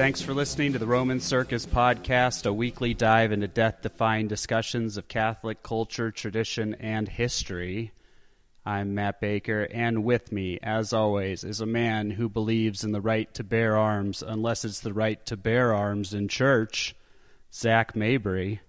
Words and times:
Thanks 0.00 0.22
for 0.22 0.32
listening 0.32 0.72
to 0.72 0.78
the 0.78 0.86
Roman 0.86 1.20
Circus 1.20 1.66
Podcast, 1.66 2.46
a 2.46 2.54
weekly 2.54 2.94
dive 2.94 3.32
into 3.32 3.46
death 3.46 3.82
defying 3.82 4.28
discussions 4.28 4.96
of 4.96 5.08
Catholic 5.08 5.62
culture, 5.62 6.10
tradition, 6.10 6.74
and 6.80 7.06
history. 7.06 7.92
I'm 8.64 8.94
Matt 8.94 9.20
Baker, 9.20 9.68
and 9.70 10.02
with 10.02 10.32
me, 10.32 10.58
as 10.62 10.94
always, 10.94 11.44
is 11.44 11.60
a 11.60 11.66
man 11.66 12.12
who 12.12 12.30
believes 12.30 12.82
in 12.82 12.92
the 12.92 13.00
right 13.02 13.32
to 13.34 13.44
bear 13.44 13.76
arms 13.76 14.22
unless 14.26 14.64
it's 14.64 14.80
the 14.80 14.94
right 14.94 15.24
to 15.26 15.36
bear 15.36 15.74
arms 15.74 16.14
in 16.14 16.28
church, 16.28 16.96
Zach 17.52 17.94
Mabry. 17.94 18.62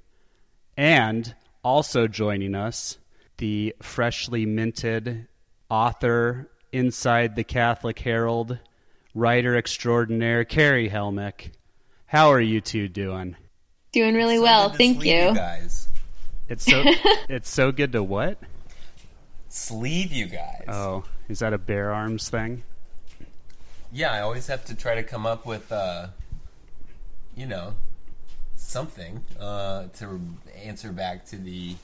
And 0.75 1.34
also 1.63 2.09
joining 2.09 2.55
us, 2.55 2.98
the 3.38 3.73
freshly 3.82 4.45
minted 4.45 5.29
author 5.70 6.52
inside 6.73 7.38
the 7.38 7.45
Catholic 7.45 7.99
Herald, 7.99 8.59
writer 9.13 9.55
extraordinaire, 9.55 10.43
Carey 10.43 10.89
Helmick. 10.89 11.51
How 12.07 12.31
are 12.31 12.41
you 12.41 12.61
two 12.61 12.88
doing? 12.88 13.35
Doing 13.91 14.15
really 14.15 14.37
So 14.37 14.43
well, 14.43 14.70
to 14.70 14.77
thank 14.77 14.97
sleeve 15.01 15.13
you. 15.29 15.35
guys. 15.35 15.87
It's 16.49 16.65
so 16.65 16.84
it's 17.29 17.49
so 17.49 17.71
good 17.71 17.91
to 17.93 18.03
what? 18.03 18.37
Sleeve 19.49 20.11
you 20.11 20.27
guys. 20.27 20.65
Oh, 20.67 21.03
is 21.27 21.39
that 21.39 21.53
a 21.53 21.57
bear 21.57 21.91
arms 21.93 22.29
thing? 22.29 22.63
Yeah, 23.91 24.11
I 24.13 24.21
always 24.21 24.47
have 24.47 24.63
to 24.65 24.75
try 24.75 24.95
to 24.95 25.03
come 25.03 25.25
up 25.25 25.45
with, 25.45 25.70
uh, 25.70 26.07
you 27.35 27.45
know, 27.45 27.73
something 28.55 29.25
uh, 29.37 29.85
to 29.98 30.21
answer 30.63 30.93
back 30.93 31.25
to 31.25 31.35
the 31.35 31.75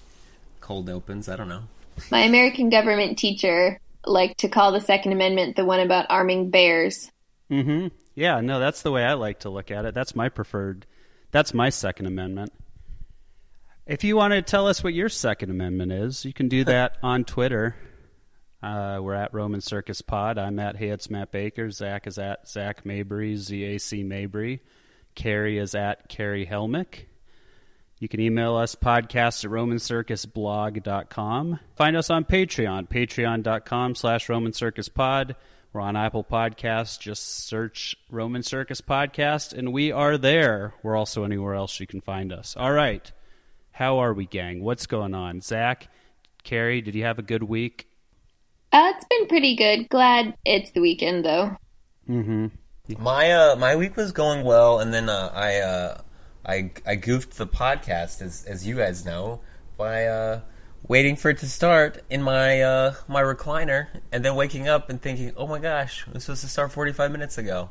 cold 0.61 0.89
opens. 0.89 1.27
I 1.27 1.35
don't 1.35 1.49
know. 1.49 1.63
My 2.09 2.21
American 2.21 2.69
government 2.69 3.17
teacher 3.17 3.79
liked 4.05 4.39
to 4.39 4.47
call 4.47 4.71
the 4.71 4.79
Second 4.79 5.11
Amendment 5.11 5.57
the 5.57 5.65
one 5.65 5.81
about 5.81 6.05
arming 6.09 6.49
bears. 6.49 7.11
Mm-hmm. 7.51 7.87
Yeah, 8.15 8.41
no, 8.41 8.59
that's 8.59 8.81
the 8.81 8.91
way 8.91 9.03
I 9.03 9.13
like 9.13 9.39
to 9.39 9.49
look 9.49 9.71
at 9.71 9.85
it. 9.85 9.93
That's 9.93 10.15
my 10.15 10.29
preferred. 10.29 10.85
That's 11.31 11.53
my 11.53 11.69
Second 11.69 12.07
Amendment. 12.07 12.51
If 13.85 14.03
you 14.03 14.17
want 14.17 14.33
to 14.33 14.41
tell 14.41 14.67
us 14.67 14.83
what 14.83 14.93
your 14.93 15.09
Second 15.09 15.51
Amendment 15.51 15.91
is, 15.91 16.25
you 16.25 16.33
can 16.33 16.49
do 16.49 16.63
that 16.65 16.97
on 17.03 17.23
Twitter. 17.23 17.75
Uh, 18.61 18.99
we're 19.01 19.13
at 19.13 19.33
Roman 19.33 19.61
Circus 19.61 20.01
Pod. 20.01 20.37
I'm 20.37 20.59
at 20.59 20.77
Hey, 20.77 20.89
it's 20.89 21.09
Matt 21.09 21.31
Baker. 21.31 21.69
Zach 21.69 22.07
is 22.07 22.17
at 22.17 22.47
Zach 22.49 22.85
Mabry, 22.85 23.37
Z 23.37 23.63
A 23.63 23.77
C 23.77 24.03
Mabry. 24.03 24.61
Carey 25.15 25.57
is 25.57 25.75
at 25.75 26.09
Carey 26.09 26.45
Helmick. 26.45 27.05
You 27.99 28.07
can 28.07 28.19
email 28.19 28.55
us 28.55 28.75
podcast 28.75 29.43
at 29.45 29.51
romancircusblog.com. 29.51 31.59
Find 31.75 31.97
us 31.97 32.09
on 32.09 32.25
Patreon, 32.25 32.87
patreon.com 32.89 33.95
slash 33.95 34.27
romancircuspod. 34.27 35.35
We're 35.73 35.81
on 35.81 35.95
Apple 35.95 36.23
Podcasts. 36.23 36.99
Just 36.99 37.45
search 37.45 37.95
Roman 38.09 38.41
Circus 38.41 38.81
Podcast, 38.81 39.53
and 39.53 39.73
we 39.73 39.91
are 39.91 40.17
there. 40.17 40.73
We're 40.81 40.95
also 40.95 41.23
anywhere 41.23 41.53
else 41.55 41.79
you 41.79 41.87
can 41.87 42.01
find 42.01 42.31
us. 42.31 42.55
All 42.57 42.71
right. 42.71 43.11
How 43.71 43.99
are 43.99 44.13
we, 44.13 44.25
gang? 44.25 44.63
What's 44.63 44.87
going 44.87 45.13
on? 45.13 45.41
Zach, 45.41 45.89
Carey, 46.43 46.81
did 46.81 46.95
you 46.95 47.03
have 47.03 47.19
a 47.19 47.21
good 47.23 47.43
week? 47.43 47.87
Uh, 48.71 48.91
it's 48.95 49.05
been 49.05 49.27
pretty 49.27 49.55
good. 49.55 49.89
Glad 49.89 50.35
it's 50.45 50.71
the 50.71 50.81
weekend, 50.81 51.23
though. 51.23 51.55
Mm-hmm. 52.09 52.47
My 52.97 53.31
uh, 53.31 53.55
my 53.57 53.75
week 53.75 53.97
was 53.97 54.11
going 54.13 54.45
well, 54.45 54.79
and 54.79 54.93
then 54.93 55.09
uh, 55.09 55.31
I 55.33 55.57
uh, 55.57 56.01
I 56.45 56.71
I 56.85 56.95
goofed 56.95 57.37
the 57.37 57.45
podcast, 57.45 58.21
as 58.21 58.45
as 58.45 58.65
you 58.65 58.77
guys 58.77 59.05
know, 59.05 59.41
by 59.77 60.05
uh, 60.05 60.41
waiting 60.87 61.15
for 61.15 61.29
it 61.29 61.39
to 61.39 61.47
start 61.49 62.03
in 62.09 62.21
my 62.21 62.61
uh, 62.61 62.93
my 63.07 63.21
recliner, 63.21 63.87
and 64.11 64.23
then 64.23 64.35
waking 64.35 64.67
up 64.67 64.89
and 64.89 65.01
thinking, 65.01 65.31
oh 65.37 65.47
my 65.47 65.59
gosh, 65.59 66.05
it 66.07 66.13
was 66.13 66.23
supposed 66.25 66.41
to 66.41 66.47
start 66.49 66.71
forty 66.71 66.91
five 66.91 67.11
minutes 67.11 67.37
ago. 67.37 67.69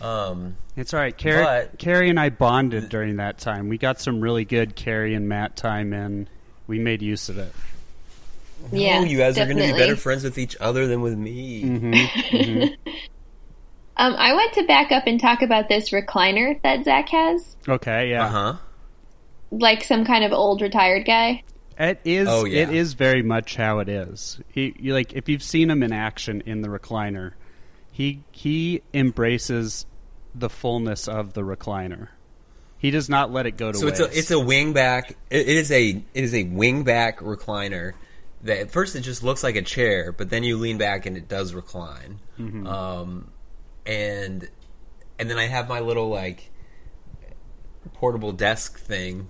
Um, 0.00 0.56
It's 0.76 0.92
all 0.92 1.00
right. 1.00 1.16
Carey, 1.16 1.42
But- 1.42 1.78
Carey 1.78 2.10
and 2.10 2.20
I 2.20 2.28
bonded 2.28 2.90
during 2.90 3.16
that 3.16 3.38
time. 3.38 3.68
We 3.68 3.78
got 3.78 3.98
some 4.00 4.20
really 4.20 4.44
good 4.44 4.76
Carey 4.76 5.14
and 5.14 5.26
Matt 5.28 5.56
time 5.56 5.92
in. 5.94 6.28
We 6.66 6.78
made 6.78 7.00
use 7.00 7.28
of 7.30 7.38
it. 7.38 7.52
Yeah, 8.72 8.98
oh, 9.00 9.04
you 9.04 9.16
guys 9.16 9.38
are 9.38 9.44
going 9.46 9.56
to 9.58 9.72
be 9.72 9.78
better 9.78 9.96
friends 9.96 10.24
with 10.24 10.36
each 10.38 10.56
other 10.60 10.86
than 10.86 11.00
with 11.00 11.16
me. 11.16 11.62
Mm-hmm. 11.62 12.90
Um, 13.98 14.14
I 14.18 14.34
want 14.34 14.52
to 14.52 14.66
back 14.66 14.92
up 14.92 15.04
and 15.06 15.18
talk 15.18 15.40
about 15.40 15.70
this 15.70 15.88
recliner 15.88 16.60
that 16.62 16.84
Zach 16.84 17.08
has, 17.08 17.56
Okay, 17.66 18.10
yeah. 18.10 18.26
Uh 18.26 18.28
huh. 18.28 18.54
like 19.50 19.82
some 19.82 20.04
kind 20.04 20.22
of 20.22 20.32
old 20.32 20.60
retired 20.60 21.06
guy. 21.06 21.42
It 21.78 22.00
is. 22.04 22.26
Oh, 22.28 22.44
yeah. 22.44 22.62
It 22.62 22.70
is 22.70 22.94
very 22.94 23.22
much 23.22 23.56
how 23.56 23.80
it 23.80 23.88
is. 23.88 24.40
He, 24.48 24.74
you, 24.78 24.94
like 24.94 25.12
if 25.12 25.28
you've 25.28 25.42
seen 25.42 25.70
him 25.70 25.82
in 25.82 25.92
action 25.92 26.42
in 26.46 26.62
the 26.62 26.68
recliner, 26.68 27.32
he 27.92 28.22
he 28.30 28.82
embraces 28.94 29.86
the 30.34 30.48
fullness 30.48 31.08
of 31.08 31.34
the 31.34 31.42
recliner. 31.42 32.08
He 32.78 32.90
does 32.90 33.08
not 33.08 33.32
let 33.32 33.46
it 33.46 33.56
go 33.56 33.72
to 33.72 33.78
So 33.78 33.86
waste. 33.86 34.00
it's 34.00 34.14
a 34.14 34.18
it's 34.18 34.30
a 34.30 34.40
wing 34.40 34.72
back. 34.72 35.16
It, 35.30 35.48
it 35.48 35.56
is 35.56 35.70
a 35.70 35.90
it 36.14 36.24
is 36.24 36.34
a 36.34 36.44
wing 36.44 36.84
back 36.84 37.20
recliner. 37.20 37.92
That 38.42 38.58
at 38.58 38.70
first 38.70 38.94
it 38.96 39.00
just 39.00 39.22
looks 39.22 39.42
like 39.42 39.56
a 39.56 39.62
chair, 39.62 40.12
but 40.12 40.30
then 40.30 40.44
you 40.44 40.56
lean 40.58 40.78
back 40.78 41.06
and 41.06 41.16
it 41.16 41.26
does 41.28 41.52
recline. 41.54 42.20
Mm-hmm. 42.38 42.66
Um, 42.66 43.30
and 43.84 44.48
and 45.18 45.30
then 45.30 45.38
I 45.38 45.46
have 45.46 45.68
my 45.68 45.80
little 45.80 46.08
like 46.08 46.50
portable 47.94 48.32
desk 48.32 48.78
thing 48.78 49.28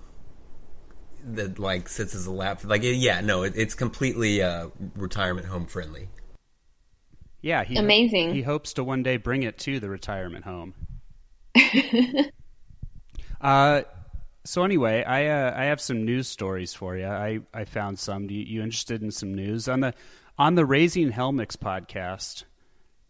that 1.35 1.59
like 1.59 1.89
sits 1.89 2.15
as 2.15 2.25
a 2.25 2.31
lap. 2.31 2.63
Like 2.63 2.81
yeah, 2.83 3.21
no, 3.21 3.43
it, 3.43 3.53
it's 3.55 3.75
completely 3.75 4.41
uh, 4.41 4.69
retirement 4.95 5.47
home 5.47 5.65
friendly. 5.65 6.09
yeah. 7.41 7.63
He, 7.63 7.75
Amazing. 7.77 8.33
He 8.33 8.41
hopes 8.41 8.73
to 8.73 8.83
one 8.83 9.03
day 9.03 9.17
bring 9.17 9.43
it 9.43 9.57
to 9.59 9.79
the 9.79 9.89
retirement 9.89 10.45
home. 10.45 10.73
uh, 13.41 13.81
so 14.45 14.63
anyway, 14.63 15.03
I 15.03 15.27
uh, 15.27 15.53
I 15.55 15.65
have 15.65 15.81
some 15.81 16.05
news 16.05 16.27
stories 16.27 16.73
for 16.73 16.95
you. 16.95 17.05
I, 17.05 17.39
I 17.53 17.65
found 17.65 17.99
some. 17.99 18.29
You, 18.29 18.39
you 18.39 18.61
interested 18.61 19.01
in 19.01 19.11
some 19.11 19.33
news 19.33 19.67
on 19.67 19.81
the 19.81 19.93
on 20.37 20.55
the 20.55 20.65
Raising 20.65 21.11
Helmicks 21.11 21.57
podcast? 21.57 22.43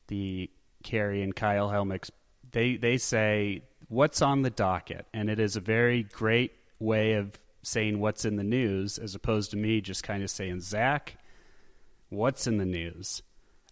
The 0.08 0.50
Carey 0.84 1.22
and 1.22 1.36
Kyle 1.36 1.70
Helmicks 1.70 2.10
they 2.52 2.78
they 2.78 2.98
say 2.98 3.64
what's 3.88 4.22
on 4.22 4.42
the 4.42 4.50
docket, 4.50 5.06
and 5.14 5.30
it 5.30 5.40
is 5.40 5.56
a 5.56 5.62
very 5.62 6.04
great 6.04 6.52
way 6.80 7.14
of 7.14 7.32
saying 7.68 8.00
what's 8.00 8.26
in 8.26 8.36
the 8.36 8.44
news, 8.44 8.98
as 8.98 9.14
opposed 9.16 9.52
to 9.52 9.58
me 9.58 9.82
just 9.82 10.04
kind 10.04 10.24
of 10.24 10.30
saying 10.30 10.62
Zach, 10.62 11.18
what's 12.10 12.48
in 12.48 12.58
the 12.58 12.66
news. 12.66 13.22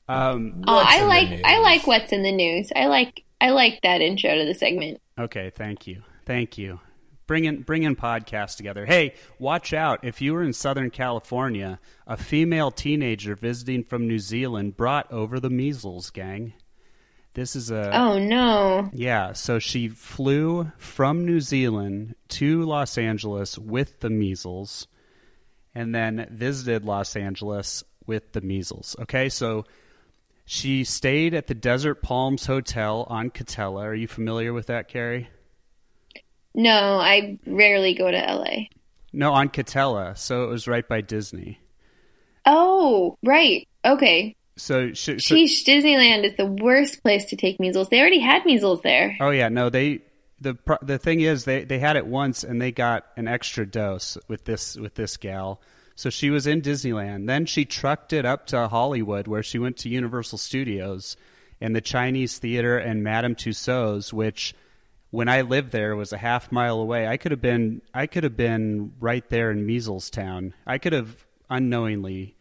Um, 0.07 0.63
Oh, 0.67 0.83
I 0.85 1.03
like 1.03 1.41
I 1.43 1.59
like 1.59 1.87
what's 1.87 2.11
in 2.11 2.21
the 2.21 2.31
news. 2.31 2.71
I 2.75 2.85
like 2.85 3.23
I 3.41 3.49
like 3.49 3.79
that 3.83 4.01
intro 4.01 4.35
to 4.35 4.45
the 4.45 4.53
segment. 4.53 5.01
Okay, 5.17 5.49
thank 5.49 5.87
you, 5.87 6.03
thank 6.25 6.57
you. 6.57 6.79
Bringing 7.27 7.61
bringing 7.61 7.95
podcasts 7.95 8.55
together. 8.55 8.85
Hey, 8.85 9.15
watch 9.39 9.73
out! 9.73 10.03
If 10.03 10.21
you 10.21 10.33
were 10.33 10.43
in 10.43 10.53
Southern 10.53 10.91
California, 10.91 11.79
a 12.05 12.17
female 12.17 12.69
teenager 12.69 13.35
visiting 13.35 13.83
from 13.83 14.07
New 14.07 14.19
Zealand 14.19 14.77
brought 14.77 15.11
over 15.11 15.39
the 15.39 15.49
measles. 15.49 16.11
Gang, 16.11 16.53
this 17.35 17.55
is 17.55 17.69
a 17.69 17.91
Oh 17.95 18.17
no. 18.17 18.89
yeah. 18.93 19.33
So 19.33 19.59
she 19.59 19.87
flew 19.89 20.71
from 20.77 21.25
New 21.25 21.39
Zealand 21.39 22.15
to 22.29 22.63
Los 22.63 22.97
Angeles 22.97 23.57
with 23.57 23.99
the 23.99 24.09
measles, 24.09 24.87
and 25.75 25.93
then 25.93 26.27
visited 26.31 26.83
Los 26.83 27.15
Angeles 27.15 27.83
with 28.07 28.33
the 28.33 28.41
measles. 28.41 28.95
Okay, 29.01 29.29
so 29.29 29.65
she 30.45 30.83
stayed 30.83 31.33
at 31.33 31.47
the 31.47 31.55
Desert 31.55 32.01
Palms 32.01 32.45
Hotel 32.45 33.05
on 33.09 33.29
Katella. 33.29 33.83
Are 33.83 33.95
you 33.95 34.07
familiar 34.07 34.53
with 34.53 34.67
that, 34.67 34.87
Carey? 34.87 35.29
No, 36.53 36.99
I 36.99 37.37
rarely 37.45 37.93
go 37.95 38.09
to 38.09 38.17
LA. 38.17 38.65
No, 39.11 39.33
on 39.33 39.49
Katella. 39.49 40.17
So 40.17 40.43
it 40.43 40.47
was 40.47 40.67
right 40.67 40.87
by 40.87 41.01
Disney. 41.01 41.59
Oh, 42.45 43.17
right. 43.23 43.67
Okay. 43.83 44.35
So, 44.57 44.93
sh- 44.93 45.05
so 45.05 45.35
Sheesh, 45.35 45.65
Disneyland 45.65 46.25
is 46.25 46.35
the 46.37 46.45
worst 46.45 47.01
place 47.03 47.25
to 47.25 47.35
take 47.35 47.59
measles. 47.59 47.89
They 47.89 47.99
already 47.99 48.19
had 48.19 48.45
measles 48.45 48.81
there. 48.83 49.17
oh 49.19 49.31
yeah, 49.31 49.49
no, 49.49 49.69
they 49.69 50.01
the 50.39 50.57
the 50.81 50.97
thing 50.97 51.21
is 51.21 51.45
they 51.45 51.63
they 51.63 51.79
had 51.79 51.95
it 51.97 52.05
once 52.05 52.43
and 52.43 52.61
they 52.61 52.71
got 52.71 53.05
an 53.17 53.27
extra 53.27 53.65
dose 53.65 54.17
with 54.27 54.45
this 54.45 54.75
with 54.75 54.95
this 54.95 55.17
gal. 55.17 55.61
So 55.95 56.09
she 56.09 56.29
was 56.29 56.45
in 56.45 56.61
Disneyland. 56.61 57.27
Then 57.27 57.45
she 57.45 57.63
trucked 57.63 58.11
it 58.11 58.25
up 58.25 58.47
to 58.47 58.67
Hollywood 58.67 59.27
where 59.27 59.43
she 59.43 59.59
went 59.59 59.77
to 59.77 59.89
Universal 59.89 60.39
Studios 60.39 61.15
and 61.61 61.73
the 61.73 61.81
Chinese 61.81 62.37
Theater 62.37 62.77
and 62.77 63.01
Madame 63.01 63.33
Tussauds, 63.35 64.11
which 64.11 64.53
when 65.11 65.29
I 65.29 65.41
lived 65.41 65.71
there 65.71 65.95
was 65.95 66.11
a 66.11 66.17
half 66.17 66.51
mile 66.51 66.79
away. 66.79 67.07
I 67.07 67.15
could 67.17 67.31
have 67.31 67.41
been 67.41 67.81
I 67.93 68.07
could 68.07 68.23
have 68.25 68.35
been 68.35 68.93
right 68.99 69.27
there 69.29 69.51
in 69.51 69.65
Measles 69.65 70.09
Town. 70.09 70.53
I 70.67 70.77
could 70.77 70.93
have 70.93 71.25
unknowingly 71.49 72.34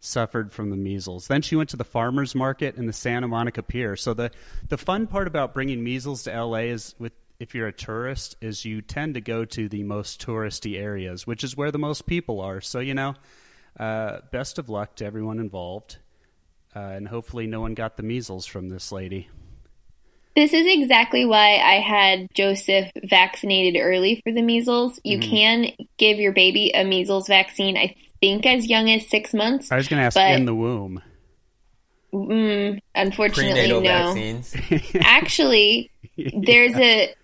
suffered 0.00 0.52
from 0.52 0.70
the 0.70 0.76
measles. 0.76 1.26
Then 1.26 1.42
she 1.42 1.56
went 1.56 1.70
to 1.70 1.76
the 1.76 1.84
farmers 1.84 2.34
market 2.34 2.76
in 2.76 2.86
the 2.86 2.92
Santa 2.92 3.28
Monica 3.28 3.62
Pier. 3.62 3.96
So 3.96 4.14
the 4.14 4.30
the 4.68 4.78
fun 4.78 5.06
part 5.06 5.26
about 5.26 5.54
bringing 5.54 5.82
measles 5.82 6.24
to 6.24 6.44
LA 6.44 6.58
is 6.70 6.94
with 6.98 7.12
if 7.40 7.54
you're 7.54 7.68
a 7.68 7.72
tourist 7.72 8.36
is 8.40 8.64
you 8.64 8.82
tend 8.82 9.14
to 9.14 9.20
go 9.20 9.44
to 9.44 9.68
the 9.68 9.84
most 9.84 10.24
touristy 10.24 10.76
areas, 10.78 11.26
which 11.26 11.44
is 11.44 11.56
where 11.56 11.70
the 11.70 11.78
most 11.78 12.06
people 12.06 12.40
are. 12.40 12.60
So 12.60 12.80
you 12.80 12.94
know, 12.94 13.14
uh, 13.78 14.20
best 14.32 14.58
of 14.58 14.68
luck 14.68 14.96
to 14.96 15.04
everyone 15.04 15.38
involved, 15.38 15.98
uh, 16.74 16.80
and 16.80 17.08
hopefully 17.08 17.46
no 17.46 17.60
one 17.60 17.74
got 17.74 17.96
the 17.96 18.02
measles 18.02 18.46
from 18.46 18.68
this 18.68 18.92
lady. 18.92 19.28
This 20.36 20.52
is 20.52 20.66
exactly 20.68 21.24
why 21.24 21.56
I 21.56 21.80
had 21.80 22.28
Joseph 22.32 22.92
vaccinated 23.04 23.80
early 23.82 24.20
for 24.22 24.32
the 24.32 24.42
measles. 24.42 25.00
You 25.02 25.18
Mm-hmm. 25.18 25.30
can 25.30 25.66
give 25.96 26.18
your 26.18 26.32
baby 26.32 26.70
a 26.72 26.84
measles 26.84 27.26
vaccine, 27.26 27.76
I 27.76 27.96
think, 28.20 28.46
as 28.46 28.66
young 28.66 28.90
as 28.90 29.06
six 29.08 29.32
months. 29.34 29.70
I 29.72 29.76
was 29.76 29.88
going 29.88 30.00
to 30.00 30.06
ask 30.06 30.14
But- 30.14 30.32
in 30.32 30.44
the 30.44 30.54
womb. 30.54 31.02
Mm, 32.12 32.80
unfortunately, 32.94 33.52
Prenatal 33.52 33.80
no. 33.82 34.14
vaccines. 34.14 34.56
Actually, 35.00 35.90
there's 36.16 36.74
a 36.74 37.14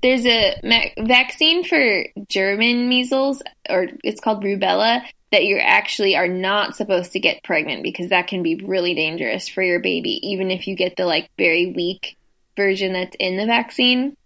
there's 0.00 0.24
a 0.26 0.60
ma- 0.62 1.04
vaccine 1.06 1.64
for 1.64 2.04
German 2.28 2.88
measles, 2.88 3.42
or 3.68 3.88
it's 4.04 4.20
called 4.20 4.44
rubella, 4.44 5.02
that 5.32 5.44
you 5.44 5.58
actually 5.58 6.14
are 6.14 6.28
not 6.28 6.76
supposed 6.76 7.12
to 7.12 7.18
get 7.20 7.42
pregnant 7.42 7.82
because 7.82 8.10
that 8.10 8.28
can 8.28 8.42
be 8.44 8.54
really 8.56 8.94
dangerous 8.94 9.48
for 9.48 9.62
your 9.62 9.80
baby, 9.80 10.20
even 10.28 10.50
if 10.52 10.68
you 10.68 10.76
get 10.76 10.96
the 10.96 11.04
like 11.04 11.28
very 11.36 11.66
weak 11.66 12.16
version 12.56 12.92
that's 12.92 13.16
in 13.18 13.36
the 13.36 13.46
vaccine. 13.46 14.16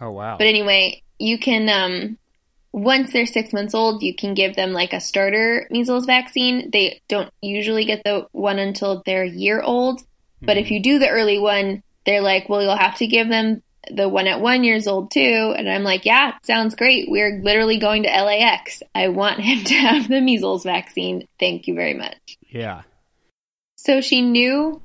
Oh 0.00 0.10
wow. 0.10 0.38
But 0.38 0.46
anyway, 0.46 1.02
you 1.18 1.38
can 1.38 1.68
um 1.68 2.18
once 2.72 3.12
they're 3.12 3.26
six 3.26 3.52
months 3.52 3.74
old, 3.74 4.02
you 4.02 4.14
can 4.14 4.34
give 4.34 4.54
them 4.56 4.72
like 4.72 4.92
a 4.92 5.00
starter 5.00 5.66
measles 5.70 6.06
vaccine. 6.06 6.70
They 6.70 7.00
don't 7.08 7.32
usually 7.40 7.84
get 7.84 8.02
the 8.04 8.26
one 8.32 8.58
until 8.58 9.02
they're 9.04 9.22
a 9.24 9.28
year 9.28 9.60
old. 9.62 10.02
But 10.40 10.56
if 10.56 10.70
you 10.70 10.80
do 10.80 10.98
the 10.98 11.08
early 11.08 11.38
one, 11.38 11.82
they're 12.06 12.20
like, 12.20 12.48
well, 12.48 12.62
you'll 12.62 12.76
have 12.76 12.98
to 12.98 13.06
give 13.06 13.28
them 13.28 13.62
the 13.90 14.08
one 14.08 14.26
at 14.26 14.40
one 14.40 14.64
years 14.64 14.86
old 14.86 15.10
too. 15.10 15.54
And 15.56 15.68
I'm 15.68 15.82
like, 15.82 16.04
yeah, 16.04 16.34
sounds 16.44 16.74
great. 16.74 17.10
We're 17.10 17.40
literally 17.42 17.78
going 17.78 18.04
to 18.04 18.08
LAX. 18.08 18.82
I 18.94 19.08
want 19.08 19.40
him 19.48 19.64
to 19.64 19.74
have 19.74 20.08
the 20.08 20.20
measles 20.20 20.62
vaccine. 20.64 21.26
Thank 21.40 21.66
you 21.66 21.74
very 21.74 21.94
much. 21.94 22.38
yeah. 22.48 22.82
So 23.76 24.00
she 24.00 24.22
knew. 24.22 24.82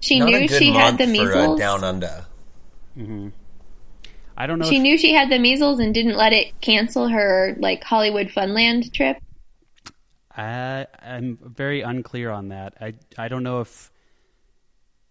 She 0.00 0.18
Not 0.18 0.28
a 0.28 0.30
knew 0.32 0.48
good 0.48 0.58
she 0.58 0.72
had 0.72 0.98
month 0.98 0.98
the 0.98 1.18
for, 1.18 1.32
uh, 1.32 1.56
down 1.56 1.84
under. 1.84 2.26
I 4.36 4.46
don't 4.46 4.58
know. 4.58 4.68
She 4.68 4.76
if- 4.76 4.82
knew 4.82 4.98
she 4.98 5.12
had 5.12 5.30
the 5.30 5.38
measles 5.38 5.78
and 5.78 5.94
didn't 5.94 6.16
let 6.16 6.32
it 6.32 6.60
cancel 6.60 7.08
her 7.08 7.56
like 7.58 7.84
Hollywood 7.84 8.28
Funland 8.28 8.92
trip. 8.92 9.18
I, 10.36 10.86
I'm 11.00 11.38
very 11.40 11.82
unclear 11.82 12.30
on 12.30 12.48
that. 12.48 12.74
I 12.80 12.94
I 13.16 13.28
don't 13.28 13.44
know 13.44 13.60
if 13.60 13.92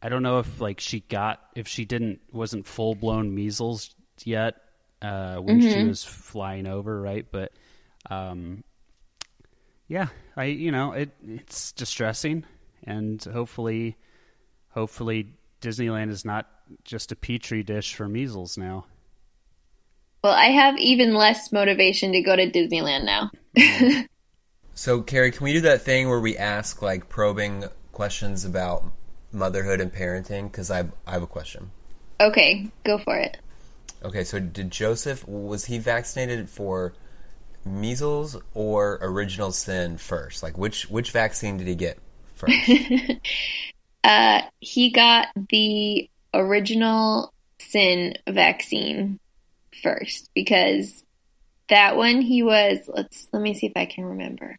I 0.02 0.10
don't 0.10 0.24
know 0.24 0.40
if 0.40 0.60
like 0.60 0.82
she 0.82 1.00
got 1.00 1.40
if 1.56 1.68
she 1.68 1.86
didn't 1.86 2.20
wasn't 2.32 2.68
full 2.68 2.94
blown 2.94 3.34
measles 3.34 3.96
yet 4.26 4.56
uh, 5.02 5.38
when 5.38 5.62
she 5.62 5.84
was 5.84 6.04
flying 6.04 6.68
over, 6.68 7.00
right? 7.00 7.26
But 7.32 7.54
um, 8.10 8.66
yeah, 9.88 10.08
I 10.36 10.46
you 10.46 10.72
know 10.74 10.92
it 10.92 11.12
it's 11.26 11.72
distressing, 11.72 12.44
and 12.84 13.24
hopefully, 13.24 13.96
hopefully 14.72 15.28
Disneyland 15.62 16.10
is 16.10 16.26
not 16.26 16.50
just 16.84 17.14
a 17.14 17.16
petri 17.16 17.64
dish 17.64 17.96
for 17.96 18.10
measles 18.10 18.58
now. 18.58 18.86
Well, 20.24 20.34
I 20.34 20.46
have 20.46 20.78
even 20.78 21.14
less 21.14 21.52
motivation 21.52 22.14
to 22.14 22.22
go 22.22 22.36
to 22.36 22.50
Disneyland 22.50 23.06
now. 23.06 23.32
So, 24.76 25.02
Carey, 25.02 25.32
can 25.32 25.44
we 25.44 25.54
do 25.54 25.62
that 25.62 25.84
thing 25.84 26.10
where 26.10 26.20
we 26.20 26.36
ask 26.36 26.82
like 26.82 27.08
probing 27.08 27.66
questions 27.92 28.44
about 28.44 28.84
motherhood 29.32 29.80
and 29.80 29.94
parenting? 29.94 30.52
Because 30.52 30.72
I 30.72 30.86
I 31.06 31.12
have 31.12 31.22
a 31.22 31.28
question. 31.28 31.72
Okay, 32.20 32.70
go 32.84 32.98
for 32.98 33.16
it. 33.16 33.38
Okay, 34.04 34.24
so 34.24 34.40
did 34.40 34.72
Joseph 34.72 35.28
was 35.28 35.66
he 35.66 35.78
vaccinated 35.78 36.50
for 36.50 36.94
measles 37.64 38.36
or 38.54 38.98
original 39.02 39.52
sin 39.52 39.98
first? 39.98 40.42
Like 40.42 40.58
which 40.58 40.90
which 40.90 41.12
vaccine 41.12 41.58
did 41.58 41.68
he 41.68 41.76
get 41.76 42.00
first? 42.34 42.54
Uh, 44.06 44.42
he 44.60 44.92
got 44.92 45.30
the 45.50 46.10
original 46.34 47.34
sin 47.58 48.16
vaccine 48.28 49.18
first 49.84 50.30
because 50.34 51.04
that 51.70 51.96
one 51.96 52.22
he 52.22 52.44
was 52.44 52.80
let's 52.88 53.28
let 53.32 53.42
me 53.42 53.54
see 53.54 53.68
if 53.68 53.74
I 53.76 53.86
can 53.86 54.06
remember. 54.06 54.58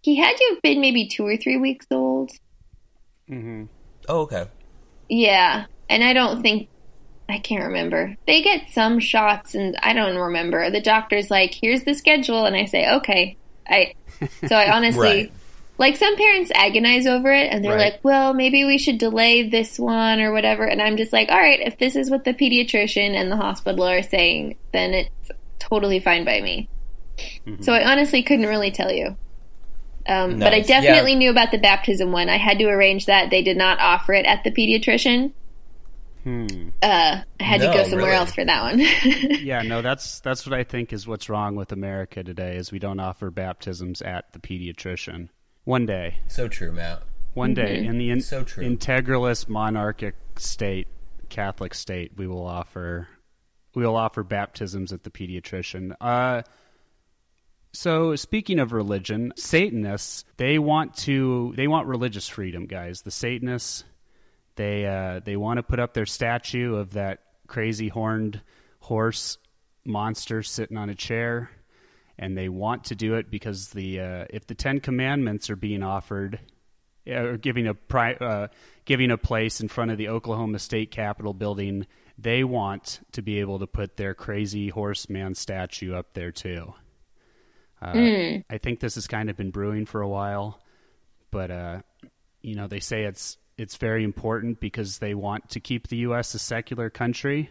He 0.00 0.16
had 0.16 0.34
to 0.36 0.50
have 0.50 0.62
been 0.62 0.80
maybe 0.80 1.06
two 1.06 1.24
or 1.24 1.36
three 1.36 1.56
weeks 1.56 1.86
old. 1.90 2.32
Mm-hmm. 3.30 3.64
oh, 4.08 4.20
okay. 4.22 4.46
Yeah, 5.08 5.66
and 5.88 6.02
I 6.02 6.12
don't 6.12 6.42
think 6.42 6.68
I 7.28 7.38
can't 7.38 7.64
remember. 7.64 8.16
They 8.26 8.42
get 8.42 8.68
some 8.70 8.98
shots, 8.98 9.54
and 9.54 9.76
I 9.82 9.92
don't 9.92 10.16
remember. 10.16 10.70
The 10.70 10.80
doctor's 10.80 11.30
like, 11.30 11.54
"Here's 11.54 11.84
the 11.84 11.94
schedule," 11.94 12.46
and 12.46 12.56
I 12.56 12.64
say, 12.64 12.90
"Okay." 12.96 13.36
I 13.66 13.94
so 14.46 14.56
I 14.56 14.72
honestly 14.76 15.00
Right. 15.00 15.32
Like 15.82 15.96
some 15.96 16.16
parents 16.16 16.50
agonize 16.54 17.06
over 17.06 17.30
it, 17.32 17.52
and 17.52 17.62
they're 17.64 17.74
Right. 17.74 17.92
like, 17.92 18.00
"Well, 18.04 18.32
maybe 18.34 18.64
we 18.64 18.78
should 18.78 18.98
delay 18.98 19.42
this 19.42 19.78
one 19.78 20.20
or 20.20 20.32
whatever." 20.32 20.64
And 20.64 20.80
I'm 20.80 20.96
just 20.96 21.12
like, 21.12 21.28
"All 21.30 21.38
right, 21.38 21.60
if 21.60 21.76
this 21.78 21.96
is 21.96 22.10
what 22.10 22.24
the 22.24 22.32
pediatrician 22.32 23.10
and 23.14 23.30
the 23.30 23.36
hospital 23.36 23.84
are 23.86 24.02
saying, 24.02 24.56
then 24.72 24.94
it's 24.94 25.30
totally 25.58 25.98
fine 26.00 26.24
by 26.24 26.40
me." 26.40 26.68
So 27.60 27.72
I 27.72 27.90
honestly 27.90 28.22
couldn't 28.22 28.46
really 28.46 28.70
tell 28.70 28.90
you. 28.92 29.16
Um, 30.08 30.38
But 30.38 30.54
I 30.54 30.58
Nice. 30.58 30.68
Yeah. 30.68 30.80
definitely 30.80 31.14
knew 31.16 31.30
about 31.30 31.50
the 31.52 31.58
baptism 31.58 32.10
one. 32.12 32.28
I 32.28 32.36
had 32.38 32.58
to 32.58 32.64
arrange 32.66 33.06
that. 33.06 33.30
They 33.30 33.42
did 33.42 33.56
not 33.56 33.78
offer 33.80 34.14
it 34.14 34.24
at 34.26 34.42
the 34.44 34.50
pediatrician. 34.50 35.32
Hmm. 36.24 36.46
Uh, 36.82 37.20
I 37.40 37.42
had 37.42 37.60
No, 37.60 37.72
to 37.72 37.78
go 37.78 37.82
somewhere 37.84 38.06
really? 38.06 38.16
else 38.16 38.32
for 38.32 38.44
that 38.44 38.62
one. 38.62 38.80
Yeah, 39.42 39.62
no, 39.62 39.82
that's 39.82 40.20
that's 40.20 40.46
what 40.46 40.56
I 40.58 40.62
think 40.64 40.92
is 40.92 41.06
what's 41.06 41.28
wrong 41.28 41.56
with 41.56 41.72
America 41.72 42.22
today 42.22 42.56
is 42.56 42.70
we 42.70 42.78
don't 42.78 43.00
offer 43.00 43.30
baptisms 43.30 44.00
at 44.02 44.32
the 44.32 44.38
pediatrician. 44.38 45.28
One 45.64 45.86
day, 45.86 46.16
So 46.28 46.48
true, 46.48 46.72
Matt. 46.72 47.02
one 47.34 47.54
day 47.54 47.84
in 47.84 47.98
the 47.98 48.10
in, 48.10 48.20
So 48.20 48.42
true. 48.44 48.64
integralist 48.64 49.48
monarchic 49.48 50.14
state, 50.36 50.88
Catholic 51.28 51.72
state, 51.74 52.12
we 52.16 52.26
will 52.26 52.46
offer 52.46 53.08
we 53.74 53.86
will 53.86 53.96
offer 53.96 54.22
baptisms 54.22 54.92
at 54.92 55.02
the 55.04 55.10
pediatrician. 55.10 55.94
Uh, 56.00 56.42
so 57.72 58.14
speaking 58.16 58.58
of 58.58 58.72
religion, 58.72 59.32
Satanists 59.36 60.24
they 60.36 60.58
want 60.58 60.94
to 60.98 61.54
they 61.56 61.68
want 61.68 61.86
religious 61.86 62.28
freedom, 62.28 62.66
guys. 62.66 63.02
The 63.02 63.10
Satanists 63.10 63.84
they 64.56 64.84
uh, 64.84 65.20
they 65.24 65.36
want 65.36 65.58
to 65.58 65.62
put 65.62 65.78
up 65.80 65.94
their 65.94 66.06
statue 66.06 66.74
of 66.74 66.92
that 66.92 67.20
crazy 67.46 67.88
horned 67.88 68.42
horse 68.80 69.38
monster 69.84 70.42
sitting 70.42 70.76
on 70.76 70.90
a 70.90 70.94
chair, 70.94 71.50
and 72.18 72.36
they 72.36 72.48
want 72.48 72.84
to 72.84 72.94
do 72.94 73.14
it 73.14 73.30
because 73.30 73.68
the 73.70 74.00
uh, 74.00 74.24
if 74.30 74.46
the 74.46 74.54
Ten 74.54 74.80
Commandments 74.80 75.50
are 75.50 75.56
being 75.56 75.82
offered 75.82 76.40
uh, 77.08 77.12
or 77.14 77.36
giving 77.36 77.66
a 77.66 77.74
pri- 77.74 78.14
uh, 78.14 78.48
giving 78.84 79.10
a 79.10 79.18
place 79.18 79.60
in 79.60 79.68
front 79.68 79.90
of 79.90 79.98
the 79.98 80.08
Oklahoma 80.08 80.58
State 80.58 80.90
Capitol 80.90 81.34
building, 81.34 81.86
they 82.18 82.44
want 82.44 83.00
to 83.12 83.22
be 83.22 83.40
able 83.40 83.58
to 83.58 83.66
put 83.66 83.96
their 83.96 84.14
crazy 84.14 84.68
horseman 84.68 85.34
statue 85.34 85.94
up 85.94 86.14
there 86.14 86.32
too. 86.32 86.74
Uh, 87.80 87.92
I 88.48 88.58
think 88.58 88.78
this 88.78 88.94
has 88.94 89.08
kind 89.08 89.28
of 89.28 89.36
been 89.36 89.50
brewing 89.50 89.86
for 89.86 90.00
a 90.00 90.08
while, 90.08 90.60
but 91.32 91.50
uh, 91.50 91.80
you 92.40 92.54
know 92.54 92.68
they 92.68 92.80
say 92.80 93.04
it's 93.04 93.38
it's 93.58 93.76
very 93.76 94.04
important 94.04 94.60
because 94.60 94.98
they 94.98 95.14
want 95.14 95.50
to 95.50 95.60
keep 95.60 95.88
the 95.88 95.96
U.S. 95.98 96.34
a 96.34 96.38
secular 96.38 96.90
country, 96.90 97.50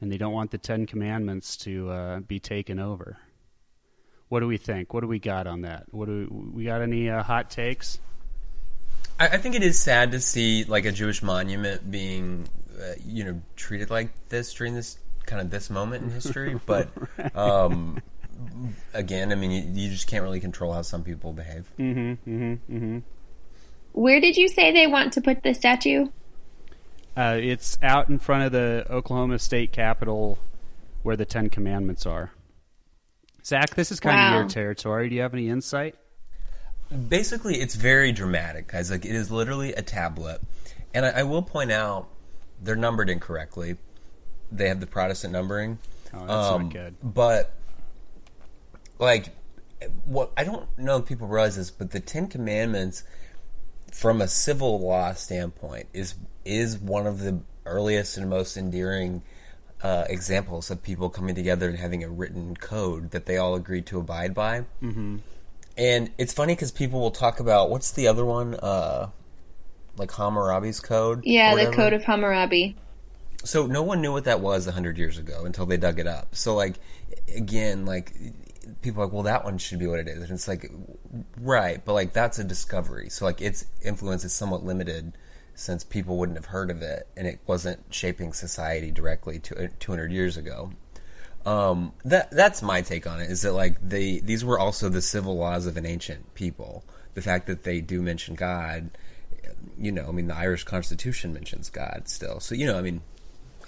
and 0.00 0.10
they 0.10 0.18
don't 0.18 0.32
want 0.32 0.50
the 0.50 0.58
Ten 0.58 0.86
Commandments 0.86 1.56
to 1.58 1.90
uh, 1.90 2.20
be 2.20 2.40
taken 2.40 2.80
over. 2.80 3.18
What 4.28 4.40
do 4.40 4.46
we 4.46 4.56
think? 4.56 4.94
What 4.94 5.00
do 5.00 5.06
we 5.06 5.18
got 5.18 5.46
on 5.46 5.62
that? 5.62 5.84
What 5.90 6.06
do 6.06 6.28
we, 6.30 6.48
we 6.50 6.64
got? 6.64 6.82
Any 6.82 7.10
uh, 7.10 7.22
hot 7.22 7.50
takes? 7.50 7.98
I, 9.18 9.28
I 9.28 9.36
think 9.38 9.54
it 9.54 9.62
is 9.62 9.78
sad 9.78 10.12
to 10.12 10.20
see 10.20 10.64
like 10.64 10.84
a 10.84 10.92
Jewish 10.92 11.22
monument 11.22 11.90
being, 11.90 12.48
uh, 12.78 12.94
you 13.04 13.24
know, 13.24 13.40
treated 13.56 13.90
like 13.90 14.10
this 14.28 14.52
during 14.54 14.74
this 14.74 14.98
kind 15.26 15.40
of 15.40 15.50
this 15.50 15.70
moment 15.70 16.04
in 16.04 16.10
history. 16.10 16.58
But 16.66 16.88
um, 17.34 18.02
again, 18.92 19.32
I 19.32 19.34
mean, 19.34 19.50
you, 19.50 19.84
you 19.84 19.90
just 19.90 20.06
can't 20.06 20.22
really 20.22 20.40
control 20.40 20.72
how 20.72 20.82
some 20.82 21.04
people 21.04 21.32
behave. 21.32 21.68
Where 23.92 24.20
did 24.20 24.36
you 24.36 24.48
say 24.48 24.72
they 24.72 24.86
want 24.86 25.12
to 25.12 25.20
put 25.20 25.42
the 25.42 25.54
statue? 25.54 26.08
Uh, 27.16 27.38
it's 27.40 27.78
out 27.80 28.08
in 28.08 28.18
front 28.18 28.44
of 28.44 28.52
the 28.52 28.84
Oklahoma 28.90 29.38
State 29.38 29.70
Capitol, 29.70 30.38
where 31.04 31.16
the 31.16 31.24
Ten 31.24 31.48
Commandments 31.48 32.06
are. 32.06 32.32
Zach, 33.46 33.74
this 33.74 33.92
is 33.92 34.00
kind 34.00 34.16
Wow. 34.16 34.28
of 34.28 34.40
your 34.42 34.48
territory. 34.48 35.08
Do 35.08 35.14
you 35.16 35.22
have 35.22 35.34
any 35.34 35.48
insight? 35.48 35.96
Basically, 37.08 37.56
it's 37.60 37.74
very 37.74 38.12
dramatic, 38.12 38.68
guys. 38.68 38.90
Like 38.90 39.04
it 39.04 39.14
is 39.14 39.30
literally 39.30 39.72
a 39.74 39.82
tablet, 39.82 40.40
and 40.92 41.04
I, 41.06 41.10
I 41.10 41.22
will 41.24 41.42
point 41.42 41.72
out 41.72 42.08
they're 42.62 42.76
numbered 42.76 43.10
incorrectly. 43.10 43.76
They 44.52 44.68
have 44.68 44.80
the 44.80 44.86
Protestant 44.86 45.32
numbering. 45.32 45.78
Oh, 46.12 46.20
that's 46.26 46.30
Um, 46.48 46.62
not 46.64 46.72
good. 46.72 46.94
But 47.02 47.52
like, 48.98 49.34
what 50.04 50.30
I 50.36 50.44
don't 50.44 50.66
know 50.78 50.98
if 50.98 51.06
people 51.06 51.26
realize 51.26 51.56
this, 51.56 51.70
but 51.70 51.90
the 51.90 52.00
Ten 52.00 52.28
Commandments, 52.28 53.02
from 53.92 54.20
a 54.20 54.28
civil 54.28 54.80
law 54.80 55.12
standpoint, 55.14 55.88
is 55.92 56.14
is 56.44 56.78
one 56.78 57.06
of 57.06 57.20
the 57.20 57.40
earliest 57.66 58.16
and 58.18 58.28
most 58.28 58.56
endearing 58.56 59.22
uh, 59.84 60.06
examples 60.08 60.70
of 60.70 60.82
people 60.82 61.10
coming 61.10 61.34
together 61.34 61.68
and 61.68 61.78
having 61.78 62.02
a 62.02 62.08
written 62.08 62.56
code 62.56 63.10
that 63.10 63.26
they 63.26 63.36
all 63.36 63.54
agreed 63.54 63.84
to 63.84 63.98
abide 63.98 64.34
by. 64.34 64.64
Mm-hmm. 64.82 65.18
And 65.76 66.10
it's 66.16 66.32
funny 66.32 66.54
because 66.54 66.72
people 66.72 67.00
will 67.00 67.10
talk 67.10 67.38
about 67.38 67.68
what's 67.68 67.92
the 67.92 68.08
other 68.08 68.24
one? 68.24 68.54
Uh, 68.54 69.10
like 69.98 70.10
Hammurabi's 70.10 70.80
code. 70.80 71.20
Yeah, 71.24 71.54
the. 71.54 71.70
Code 71.70 71.92
of 71.92 72.02
Hammurabi. 72.02 72.76
So 73.44 73.66
no 73.66 73.82
one 73.82 74.00
knew 74.00 74.10
what 74.10 74.24
that 74.24 74.40
was 74.40 74.66
a 74.66 74.72
hundred 74.72 74.96
years 74.96 75.18
ago 75.18 75.44
until 75.44 75.66
they 75.66 75.76
dug 75.76 75.98
it 75.98 76.06
up. 76.06 76.34
So 76.34 76.54
like 76.54 76.76
again, 77.36 77.84
like 77.84 78.16
people 78.80 79.02
are 79.02 79.06
like, 79.06 79.12
well, 79.12 79.24
that 79.24 79.44
one 79.44 79.58
should 79.58 79.78
be 79.78 79.86
what 79.86 79.98
it 79.98 80.08
is, 80.08 80.22
and 80.22 80.30
it's 80.30 80.48
like 80.48 80.70
right, 81.38 81.84
but 81.84 81.92
like 81.92 82.14
that's 82.14 82.38
a 82.38 82.44
discovery. 82.44 83.10
So 83.10 83.26
like 83.26 83.42
its 83.42 83.66
influence 83.82 84.24
is 84.24 84.32
somewhat 84.32 84.64
limited 84.64 85.12
since 85.54 85.84
people 85.84 86.16
wouldn't 86.16 86.38
have 86.38 86.46
heard 86.46 86.70
of 86.70 86.82
it, 86.82 87.06
and 87.16 87.26
it 87.26 87.40
wasn't 87.46 87.84
shaping 87.90 88.32
society 88.32 88.90
directly 88.90 89.38
to 89.40 89.68
two 89.78 89.92
hundred 89.92 90.12
years 90.12 90.36
ago. 90.36 90.72
Um, 91.46 91.92
that 92.04 92.30
that's 92.30 92.62
my 92.62 92.80
take 92.80 93.06
on 93.06 93.20
it. 93.20 93.30
Is 93.30 93.42
that 93.42 93.52
like 93.52 93.76
they 93.80 94.18
these 94.18 94.44
were 94.44 94.58
also 94.58 94.88
the 94.88 95.02
civil 95.02 95.36
laws 95.36 95.66
of 95.66 95.76
an 95.76 95.86
ancient 95.86 96.34
people. 96.34 96.84
The 97.14 97.22
fact 97.22 97.46
that 97.46 97.62
they 97.62 97.80
do 97.80 98.02
mention 98.02 98.34
God, 98.34 98.90
you 99.78 99.92
know, 99.92 100.06
I 100.08 100.12
mean, 100.12 100.26
the 100.26 100.36
Irish 100.36 100.64
Constitution 100.64 101.32
mentions 101.32 101.70
God 101.70 102.02
still. 102.06 102.40
So 102.40 102.54
you 102.54 102.66
know, 102.66 102.78
I 102.78 102.82
mean, 102.82 103.02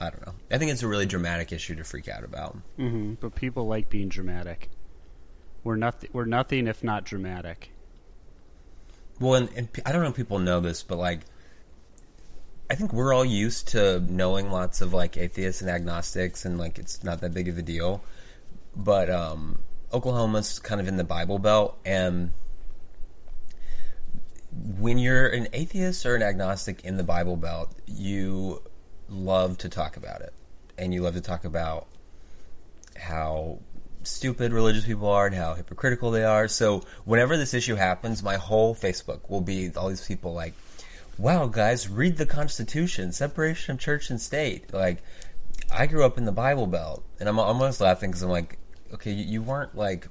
I 0.01 0.11
don't 0.11 0.27
know. 0.27 0.35
I 0.51 0.59
think 0.59 0.71
it's 0.73 0.83
a 0.83 0.89
really 0.89 1.07
dramatic 1.07 1.53
issue 1.53 1.75
to 1.77 1.85
freak 1.85 2.09
out 2.09 2.25
about. 2.25 2.57
hmm 2.77 3.15
But 3.21 3.35
people 3.35 3.67
like 3.67 3.89
being 3.89 4.09
dramatic. 4.09 4.71
We're 5.63 5.77
nothing. 5.77 6.11
We're 6.13 6.25
nothing 6.25 6.69
if 6.69 6.83
not 6.83 7.05
dramatic. 7.05 7.71
Well, 9.19 9.35
and, 9.35 9.49
and 9.57 9.69
I 9.85 9.93
don't 9.93 10.03
know 10.03 10.11
if 10.11 10.17
people 10.17 10.39
know 10.39 10.61
this, 10.61 10.83
but 10.83 10.99
like, 10.99 11.21
I 12.69 12.75
think 12.75 12.93
we're 12.93 13.15
all 13.15 13.25
used 13.25 13.69
to 13.69 14.01
knowing 14.01 14.51
lots 14.51 14.81
of 14.81 14.93
like 14.93 15.17
atheists 15.17 15.61
and 15.61 15.71
agnostics, 15.71 16.45
and 16.45 16.59
like 16.59 16.79
it's 16.79 17.05
not 17.05 17.21
that 17.21 17.33
big 17.33 17.49
of 17.49 17.59
a 17.59 17.63
deal. 17.63 18.03
But 18.75 19.09
um, 19.09 19.61
Oklahoma's 19.93 20.59
kind 20.59 20.81
of 20.81 20.89
in 20.89 20.97
the 20.97 21.05
Bible 21.05 21.39
Belt, 21.39 21.79
and 21.85 22.33
when 24.51 24.99
you're 24.99 25.29
an 25.29 25.49
atheist 25.53 26.05
or 26.07 26.17
an 26.17 26.23
agnostic 26.23 26.85
in 26.85 26.97
the 26.97 27.05
Bible 27.05 27.37
Belt, 27.37 27.73
you 27.87 28.63
love 29.09 29.59
to 29.59 29.69
talk 29.69 29.97
about 29.97 30.21
it, 30.23 30.33
and 30.77 30.93
you 30.93 31.03
love 31.03 31.15
to 31.15 31.21
talk 31.21 31.45
about 31.45 31.87
how 32.97 33.61
stupid 34.03 34.53
religious 34.53 34.85
people 34.85 35.09
are 35.09 35.27
and 35.27 35.35
how 35.35 35.55
hypocritical 35.55 36.11
they 36.11 36.25
are. 36.25 36.49
So 36.49 36.83
whenever 37.05 37.37
this 37.37 37.55
issue 37.55 37.75
happens, 37.75 38.23
my 38.23 38.37
whole 38.37 38.75
Facebook 38.75 39.29
will 39.29 39.41
be 39.41 39.71
all 39.77 39.89
these 39.89 40.07
people 40.07 40.33
like, 40.33 40.55
"Wow, 41.19 41.47
guys, 41.47 41.89
read 41.89 42.17
the 42.17 42.27
Constitution, 42.27 43.13
separation 43.13 43.75
of 43.75 43.81
church 43.81 44.11
and 44.11 44.21
state." 44.21 44.73
Like, 44.73 45.03
I 45.71 45.87
grew 45.87 46.05
up 46.05 46.19
in 46.19 46.25
the 46.25 46.33
Bible 46.33 46.67
Belt, 46.67 47.05
and 47.19 47.29
I'm 47.29 47.39
almost 47.39 47.81
laughing 47.81 48.11
because 48.11 48.23
I'm 48.23 48.31
like, 48.31 48.59
okay, 48.95 49.13
you, 49.13 49.25
you 49.25 49.43
weren't 49.43 49.75
like. 49.75 50.09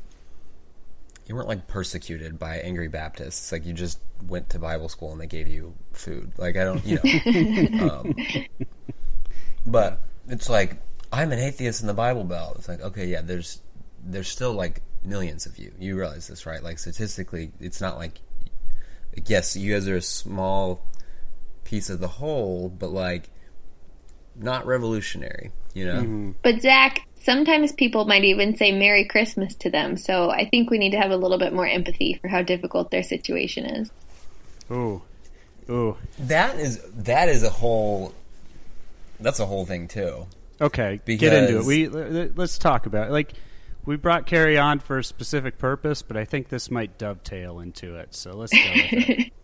You 1.27 1.33
weren't 1.33 1.47
like 1.47 1.65
persecuted 1.65 2.37
by 2.37 2.57
angry 2.57 2.87
Baptists. 2.87 3.51
Like 3.51 3.65
you 3.65 3.73
just 3.73 3.97
went 4.27 4.49
to 4.51 4.59
Bible 4.59 4.89
school 4.89 5.11
and 5.11 5.19
they 5.19 5.25
gave 5.25 5.47
you 5.47 5.73
food. 5.91 6.31
Like 6.37 6.55
I 6.55 6.63
don't, 6.63 6.85
you 6.85 6.99
know. 7.71 7.89
um, 7.89 8.15
but 9.65 10.01
it's 10.27 10.49
like 10.49 10.77
I'm 11.11 11.31
an 11.31 11.39
atheist 11.39 11.81
in 11.81 11.87
the 11.87 11.95
Bible 11.95 12.25
Belt. 12.25 12.57
It's 12.57 12.67
like 12.67 12.81
okay, 12.81 13.07
yeah, 13.07 13.21
there's 13.21 13.61
there's 14.03 14.27
still 14.27 14.53
like 14.53 14.81
millions 15.03 15.45
of 15.45 15.57
you. 15.57 15.71
You 15.79 15.97
realize 15.97 16.27
this, 16.27 16.45
right? 16.45 16.61
Like 16.61 16.77
statistically, 16.77 17.51
it's 17.59 17.81
not 17.81 17.97
like 17.97 18.19
yes, 19.25 19.55
you 19.55 19.73
guys 19.73 19.87
are 19.87 19.97
a 19.97 20.01
small 20.01 20.81
piece 21.65 21.89
of 21.89 21.99
the 21.99 22.07
whole, 22.07 22.69
but 22.69 22.91
like 22.91 23.29
not 24.35 24.65
revolutionary. 24.65 25.51
You 25.73 25.85
know? 25.85 26.01
Mm-hmm. 26.01 26.31
But 26.41 26.61
Zach, 26.61 27.05
sometimes 27.15 27.73
people 27.73 28.05
might 28.05 28.23
even 28.23 28.55
say 28.55 28.71
Merry 28.71 29.05
Christmas 29.05 29.53
to 29.55 29.69
them. 29.69 29.97
So 29.97 30.29
I 30.29 30.47
think 30.47 30.69
we 30.69 30.77
need 30.77 30.91
to 30.91 30.97
have 30.97 31.11
a 31.11 31.17
little 31.17 31.37
bit 31.37 31.53
more 31.53 31.67
empathy 31.67 32.17
for 32.21 32.29
how 32.29 32.41
difficult 32.41 32.91
their 32.91 33.03
situation 33.03 33.65
is. 33.65 33.91
Ooh, 34.71 35.01
ooh. 35.69 35.97
That 36.19 36.55
is 36.55 36.81
that 36.95 37.27
is 37.29 37.43
a 37.43 37.49
whole. 37.49 38.13
That's 39.19 39.39
a 39.39 39.45
whole 39.45 39.65
thing 39.65 39.87
too. 39.87 40.27
Okay, 40.59 41.01
get 41.05 41.33
into 41.33 41.59
it. 41.59 41.65
We 41.65 41.87
let's 41.89 42.57
talk 42.57 42.85
about 42.85 43.09
it. 43.09 43.11
Like 43.11 43.33
we 43.85 43.97
brought 43.97 44.25
Carey 44.25 44.57
on 44.57 44.79
for 44.79 44.97
a 44.97 45.03
specific 45.03 45.57
purpose, 45.57 46.01
but 46.01 46.17
I 46.17 46.25
think 46.25 46.49
this 46.49 46.71
might 46.71 46.97
dovetail 46.97 47.59
into 47.59 47.95
it. 47.95 48.15
So 48.15 48.31
let's 48.35 48.53
go 48.53 48.59
with 48.73 49.09
it. 49.09 49.33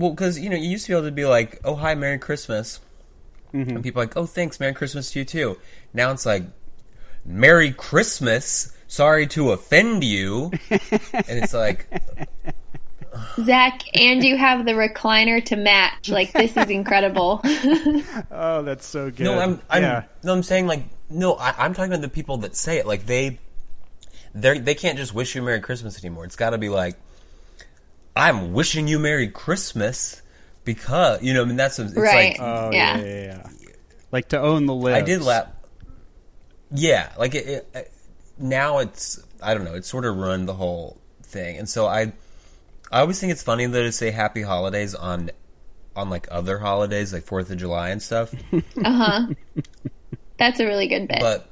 Well, 0.00 0.12
because 0.12 0.40
you 0.40 0.48
know, 0.48 0.56
you 0.56 0.70
used 0.70 0.86
to 0.86 0.92
be 0.92 0.96
able 0.96 1.08
to 1.08 1.12
be 1.12 1.26
like, 1.26 1.60
"Oh, 1.62 1.74
hi, 1.74 1.94
Merry 1.94 2.18
Christmas," 2.18 2.80
mm-hmm. 3.52 3.68
and 3.68 3.82
people 3.82 4.00
are 4.00 4.06
like, 4.06 4.16
"Oh, 4.16 4.24
thanks, 4.24 4.58
Merry 4.58 4.72
Christmas 4.72 5.10
to 5.10 5.18
you 5.18 5.24
too." 5.26 5.58
Now 5.92 6.10
it's 6.10 6.24
like, 6.24 6.44
"Merry 7.26 7.70
Christmas." 7.70 8.74
Sorry 8.88 9.26
to 9.28 9.52
offend 9.52 10.02
you, 10.02 10.52
and 10.70 11.24
it's 11.28 11.52
like, 11.52 11.86
Zach, 13.44 13.82
and 13.94 14.24
you 14.24 14.38
have 14.38 14.64
the 14.64 14.72
recliner 14.72 15.44
to 15.44 15.56
match. 15.56 16.08
Like 16.08 16.32
this 16.32 16.56
is 16.56 16.70
incredible. 16.70 17.42
Oh, 18.32 18.62
that's 18.62 18.86
so 18.86 19.10
good. 19.10 19.24
no, 19.24 19.38
I'm, 19.38 19.60
I'm, 19.68 19.82
yeah. 19.82 20.04
no, 20.24 20.32
I'm 20.32 20.42
saying 20.42 20.66
like, 20.66 20.84
no, 21.10 21.34
I, 21.34 21.54
I'm 21.58 21.74
talking 21.74 21.92
about 21.92 22.00
the 22.00 22.08
people 22.08 22.38
that 22.38 22.56
say 22.56 22.78
it. 22.78 22.86
Like 22.86 23.04
they, 23.04 23.38
they, 24.34 24.58
they 24.58 24.74
can't 24.74 24.96
just 24.96 25.14
wish 25.14 25.34
you 25.34 25.42
Merry 25.42 25.60
Christmas 25.60 26.02
anymore. 26.02 26.24
It's 26.24 26.36
got 26.36 26.50
to 26.50 26.58
be 26.58 26.70
like, 26.70 26.96
I'm 28.16 28.52
wishing 28.52 28.88
you 28.88 28.98
Merry 28.98 29.28
Christmas 29.28 30.22
because 30.64 31.22
you 31.22 31.32
know. 31.34 31.42
I 31.42 31.44
mean, 31.44 31.56
that's 31.56 31.78
it's 31.78 31.94
Right. 31.96 32.38
like 32.38 32.40
Oh 32.40 32.70
Yeah. 32.72 32.98
yeah. 32.98 33.04
yeah, 33.04 33.26
yeah, 33.60 33.68
Like 34.12 34.28
to 34.30 34.40
own 34.40 34.66
the 34.66 34.74
list. 34.74 34.96
I 34.96 35.02
did 35.02 35.22
laugh. 35.22 35.46
Yeah, 36.72 37.10
like 37.18 37.34
it, 37.34 37.46
it, 37.46 37.68
it- 37.74 37.92
now 38.38 38.78
it's 38.78 39.20
I 39.42 39.54
don't 39.54 39.64
know. 39.64 39.74
It's 39.74 39.88
sort 39.88 40.04
of 40.06 40.16
ruined 40.16 40.48
the 40.48 40.54
whole 40.54 40.98
thing, 41.22 41.58
and 41.58 41.68
so 41.68 41.86
I 41.86 42.12
I 42.90 43.00
always 43.00 43.20
think 43.20 43.32
it's 43.32 43.42
funny 43.42 43.66
though 43.66 43.82
to 43.82 43.92
say 43.92 44.10
Happy 44.10 44.42
Holidays 44.42 44.94
on 44.94 45.30
on 45.96 46.08
like 46.10 46.26
other 46.30 46.58
holidays 46.58 47.12
like 47.12 47.24
Fourth 47.24 47.50
of 47.50 47.58
July 47.58 47.90
and 47.90 48.00
stuff, 48.02 48.32
Uh 48.52 48.58
huh. 48.92 49.26
That's 50.38 50.58
a 50.60 50.66
really 50.66 50.86
good 50.88 51.06
bit. 51.08 51.20
but 51.20 51.50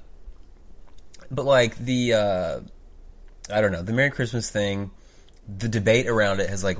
but 1.30 1.44
like 1.44 1.76
the 1.76 2.14
uh, 2.14 2.60
I 3.52 3.60
don't 3.60 3.72
know 3.72 3.82
the 3.82 3.92
Merry 3.92 4.10
Christmas 4.10 4.48
thing, 4.50 4.90
the 5.56 5.68
debate 5.68 6.06
around 6.06 6.40
it 6.40 6.50
has 6.50 6.62
like 6.62 6.78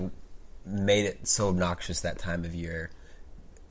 made 0.65 1.07
it 1.07 1.27
so 1.27 1.49
obnoxious 1.49 2.01
that 2.01 2.19
time 2.19 2.45
of 2.45 2.55
year 2.55 2.91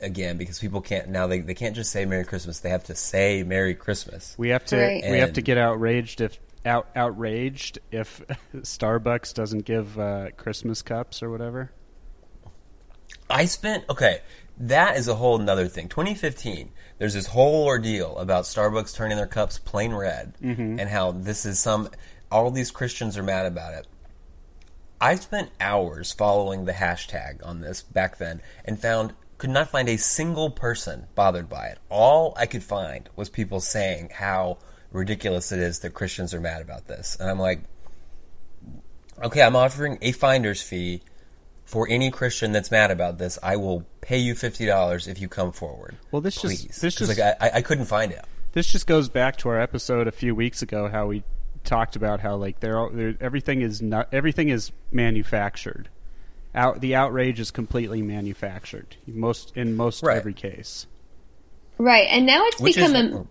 again 0.02 0.38
because 0.38 0.60
people 0.60 0.82
can't 0.82 1.10
now 1.10 1.28
they, 1.28 1.40
they 1.40 1.54
can't 1.54 1.76
just 1.76 1.92
say 1.92 2.06
Merry 2.06 2.26
Christmas 2.26 2.60
they 2.60 2.70
have 2.70 2.84
to 2.86 2.96
say 2.96 3.44
Merry 3.44 3.76
Christmas. 3.76 4.36
We 4.38 4.50
have 4.50 4.66
to. 4.66 4.78
Right. 4.78 5.04
We 5.10 5.20
have 5.20 5.34
to 5.34 5.42
get 5.42 5.58
outraged 5.58 6.22
if 6.22 6.40
out 6.66 6.88
outraged 6.96 7.80
if 7.92 8.22
Starbucks 8.56 9.34
doesn't 9.34 9.66
give 9.66 9.98
uh, 10.00 10.32
Christmas 10.38 10.82
cups 10.82 11.22
or 11.22 11.30
whatever. 11.30 11.72
I 13.30 13.46
spent 13.46 13.86
okay. 13.90 14.22
That 14.60 14.98
is 14.98 15.08
a 15.08 15.16
whole 15.16 15.38
nother 15.38 15.68
thing. 15.68 15.88
2015. 15.88 16.72
There's 16.98 17.14
this 17.14 17.28
whole 17.28 17.66
ordeal 17.66 18.18
about 18.18 18.46
Starbucks 18.46 18.96
turning 18.96 19.18
their 19.18 19.28
cups 19.28 19.60
plain 19.60 19.94
red, 19.94 20.34
and 20.80 20.90
how 20.90 21.12
this 21.12 21.46
is 21.46 21.60
some. 21.60 21.90
All 22.32 22.50
these 22.50 22.72
Christians 22.72 23.18
are 23.18 23.24
mad 23.24 23.46
about 23.46 23.76
it. 23.76 23.88
I 25.00 25.16
spent 25.16 25.52
hours 25.60 26.12
following 26.12 26.66
the 26.66 26.74
hashtag 26.74 27.46
on 27.46 27.62
this 27.62 27.84
back 27.84 28.18
then, 28.18 28.42
and 28.66 28.80
found 28.80 29.14
could 29.38 29.50
not 29.52 29.70
find 29.70 29.88
a 29.88 29.98
single 29.98 30.50
person 30.50 31.08
bothered 31.14 31.48
by 31.48 31.68
it. 31.68 31.78
All 31.90 32.34
I 32.38 32.48
could 32.48 32.64
find 32.64 33.08
was 33.16 33.30
people 33.30 33.60
saying 33.60 34.10
how 34.16 34.58
ridiculous 34.92 35.52
it 35.52 35.60
is 35.60 35.80
that 35.80 35.94
Christians 35.94 36.34
are 36.34 36.42
mad 36.42 36.62
about 36.62 36.88
this, 36.88 37.18
and 37.20 37.30
I'm 37.30 37.40
like, 37.40 37.62
okay, 39.24 39.42
I'm 39.44 39.56
offering 39.56 40.00
a 40.02 40.12
finder's 40.12 40.62
fee 40.62 41.02
for 41.68 41.86
any 41.90 42.10
Christian 42.10 42.54
that's 42.54 42.72
mad 42.72 42.92
about 42.92 43.18
this, 43.18 43.38
I 43.44 43.58
will 43.58 43.86
pay 44.00 44.18
you 44.18 44.36
fifty 44.36 44.66
dollars 44.66 45.08
if 45.08 45.20
you 45.20 45.28
come 45.28 45.52
forward. 45.52 45.98
Well, 46.12 46.22
this 46.22 46.38
please. 46.40 46.64
just 46.64 46.82
this 46.82 46.96
just 46.96 47.10
like 47.10 47.38
I, 47.42 47.58
I 47.58 47.62
couldn't 47.62 47.86
find 47.86 48.12
it. 48.12 48.24
this 48.54 48.68
just 48.68 48.88
goes 48.88 49.10
back 49.10 49.36
to 49.40 49.50
our 49.50 49.60
episode 49.60 50.08
a 50.08 50.12
few 50.14 50.34
weeks 50.34 50.62
ago 50.62 50.88
how 50.88 51.08
we 51.08 51.24
talked 51.68 51.96
about 51.96 52.22
how 52.22 52.36
like 52.36 52.60
they're, 52.60 52.80
all, 52.80 52.90
they're 52.90 53.16
everything 53.22 53.62
is 53.62 53.82
not 53.82 54.08
everything 54.12 54.50
is 54.50 54.72
manufactured. 54.92 55.90
Out 56.56 56.82
the 56.82 56.96
outrage 56.96 57.40
is 57.40 57.52
completely 57.52 58.02
manufactured. 58.02 58.96
Most 59.06 59.56
in 59.56 59.76
most 59.76 60.02
Right. 60.04 60.18
every 60.18 60.34
case. 60.34 60.88
right, 61.78 62.08
and 62.10 62.26
now 62.26 62.44
it's 62.46 62.60
Which 62.60 62.76
become 62.76 62.96
is 62.96 63.14
a 63.16 63.28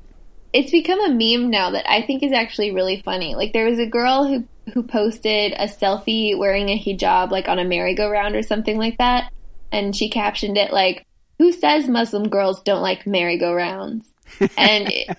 it's 0.53 0.71
become 0.71 1.01
a 1.01 1.09
meme 1.09 1.51
now 1.51 1.71
that 1.71 1.91
I 1.91 2.03
think 2.03 2.23
is 2.23 2.33
actually 2.33 2.71
really 2.71 3.03
funny. 3.03 3.35
Like 3.35 3.53
there 3.53 3.67
was 3.67 3.79
a 3.79 3.87
girl 3.87 4.27
who 4.27 4.45
who 4.73 4.83
posted 4.83 5.53
a 5.53 5.67
selfie 5.67 6.37
wearing 6.37 6.69
a 6.69 6.79
hijab 6.79 7.31
like 7.31 7.49
on 7.49 7.59
a 7.59 7.65
merry-go-round 7.65 8.35
or 8.37 8.43
something 8.43 8.79
like 8.79 8.99
that, 8.99 9.33
and 9.73 9.95
she 9.97 10.09
captioned 10.09 10.57
it 10.57 10.73
like, 10.73 11.05
"Who 11.39 11.53
says 11.53 11.89
Muslim 11.89 12.29
girls 12.29 12.63
don't 12.63 12.83
like 12.83 13.07
merry-go-rounds?" 13.07 14.13
And 14.57 14.89
it, 14.93 15.17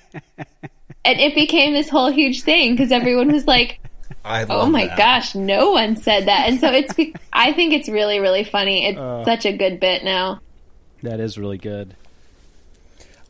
and 1.07 1.19
it 1.19 1.33
became 1.33 1.73
this 1.73 1.89
whole 1.89 2.11
huge 2.11 2.41
thing 2.43 2.73
because 2.75 2.91
everyone 2.91 3.31
was 3.31 3.47
like, 3.47 3.79
I 4.25 4.45
"Oh 4.49 4.67
my 4.67 4.87
that. 4.87 4.97
gosh, 4.97 5.33
no 5.35 5.71
one 5.71 5.95
said 5.95 6.27
that." 6.27 6.47
And 6.49 6.59
so 6.59 6.71
it's, 6.71 6.93
I 7.33 7.53
think 7.53 7.73
it's 7.73 7.89
really 7.89 8.19
really 8.19 8.43
funny. 8.43 8.85
It's 8.85 8.99
Uh. 8.99 9.25
such 9.25 9.45
a 9.45 9.53
good 9.55 9.79
bit 9.79 10.03
now. 10.03 10.41
That 11.03 11.19
is 11.19 11.37
really 11.37 11.57
good. 11.57 11.95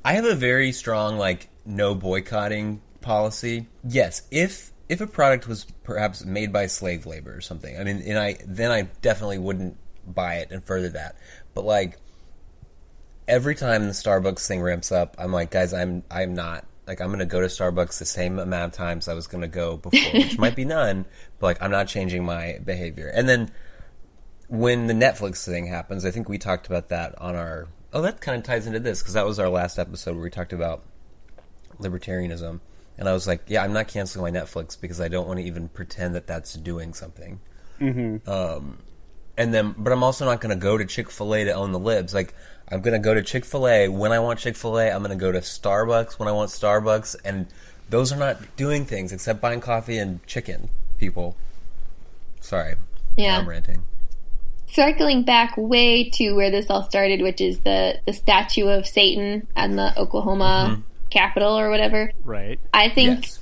I 0.03 0.13
have 0.13 0.25
a 0.25 0.35
very 0.35 0.71
strong 0.71 1.17
like 1.17 1.47
no 1.65 1.93
boycotting 1.95 2.81
policy. 3.01 3.67
Yes, 3.87 4.21
if 4.31 4.71
if 4.89 5.01
a 5.01 5.07
product 5.07 5.47
was 5.47 5.65
perhaps 5.83 6.23
made 6.23 6.53
by 6.53 6.67
slave 6.67 7.05
labor 7.05 7.35
or 7.35 7.41
something, 7.41 7.77
I 7.77 7.83
mean, 7.83 8.01
and 8.05 8.17
I 8.17 8.37
then 8.45 8.71
I 8.71 8.83
definitely 9.01 9.39
wouldn't 9.39 9.75
buy 10.07 10.35
it 10.35 10.49
and 10.51 10.63
further 10.63 10.89
that. 10.89 11.17
But 11.53 11.65
like 11.65 11.97
every 13.27 13.55
time 13.55 13.85
the 13.85 13.91
Starbucks 13.91 14.47
thing 14.47 14.61
ramps 14.61 14.91
up, 14.91 15.15
I'm 15.19 15.33
like, 15.33 15.51
guys, 15.51 15.73
I'm 15.73 16.03
I'm 16.09 16.33
not 16.33 16.63
like 16.87 17.01
I'm 17.01 17.11
gonna 17.11 17.25
go 17.25 17.41
to 17.41 17.47
Starbucks 17.47 17.99
the 17.99 18.05
same 18.05 18.39
amount 18.39 18.73
of 18.73 18.77
times 18.77 19.07
I 19.07 19.13
was 19.13 19.27
gonna 19.27 19.47
go 19.47 19.77
before, 19.77 20.11
which 20.13 20.37
might 20.37 20.55
be 20.55 20.65
none, 20.65 21.05
but 21.39 21.47
like 21.47 21.61
I'm 21.61 21.71
not 21.71 21.87
changing 21.87 22.25
my 22.25 22.59
behavior. 22.63 23.11
And 23.13 23.27
then 23.27 23.51
when 24.47 24.87
the 24.87 24.93
Netflix 24.93 25.45
thing 25.45 25.67
happens, 25.67 26.05
I 26.05 26.11
think 26.11 26.29
we 26.29 26.37
talked 26.37 26.67
about 26.67 26.89
that 26.89 27.19
on 27.19 27.35
our. 27.35 27.67
Oh, 27.93 28.01
that 28.01 28.21
kind 28.21 28.37
of 28.37 28.43
ties 28.43 28.67
into 28.67 28.79
this 28.79 29.01
because 29.01 29.13
that 29.13 29.25
was 29.25 29.39
our 29.39 29.49
last 29.49 29.77
episode 29.77 30.15
where 30.15 30.23
we 30.23 30.29
talked 30.29 30.53
about 30.53 30.83
libertarianism, 31.79 32.59
and 32.97 33.09
I 33.09 33.13
was 33.13 33.27
like, 33.27 33.43
yeah, 33.47 33.63
I'm 33.63 33.73
not 33.73 33.87
canceling 33.87 34.33
my 34.33 34.39
Netflix 34.39 34.79
because 34.79 34.99
I 34.99 35.07
don't 35.07 35.27
want 35.27 35.39
to 35.39 35.45
even 35.45 35.69
pretend 35.69 36.15
that 36.15 36.27
that's 36.27 36.53
doing 36.53 36.93
something. 36.93 37.39
Mm-hmm. 37.79 38.29
Um, 38.29 38.79
and 39.37 39.53
then, 39.53 39.75
but 39.77 39.93
I'm 39.93 40.03
also 40.03 40.25
not 40.25 40.41
going 40.41 40.57
to 40.57 40.61
go 40.61 40.77
to 40.77 40.85
Chick 40.85 41.11
Fil 41.11 41.35
A 41.35 41.43
to 41.45 41.51
own 41.51 41.71
the 41.71 41.79
libs. 41.79 42.13
Like, 42.13 42.33
I'm 42.69 42.81
going 42.81 42.93
to 42.93 43.03
go 43.03 43.13
to 43.13 43.21
Chick 43.23 43.45
Fil 43.45 43.67
A 43.67 43.87
when 43.87 44.11
I 44.11 44.19
want 44.19 44.39
Chick 44.39 44.55
Fil 44.55 44.77
A. 44.79 44.89
I'm 44.91 44.99
going 45.03 45.17
to 45.17 45.21
go 45.21 45.31
to 45.31 45.39
Starbucks 45.39 46.19
when 46.19 46.27
I 46.27 46.31
want 46.31 46.49
Starbucks, 46.49 47.15
and 47.23 47.47
those 47.89 48.11
are 48.11 48.17
not 48.17 48.55
doing 48.57 48.85
things 48.85 49.11
except 49.13 49.39
buying 49.39 49.61
coffee 49.61 49.97
and 49.97 50.25
chicken. 50.27 50.69
People, 50.97 51.37
sorry, 52.41 52.75
Yeah. 53.15 53.37
I'm 53.39 53.47
ranting. 53.47 53.83
circling 54.69 55.23
back 55.23 55.55
way 55.57 56.09
to 56.09 56.33
where 56.33 56.51
this 56.51 56.69
all 56.69 56.83
started, 56.83 57.21
which 57.21 57.39
is 57.39 57.59
the 57.59 57.99
the 58.05 58.13
statue 58.13 58.67
of 58.67 58.85
Satan 58.85 59.47
on 59.55 59.75
the 59.75 59.97
Oklahoma 59.97 60.67
mm-hmm. 60.71 60.81
Capitol 61.09 61.57
or 61.57 61.69
whatever. 61.69 62.11
Right. 62.23 62.59
I 62.73 62.89
think 62.89 63.23
Yes. 63.23 63.39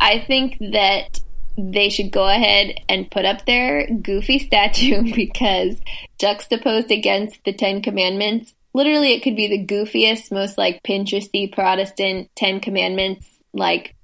I 0.00 0.20
think 0.20 0.58
that 0.60 1.20
they 1.56 1.88
should 1.88 2.12
go 2.12 2.28
ahead 2.28 2.80
and 2.88 3.10
put 3.10 3.24
up 3.24 3.44
their 3.44 3.88
goofy 3.88 4.38
statue 4.38 5.12
because 5.14 5.80
juxtaposed 6.18 6.90
against 6.92 7.44
the 7.44 7.52
Ten 7.52 7.82
Commandments, 7.82 8.54
literally 8.78 9.12
it 9.12 9.24
could 9.24 9.34
be 9.34 9.48
the 9.48 9.66
goofiest, 9.66 10.30
most 10.30 10.56
like 10.56 10.84
Pinteresty 10.84 11.52
Protestant 11.52 12.30
Ten 12.36 12.60
Commandments 12.60 13.26
like 13.52 13.96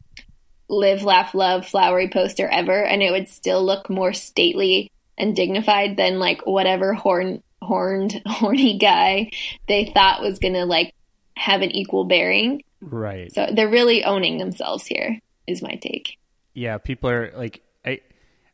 live, 0.69 1.05
laugh, 1.05 1.33
love 1.33 1.65
flowery 1.65 2.11
poster 2.13 2.49
ever, 2.49 2.85
and 2.85 3.01
it 3.01 3.13
would 3.13 3.29
still 3.29 3.65
look 3.65 3.89
more 3.89 4.13
stately 4.13 4.91
and 5.17 5.37
dignified 5.37 5.97
than 5.97 6.19
like 6.19 6.45
whatever 6.45 6.93
horn 6.93 7.41
horned 7.63 8.21
horny 8.27 8.77
guy 8.77 9.31
they 9.69 9.93
thought 9.95 10.21
was 10.21 10.41
gonna 10.41 10.67
like 10.67 10.93
have 11.37 11.63
an 11.63 11.71
equal 11.71 12.07
bearing. 12.07 12.65
Right. 12.81 13.33
So 13.33 13.47
they're 13.55 13.71
really 13.71 14.03
owning 14.03 14.39
themselves 14.39 14.85
here, 14.87 15.21
is 15.47 15.63
my 15.63 15.77
take. 15.77 16.19
yeah, 16.53 16.79
people 16.79 17.11
are 17.11 17.33
like, 17.37 17.63
I, 17.87 18.01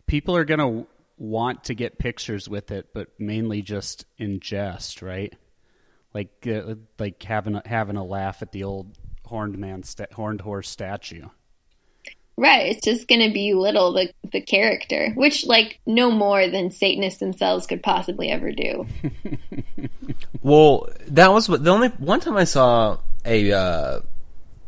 people 0.07 0.37
are 0.37 0.45
gonna 0.45 0.85
want 1.17 1.65
to 1.65 1.75
get 1.75 1.99
pictures 1.99 2.47
with 2.47 2.71
it, 2.73 2.89
but 2.93 3.09
mainly 3.19 3.63
just 3.63 4.05
in 4.19 4.41
jest, 4.41 5.01
right? 5.01 5.35
Like, 6.13 6.47
uh, 6.47 6.75
like 6.99 7.23
having 7.23 7.57
a, 7.57 7.63
having 7.65 7.97
a 7.97 8.05
laugh 8.05 8.43
at 8.43 8.53
the 8.53 8.65
old 8.65 8.99
horned 9.27 9.59
man, 9.59 9.83
sta- 9.83 10.13
horned 10.13 10.41
horse 10.41 10.69
statue. 10.69 11.29
Right, 12.37 12.73
it's 12.75 12.85
just 12.85 13.07
going 13.07 13.21
to 13.21 13.33
belittle 13.33 13.93
the 13.93 14.13
the 14.33 14.41
character, 14.41 15.13
which 15.15 15.45
like 15.45 15.79
no 15.85 16.11
more 16.11 16.49
than 16.49 16.71
Satanists 16.71 17.21
themselves 17.21 17.67
could 17.67 17.83
possibly 17.83 18.31
ever 18.31 18.51
do. 18.51 18.87
Well, 20.43 20.89
that 21.09 21.33
was 21.33 21.49
what 21.49 21.65
the 21.65 21.71
only 21.71 21.89
one 21.89 22.21
time 22.21 22.37
I 22.37 22.45
saw 22.45 22.99
a 23.25 23.53
uh, 23.53 24.01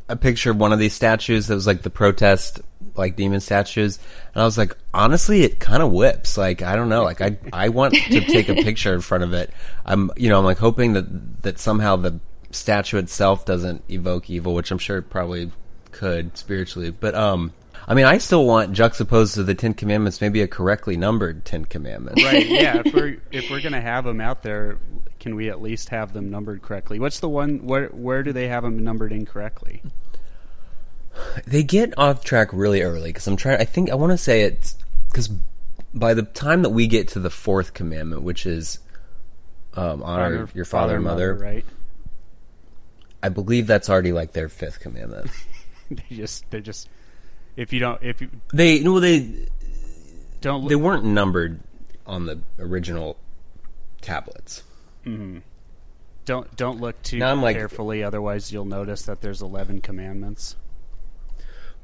a 0.08 0.16
picture 0.16 0.50
of 0.50 0.58
one 0.58 0.72
of 0.72 0.78
these 0.78 0.92
statues 0.92 1.46
that 1.46 1.54
was 1.54 1.66
like 1.66 1.82
the 1.82 1.90
protest 1.90 2.60
like 2.94 3.16
demon 3.16 3.40
statues, 3.40 3.98
and 4.34 4.42
I 4.42 4.44
was 4.44 4.58
like, 4.58 4.76
honestly, 4.92 5.42
it 5.42 5.60
kind 5.60 5.82
of 5.82 5.92
whips. 5.92 6.36
Like 6.36 6.62
I 6.62 6.76
don't 6.76 6.88
know, 6.88 7.02
like 7.04 7.20
I 7.20 7.36
I 7.52 7.68
want 7.70 7.94
to 7.94 8.20
take 8.20 8.48
a 8.48 8.54
picture 8.54 8.94
in 8.94 9.00
front 9.00 9.24
of 9.24 9.32
it. 9.32 9.50
I'm 9.84 10.10
you 10.16 10.28
know 10.28 10.38
I'm 10.38 10.44
like 10.44 10.58
hoping 10.58 10.92
that 10.94 11.42
that 11.42 11.58
somehow 11.58 11.96
the 11.96 12.20
statue 12.50 12.98
itself 12.98 13.44
doesn't 13.44 13.84
evoke 13.90 14.28
evil, 14.28 14.54
which 14.54 14.70
I'm 14.70 14.78
sure 14.78 14.98
it 14.98 15.10
probably 15.10 15.50
could 15.90 16.36
spiritually, 16.36 16.90
but 16.90 17.14
um. 17.14 17.52
I 17.88 17.94
mean, 17.94 18.04
I 18.04 18.18
still 18.18 18.46
want 18.46 18.74
juxtaposed 18.74 19.34
to 19.34 19.42
the 19.42 19.56
Ten 19.56 19.74
Commandments, 19.74 20.20
maybe 20.20 20.40
a 20.40 20.46
correctly 20.46 20.96
numbered 20.96 21.44
Ten 21.44 21.64
Commandments. 21.64 22.22
Right. 22.22 22.46
Yeah. 22.48 22.80
if 22.84 22.94
we're 22.94 23.16
if 23.32 23.50
we're 23.50 23.60
gonna 23.60 23.80
have 23.80 24.04
them 24.04 24.20
out 24.20 24.44
there, 24.44 24.78
can 25.18 25.34
we 25.34 25.50
at 25.50 25.60
least 25.60 25.88
have 25.88 26.12
them 26.12 26.30
numbered 26.30 26.62
correctly? 26.62 27.00
What's 27.00 27.18
the 27.18 27.28
one? 27.28 27.66
Where 27.66 27.88
where 27.88 28.22
do 28.22 28.32
they 28.32 28.46
have 28.46 28.62
them 28.62 28.84
numbered 28.84 29.12
incorrectly? 29.12 29.82
They 31.46 31.62
get 31.62 31.96
off 31.98 32.24
track 32.24 32.48
really 32.52 32.82
early 32.82 33.10
because 33.10 33.26
I'm 33.26 33.36
trying. 33.36 33.60
I 33.60 33.64
think 33.64 33.90
I 33.90 33.94
want 33.94 34.12
to 34.12 34.18
say 34.18 34.42
it's 34.42 34.76
because 35.08 35.28
by 35.94 36.14
the 36.14 36.22
time 36.22 36.62
that 36.62 36.70
we 36.70 36.86
get 36.86 37.08
to 37.08 37.20
the 37.20 37.30
fourth 37.30 37.74
commandment, 37.74 38.22
which 38.22 38.46
is 38.46 38.78
um, 39.74 40.02
honor, 40.02 40.48
your 40.54 40.64
father, 40.64 40.96
and 40.96 41.04
mother, 41.04 41.34
Right. 41.34 41.64
I 43.22 43.28
believe 43.28 43.66
that's 43.66 43.88
already 43.90 44.12
like 44.12 44.32
their 44.32 44.48
fifth 44.48 44.80
commandment. 44.80 45.30
They 45.90 46.16
just 46.16 46.50
they 46.50 46.62
just 46.62 46.88
if 47.54 47.70
you 47.74 47.78
don't 47.80 48.02
if 48.02 48.22
you 48.22 48.30
they 48.54 48.80
no, 48.80 48.98
they 48.98 49.46
don't 50.40 50.66
they 50.66 50.74
weren't 50.74 51.04
numbered 51.04 51.60
on 52.06 52.24
the 52.24 52.40
original 52.58 53.18
tablets. 54.00 54.62
don't 56.24 56.56
don't 56.56 56.80
look 56.80 57.02
too 57.02 57.18
Now 57.18 57.30
I'm 57.30 57.42
like- 57.42 57.56
carefully, 57.56 58.02
otherwise 58.02 58.50
you'll 58.52 58.64
notice 58.64 59.02
that 59.02 59.20
there's 59.20 59.42
eleven 59.42 59.82
commandments. 59.82 60.56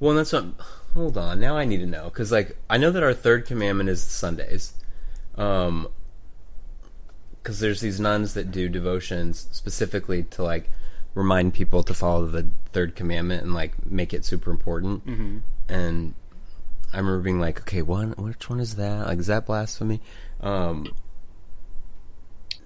Well, 0.01 0.15
that's 0.15 0.33
what. 0.33 0.47
Hold 0.95 1.19
on. 1.19 1.39
Now 1.39 1.57
I 1.57 1.65
need 1.65 1.79
to 1.79 1.87
know 1.87 2.05
because, 2.05 2.33
like, 2.33 2.57
I 2.69 2.79
know 2.79 2.91
that 2.91 3.03
our 3.03 3.15
third 3.15 3.47
commandment 3.47 3.91
is 3.91 4.03
Sundays, 4.03 4.73
um, 5.37 5.89
because 7.43 7.61
there's 7.61 7.81
these 7.81 8.01
nuns 8.01 8.35
that 8.35 8.51
do 8.51 8.69
devotions 8.69 9.49
specifically 9.53 10.23
to 10.25 10.43
like 10.43 10.71
remind 11.15 11.55
people 11.55 11.83
to 11.83 11.95
follow 11.95 12.27
the 12.27 12.47
third 12.73 12.95
commandment 12.95 13.43
and 13.43 13.55
like 13.55 13.73
make 13.87 14.15
it 14.15 14.25
super 14.25 14.51
important. 14.51 15.07
Mm-hmm. 15.07 15.39
And 15.69 16.15
I 16.93 16.99
remember 16.99 17.21
being 17.21 17.41
like, 17.41 17.61
okay, 17.61 17.83
one, 17.83 18.13
which 18.13 18.49
one 18.49 18.61
is 18.61 18.77
that? 18.77 19.07
Like, 19.07 19.19
is 19.19 19.27
that 19.27 19.47
blasphemy? 19.47 20.01
Um, 20.41 20.93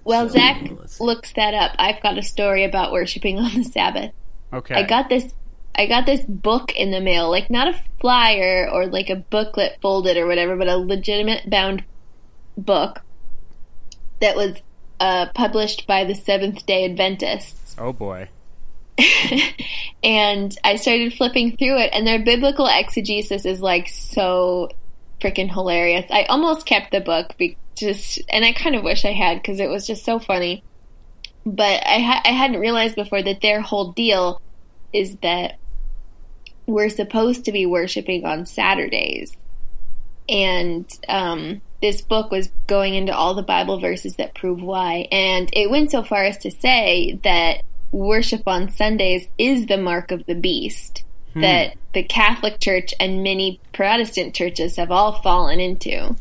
Well, 0.03 0.27
So, 0.29 0.33
Zach 0.33 0.69
let's 0.79 0.99
looks 0.99 1.33
that 1.33 1.53
up. 1.53 1.75
I've 1.79 2.01
got 2.01 2.17
a 2.17 2.23
story 2.23 2.63
about 2.63 2.91
worshiping 2.91 3.39
on 3.39 3.53
the 3.53 3.63
Sabbath. 3.63 4.11
Okay. 4.51 4.75
I 4.75 4.83
got 4.83 5.09
this 5.09 5.33
I 5.75 5.87
got 5.87 6.05
this 6.05 6.21
book 6.21 6.71
in 6.75 6.91
the 6.91 7.01
mail, 7.01 7.29
like 7.29 7.49
not 7.49 7.67
a 7.67 7.79
flyer 7.99 8.69
or 8.71 8.87
like 8.87 9.09
a 9.09 9.15
booklet 9.15 9.79
folded 9.81 10.17
or 10.17 10.27
whatever, 10.27 10.55
but 10.55 10.67
a 10.67 10.77
legitimate 10.77 11.49
bound 11.49 11.83
book 12.57 13.01
that 14.21 14.35
was 14.35 14.55
uh, 14.99 15.27
published 15.33 15.87
by 15.87 16.03
the 16.03 16.15
Seventh 16.15 16.65
Day 16.65 16.85
Adventists. 16.85 17.75
oh 17.79 17.93
boy. 17.93 18.29
and 20.03 20.55
I 20.63 20.75
started 20.75 21.13
flipping 21.13 21.57
through 21.57 21.79
it, 21.79 21.89
and 21.93 22.05
their 22.05 22.23
biblical 22.23 22.67
exegesis 22.67 23.43
is 23.43 23.59
like 23.59 23.87
so 23.89 24.69
freaking 25.19 25.51
hilarious. 25.51 26.05
I 26.11 26.23
almost 26.25 26.67
kept 26.67 26.91
the 26.91 27.01
book, 27.01 27.35
be- 27.37 27.57
just 27.75 28.21
and 28.29 28.45
I 28.45 28.53
kind 28.53 28.75
of 28.75 28.83
wish 28.83 29.03
I 29.03 29.13
had 29.13 29.41
because 29.41 29.59
it 29.59 29.69
was 29.69 29.87
just 29.87 30.05
so 30.05 30.19
funny. 30.19 30.63
But 31.45 31.85
I 31.85 31.99
ha- 31.99 32.21
I 32.23 32.29
hadn't 32.29 32.59
realized 32.59 32.95
before 32.95 33.23
that 33.23 33.41
their 33.41 33.61
whole 33.61 33.91
deal 33.93 34.39
is 34.93 35.17
that 35.17 35.57
we're 36.65 36.89
supposed 36.89 37.45
to 37.45 37.51
be 37.51 37.65
worshiping 37.65 38.25
on 38.25 38.45
Saturdays, 38.45 39.35
and 40.27 40.85
um, 41.07 41.61
this 41.81 42.01
book 42.01 42.31
was 42.31 42.49
going 42.67 42.95
into 42.95 43.15
all 43.15 43.33
the 43.33 43.43
Bible 43.43 43.79
verses 43.79 44.15
that 44.17 44.35
prove 44.35 44.61
why, 44.61 45.07
and 45.11 45.49
it 45.53 45.69
went 45.69 45.91
so 45.91 46.03
far 46.03 46.23
as 46.23 46.37
to 46.39 46.51
say 46.51 47.19
that 47.23 47.63
worship 47.91 48.47
on 48.47 48.69
Sundays 48.69 49.27
is 49.37 49.67
the 49.67 49.77
mark 49.77 50.11
of 50.11 50.25
the 50.25 50.35
beast 50.35 51.03
that 51.35 51.75
the 51.93 52.03
Catholic 52.03 52.59
Church 52.59 52.93
and 52.99 53.23
many 53.23 53.59
Protestant 53.73 54.35
churches 54.35 54.75
have 54.75 54.91
all 54.91 55.21
fallen 55.21 55.59
into. 55.59 56.15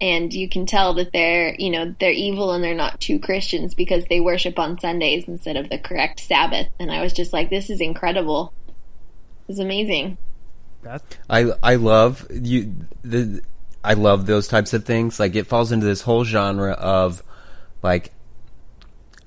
And 0.00 0.32
you 0.32 0.48
can 0.48 0.66
tell 0.66 0.94
that 0.94 1.12
they're, 1.12 1.54
you 1.58 1.70
know, 1.70 1.94
they're 2.00 2.10
evil 2.10 2.52
and 2.52 2.62
they're 2.62 2.74
not 2.74 3.00
true 3.00 3.20
Christians 3.20 3.74
because 3.74 4.04
they 4.06 4.20
worship 4.20 4.58
on 4.58 4.80
Sundays 4.80 5.28
instead 5.28 5.56
of 5.56 5.70
the 5.70 5.78
correct 5.78 6.18
Sabbath. 6.18 6.66
And 6.80 6.90
I 6.90 7.02
was 7.02 7.12
just 7.12 7.32
like, 7.32 7.50
this 7.50 7.70
is 7.70 7.80
incredible. 7.80 8.52
It's 9.52 9.60
amazing. 9.60 10.16
That 10.80 11.02
I 11.28 11.52
I 11.62 11.74
love 11.74 12.26
you 12.30 12.74
the 13.02 13.42
I 13.84 13.92
love 13.92 14.24
those 14.24 14.48
types 14.48 14.72
of 14.72 14.86
things. 14.86 15.20
Like 15.20 15.34
it 15.34 15.46
falls 15.46 15.72
into 15.72 15.84
this 15.84 16.00
whole 16.00 16.24
genre 16.24 16.72
of 16.72 17.22
like 17.82 18.14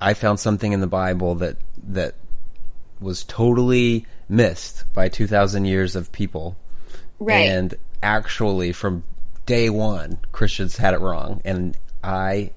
I 0.00 0.14
found 0.14 0.40
something 0.40 0.72
in 0.72 0.80
the 0.80 0.88
Bible 0.88 1.36
that 1.36 1.58
that 1.84 2.16
was 2.98 3.22
totally 3.22 4.04
missed 4.28 4.92
by 4.92 5.08
2000 5.08 5.64
years 5.64 5.94
of 5.94 6.10
people. 6.10 6.56
Right. 7.20 7.46
And 7.48 7.72
actually 8.02 8.72
from 8.72 9.04
day 9.46 9.70
1 9.70 10.18
Christians 10.32 10.78
had 10.78 10.92
it 10.92 10.98
wrong 10.98 11.40
and 11.44 11.76
I 12.02 12.50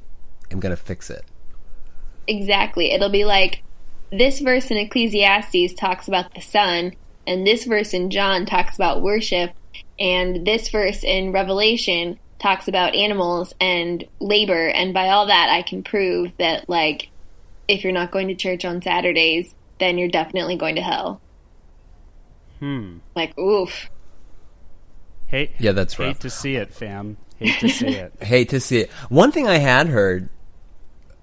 am 0.50 0.60
going 0.60 0.72
to 0.72 0.82
fix 0.82 1.12
it. 1.12 1.24
Exactly. 2.26 2.94
It'll 2.94 3.12
be 3.12 3.26
like 3.26 3.62
this 4.12 4.40
verse 4.40 4.72
in 4.72 4.78
Ecclesiastes 4.78 5.76
talks 5.76 6.08
about 6.08 6.34
the 6.34 6.42
sun, 6.42 6.94
and 7.30 7.46
this 7.46 7.66
verse 7.66 7.94
in 7.94 8.10
John 8.10 8.48
talks 8.48 8.74
about 8.74 9.04
worship, 9.04 9.52
and 10.00 10.48
this 10.48 10.70
verse 10.70 11.04
in 11.04 11.32
Revelation 11.32 12.18
talks 12.40 12.68
about 12.68 12.96
animals 12.96 13.54
and 13.62 14.04
labor, 14.20 14.68
and 14.68 14.96
by 14.96 15.10
all 15.10 15.28
that, 15.28 15.48
I 15.48 15.62
can 15.62 15.84
prove 15.84 16.32
that 16.40 16.68
like 16.68 17.10
if 17.68 17.84
you're 17.84 17.94
not 17.94 18.10
going 18.10 18.30
to 18.30 18.36
church 18.36 18.66
on 18.66 18.82
Saturdays, 18.82 19.54
then 19.80 20.00
you're 20.00 20.10
definitely 20.10 20.56
going 20.56 20.76
to 20.76 20.82
hell. 20.82 21.22
Hmm. 22.58 22.98
Like, 23.16 23.38
oof. 23.38 23.92
Hate. 25.28 25.52
Yeah, 25.60 25.74
that's 25.74 26.00
right. 26.00 26.08
hate 26.08 26.20
to 26.22 26.32
see 26.32 26.56
it, 26.56 26.74
fam. 26.74 27.18
Hate 27.38 27.60
to 27.60 27.70
see 27.70 27.90
it. 27.90 28.14
Hate 28.22 28.50
to 28.50 28.60
see 28.60 28.80
it. 28.80 28.92
One 29.10 29.32
thing 29.32 29.48
I 29.48 29.60
had 29.60 29.88
heard, 29.88 30.30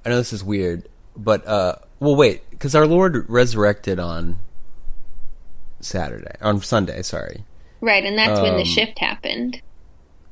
I 0.05 0.11
know 0.11 0.19
this 0.19 0.33
is 0.33 0.45
weird, 0.45 0.89
but 1.17 1.45
uh, 1.49 1.75
well, 1.99 2.15
wait, 2.15 2.49
because 2.51 2.77
our 2.77 2.87
Lord 2.87 3.29
resurrected 3.29 3.99
on 3.99 4.39
Saturday, 5.81 6.35
on 6.41 6.61
Sunday. 6.61 7.03
Sorry. 7.03 7.45
Right, 7.81 8.05
and 8.05 8.17
that's 8.19 8.41
when 8.41 8.55
the 8.55 8.61
Um, 8.61 8.65
shift 8.67 8.99
happened. 8.99 9.61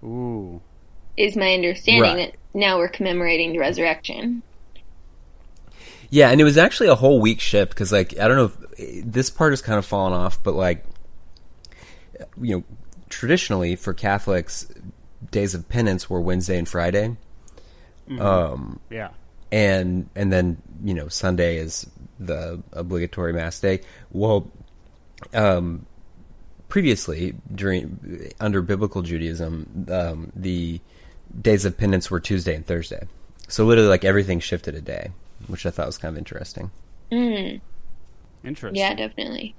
Ooh. 0.03 0.61
Is 1.17 1.37
my 1.37 1.55
understanding 1.55 2.03
Right. 2.17 2.33
that 2.33 2.59
now 2.59 2.79
we're 2.79 2.89
commemorating 2.89 3.53
the 3.53 3.59
resurrection. 3.59 4.43
Yeah, 6.11 6.31
and 6.31 6.41
it 6.41 6.45
was 6.45 6.57
actually 6.59 6.89
a 6.89 6.95
whole 6.95 7.21
week 7.21 7.41
shift 7.41 7.71
because, 7.73 7.93
like, 7.93 8.19
I 8.19 8.29
don't 8.29 8.37
know 8.37 8.53
if 8.79 9.05
this 9.05 9.31
part 9.31 9.53
has 9.53 9.63
kind 9.63 9.79
of 9.79 9.85
fallen 9.87 10.13
off, 10.13 10.43
but 10.43 10.55
like, 10.55 10.85
you 12.41 12.57
know, 12.57 12.65
traditionally 13.09 13.77
for 13.77 13.93
Catholics, 13.95 14.67
days 15.31 15.55
of 15.55 15.69
penance 15.69 16.09
were 16.09 16.21
Wednesday 16.21 16.59
and 16.59 16.69
Friday, 16.69 17.17
um, 18.21 18.79
Yeah. 18.91 19.11
and 19.51 20.09
and 20.15 20.33
then 20.33 20.59
you 20.85 20.95
know 20.95 21.09
Sunday 21.09 21.57
is 21.57 21.87
the 22.21 22.63
obligatory 22.73 23.33
mass 23.33 23.59
day. 23.59 23.81
Well, 24.13 24.51
um, 25.33 25.87
previously 26.69 27.35
during 27.55 28.33
under 28.41 28.63
biblical 28.63 29.03
Judaism, 29.03 29.87
um, 29.91 30.33
the 30.35 30.81
days 31.41 31.65
of 31.65 31.77
penance 31.77 32.11
were 32.11 32.21
Tuesday 32.21 32.55
and 32.55 32.67
Thursday. 32.67 33.07
So 33.49 33.65
literally, 33.65 33.89
like 33.89 34.05
everything 34.05 34.41
shifted 34.41 34.75
a 34.75 34.81
day, 34.81 35.11
which 35.49 35.67
I 35.67 35.71
thought 35.71 35.87
was 35.87 35.99
kind 35.99 36.15
of 36.15 36.19
interesting. 36.19 36.71
Mm, 37.13 37.61
Interesting. 38.45 38.77
yeah, 38.81 38.95
definitely. 38.95 39.55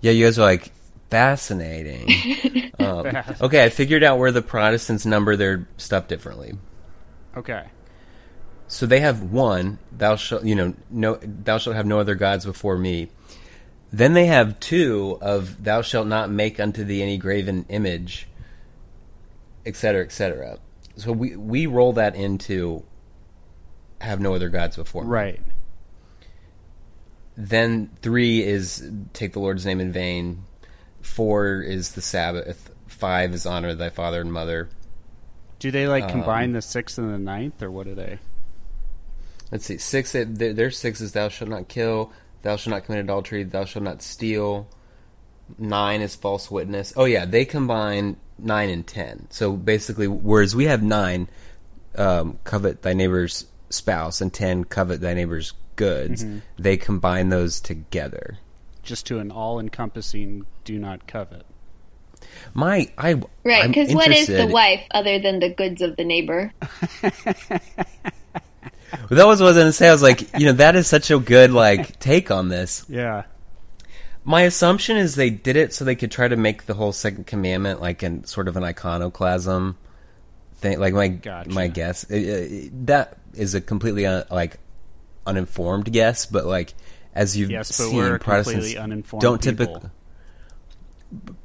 Yeah, 0.00 0.12
you 0.12 0.24
guys 0.26 0.38
are 0.38 0.42
like 0.42 0.72
fascinating. 1.10 2.72
um, 2.78 3.06
okay, 3.40 3.64
I 3.64 3.68
figured 3.68 4.02
out 4.02 4.18
where 4.18 4.32
the 4.32 4.42
Protestants 4.42 5.06
number 5.06 5.36
their 5.36 5.68
stuff 5.76 6.08
differently. 6.08 6.54
Okay. 7.36 7.66
So 8.66 8.84
they 8.86 9.00
have 9.00 9.22
one, 9.22 9.78
thou 9.92 10.16
shalt, 10.16 10.44
you 10.44 10.54
know, 10.54 10.74
no, 10.90 11.18
thou 11.22 11.58
shalt 11.58 11.76
have 11.76 11.86
no 11.86 12.00
other 12.00 12.14
gods 12.14 12.44
before 12.44 12.76
me. 12.76 13.08
Then 13.90 14.12
they 14.12 14.26
have 14.26 14.60
two 14.60 15.18
of 15.20 15.64
thou 15.64 15.82
shalt 15.82 16.06
not 16.06 16.30
make 16.30 16.60
unto 16.60 16.84
thee 16.84 17.02
any 17.02 17.16
graven 17.16 17.64
image, 17.68 18.28
etc., 19.64 20.04
etc. 20.04 20.58
So 20.96 21.12
we 21.12 21.36
we 21.36 21.66
roll 21.66 21.94
that 21.94 22.14
into 22.14 22.84
have 24.00 24.20
no 24.20 24.34
other 24.34 24.48
gods 24.48 24.76
before 24.76 25.04
me. 25.04 25.10
Right. 25.10 25.40
Then 27.36 27.90
three 28.02 28.42
is 28.42 28.90
take 29.12 29.32
the 29.32 29.40
Lord's 29.40 29.64
name 29.64 29.80
in 29.80 29.92
vain. 29.92 30.44
Four 31.00 31.62
is 31.62 31.92
the 31.92 32.02
Sabbath. 32.02 32.70
Five 32.86 33.32
is 33.32 33.46
honor 33.46 33.74
thy 33.74 33.90
father 33.90 34.20
and 34.20 34.32
mother. 34.32 34.68
Do 35.58 35.70
they 35.70 35.86
like 35.86 36.04
Um, 36.04 36.10
combine 36.10 36.52
the 36.52 36.62
sixth 36.62 36.98
and 36.98 37.12
the 37.12 37.18
ninth, 37.18 37.62
or 37.62 37.70
what 37.70 37.86
do 37.86 37.94
they? 37.94 38.18
Let's 39.50 39.64
see. 39.64 39.78
Six. 39.78 40.12
Their, 40.12 40.52
their 40.52 40.70
six 40.70 41.00
is 41.00 41.12
thou 41.12 41.28
shalt 41.28 41.50
not 41.50 41.68
kill. 41.68 42.12
Thou 42.42 42.56
shalt 42.56 42.72
not 42.72 42.84
commit 42.84 43.00
adultery. 43.00 43.44
Thou 43.44 43.64
shalt 43.64 43.84
not 43.84 44.02
steal. 44.02 44.68
Nine 45.58 46.02
is 46.02 46.14
false 46.14 46.50
witness. 46.50 46.92
Oh 46.96 47.04
yeah, 47.04 47.24
they 47.24 47.44
combine 47.44 48.16
nine 48.38 48.68
and 48.68 48.86
ten. 48.86 49.26
So 49.30 49.52
basically, 49.52 50.06
whereas 50.06 50.54
we 50.54 50.66
have 50.66 50.82
nine, 50.82 51.28
um, 51.96 52.38
covet 52.44 52.82
thy 52.82 52.92
neighbor's 52.92 53.46
spouse, 53.70 54.20
and 54.20 54.32
ten, 54.32 54.64
covet 54.64 55.00
thy 55.00 55.14
neighbor's 55.14 55.54
goods. 55.76 56.24
They 56.58 56.76
combine 56.76 57.28
those 57.28 57.60
together. 57.60 58.38
Just 58.82 59.06
to 59.06 59.18
an 59.18 59.30
all-encompassing 59.30 60.44
"do 60.64 60.78
not 60.78 61.06
covet." 61.06 61.46
My, 62.52 62.88
I 62.98 63.14
Right, 63.44 63.68
because 63.68 63.94
what 63.94 64.10
is 64.10 64.26
the 64.26 64.46
wife 64.46 64.84
other 64.90 65.18
than 65.18 65.40
the 65.40 65.50
goods 65.50 65.80
of 65.82 65.96
the 65.96 66.04
neighbor? 66.04 66.52
That 69.10 69.26
was 69.26 69.40
what 69.40 69.46
I 69.46 69.50
was 69.50 69.56
going 69.56 69.68
to 69.68 69.72
say. 69.72 69.88
I 69.88 69.92
was 69.92 70.02
like, 70.02 70.38
you 70.38 70.46
know, 70.46 70.52
that 70.52 70.76
is 70.76 70.86
such 70.86 71.10
a 71.10 71.18
good 71.18 71.50
like 71.50 71.98
take 71.98 72.30
on 72.30 72.48
this. 72.48 72.84
Yeah. 72.88 73.24
My 74.24 74.42
assumption 74.42 74.96
is 74.96 75.14
they 75.14 75.30
did 75.30 75.56
it 75.56 75.72
so 75.72 75.84
they 75.84 75.94
could 75.96 76.10
try 76.10 76.28
to 76.28 76.36
make 76.36 76.66
the 76.66 76.74
whole 76.74 76.92
second 76.92 77.26
commandment 77.26 77.80
like 77.80 78.02
an 78.02 78.24
sort 78.24 78.48
of 78.48 78.56
an 78.56 78.64
iconoclasm 78.64 79.76
thing. 80.56 80.78
Like 80.78 80.92
my 80.94 81.08
Gotcha. 81.08 81.50
my 81.50 81.68
guess 81.68 82.04
Uh, 82.10 82.14
uh, 82.16 82.68
that 82.84 83.18
is 83.34 83.54
a 83.54 83.60
completely 83.60 84.04
uh, 84.06 84.24
like 84.30 84.58
uninformed 85.26 85.90
guess, 85.92 86.26
but 86.26 86.44
like 86.46 86.74
as 87.14 87.36
you've 87.36 87.50
Yes, 87.50 87.74
seen, 87.74 88.18
Protestants 88.18 88.74
don't 89.20 89.40
typically. 89.42 89.90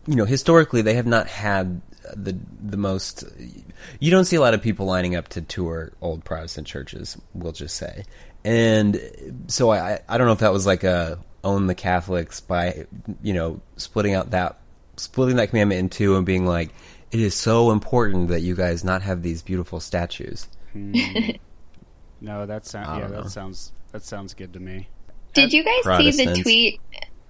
You 0.05 0.15
know, 0.15 0.25
historically, 0.25 0.81
they 0.81 0.95
have 0.95 1.07
not 1.07 1.27
had 1.27 1.81
the 2.15 2.37
the 2.61 2.77
most. 2.77 3.23
You 3.99 4.11
don't 4.11 4.25
see 4.25 4.35
a 4.35 4.41
lot 4.41 4.53
of 4.53 4.61
people 4.61 4.85
lining 4.85 5.15
up 5.15 5.29
to 5.29 5.41
tour 5.41 5.91
old 6.01 6.23
Protestant 6.23 6.67
churches. 6.67 7.17
We'll 7.33 7.51
just 7.51 7.75
say, 7.77 8.03
and 8.43 8.99
so 9.47 9.71
I 9.71 9.99
I 10.07 10.17
don't 10.17 10.27
know 10.27 10.33
if 10.33 10.39
that 10.39 10.53
was 10.53 10.65
like 10.65 10.83
a 10.83 11.19
own 11.43 11.67
the 11.67 11.75
Catholics 11.75 12.39
by 12.39 12.85
you 13.21 13.33
know 13.33 13.61
splitting 13.77 14.13
out 14.13 14.31
that 14.31 14.57
splitting 14.97 15.37
that 15.37 15.49
commandment 15.49 15.79
in 15.79 15.89
two 15.89 16.15
and 16.15 16.25
being 16.25 16.45
like 16.45 16.69
it 17.11 17.19
is 17.19 17.35
so 17.35 17.71
important 17.71 18.29
that 18.29 18.41
you 18.41 18.55
guys 18.55 18.83
not 18.83 19.01
have 19.01 19.21
these 19.21 19.41
beautiful 19.41 19.79
statues. 19.79 20.47
Hmm. 20.71 20.93
No, 22.23 22.45
that 22.45 22.65
sounds. 22.65 22.87
Yeah, 22.87 22.99
don't 23.01 23.11
know. 23.11 23.23
that 23.23 23.29
sounds. 23.29 23.73
That 23.91 24.01
sounds 24.01 24.33
good 24.33 24.53
to 24.53 24.59
me. 24.59 24.87
Did 25.33 25.51
you 25.51 25.61
guys 25.61 25.97
see 25.97 26.25
the 26.25 26.41
tweet? 26.41 26.81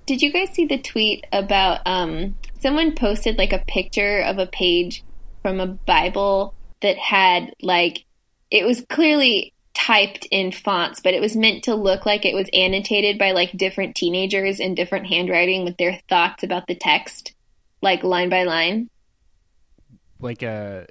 Did 0.06 0.22
you 0.22 0.32
guys 0.32 0.50
see 0.50 0.66
the 0.66 0.78
tweet 0.78 1.26
about 1.32 1.82
um 1.86 2.36
someone 2.60 2.96
posted 2.96 3.38
like 3.38 3.54
a 3.54 3.64
picture 3.68 4.20
of 4.20 4.38
a 4.38 4.48
page 4.48 5.04
from 5.42 5.60
a 5.60 5.68
Bible 5.68 6.54
that 6.82 6.98
had 6.98 7.54
like 7.62 8.06
it 8.52 8.66
was 8.66 8.86
clearly 8.90 9.54
typed 9.74 10.28
in 10.32 10.52
fonts, 10.52 11.02
but 11.02 11.14
it 11.14 11.22
was 11.22 11.36
meant 11.36 11.64
to 11.64 11.76
look 11.76 12.06
like 12.06 12.26
it 12.26 12.36
was 12.36 12.50
annotated 12.54 13.18
by 13.18 13.32
like 13.32 13.52
different 13.58 13.96
teenagers 13.96 14.60
in 14.60 14.76
different 14.76 15.08
handwriting 15.08 15.66
with 15.66 15.78
their 15.78 16.00
thoughts 16.08 16.44
about 16.44 16.68
the 16.68 16.76
text, 16.76 17.34
like 17.82 18.04
line 18.04 18.30
by 18.30 18.44
line. 18.44 18.90
Like 20.20 20.44
a 20.44 20.88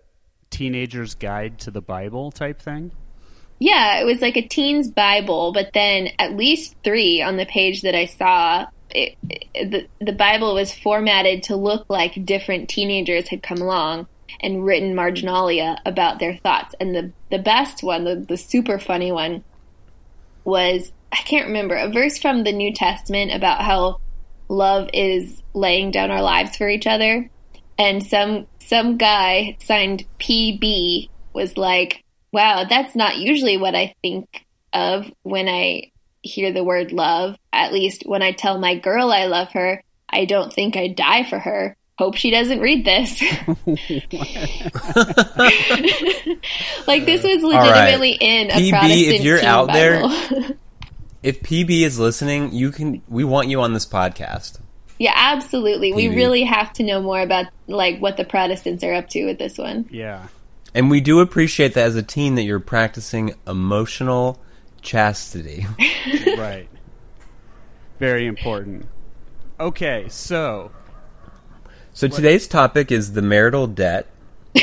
teenager's 0.51 1.15
guide 1.15 1.59
to 1.61 1.71
the 1.71 1.81
Bible 1.81 2.31
type 2.33 2.61
thing. 2.61 2.93
Yeah, 3.59 4.01
it 4.01 4.05
was 4.05 4.21
like 4.21 4.37
a 4.37 4.47
teen's 4.47 4.91
Bible, 4.91 5.53
but 5.53 5.71
then 5.73 6.09
at 6.19 6.37
least 6.37 6.75
three 6.83 7.23
on 7.23 7.37
the 7.37 7.47
page 7.47 7.83
that 7.83 7.95
I 7.95 8.07
saw, 8.07 8.67
the 8.93 9.87
the 10.01 10.13
Bible 10.13 10.55
was 10.55 10.75
formatted 10.75 11.45
to 11.45 11.57
look 11.57 11.87
like 11.89 12.25
different 12.25 12.69
teenagers 12.69 13.29
had 13.29 13.43
come 13.43 13.59
along 13.59 14.07
and 14.41 14.65
written 14.65 14.95
marginalia 14.95 15.81
about 15.85 16.19
their 16.19 16.37
thoughts. 16.37 16.75
And 16.81 16.95
the 16.95 17.13
the 17.31 17.39
best 17.39 17.83
one, 17.83 18.05
the 18.05 18.17
the 18.17 18.37
super 18.37 18.79
funny 18.79 19.13
one, 19.13 19.45
was 20.45 20.93
I 21.11 21.17
can't 21.17 21.47
remember 21.47 21.77
a 21.77 21.91
verse 21.91 22.19
from 22.19 22.45
the 22.45 22.53
New 22.53 22.73
Testament 22.73 23.33
about 23.33 23.63
how 23.63 24.01
love 24.49 24.89
is 24.93 25.43
laying 25.55 25.91
down 25.91 26.11
our 26.11 26.23
lives 26.23 26.57
for 26.57 26.69
each 26.69 26.87
other, 26.87 27.31
and 27.79 28.05
some 28.05 28.47
some 28.59 28.97
guy 28.97 29.57
signed 29.61 30.05
PB 30.19 31.09
was 31.33 31.57
like, 31.57 32.03
"Wow, 32.33 32.65
that's 32.69 32.95
not 32.95 33.19
usually 33.19 33.57
what 33.57 33.75
I 33.75 33.95
think 34.03 34.47
of 34.73 35.11
when 35.23 35.49
I 35.49 35.92
hear 36.23 36.53
the 36.53 36.65
word 36.65 36.93
love. 36.93 37.37
At 37.53 37.73
least 37.73 38.05
when 38.07 38.23
I 38.23 38.33
tell 38.33 38.59
my 38.59 38.77
girl 38.77 39.13
I 39.13 39.27
love 39.27 39.49
her, 39.53 39.83
I 40.09 40.25
don't 40.25 40.53
think 40.53 40.77
I'd 40.77 40.97
die 40.97 41.25
for 41.25 41.39
her. 41.39 41.77
Hope 41.99 42.17
she 42.17 42.31
doesn't 42.31 42.61
read 42.61 42.85
this." 42.85 43.21
like 46.87 47.05
this 47.05 47.23
was 47.23 47.43
right. 47.43 47.63
legitimately 47.63 48.13
in 48.21 48.51
a 48.51 48.55
PB, 48.55 48.69
if 48.69 48.71
Protestant 48.71 49.23
you're 49.23 49.39
teen 49.39 49.47
out 49.47 49.73
there- 49.73 50.01
Bible. 50.03 50.57
If 51.23 51.41
PB 51.43 51.83
is 51.83 52.01
listening, 52.01 52.53
you 52.53 52.73
can. 52.73 53.01
We 53.09 53.23
want 53.23 53.47
you 53.49 53.61
on 53.61 53.75
this 53.75 53.87
podcast. 53.87 54.59
Yeah, 54.99 55.13
absolutely. 55.15 55.93
We 55.93 56.09
really 56.09 56.43
have 56.43 56.73
to 56.75 56.83
know 56.83 57.01
more 57.01 57.21
about 57.21 57.47
like 57.69 58.01
what 58.01 58.17
the 58.17 58.25
Protestants 58.25 58.83
are 58.83 58.93
up 58.93 59.09
to 59.11 59.25
with 59.27 59.39
this 59.39 59.57
one. 59.57 59.89
Yeah. 59.91 60.27
And 60.75 60.91
we 60.91 61.01
do 61.01 61.21
appreciate 61.21 61.75
that 61.75 61.85
as 61.85 61.97
a 61.97 62.03
teen 62.03 62.35
that 62.37 62.43
you're 62.43 62.59
practicing 62.59 63.35
emotional 63.47 64.41
chastity. 64.83 65.67
right. 66.37 66.69
Very 67.99 68.27
important. 68.27 68.87
Okay, 69.59 70.07
so 70.09 70.73
So 71.93 72.09
today's 72.09 72.49
topic 72.49 72.91
is 72.91 73.13
the 73.13 73.23
marital 73.23 73.67
debt. 73.67 74.09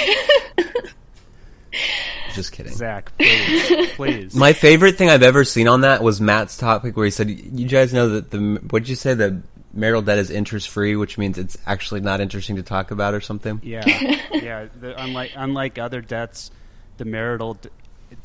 Just 2.36 2.52
kidding. 2.52 2.74
Zach, 2.74 3.12
please, 3.18 3.90
please. 3.96 4.36
My 4.36 4.54
favorite 4.54 4.98
thing 4.98 5.10
I've 5.10 5.24
ever 5.24 5.44
seen 5.44 5.68
on 5.68 5.82
that 5.82 6.04
was 6.04 6.22
Matt's 6.22 6.58
topic 6.58 6.96
where 6.96 7.06
he 7.06 7.12
said, 7.12 7.30
"You 7.30 7.68
guys 7.68 7.94
know 7.94 8.10
that 8.10 8.30
the 8.32 8.62
what 8.70 8.84
did 8.84 8.90
you 8.90 8.96
say 8.96 9.14
the 9.14 9.42
marital 9.74 10.02
debt 10.02 10.18
is 10.18 10.30
interest 10.30 10.70
free, 10.70 10.96
which 10.96 11.18
means 11.18 11.38
it's 11.38 11.58
actually 11.66 12.02
not 12.02 12.22
interesting 12.22 12.56
to 12.58 12.64
talk 12.64 12.92
about 12.92 13.14
or 13.14 13.22
something. 13.22 13.60
Yeah, 13.64 13.84
yeah. 14.34 14.68
The, 14.80 15.02
unlike 15.02 15.32
unlike 15.36 15.78
other 15.78 16.02
debts, 16.02 16.52
the 16.98 17.06
marital 17.06 17.56
d- 17.56 17.70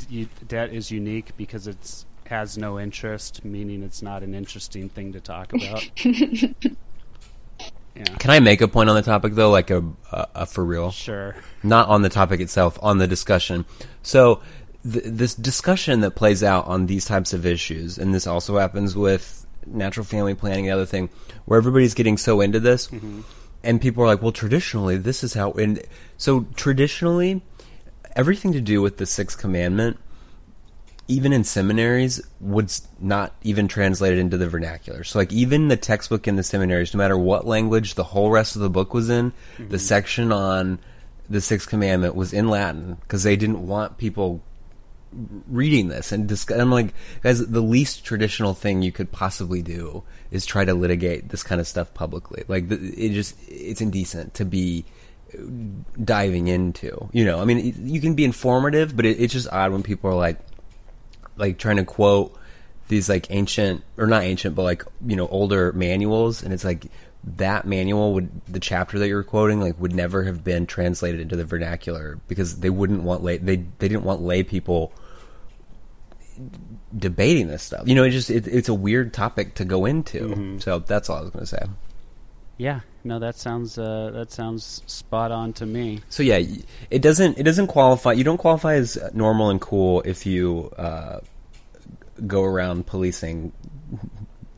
d- 0.08 0.28
debt 0.46 0.72
is 0.72 0.90
unique 0.90 1.36
because 1.36 1.66
it's 1.66 2.06
has 2.26 2.56
no 2.56 2.80
interest, 2.80 3.44
meaning 3.44 3.82
it's 3.82 4.02
not 4.02 4.22
an 4.22 4.34
interesting 4.34 4.88
thing 4.88 5.12
to 5.12 5.20
talk 5.20 5.52
about. 5.52 5.88
yeah, 6.04 6.48
Can 8.18 8.30
I 8.30 8.40
make 8.40 8.60
a 8.60 8.68
point 8.68 8.88
on 8.88 8.96
the 8.96 9.02
topic 9.02 9.34
though, 9.34 9.50
like 9.50 9.70
a, 9.70 9.84
a, 10.10 10.26
a 10.34 10.46
for 10.46 10.64
real? 10.64 10.90
sure. 10.90 11.36
not 11.62 11.88
on 11.88 12.02
the 12.02 12.08
topic 12.08 12.40
itself, 12.40 12.78
on 12.82 12.98
the 12.98 13.06
discussion. 13.06 13.64
So 14.02 14.40
th- 14.90 15.04
this 15.06 15.34
discussion 15.34 16.00
that 16.00 16.12
plays 16.12 16.42
out 16.42 16.66
on 16.66 16.86
these 16.86 17.04
types 17.04 17.32
of 17.32 17.46
issues, 17.46 17.98
and 17.98 18.14
this 18.14 18.26
also 18.26 18.58
happens 18.58 18.96
with 18.96 19.46
natural 19.66 20.04
family 20.04 20.34
planning 20.34 20.66
and 20.66 20.74
other 20.74 20.86
thing, 20.86 21.08
where 21.44 21.58
everybody's 21.58 21.94
getting 21.94 22.16
so 22.16 22.40
into 22.40 22.60
this, 22.60 22.88
mm-hmm. 22.88 23.22
and 23.62 23.80
people 23.80 24.02
are 24.02 24.06
like, 24.06 24.22
"Well, 24.22 24.32
traditionally, 24.32 24.96
this 24.96 25.24
is 25.24 25.34
how." 25.34 25.52
And 25.52 25.82
so 26.16 26.46
traditionally, 26.54 27.42
everything 28.16 28.52
to 28.52 28.60
do 28.60 28.80
with 28.82 28.98
the 28.98 29.06
sixth 29.06 29.38
commandment. 29.38 29.98
Even 31.06 31.34
in 31.34 31.44
seminaries, 31.44 32.22
would 32.40 32.72
not 32.98 33.34
even 33.42 33.68
translated 33.68 34.18
into 34.18 34.38
the 34.38 34.48
vernacular. 34.48 35.04
So, 35.04 35.18
like, 35.18 35.30
even 35.34 35.68
the 35.68 35.76
textbook 35.76 36.26
in 36.26 36.36
the 36.36 36.42
seminaries, 36.42 36.94
no 36.94 36.98
matter 36.98 37.18
what 37.18 37.46
language 37.46 37.94
the 37.94 38.04
whole 38.04 38.30
rest 38.30 38.56
of 38.56 38.62
the 38.62 38.70
book 38.70 38.94
was 38.94 39.10
in, 39.10 39.32
mm-hmm. 39.32 39.68
the 39.68 39.78
section 39.78 40.32
on 40.32 40.78
the 41.28 41.42
sixth 41.42 41.68
commandment 41.68 42.14
was 42.14 42.32
in 42.32 42.48
Latin 42.48 42.96
because 43.02 43.22
they 43.22 43.36
didn't 43.36 43.66
want 43.66 43.98
people 43.98 44.42
reading 45.48 45.88
this 45.88 46.10
and 46.10 46.28
dis- 46.28 46.50
I'm 46.50 46.70
like, 46.70 46.94
guys, 47.22 47.46
the 47.46 47.60
least 47.60 48.04
traditional 48.04 48.54
thing 48.54 48.82
you 48.82 48.90
could 48.90 49.12
possibly 49.12 49.62
do 49.62 50.02
is 50.30 50.44
try 50.44 50.64
to 50.64 50.74
litigate 50.74 51.28
this 51.28 51.42
kind 51.42 51.60
of 51.60 51.68
stuff 51.68 51.94
publicly. 51.94 52.44
Like, 52.48 52.68
the, 52.68 52.76
it 52.76 53.12
just 53.12 53.36
it's 53.48 53.80
indecent 53.80 54.34
to 54.34 54.44
be 54.44 54.84
diving 56.02 56.48
into. 56.48 57.08
You 57.12 57.24
know, 57.24 57.40
I 57.40 57.44
mean, 57.44 57.74
you 57.86 58.00
can 58.00 58.14
be 58.14 58.24
informative, 58.24 58.96
but 58.96 59.06
it, 59.06 59.20
it's 59.20 59.32
just 59.32 59.48
odd 59.50 59.72
when 59.72 59.82
people 59.82 60.10
are 60.10 60.14
like, 60.14 60.38
like 61.36 61.58
trying 61.58 61.76
to 61.76 61.84
quote 61.84 62.36
these 62.88 63.08
like 63.08 63.30
ancient 63.30 63.82
or 63.96 64.06
not 64.06 64.22
ancient, 64.22 64.54
but 64.54 64.62
like 64.62 64.84
you 65.06 65.16
know 65.16 65.26
older 65.28 65.72
manuals, 65.72 66.42
and 66.42 66.52
it's 66.52 66.64
like 66.64 66.86
that 67.24 67.66
manual 67.66 68.14
would 68.14 68.30
the 68.46 68.60
chapter 68.60 68.98
that 68.98 69.08
you're 69.08 69.22
quoting 69.22 69.60
like 69.60 69.80
would 69.80 69.94
never 69.94 70.24
have 70.24 70.44
been 70.44 70.66
translated 70.66 71.20
into 71.20 71.36
the 71.36 71.44
vernacular 71.44 72.18
because 72.28 72.60
they 72.60 72.68
wouldn't 72.68 73.02
want 73.02 73.22
lay 73.22 73.38
they 73.38 73.56
they 73.56 73.88
didn't 73.88 74.04
want 74.04 74.20
lay 74.20 74.42
people 74.42 74.92
debating 76.96 77.48
this 77.48 77.62
stuff. 77.62 77.86
You 77.88 77.94
know, 77.94 78.04
it 78.04 78.10
just 78.10 78.30
it, 78.30 78.46
it's 78.46 78.68
a 78.68 78.74
weird 78.74 79.12
topic 79.14 79.54
to 79.54 79.64
go 79.64 79.84
into. 79.84 80.28
Mm-hmm. 80.28 80.58
So 80.58 80.80
that's 80.80 81.08
all 81.08 81.18
I 81.18 81.20
was 81.22 81.30
going 81.30 81.44
to 81.44 81.46
say. 81.46 81.62
Yeah, 82.56 82.80
no, 83.02 83.18
that 83.18 83.36
sounds 83.36 83.78
uh, 83.78 84.10
that 84.14 84.30
sounds 84.30 84.82
spot 84.86 85.32
on 85.32 85.52
to 85.54 85.66
me. 85.66 86.00
So 86.08 86.22
yeah, 86.22 86.40
it 86.90 87.02
doesn't 87.02 87.38
it 87.38 87.42
doesn't 87.42 87.66
qualify. 87.66 88.12
You 88.12 88.24
don't 88.24 88.38
qualify 88.38 88.74
as 88.74 88.98
normal 89.12 89.50
and 89.50 89.60
cool 89.60 90.02
if 90.02 90.24
you 90.24 90.70
uh, 90.78 91.20
go 92.26 92.42
around 92.42 92.86
policing 92.86 93.52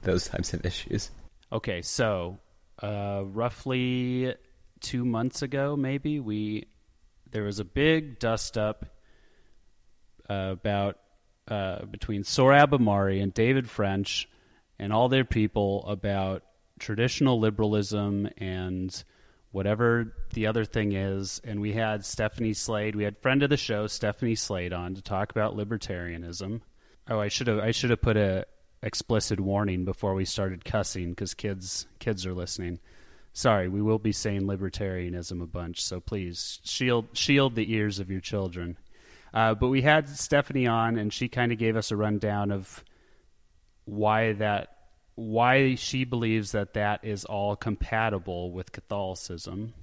those 0.02 0.28
types 0.28 0.52
of 0.52 0.64
issues. 0.64 1.10
Okay, 1.52 1.80
so 1.80 2.38
uh, 2.82 3.22
roughly 3.24 4.34
two 4.80 5.04
months 5.04 5.42
ago, 5.42 5.76
maybe 5.76 6.20
we 6.20 6.66
there 7.30 7.44
was 7.44 7.58
a 7.58 7.64
big 7.64 8.18
dust 8.18 8.58
up 8.58 8.86
uh, 10.28 10.50
about 10.52 10.98
uh, 11.48 11.84
between 11.86 12.24
Sohrab 12.24 12.70
Ahmari 12.70 13.22
and 13.22 13.32
David 13.32 13.70
French 13.70 14.28
and 14.78 14.92
all 14.92 15.08
their 15.08 15.24
people 15.24 15.84
about 15.86 16.42
traditional 16.78 17.38
liberalism 17.40 18.28
and 18.38 19.04
whatever 19.52 20.14
the 20.34 20.46
other 20.46 20.64
thing 20.64 20.92
is. 20.92 21.40
And 21.44 21.60
we 21.60 21.72
had 21.72 22.04
Stephanie 22.04 22.52
Slade, 22.52 22.94
we 22.94 23.04
had 23.04 23.18
friend 23.18 23.42
of 23.42 23.50
the 23.50 23.56
show 23.56 23.86
Stephanie 23.86 24.34
Slade 24.34 24.72
on 24.72 24.94
to 24.94 25.02
talk 25.02 25.30
about 25.30 25.56
libertarianism. 25.56 26.60
Oh, 27.08 27.20
I 27.20 27.28
should 27.28 27.46
have 27.46 27.60
I 27.60 27.70
should 27.70 27.90
have 27.90 28.02
put 28.02 28.16
a 28.16 28.46
explicit 28.82 29.40
warning 29.40 29.84
before 29.84 30.14
we 30.14 30.24
started 30.24 30.64
cussing 30.64 31.10
because 31.10 31.34
kids 31.34 31.86
kids 31.98 32.26
are 32.26 32.34
listening. 32.34 32.80
Sorry, 33.32 33.68
we 33.68 33.82
will 33.82 33.98
be 33.98 34.12
saying 34.12 34.42
libertarianism 34.42 35.42
a 35.42 35.46
bunch, 35.46 35.82
so 35.82 36.00
please 36.00 36.60
shield 36.64 37.08
shield 37.12 37.54
the 37.54 37.72
ears 37.72 37.98
of 37.98 38.10
your 38.10 38.20
children. 38.20 38.76
Uh, 39.32 39.54
but 39.54 39.68
we 39.68 39.82
had 39.82 40.08
Stephanie 40.08 40.66
on, 40.66 40.96
and 40.96 41.12
she 41.12 41.28
kind 41.28 41.52
of 41.52 41.58
gave 41.58 41.76
us 41.76 41.90
a 41.90 41.96
rundown 41.96 42.50
of 42.50 42.82
why 43.84 44.32
that 44.32 44.75
why 45.16 45.74
she 45.74 46.04
believes 46.04 46.52
that 46.52 46.74
that 46.74 47.04
is 47.04 47.24
all 47.24 47.56
compatible 47.56 48.52
with 48.52 48.72
Catholicism. 48.72 49.74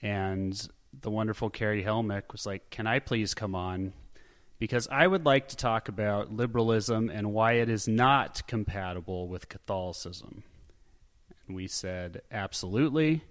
And 0.00 0.68
the 0.98 1.10
wonderful 1.10 1.50
Carey 1.50 1.82
Helmick 1.84 2.32
was 2.32 2.46
like, 2.46 2.70
"Can 2.70 2.86
I 2.86 2.98
please 2.98 3.34
come 3.34 3.54
on?" 3.54 3.92
Because 4.58 4.88
I 4.88 5.06
would 5.06 5.26
like 5.26 5.48
to 5.48 5.56
talk 5.56 5.88
about 5.88 6.32
liberalism 6.32 7.10
and 7.10 7.32
why 7.32 7.54
it 7.54 7.68
is 7.68 7.86
not 7.86 8.46
compatible 8.46 9.28
with 9.28 9.48
Catholicism. 9.48 10.44
And 11.46 11.56
we 11.56 11.66
said, 11.66 12.22
absolutely. 12.30 13.22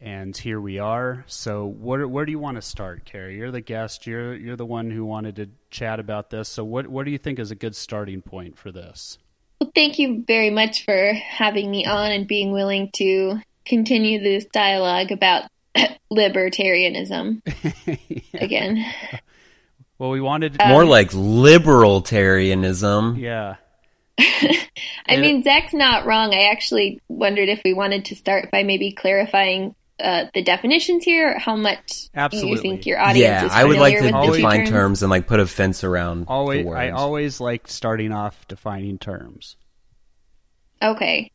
And 0.00 0.36
here 0.36 0.60
we 0.60 0.78
are. 0.78 1.24
So, 1.28 1.66
where, 1.66 2.06
where 2.08 2.26
do 2.26 2.32
you 2.32 2.38
want 2.38 2.56
to 2.56 2.62
start, 2.62 3.04
Carey? 3.04 3.36
You're 3.36 3.52
the 3.52 3.60
guest. 3.60 4.06
You're 4.06 4.34
you're 4.34 4.56
the 4.56 4.66
one 4.66 4.90
who 4.90 5.04
wanted 5.04 5.36
to 5.36 5.50
chat 5.70 6.00
about 6.00 6.30
this. 6.30 6.48
So, 6.48 6.64
what 6.64 6.88
what 6.88 7.04
do 7.04 7.12
you 7.12 7.18
think 7.18 7.38
is 7.38 7.50
a 7.50 7.54
good 7.54 7.76
starting 7.76 8.20
point 8.20 8.58
for 8.58 8.72
this? 8.72 9.18
Well, 9.64 9.72
thank 9.74 9.98
you 9.98 10.22
very 10.26 10.50
much 10.50 10.84
for 10.84 11.14
having 11.14 11.70
me 11.70 11.86
on 11.86 12.12
and 12.12 12.28
being 12.28 12.52
willing 12.52 12.90
to 12.96 13.40
continue 13.64 14.22
this 14.22 14.44
dialogue 14.44 15.10
about 15.10 15.50
libertarianism 16.12 17.40
again. 18.34 18.84
Well, 19.98 20.10
we 20.10 20.20
wanted. 20.20 20.58
More 20.66 20.82
um, 20.82 20.90
like 20.90 21.12
libertarianism. 21.12 23.18
yeah. 23.18 23.56
I 25.06 25.16
mean, 25.16 25.42
Zach's 25.42 25.72
not 25.72 26.04
wrong. 26.04 26.34
I 26.34 26.50
actually 26.50 27.00
wondered 27.08 27.48
if 27.48 27.62
we 27.64 27.72
wanted 27.72 28.04
to 28.06 28.16
start 28.16 28.50
by 28.50 28.64
maybe 28.64 28.92
clarifying 28.92 29.74
uh, 30.00 30.24
the 30.34 30.42
definitions 30.42 31.04
here, 31.04 31.38
how 31.38 31.56
much 31.56 32.08
Absolutely. 32.14 32.50
you 32.50 32.58
think 32.58 32.86
your 32.86 32.98
audience 33.00 33.18
Yeah, 33.18 33.46
is 33.46 33.52
I 33.52 33.64
would 33.64 33.78
like 33.78 33.98
to 33.98 34.04
with 34.12 34.34
define 34.36 34.58
terms. 34.60 34.70
terms 34.70 35.02
and 35.02 35.10
like 35.10 35.26
put 35.26 35.40
a 35.40 35.46
fence 35.46 35.84
around 35.84 36.24
Always, 36.28 36.64
the 36.64 36.68
words. 36.70 36.78
I 36.78 36.90
always 36.90 37.40
like 37.40 37.68
starting 37.68 38.10
off 38.12 38.46
defining 38.48 38.98
terms. 38.98 39.56
Okay. 40.82 41.30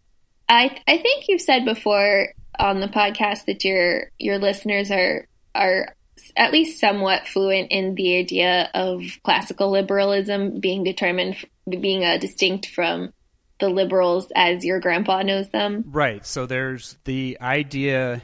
I 0.48 0.78
I 0.88 0.98
think 0.98 1.26
you've 1.28 1.42
said 1.42 1.64
before 1.64 2.30
on 2.60 2.82
the 2.82 2.88
podcast 2.88 3.46
that 3.46 3.64
your 3.64 4.12
your 4.18 4.40
listeners 4.40 4.92
are 4.92 5.28
are 5.56 5.96
at 6.36 6.52
least 6.52 6.80
somewhat 6.80 7.28
fluent 7.28 7.72
in 7.72 7.96
the 7.96 8.18
idea 8.18 8.70
of 8.74 9.02
classical 9.24 9.72
liberalism 9.72 10.60
being 10.60 10.84
determined 10.84 11.38
being 11.70 12.04
uh, 12.04 12.18
distinct 12.18 12.68
from 12.68 13.14
the 13.60 13.70
liberals 13.70 14.32
as 14.36 14.66
your 14.66 14.80
grandpa 14.80 15.22
knows 15.22 15.50
them. 15.50 15.84
Right. 15.88 16.26
So 16.26 16.46
there's 16.46 16.98
the 17.06 17.38
idea 17.42 18.22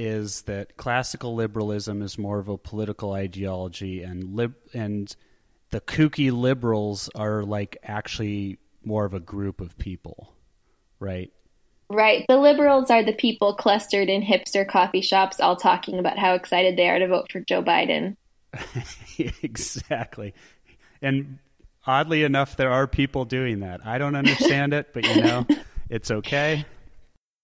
is 0.00 0.42
that 0.42 0.78
classical 0.78 1.34
liberalism 1.34 2.00
is 2.00 2.16
more 2.16 2.38
of 2.38 2.48
a 2.48 2.56
political 2.56 3.12
ideology, 3.12 4.02
and 4.02 4.34
lib 4.34 4.54
and 4.72 5.14
the 5.68 5.80
kooky 5.82 6.32
liberals 6.32 7.10
are 7.14 7.42
like 7.42 7.76
actually 7.82 8.58
more 8.82 9.04
of 9.04 9.12
a 9.12 9.20
group 9.20 9.60
of 9.60 9.76
people, 9.76 10.32
right? 10.98 11.30
Right. 11.90 12.24
The 12.28 12.38
liberals 12.38 12.90
are 12.90 13.04
the 13.04 13.12
people 13.12 13.54
clustered 13.54 14.08
in 14.08 14.22
hipster 14.22 14.66
coffee 14.66 15.02
shops 15.02 15.38
all 15.38 15.56
talking 15.56 15.98
about 15.98 16.18
how 16.18 16.34
excited 16.34 16.78
they 16.78 16.88
are 16.88 16.98
to 16.98 17.08
vote 17.08 17.30
for 17.30 17.40
Joe 17.40 17.62
Biden. 17.62 18.16
exactly. 19.42 20.32
And 21.02 21.38
oddly 21.86 22.22
enough, 22.22 22.56
there 22.56 22.72
are 22.72 22.86
people 22.86 23.26
doing 23.26 23.60
that. 23.60 23.86
I 23.86 23.98
don't 23.98 24.16
understand 24.16 24.72
it, 24.72 24.94
but 24.94 25.06
you 25.06 25.20
know, 25.20 25.46
it's 25.90 26.10
okay. 26.10 26.64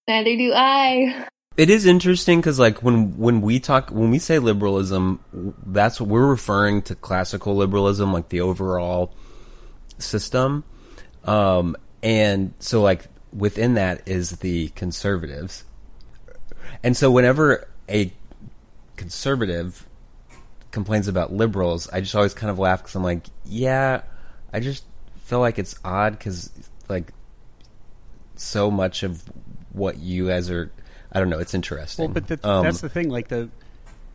Neither 0.09 0.37
do 0.37 0.53
I. 0.55 1.29
It 1.57 1.71
is 1.71 1.87
interesting 1.87 2.41
because, 2.41 2.59
like, 2.59 2.83
when 2.83 3.17
when 3.17 3.41
we 3.41 3.61
talk, 3.61 3.91
when 3.91 4.11
we 4.11 4.19
say 4.19 4.39
liberalism, 4.39 5.21
that's 5.65 5.99
what 6.01 6.09
we're 6.09 6.27
referring 6.27 6.83
to 6.83 6.95
classical 6.95 7.57
liberalism, 7.57 8.13
like 8.13 8.29
the 8.29 8.43
overall 8.43 9.15
system. 9.99 10.65
Um, 11.25 11.77
and 12.03 12.53
so, 12.59 12.83
like, 12.83 13.07
within 13.33 13.75
that 13.75 14.07
is 14.07 14.33
the 14.39 14.69
conservatives. 14.71 15.65
And 16.83 16.95
so, 16.95 17.11
whenever 17.11 17.67
a 17.89 18.13
conservative 18.97 19.89
complains 20.73 21.09
about 21.09 21.33
liberals, 21.33 21.89
I 21.91 22.01
just 22.01 22.15
always 22.15 22.35
kind 22.35 22.51
of 22.51 22.59
laugh 22.59 22.83
because 22.83 22.95
I'm 22.95 23.03
like, 23.03 23.25
yeah, 23.47 24.03
I 24.53 24.61
just 24.61 24.85
feel 25.23 25.41
like 25.41 25.59
it's 25.59 25.75
odd 25.83 26.13
because, 26.19 26.51
like, 26.91 27.15
so 28.35 28.71
much 28.71 29.03
of 29.03 29.23
what 29.73 29.99
you 29.99 30.29
guys 30.29 30.51
are. 30.51 30.71
I 31.13 31.21
don't 31.21 31.31
know. 31.31 31.39
It's 31.39 31.55
interesting. 31.55 32.07
Well, 32.07 32.15
but 32.15 32.27
the, 32.29 32.49
Um, 32.49 32.65
that's 32.65 32.81
the 32.81 32.89
thing. 32.89 33.09
Like 33.09 33.29
the 33.29 33.49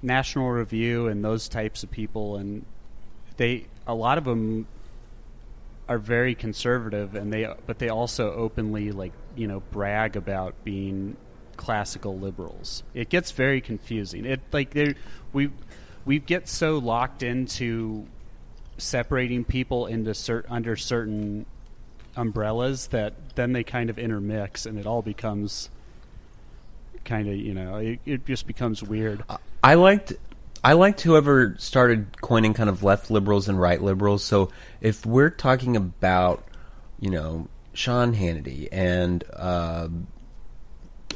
National 0.02 0.50
Review 0.50 1.08
and 1.08 1.24
those 1.24 1.48
types 1.48 1.84
of 1.84 1.92
people, 1.92 2.38
and 2.38 2.66
they 3.38 3.66
a 3.88 3.96
lot 3.96 4.18
of 4.18 4.26
them 4.26 4.68
are 5.88 5.98
very 5.98 6.36
conservative, 6.36 7.16
and 7.16 7.32
they 7.32 7.48
but 7.66 7.80
they 7.80 7.90
also 7.90 8.34
openly 8.34 8.92
like 8.92 9.14
you 9.36 9.48
know 9.48 9.62
brag 9.72 10.16
about 10.16 10.56
being 10.64 11.18
classical 11.58 12.18
liberals. 12.18 12.84
It 12.94 13.10
gets 13.10 13.32
very 13.32 13.62
confusing. 13.62 14.26
It 14.26 14.42
like 14.52 14.72
they 14.72 14.96
we 15.34 15.52
we 16.06 16.20
get 16.20 16.48
so 16.48 16.78
locked 16.78 17.24
into 17.24 18.08
separating 18.78 19.44
people 19.44 19.86
into 19.86 20.12
cert, 20.12 20.44
under 20.50 20.76
certain 20.76 21.46
umbrellas 22.16 22.88
that 22.88 23.36
then 23.36 23.54
they 23.54 23.64
kind 23.64 23.90
of 23.90 24.00
intermix 24.00 24.66
and 24.66 24.80
it 24.80 24.86
all 24.86 25.02
becomes 25.02 25.70
kind 27.06 27.28
of 27.28 27.36
you 27.36 27.54
know 27.54 27.78
it, 27.78 28.00
it 28.06 28.26
just 28.26 28.48
becomes 28.48 28.84
weird. 28.84 29.24
I 29.64 29.76
liked 29.76 30.14
I 30.64 30.74
liked 30.74 31.02
whoever 31.02 31.56
started 31.58 32.22
coining 32.22 32.54
kind 32.54 32.70
of 32.70 32.84
left 32.84 33.10
liberals 33.10 33.50
and 33.50 33.60
right 33.60 33.82
liberals. 33.82 34.24
So 34.24 34.52
if 34.80 35.06
we're 35.06 35.30
talking 35.30 35.76
about 35.76 36.44
you 37.00 37.10
know 37.10 37.48
Sean 37.74 38.16
Hannity 38.16 38.68
and 38.72 39.24
uh, 39.34 39.88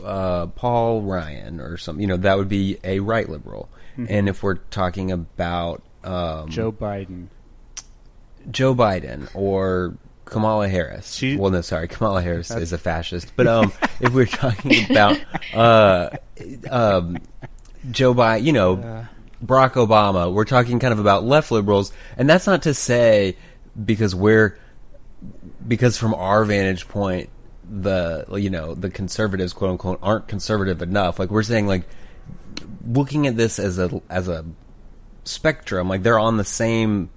uh, 0.04 0.48
Paul 0.48 1.02
Ryan 1.02 1.60
or 1.60 1.78
something, 1.78 2.02
you 2.02 2.08
know 2.08 2.18
that 2.18 2.38
would 2.38 2.50
be 2.50 2.78
a 2.84 3.00
right 3.00 3.30
liberal. 3.30 3.70
And 3.98 4.28
if 4.28 4.44
we're 4.44 4.56
talking 4.56 5.10
about 5.10 5.82
um, 6.04 6.50
Joe 6.50 6.72
Biden. 6.72 7.28
Joe 8.52 8.76
Biden 8.76 9.30
or 9.34 9.98
Kamala 10.26 10.68
Harris. 10.68 11.14
She- 11.14 11.38
well, 11.38 11.52
no, 11.52 11.62
sorry, 11.62 11.88
Kamala 11.88 12.22
Harris 12.22 12.52
is 12.52 12.74
a 12.74 12.78
fascist. 12.78 13.32
But 13.36 13.48
um, 13.48 13.72
if 14.00 14.14
we're 14.14 14.26
talking 14.26 14.90
about 14.90 15.20
uh, 15.54 16.10
um, 16.70 17.18
Joe 17.92 18.14
Biden, 18.14 18.44
you 18.44 18.54
know, 18.54 19.08
Barack 19.44 19.74
Obama, 19.74 20.34
we're 20.34 20.46
talking 20.46 20.80
kind 20.80 20.92
of 20.94 21.00
about 21.00 21.24
left 21.24 21.52
liberals, 21.52 21.92
and 22.18 22.30
that's 22.30 22.48
not 22.48 22.64
to 22.64 22.74
say 22.74 23.38
because 23.84 24.16
we're 24.16 24.58
because 25.68 25.98
from 25.98 26.14
our 26.14 26.44
vantage 26.46 26.88
point, 26.88 27.30
the 27.70 28.26
you 28.38 28.50
know 28.50 28.74
the 28.76 28.90
conservatives 28.90 29.54
quote 29.54 29.72
unquote 29.72 30.00
aren't 30.02 30.28
conservative 30.28 30.82
enough. 30.82 31.20
Like 31.20 31.30
we're 31.30 31.44
saying, 31.44 31.68
like 31.68 31.84
looking 32.88 33.28
at 33.28 33.38
this 33.38 33.60
as 33.60 33.78
a 33.80 34.02
as 34.10 34.28
a 34.28 34.46
spectrum, 35.24 35.90
like 35.90 36.04
they're 36.04 36.20
on 36.20 36.38
the 36.38 36.44
same 36.44 37.10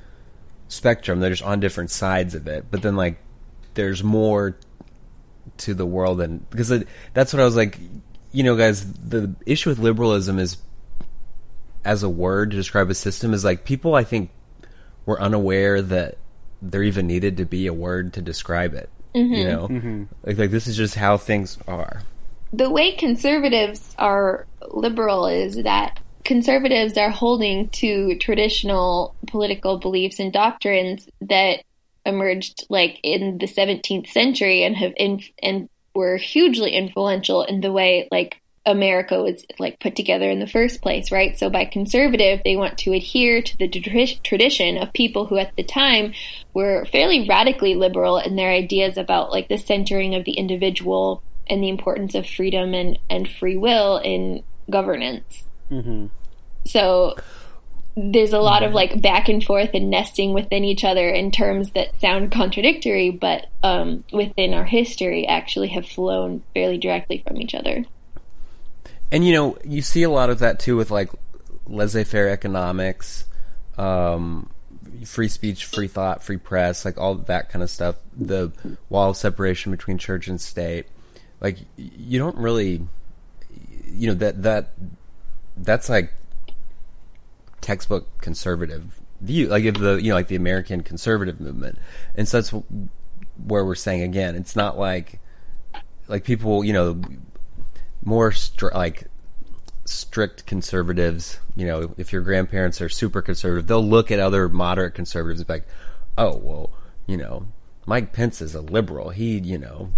spectrum. 0.69 1.21
They're 1.21 1.31
just 1.31 1.43
on 1.43 1.61
different 1.61 1.91
sides 1.91 2.35
of 2.35 2.47
it. 2.47 2.67
But 2.71 2.83
then 2.83 2.97
like 2.97 3.19
there's 3.75 4.05
more 4.05 4.57
to 5.59 5.75
the 5.75 5.87
world 5.87 6.19
than 6.19 6.47
because 6.51 6.71
it, 6.71 6.87
that's 7.15 7.33
what 7.33 7.41
I 7.41 7.45
was 7.45 7.57
like. 7.57 7.79
You 8.31 8.45
know, 8.45 8.57
guys, 8.57 8.91
the 8.93 9.35
issue 9.47 9.71
with 9.71 9.79
liberalism 9.79 10.39
is 10.39 10.59
as 11.85 12.03
a 12.03 12.09
word 12.09 12.51
to 12.51 12.57
describe 12.57 12.91
a 12.91 12.95
system 12.95 13.33
is 13.33 13.45
like 13.45 13.65
people 13.65 13.95
I 13.95 14.05
think 14.05 14.31
were 15.07 15.21
unaware 15.21 15.81
that 15.81 16.19
there 16.61 16.83
even 16.83 17.07
needed 17.07 17.39
to 17.39 17.47
be 17.47 17.67
a 17.67 17.73
word 17.73 18.13
to 18.15 18.23
describe 18.23 18.75
it. 18.75 18.91
You 19.15 19.25
mm-hmm. 19.25 19.49
know, 19.49 19.69
mm-hmm. 19.69 20.03
like 20.25 20.37
like 20.39 20.51
this 20.51 20.67
is 20.67 20.77
just 20.77 20.95
how 20.95 21.17
things 21.17 21.57
are. 21.67 22.03
the 22.53 22.71
way 22.71 22.93
conservatives 22.93 23.95
are 23.99 24.47
liberal 24.71 25.27
is 25.27 25.63
that 25.63 26.01
conservatives 26.29 26.99
are 26.99 27.09
holding 27.09 27.71
to 27.71 28.15
traditional 28.19 29.15
political 29.27 29.79
beliefs 29.79 30.21
and 30.21 30.31
doctrines 30.31 31.09
that 31.23 31.63
emerged 32.05 32.67
like 32.69 33.01
in 33.03 33.39
the 33.39 33.47
17th 33.47 34.07
century 34.09 34.63
and 34.63 34.77
have 34.77 34.93
in, 34.99 35.23
and 35.43 35.71
were 35.95 36.19
hugely 36.19 36.73
influential 36.73 37.43
in 37.45 37.63
the 37.63 37.73
way 37.73 38.07
like 38.13 38.43
America 38.67 39.23
was 39.23 39.47
like 39.59 39.81
put 39.81 39.97
together 39.97 40.29
in 40.29 40.39
the 40.39 40.47
first 40.47 40.83
place, 40.83 41.11
right? 41.11 41.39
So 41.39 41.49
by 41.49 41.65
conservative, 41.65 42.43
they 42.45 42.57
want 42.57 42.77
to 42.81 42.93
adhere 42.93 43.41
to 43.41 43.57
the 43.57 43.67
tra- 43.67 44.21
tradition 44.23 44.77
of 44.77 44.93
people 44.93 45.25
who 45.25 45.39
at 45.39 45.57
the 45.57 45.65
time 45.65 46.13
were 46.53 46.85
fairly 46.93 47.27
radically 47.27 47.75
liberal 47.75 48.19
in 48.19 48.37
their 48.37 48.51
ideas 48.51 48.99
about 48.99 49.31
like 49.31 49.49
the 49.49 49.57
centering 49.57 50.15
of 50.15 50.27
the 50.27 50.33
individual 50.33 51.23
and 51.49 51.63
the 51.63 51.71
importance 51.71 52.15
of 52.15 52.29
freedom 52.29 52.75
and, 52.75 52.99
and 53.09 53.31
free 53.31 53.57
will 53.57 53.97
in 53.97 54.43
governance. 54.69 55.47
Mm-hmm. 55.71 56.07
So 56.69 57.17
there's 57.97 58.33
a 58.33 58.39
lot 58.39 58.63
of 58.63 58.73
like 58.73 59.01
back 59.01 59.29
and 59.29 59.43
forth 59.43 59.71
and 59.75 59.91
nesting 59.91 60.33
within 60.33 60.65
each 60.65 60.85
other 60.85 61.09
in 61.09 61.31
terms 61.31 61.73
that 61.73 61.97
sound 61.97 62.31
contradictory, 62.31 63.11
but 63.11 63.47
um, 63.63 64.05
within 64.13 64.55
our 64.55 64.65
history 64.65 65.27
actually 65.27 65.69
have 65.69 65.87
flown 65.87 66.43
fairly 66.55 66.79
directly 66.79 67.25
from 67.27 67.39
each 67.39 67.55
other. 67.55 67.85
And 69.11 69.27
you 69.27 69.33
know, 69.33 69.59
you 69.65 69.83
see 69.83 70.03
a 70.03 70.11
lot 70.11 70.31
of 70.31 70.39
that 70.39 70.61
too 70.61 70.77
with 70.77 70.91
like 70.91 71.11
laissez-faire 71.67 72.29
economics, 72.29 73.25
um, 73.77 74.49
free 75.05 75.29
speech, 75.29 75.65
free 75.65 75.89
thought, 75.89 76.23
free 76.23 76.37
press, 76.37 76.85
like 76.85 76.99
all 76.99 77.15
that 77.15 77.49
kind 77.49 77.63
of 77.63 77.71
stuff. 77.71 77.97
The 78.17 78.53
wall 78.89 79.11
of 79.11 79.17
separation 79.17 79.73
between 79.73 79.99
church 79.99 80.29
and 80.29 80.41
state. 80.41 80.87
Like 81.41 81.59
you 81.77 82.19
don't 82.19 82.37
really, 82.37 82.87
you 83.87 84.09
know 84.09 84.15
that 84.15 84.43
that 84.43 84.73
that's 85.57 85.89
like 85.89 86.13
textbook 87.61 88.21
conservative 88.21 89.01
view. 89.21 89.49
Like 89.49 89.65
if 89.65 89.75
the 89.75 89.97
you 89.97 90.11
know 90.11 90.15
like 90.15 90.29
the 90.29 90.37
American 90.37 90.83
conservative 90.83 91.41
movement, 91.41 91.79
and 92.15 92.29
so 92.29 92.41
that's 92.41 92.51
where 93.47 93.65
we're 93.65 93.75
saying 93.75 94.03
again, 94.03 94.35
it's 94.35 94.57
not 94.57 94.79
like 94.79 95.21
like 96.09 96.25
people 96.25 96.65
you 96.65 96.73
know 96.73 97.01
more 98.05 98.33
str- 98.33 98.73
like 98.75 99.05
strict 99.85 100.47
conservatives, 100.47 101.41
you 101.57 101.67
know, 101.67 101.95
if 101.97 102.13
your 102.13 102.23
grandparents 102.23 102.81
are 102.81 102.89
super 102.89 103.23
conservative, 103.23 103.67
they'll 103.67 103.87
look 103.87 104.11
at 104.11 104.21
other 104.21 104.49
moderate 104.49 104.95
conservatives 104.95 105.41
and 105.41 105.47
be 105.47 105.55
like, 105.55 105.67
oh, 106.17 106.37
well, 106.37 106.71
you 107.07 107.17
know, 107.17 107.47
Mike 107.87 108.13
Pence 108.13 108.43
is 108.43 108.55
a 108.55 108.61
liberal. 108.61 109.11
He, 109.11 109.39
you 109.39 109.59
know, 109.59 109.91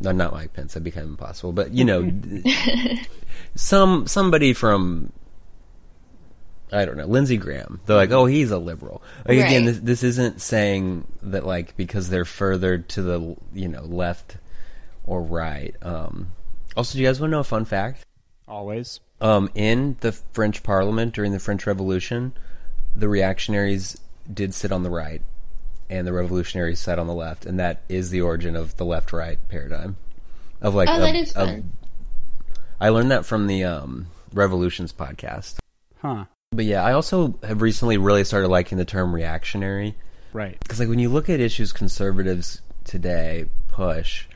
no, 0.00 0.12
not 0.12 0.32
Mike 0.32 0.52
Pence. 0.52 0.74
That 0.74 0.80
became 0.80 1.04
impossible. 1.04 1.52
But 1.52 1.72
you 1.72 1.84
know, 1.84 2.02
mm-hmm. 2.02 3.02
some 3.54 4.06
somebody 4.06 4.52
from 4.52 5.12
I 6.72 6.84
don't 6.84 6.96
know, 6.96 7.06
Lindsey 7.06 7.36
Graham. 7.36 7.80
They're 7.86 7.96
like, 7.96 8.10
oh, 8.10 8.26
he's 8.26 8.50
a 8.50 8.58
liberal. 8.58 9.02
Like, 9.26 9.38
Again, 9.38 9.64
this, 9.66 9.78
this 9.78 10.02
isn't 10.02 10.40
saying 10.40 11.06
that 11.22 11.46
like 11.46 11.76
because 11.76 12.08
they're 12.08 12.24
further 12.24 12.78
to 12.78 13.02
the 13.02 13.36
you 13.54 13.68
know 13.68 13.82
left 13.84 14.36
or 15.04 15.22
right. 15.22 15.74
Um, 15.82 16.32
also, 16.76 16.94
do 16.94 17.00
you 17.02 17.06
guys 17.08 17.20
want 17.20 17.30
to 17.30 17.36
know 17.36 17.40
a 17.40 17.44
fun 17.44 17.64
fact? 17.64 18.04
Always. 18.48 19.00
Um, 19.20 19.50
in 19.54 19.96
the 20.00 20.12
French 20.12 20.62
Parliament 20.62 21.14
during 21.14 21.32
the 21.32 21.38
French 21.38 21.66
Revolution, 21.66 22.32
the 22.94 23.08
reactionaries 23.08 23.96
did 24.32 24.52
sit 24.52 24.72
on 24.72 24.82
the 24.82 24.90
right, 24.90 25.22
and 25.88 26.06
the 26.06 26.12
revolutionaries 26.12 26.80
sat 26.80 26.98
on 26.98 27.06
the 27.06 27.14
left, 27.14 27.46
and 27.46 27.58
that 27.58 27.82
is 27.88 28.10
the 28.10 28.20
origin 28.20 28.56
of 28.56 28.76
the 28.76 28.84
left-right 28.84 29.38
paradigm. 29.48 29.96
Of 30.60 30.74
like, 30.74 30.88
Oh, 30.90 30.98
that 31.00 31.14
of- 31.14 31.22
is 31.22 31.32
of- 31.32 31.48
fun. 31.48 31.72
I 32.80 32.90
learned 32.90 33.10
that 33.10 33.24
from 33.24 33.46
the 33.46 33.64
um, 33.64 34.08
Revolutions 34.34 34.92
podcast. 34.92 35.56
Huh. 36.02 36.24
But 36.52 36.64
yeah, 36.64 36.82
I 36.84 36.92
also 36.92 37.38
have 37.42 37.60
recently 37.60 37.98
really 37.98 38.24
started 38.24 38.48
liking 38.48 38.78
the 38.78 38.84
term 38.84 39.14
reactionary 39.14 39.94
Right. 40.32 40.58
because 40.60 40.80
like 40.80 40.88
when 40.88 40.98
you 40.98 41.08
look 41.08 41.28
at 41.28 41.40
issues 41.40 41.72
conservatives 41.72 42.60
today 42.84 43.46
push, 43.68 44.26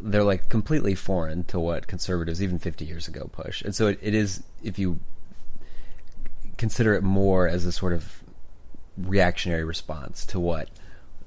they're 0.00 0.22
like 0.24 0.48
completely 0.48 0.94
foreign 0.94 1.44
to 1.44 1.58
what 1.58 1.86
conservatives 1.86 2.42
even 2.42 2.58
50 2.58 2.84
years 2.84 3.08
ago 3.08 3.28
push, 3.32 3.62
and 3.62 3.74
so 3.74 3.88
it, 3.88 3.98
it 4.02 4.14
is 4.14 4.42
if 4.62 4.78
you 4.78 4.98
consider 6.58 6.94
it 6.94 7.02
more 7.02 7.48
as 7.48 7.64
a 7.64 7.72
sort 7.72 7.92
of 7.92 8.22
reactionary 8.96 9.64
response 9.64 10.24
to 10.26 10.40
what 10.40 10.68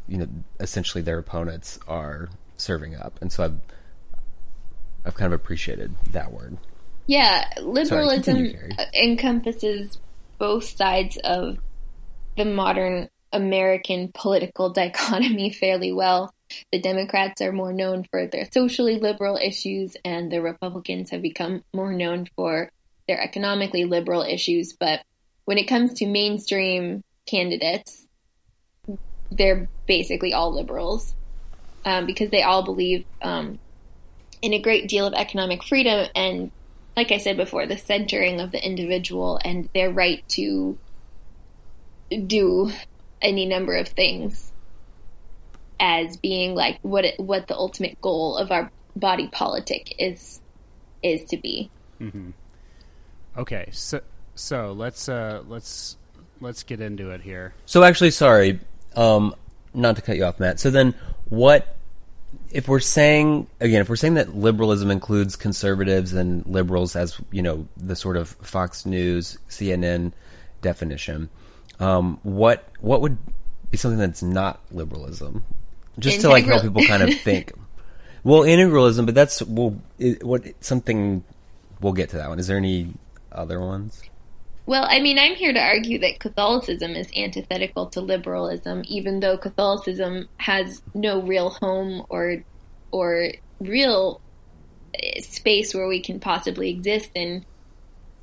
you 0.08 0.18
know 0.18 0.28
essentially 0.60 1.02
their 1.04 1.18
opponents 1.20 1.80
are 1.88 2.30
serving 2.58 2.96
up, 2.96 3.20
and 3.22 3.32
so 3.32 3.44
I've 3.44 3.60
I've 5.06 5.16
kind 5.16 5.34
of 5.34 5.40
appreciated 5.40 5.94
that 6.12 6.32
word. 6.32 6.58
Yeah, 7.10 7.50
liberalism 7.60 8.52
Carey. 8.52 8.72
encompasses 8.94 9.98
both 10.38 10.66
sides 10.66 11.18
of 11.24 11.58
the 12.38 12.46
modern 12.46 13.10
American 13.34 14.12
political 14.14 14.70
dichotomy 14.74 15.50
fairly 15.50 15.92
well. 15.92 16.32
The 16.72 16.80
Democrats 16.80 17.42
are 17.42 17.52
more 17.52 17.74
known 17.74 18.06
for 18.12 18.28
their 18.28 18.48
socially 18.54 19.00
liberal 19.00 19.38
issues, 19.38 19.98
and 20.06 20.32
the 20.32 20.40
Republicans 20.40 21.10
have 21.10 21.24
become 21.24 21.64
more 21.74 21.92
known 21.92 22.28
for 22.36 22.70
their 23.08 23.20
economically 23.20 23.86
liberal 23.86 24.22
issues. 24.22 24.74
But 24.80 25.02
when 25.46 25.58
it 25.58 25.66
comes 25.66 25.96
to 25.96 26.06
mainstream 26.06 27.04
candidates, 27.26 28.06
they're 29.32 29.68
basically 29.88 30.36
all 30.36 30.54
liberals 30.54 31.16
um, 31.86 32.06
because 32.06 32.30
they 32.30 32.44
all 32.44 32.62
believe 32.62 33.04
um, 33.24 33.58
in 34.44 34.54
a 34.54 34.62
great 34.62 34.88
deal 34.88 35.08
of 35.08 35.16
economic 35.16 35.64
freedom 35.64 36.08
and 36.14 36.52
like 37.00 37.14
I 37.14 37.18
said 37.18 37.38
before, 37.38 37.66
the 37.66 37.78
centering 37.78 38.42
of 38.42 38.52
the 38.52 38.62
individual 38.62 39.40
and 39.46 39.70
their 39.74 39.90
right 39.90 40.22
to 40.32 40.78
do 42.28 42.74
any 43.22 43.46
number 43.46 43.78
of 43.78 43.88
things 43.88 44.52
as 45.80 46.18
being 46.18 46.56
like 46.56 46.78
what 46.82 47.06
it, 47.06 47.18
what 47.18 47.48
the 47.48 47.56
ultimate 47.56 48.02
goal 48.02 48.36
of 48.36 48.52
our 48.52 48.70
body 48.98 49.30
politic 49.32 49.96
is 49.98 50.42
is 51.02 51.24
to 51.30 51.38
be. 51.38 51.72
Mm-hmm. 52.02 52.32
Okay. 53.38 53.70
So 53.72 54.02
so 54.36 54.74
let's 54.74 55.08
uh 55.08 55.44
let's 55.48 55.96
let's 56.42 56.64
get 56.64 56.82
into 56.82 57.12
it 57.12 57.22
here. 57.22 57.54
So 57.66 57.82
actually, 57.82 58.12
sorry. 58.12 58.60
Um, 58.98 59.34
not 59.74 59.96
to 59.96 60.02
cut 60.02 60.18
you 60.18 60.26
off, 60.26 60.38
Matt. 60.38 60.60
So 60.60 60.70
then, 60.70 60.96
what 61.30 61.78
if 62.52 62.68
we're 62.68 62.80
saying 62.80 63.48
again? 63.60 63.82
If 63.82 63.90
we're 63.90 63.96
saying 63.96 64.16
that 64.16 64.36
liberalism 64.36 64.92
includes 64.92 65.36
conservatives 65.36 66.14
and 66.14 66.46
liberals, 66.46 66.96
as 66.96 67.20
you 67.32 67.42
know, 67.42 67.68
the 67.78 67.96
sort 67.96 68.18
of 68.18 68.30
Fox 68.30 68.86
News, 68.86 69.38
CNN 69.50 70.14
definition, 70.62 71.30
um, 71.80 72.20
what 72.24 72.68
what 72.80 73.02
would 73.02 73.18
be 73.72 73.78
something 73.78 74.00
that's 74.00 74.24
not 74.24 74.60
liberalism? 74.72 75.44
Just 76.00 76.22
to 76.22 76.30
like 76.30 76.46
help 76.46 76.64
people 76.64 76.84
kind 76.84 77.04
of 77.04 77.14
think. 77.22 77.54
Well, 78.24 78.42
integralism, 78.42 79.06
but 79.06 79.16
that's 79.16 79.42
well, 79.42 79.80
it, 79.98 80.24
what 80.24 80.44
something. 80.64 81.24
We'll 81.82 81.94
get 81.94 82.10
to 82.10 82.18
that 82.18 82.28
one. 82.30 82.40
Is 82.40 82.48
there 82.48 82.58
any 82.58 82.94
other 83.32 83.60
ones? 83.60 84.02
Well, 84.70 84.86
I 84.88 85.00
mean, 85.00 85.18
I'm 85.18 85.34
here 85.34 85.52
to 85.52 85.60
argue 85.60 85.98
that 85.98 86.20
Catholicism 86.20 86.92
is 86.92 87.10
antithetical 87.18 87.88
to 87.88 88.02
liberalism, 88.02 88.84
even 88.88 89.20
though 89.20 89.36
Catholicism 89.36 90.30
has 90.38 90.84
no 90.94 91.24
real 91.24 91.50
home 91.50 92.06
or 92.08 92.44
or 92.92 93.32
real 93.60 94.22
eh, 94.94 95.22
space 95.22 95.74
where 95.74 95.88
we 95.88 96.00
can 96.04 96.20
possibly 96.20 96.70
exist 96.70 97.10
in 97.16 97.48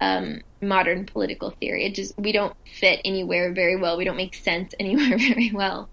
um, 0.00 0.42
modern 0.62 1.04
political 1.04 1.50
theory. 1.50 1.84
It 1.84 1.96
just 1.96 2.16
we 2.16 2.30
don't 2.30 2.54
fit 2.78 3.00
anywhere 3.04 3.52
very 3.52 3.74
well. 3.74 3.96
We 3.96 4.04
don't 4.04 4.16
make 4.16 4.36
sense 4.36 4.72
anywhere 4.78 5.18
very 5.18 5.50
well. 5.52 5.88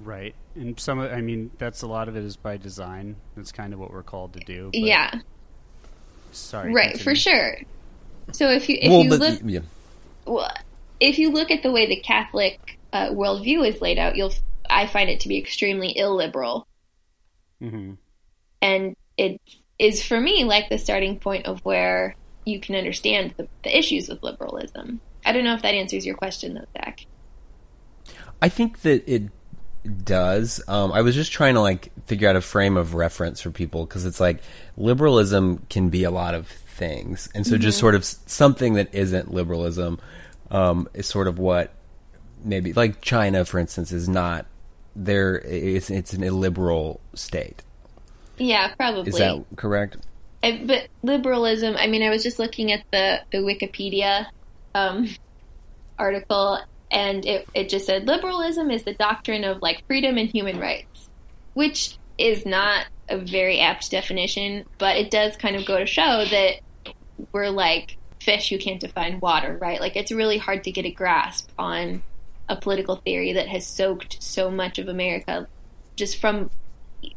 Right. 0.00 0.34
And 0.54 0.80
some 0.80 0.98
of, 0.98 1.12
I 1.12 1.20
mean, 1.20 1.50
that's 1.58 1.82
a 1.82 1.86
lot 1.86 2.08
of 2.08 2.16
it 2.16 2.24
is 2.24 2.38
by 2.38 2.56
design. 2.56 3.16
That's 3.36 3.52
kind 3.52 3.74
of 3.74 3.80
what 3.80 3.90
we're 3.90 4.02
called 4.02 4.32
to 4.32 4.40
do. 4.40 4.70
but- 4.72 4.80
yeah, 4.80 5.20
Sorry. 6.32 6.72
right, 6.72 6.92
continue. 6.92 7.04
for 7.04 7.14
sure. 7.14 7.58
So 8.32 8.48
if 8.50 8.68
you 8.68 8.78
if 8.80 8.90
well, 8.90 9.02
you 9.02 9.10
but 9.10 9.20
look 9.20 9.40
yeah. 9.44 9.60
well, 10.26 10.50
if 11.00 11.18
you 11.18 11.30
look 11.30 11.50
at 11.50 11.62
the 11.62 11.70
way 11.70 11.86
the 11.86 12.00
Catholic 12.00 12.78
uh, 12.92 13.10
worldview 13.10 13.66
is 13.68 13.80
laid 13.80 13.98
out, 13.98 14.16
you'll 14.16 14.32
I 14.68 14.86
find 14.86 15.10
it 15.10 15.20
to 15.20 15.28
be 15.28 15.38
extremely 15.38 15.96
illiberal, 15.96 16.66
Mhm. 17.62 17.98
and 18.62 18.96
it 19.16 19.40
is 19.78 20.02
for 20.02 20.20
me 20.20 20.44
like 20.44 20.68
the 20.68 20.78
starting 20.78 21.18
point 21.18 21.46
of 21.46 21.60
where 21.64 22.16
you 22.44 22.60
can 22.60 22.74
understand 22.74 23.34
the, 23.36 23.48
the 23.62 23.76
issues 23.76 24.08
with 24.08 24.22
liberalism. 24.22 25.00
I 25.24 25.32
don't 25.32 25.44
know 25.44 25.54
if 25.54 25.62
that 25.62 25.74
answers 25.74 26.04
your 26.04 26.14
question, 26.14 26.54
though, 26.54 26.66
Zach. 26.74 27.06
I 28.42 28.48
think 28.48 28.82
that 28.82 29.08
it 29.10 29.30
does. 30.04 30.62
Um, 30.68 30.92
I 30.92 31.02
was 31.02 31.14
just 31.14 31.32
trying 31.32 31.54
to 31.54 31.60
like 31.60 31.90
figure 32.06 32.28
out 32.28 32.36
a 32.36 32.40
frame 32.40 32.76
of 32.76 32.94
reference 32.94 33.40
for 33.40 33.50
people 33.50 33.86
because 33.86 34.04
it's 34.04 34.20
like 34.20 34.40
liberalism 34.76 35.64
can 35.68 35.88
be 35.88 36.04
a 36.04 36.10
lot 36.10 36.34
of 36.34 36.48
things, 36.74 37.28
and 37.34 37.46
so 37.46 37.56
just 37.56 37.78
sort 37.78 37.94
of 37.94 38.04
something 38.04 38.74
that 38.74 38.94
isn't 38.94 39.32
liberalism 39.32 39.98
um, 40.50 40.88
is 40.94 41.06
sort 41.06 41.28
of 41.28 41.38
what 41.38 41.72
maybe 42.44 42.72
like 42.72 43.00
China, 43.00 43.44
for 43.44 43.58
instance, 43.58 43.92
is 43.92 44.08
not 44.08 44.46
there. 44.94 45.38
It's 45.38 45.90
it's 45.90 46.12
an 46.12 46.22
illiberal 46.22 47.00
state. 47.14 47.62
Yeah, 48.38 48.74
probably. 48.74 49.10
Is 49.10 49.18
that 49.18 49.44
correct? 49.56 49.96
I, 50.42 50.62
but 50.64 50.88
liberalism. 51.02 51.76
I 51.78 51.86
mean, 51.86 52.02
I 52.02 52.10
was 52.10 52.22
just 52.22 52.38
looking 52.38 52.72
at 52.72 52.84
the 52.92 53.20
the 53.32 53.38
Wikipedia 53.38 54.26
um, 54.74 55.08
article, 55.98 56.58
and 56.90 57.24
it 57.24 57.48
it 57.54 57.68
just 57.68 57.86
said 57.86 58.06
liberalism 58.06 58.70
is 58.70 58.84
the 58.84 58.94
doctrine 58.94 59.44
of 59.44 59.62
like 59.62 59.86
freedom 59.86 60.18
and 60.18 60.28
human 60.28 60.58
rights, 60.58 61.08
which 61.54 61.98
is 62.18 62.44
not 62.44 62.86
a 63.08 63.18
very 63.18 63.60
apt 63.60 63.90
definition, 63.90 64.64
but 64.78 64.96
it 64.96 65.10
does 65.10 65.36
kind 65.36 65.56
of 65.56 65.64
go 65.66 65.78
to 65.78 65.86
show 65.86 66.24
that 66.30 66.60
we're 67.32 67.48
like 67.50 67.96
fish 68.20 68.48
who 68.48 68.58
can't 68.58 68.80
define 68.80 69.20
water, 69.20 69.58
right? 69.60 69.80
Like 69.80 69.96
it's 69.96 70.10
really 70.12 70.38
hard 70.38 70.64
to 70.64 70.72
get 70.72 70.84
a 70.84 70.90
grasp 70.90 71.50
on 71.58 72.02
a 72.48 72.56
political 72.56 72.96
theory 72.96 73.32
that 73.34 73.48
has 73.48 73.66
soaked 73.66 74.22
so 74.22 74.50
much 74.50 74.78
of 74.78 74.88
America 74.88 75.46
just 75.96 76.20
from 76.20 76.50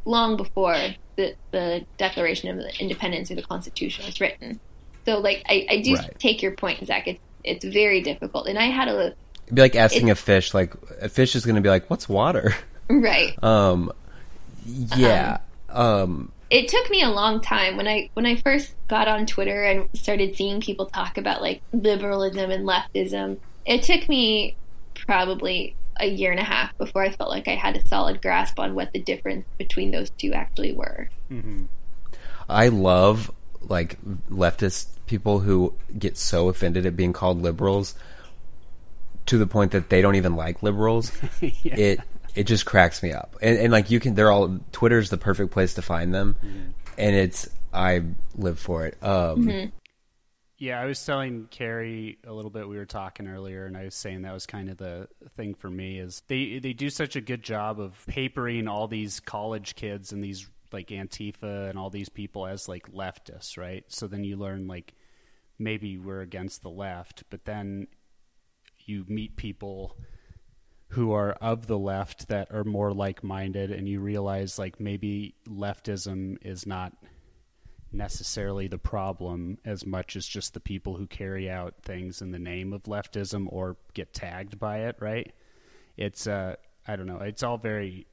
long 0.04 0.36
before 0.36 0.76
the, 1.16 1.34
the 1.50 1.84
Declaration 1.96 2.48
of 2.58 2.64
Independence 2.78 3.30
or 3.30 3.34
the 3.34 3.42
Constitution 3.42 4.06
was 4.06 4.20
written. 4.20 4.60
So, 5.04 5.18
like, 5.18 5.42
I, 5.48 5.66
I 5.70 5.80
do 5.80 5.94
Right. 5.94 6.18
take 6.18 6.42
your 6.42 6.52
point, 6.52 6.86
Zach. 6.86 7.06
It's 7.08 7.20
it's 7.44 7.64
very 7.64 8.02
difficult, 8.02 8.46
and 8.48 8.58
I 8.58 8.66
had 8.66 8.88
a 8.88 9.14
It'd 9.46 9.54
be 9.54 9.62
like 9.62 9.76
asking 9.76 10.10
a 10.10 10.14
fish. 10.14 10.52
Like 10.52 10.74
a 11.00 11.08
fish 11.08 11.34
is 11.34 11.46
going 11.46 11.56
to 11.56 11.62
be 11.62 11.70
like, 11.70 11.88
"What's 11.88 12.08
water?" 12.08 12.54
right. 12.90 13.32
Um, 13.42 13.90
yeah. 14.66 15.38
Um, 15.70 16.30
It 16.50 16.68
took 16.68 16.90
me 16.90 17.02
a 17.02 17.10
long 17.10 17.40
time 17.40 17.76
when 17.76 17.86
I 17.86 18.10
when 18.14 18.24
I 18.24 18.36
first 18.36 18.74
got 18.88 19.06
on 19.06 19.26
Twitter 19.26 19.64
and 19.64 19.88
started 19.94 20.34
seeing 20.34 20.60
people 20.60 20.86
talk 20.86 21.18
about 21.18 21.42
like 21.42 21.62
liberalism 21.72 22.50
and 22.50 22.66
leftism. 22.66 23.38
It 23.66 23.82
took 23.82 24.08
me 24.08 24.56
probably 24.94 25.76
a 26.00 26.06
year 26.06 26.30
and 26.30 26.40
a 26.40 26.44
half 26.44 26.76
before 26.78 27.02
I 27.02 27.10
felt 27.10 27.30
like 27.30 27.48
I 27.48 27.54
had 27.54 27.76
a 27.76 27.86
solid 27.86 28.22
grasp 28.22 28.58
on 28.58 28.74
what 28.74 28.92
the 28.92 29.00
difference 29.00 29.46
between 29.58 29.90
those 29.90 30.10
two 30.10 30.32
actually 30.32 30.72
were. 30.72 31.10
Mm-hmm. 31.30 31.64
I 32.48 32.68
love 32.68 33.30
like 33.60 34.00
leftist 34.30 34.88
people 35.06 35.40
who 35.40 35.74
get 35.98 36.16
so 36.16 36.48
offended 36.48 36.86
at 36.86 36.96
being 36.96 37.12
called 37.12 37.42
liberals 37.42 37.94
to 39.26 39.36
the 39.36 39.46
point 39.46 39.72
that 39.72 39.90
they 39.90 40.00
don't 40.00 40.14
even 40.14 40.36
like 40.36 40.62
liberals. 40.62 41.12
It 41.42 42.00
it 42.34 42.44
just 42.44 42.66
cracks 42.66 43.02
me 43.02 43.12
up. 43.12 43.36
And, 43.42 43.58
and 43.58 43.72
like 43.72 43.90
you 43.90 44.00
can, 44.00 44.14
they're 44.14 44.30
all 44.30 44.58
Twitter's 44.72 45.10
the 45.10 45.18
perfect 45.18 45.52
place 45.52 45.74
to 45.74 45.82
find 45.82 46.14
them, 46.14 46.36
and 46.96 47.14
it's 47.16 47.48
I 47.72 48.02
live 48.36 48.58
for 48.58 48.86
it. 48.86 49.02
Um, 49.02 49.72
Yeah, 50.60 50.80
I 50.80 50.86
was 50.86 51.04
telling 51.04 51.46
Carey 51.52 52.18
a 52.26 52.32
little 52.32 52.50
bit. 52.50 52.68
We 52.68 52.78
were 52.78 52.84
talking 52.84 53.28
earlier, 53.28 53.66
and 53.66 53.76
I 53.76 53.84
was 53.84 53.94
saying 53.94 54.22
that 54.22 54.34
was 54.34 54.44
kind 54.44 54.68
of 54.68 54.76
the 54.76 55.06
thing 55.36 55.54
for 55.54 55.70
me 55.70 56.00
is 56.00 56.22
they 56.26 56.58
they 56.58 56.72
do 56.72 56.90
such 56.90 57.14
a 57.14 57.20
good 57.20 57.44
job 57.44 57.78
of 57.78 58.04
papering 58.08 58.66
all 58.66 58.88
these 58.88 59.20
college 59.20 59.76
kids 59.76 60.12
and 60.12 60.22
these 60.22 60.48
like 60.72 60.88
Antifa 60.88 61.70
and 61.70 61.78
all 61.78 61.90
these 61.90 62.08
people 62.08 62.44
as 62.44 62.68
like 62.68 62.90
leftists, 62.92 63.56
right? 63.56 63.84
So 63.86 64.08
then 64.08 64.24
you 64.24 64.36
learn 64.36 64.66
like 64.66 64.94
maybe 65.60 65.96
we're 65.96 66.22
against 66.22 66.62
the 66.62 66.70
left, 66.70 67.22
but 67.30 67.44
then 67.44 67.86
you 68.84 69.04
meet 69.06 69.36
people 69.36 69.96
who 70.88 71.12
are 71.12 71.32
of 71.32 71.66
the 71.66 71.78
left 71.78 72.28
that 72.28 72.50
are 72.50 72.64
more 72.64 72.92
like-minded 72.92 73.70
and 73.70 73.88
you 73.88 74.00
realize 74.00 74.58
like 74.58 74.80
maybe 74.80 75.34
leftism 75.46 76.38
is 76.42 76.66
not 76.66 76.92
necessarily 77.92 78.68
the 78.68 78.78
problem 78.78 79.58
as 79.64 79.84
much 79.84 80.16
as 80.16 80.26
just 80.26 80.54
the 80.54 80.60
people 80.60 80.96
who 80.96 81.06
carry 81.06 81.50
out 81.50 81.74
things 81.82 82.22
in 82.22 82.30
the 82.30 82.38
name 82.38 82.72
of 82.72 82.82
leftism 82.84 83.46
or 83.50 83.76
get 83.94 84.12
tagged 84.14 84.58
by 84.58 84.80
it 84.80 84.96
right? 85.00 85.32
It's 85.96 86.26
uh 86.26 86.56
i 86.86 86.96
don't 86.96 87.06
know. 87.06 87.20
It's 87.20 87.42
all 87.42 87.58
very 87.58 88.06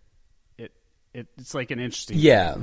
it, 0.58 0.72
it 1.14 1.28
it's 1.38 1.54
like 1.54 1.72
an 1.72 1.80
interesting 1.80 2.18
yeah. 2.18 2.58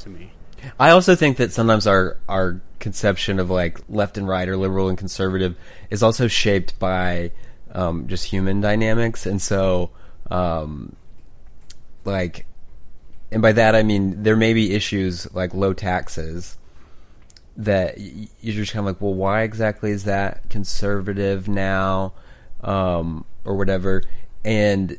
to 0.00 0.08
me. 0.08 0.32
I 0.78 0.90
also 0.90 1.14
think 1.14 1.36
that 1.36 1.52
sometimes 1.52 1.86
our 1.86 2.18
our 2.28 2.60
conception 2.80 3.38
of 3.38 3.48
like 3.48 3.80
left 3.88 4.18
and 4.18 4.26
right 4.26 4.48
or 4.48 4.56
liberal 4.56 4.88
and 4.88 4.98
conservative 4.98 5.56
is 5.90 6.02
also 6.02 6.26
shaped 6.26 6.78
by 6.80 7.30
um, 7.72 8.06
just 8.06 8.24
human 8.24 8.60
dynamics, 8.60 9.26
and 9.26 9.40
so 9.40 9.90
um, 10.30 10.96
like, 12.04 12.46
and 13.30 13.42
by 13.42 13.52
that 13.52 13.74
I 13.74 13.82
mean 13.82 14.22
there 14.22 14.36
may 14.36 14.52
be 14.52 14.74
issues 14.74 15.32
like 15.34 15.54
low 15.54 15.72
taxes 15.72 16.56
that 17.56 17.98
you're 17.98 18.54
just 18.54 18.72
kind 18.72 18.80
of 18.80 18.94
like, 18.94 19.00
well, 19.00 19.14
why 19.14 19.42
exactly 19.42 19.90
is 19.90 20.04
that 20.04 20.48
conservative 20.48 21.48
now, 21.48 22.14
um, 22.62 23.24
or 23.44 23.56
whatever, 23.56 24.02
and 24.44 24.98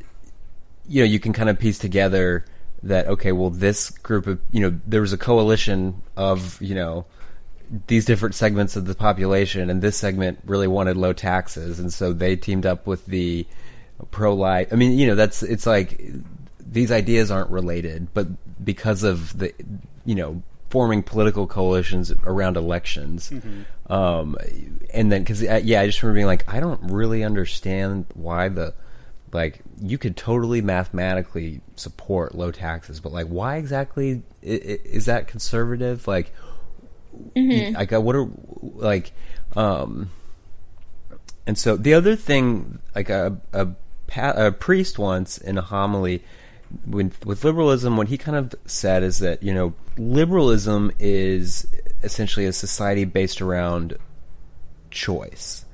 you 0.86 1.00
know 1.00 1.06
you 1.06 1.18
can 1.18 1.32
kind 1.32 1.48
of 1.48 1.58
piece 1.58 1.78
together 1.78 2.44
that 2.82 3.06
okay 3.06 3.32
well 3.32 3.48
this 3.50 3.88
group 3.90 4.26
of 4.26 4.38
you 4.52 4.60
know 4.60 4.78
there 4.86 5.00
was 5.00 5.12
a 5.12 5.18
coalition 5.18 6.02
of 6.16 6.60
you 6.60 6.74
know 6.74 7.06
these 7.86 8.04
different 8.04 8.34
segments 8.34 8.76
of 8.76 8.86
the 8.86 8.94
population 8.94 9.70
and 9.70 9.82
this 9.82 9.96
segment 9.96 10.38
really 10.44 10.68
wanted 10.68 10.96
low 10.96 11.12
taxes 11.12 11.78
and 11.78 11.92
so 11.92 12.12
they 12.12 12.36
teamed 12.36 12.66
up 12.66 12.86
with 12.86 13.06
the 13.06 13.46
pro 14.10 14.34
life 14.34 14.68
i 14.72 14.76
mean 14.76 14.98
you 14.98 15.06
know 15.06 15.14
that's 15.14 15.42
it's 15.42 15.66
like 15.66 16.00
these 16.60 16.92
ideas 16.92 17.30
aren't 17.30 17.50
related 17.50 18.12
but 18.12 18.26
because 18.64 19.02
of 19.02 19.36
the 19.38 19.52
you 20.04 20.14
know 20.14 20.42
forming 20.70 21.02
political 21.02 21.46
coalitions 21.46 22.12
around 22.24 22.56
elections 22.56 23.32
um 23.88 24.36
and 24.92 25.10
then 25.12 25.22
because 25.22 25.40
yeah 25.42 25.80
i 25.80 25.86
just 25.86 26.02
remember 26.02 26.16
being 26.16 26.26
like 26.26 26.52
i 26.52 26.60
don't 26.60 26.80
really 26.90 27.22
understand 27.22 28.04
why 28.14 28.48
the 28.48 28.74
like 29.32 29.62
you 29.80 29.98
could 29.98 30.16
totally 30.16 30.60
mathematically 30.60 31.60
support 31.76 32.34
low 32.34 32.50
taxes 32.50 33.00
but 33.00 33.12
like 33.12 33.26
why 33.26 33.56
exactly 33.56 34.22
is 34.44 35.06
that 35.06 35.26
conservative? 35.26 36.06
Like 36.06 36.32
like 37.74 37.92
uh, 37.92 38.00
what 38.00 38.14
are 38.16 38.28
like 38.62 39.12
um 39.56 40.10
and 41.46 41.58
so 41.58 41.76
the 41.76 41.94
other 41.94 42.16
thing 42.16 42.78
like 42.94 43.10
a 43.10 43.36
a, 43.52 43.68
a 44.16 44.52
priest 44.52 44.98
once 44.98 45.38
in 45.38 45.58
a 45.58 45.62
homily 45.62 46.22
with, 46.86 47.24
with 47.26 47.44
liberalism 47.44 47.96
what 47.96 48.08
he 48.08 48.18
kind 48.18 48.36
of 48.36 48.54
said 48.66 49.02
is 49.02 49.18
that 49.18 49.42
you 49.42 49.52
know 49.54 49.74
liberalism 49.98 50.90
is 50.98 51.66
essentially 52.02 52.46
a 52.46 52.52
society 52.52 53.04
based 53.04 53.40
around 53.40 53.96
choice 54.90 55.64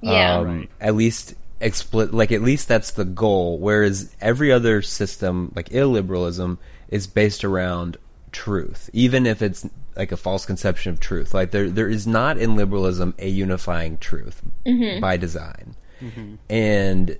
Yeah. 0.00 0.36
um, 0.38 0.46
Right. 0.46 0.70
at 0.80 0.94
least 0.94 1.34
explicit. 1.60 2.12
Like 2.14 2.32
at 2.32 2.42
least 2.42 2.66
that's 2.68 2.90
the 2.90 3.04
goal. 3.04 3.58
Whereas 3.58 4.14
every 4.20 4.50
other 4.50 4.82
system, 4.82 5.52
like 5.54 5.68
illiberalism, 5.68 6.58
is 6.88 7.06
based 7.06 7.44
around 7.44 7.98
truth, 8.32 8.90
even 8.92 9.26
if 9.26 9.42
it's 9.42 9.68
like 9.96 10.10
a 10.10 10.16
false 10.16 10.46
conception 10.46 10.92
of 10.92 11.00
truth. 11.00 11.34
Like 11.34 11.50
there, 11.50 11.70
there 11.70 11.88
is 11.88 12.06
not 12.06 12.38
in 12.38 12.56
liberalism 12.56 13.14
a 13.18 13.28
unifying 13.28 13.98
truth 13.98 14.42
Mm-hmm. 14.66 15.00
by 15.00 15.16
design, 15.16 15.76
and 16.48 17.18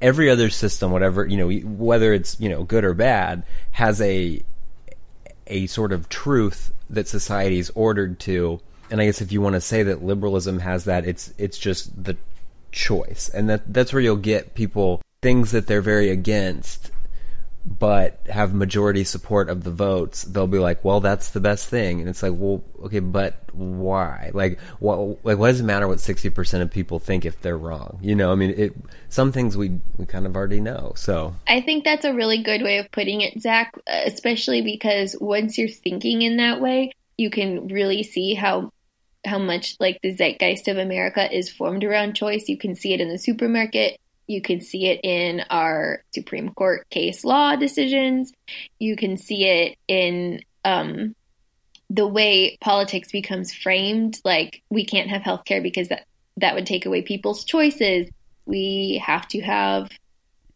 every 0.00 0.28
other 0.30 0.50
system, 0.50 0.90
whatever 0.90 1.26
you 1.26 1.36
know, 1.36 1.50
whether 1.66 2.12
it's 2.12 2.38
you 2.40 2.48
know 2.48 2.64
good 2.64 2.84
or 2.84 2.94
bad, 2.94 3.42
has 3.72 4.00
a 4.00 4.42
a 5.46 5.66
sort 5.66 5.92
of 5.92 6.08
truth 6.08 6.72
that 6.90 7.08
society 7.08 7.58
is 7.58 7.70
ordered 7.74 8.18
to. 8.20 8.60
And 8.90 9.00
I 9.00 9.06
guess 9.06 9.20
if 9.20 9.32
you 9.32 9.40
want 9.40 9.54
to 9.54 9.60
say 9.60 9.82
that 9.82 10.02
liberalism 10.02 10.58
has 10.60 10.84
that, 10.84 11.06
it's 11.06 11.32
it's 11.38 11.58
just 11.58 12.04
the 12.04 12.16
choice, 12.72 13.28
and 13.32 13.48
that 13.48 13.72
that's 13.72 13.92
where 13.92 14.02
you'll 14.02 14.16
get 14.16 14.54
people 14.54 15.00
things 15.22 15.52
that 15.52 15.66
they're 15.66 15.80
very 15.80 16.10
against, 16.10 16.90
but 17.64 18.20
have 18.28 18.54
majority 18.54 19.04
support 19.04 19.48
of 19.48 19.64
the 19.64 19.70
votes. 19.70 20.22
They'll 20.22 20.46
be 20.46 20.58
like, 20.58 20.84
"Well, 20.84 21.00
that's 21.00 21.30
the 21.30 21.40
best 21.40 21.68
thing," 21.68 22.00
and 22.00 22.08
it's 22.08 22.22
like, 22.22 22.32
"Well, 22.34 22.62
okay, 22.84 23.00
but 23.00 23.34
why? 23.52 24.30
Like, 24.34 24.60
what? 24.78 25.24
Like, 25.24 25.38
what 25.38 25.48
does 25.48 25.60
it 25.60 25.64
matter 25.64 25.88
what 25.88 26.00
sixty 26.00 26.28
percent 26.28 26.62
of 26.62 26.70
people 26.70 26.98
think 26.98 27.24
if 27.24 27.40
they're 27.40 27.58
wrong? 27.58 27.98
You 28.02 28.14
know, 28.14 28.32
I 28.32 28.34
mean, 28.34 28.50
it. 28.56 28.74
Some 29.08 29.32
things 29.32 29.56
we 29.56 29.80
we 29.96 30.06
kind 30.06 30.26
of 30.26 30.36
already 30.36 30.60
know. 30.60 30.92
So 30.96 31.34
I 31.48 31.60
think 31.60 31.84
that's 31.84 32.04
a 32.04 32.12
really 32.12 32.42
good 32.42 32.62
way 32.62 32.78
of 32.78 32.90
putting 32.92 33.22
it, 33.22 33.40
Zach, 33.40 33.72
especially 33.86 34.60
because 34.60 35.16
once 35.20 35.56
you're 35.56 35.68
thinking 35.68 36.22
in 36.22 36.36
that 36.36 36.60
way, 36.60 36.92
you 37.16 37.30
can 37.30 37.68
really 37.68 38.02
see 38.02 38.34
how 38.34 38.70
how 39.24 39.38
much 39.38 39.76
like 39.80 40.00
the 40.02 40.14
zeitgeist 40.14 40.68
of 40.68 40.76
America 40.76 41.34
is 41.34 41.50
formed 41.50 41.84
around 41.84 42.14
choice. 42.14 42.48
You 42.48 42.58
can 42.58 42.74
see 42.74 42.92
it 42.92 43.00
in 43.00 43.08
the 43.08 43.18
supermarket. 43.18 43.98
You 44.26 44.40
can 44.40 44.60
see 44.60 44.86
it 44.86 45.00
in 45.02 45.42
our 45.50 46.02
Supreme 46.12 46.50
Court 46.50 46.88
case 46.90 47.24
law 47.24 47.56
decisions. 47.56 48.32
You 48.78 48.96
can 48.96 49.16
see 49.16 49.44
it 49.44 49.78
in 49.86 50.42
um, 50.64 51.14
the 51.90 52.06
way 52.06 52.56
politics 52.60 53.12
becomes 53.12 53.52
framed. 53.52 54.20
Like 54.24 54.62
we 54.70 54.84
can't 54.84 55.10
have 55.10 55.22
healthcare 55.22 55.62
because 55.62 55.88
that 55.88 56.06
that 56.38 56.54
would 56.54 56.66
take 56.66 56.86
away 56.86 57.02
people's 57.02 57.44
choices. 57.44 58.08
We 58.46 59.02
have 59.04 59.28
to 59.28 59.40
have 59.40 59.90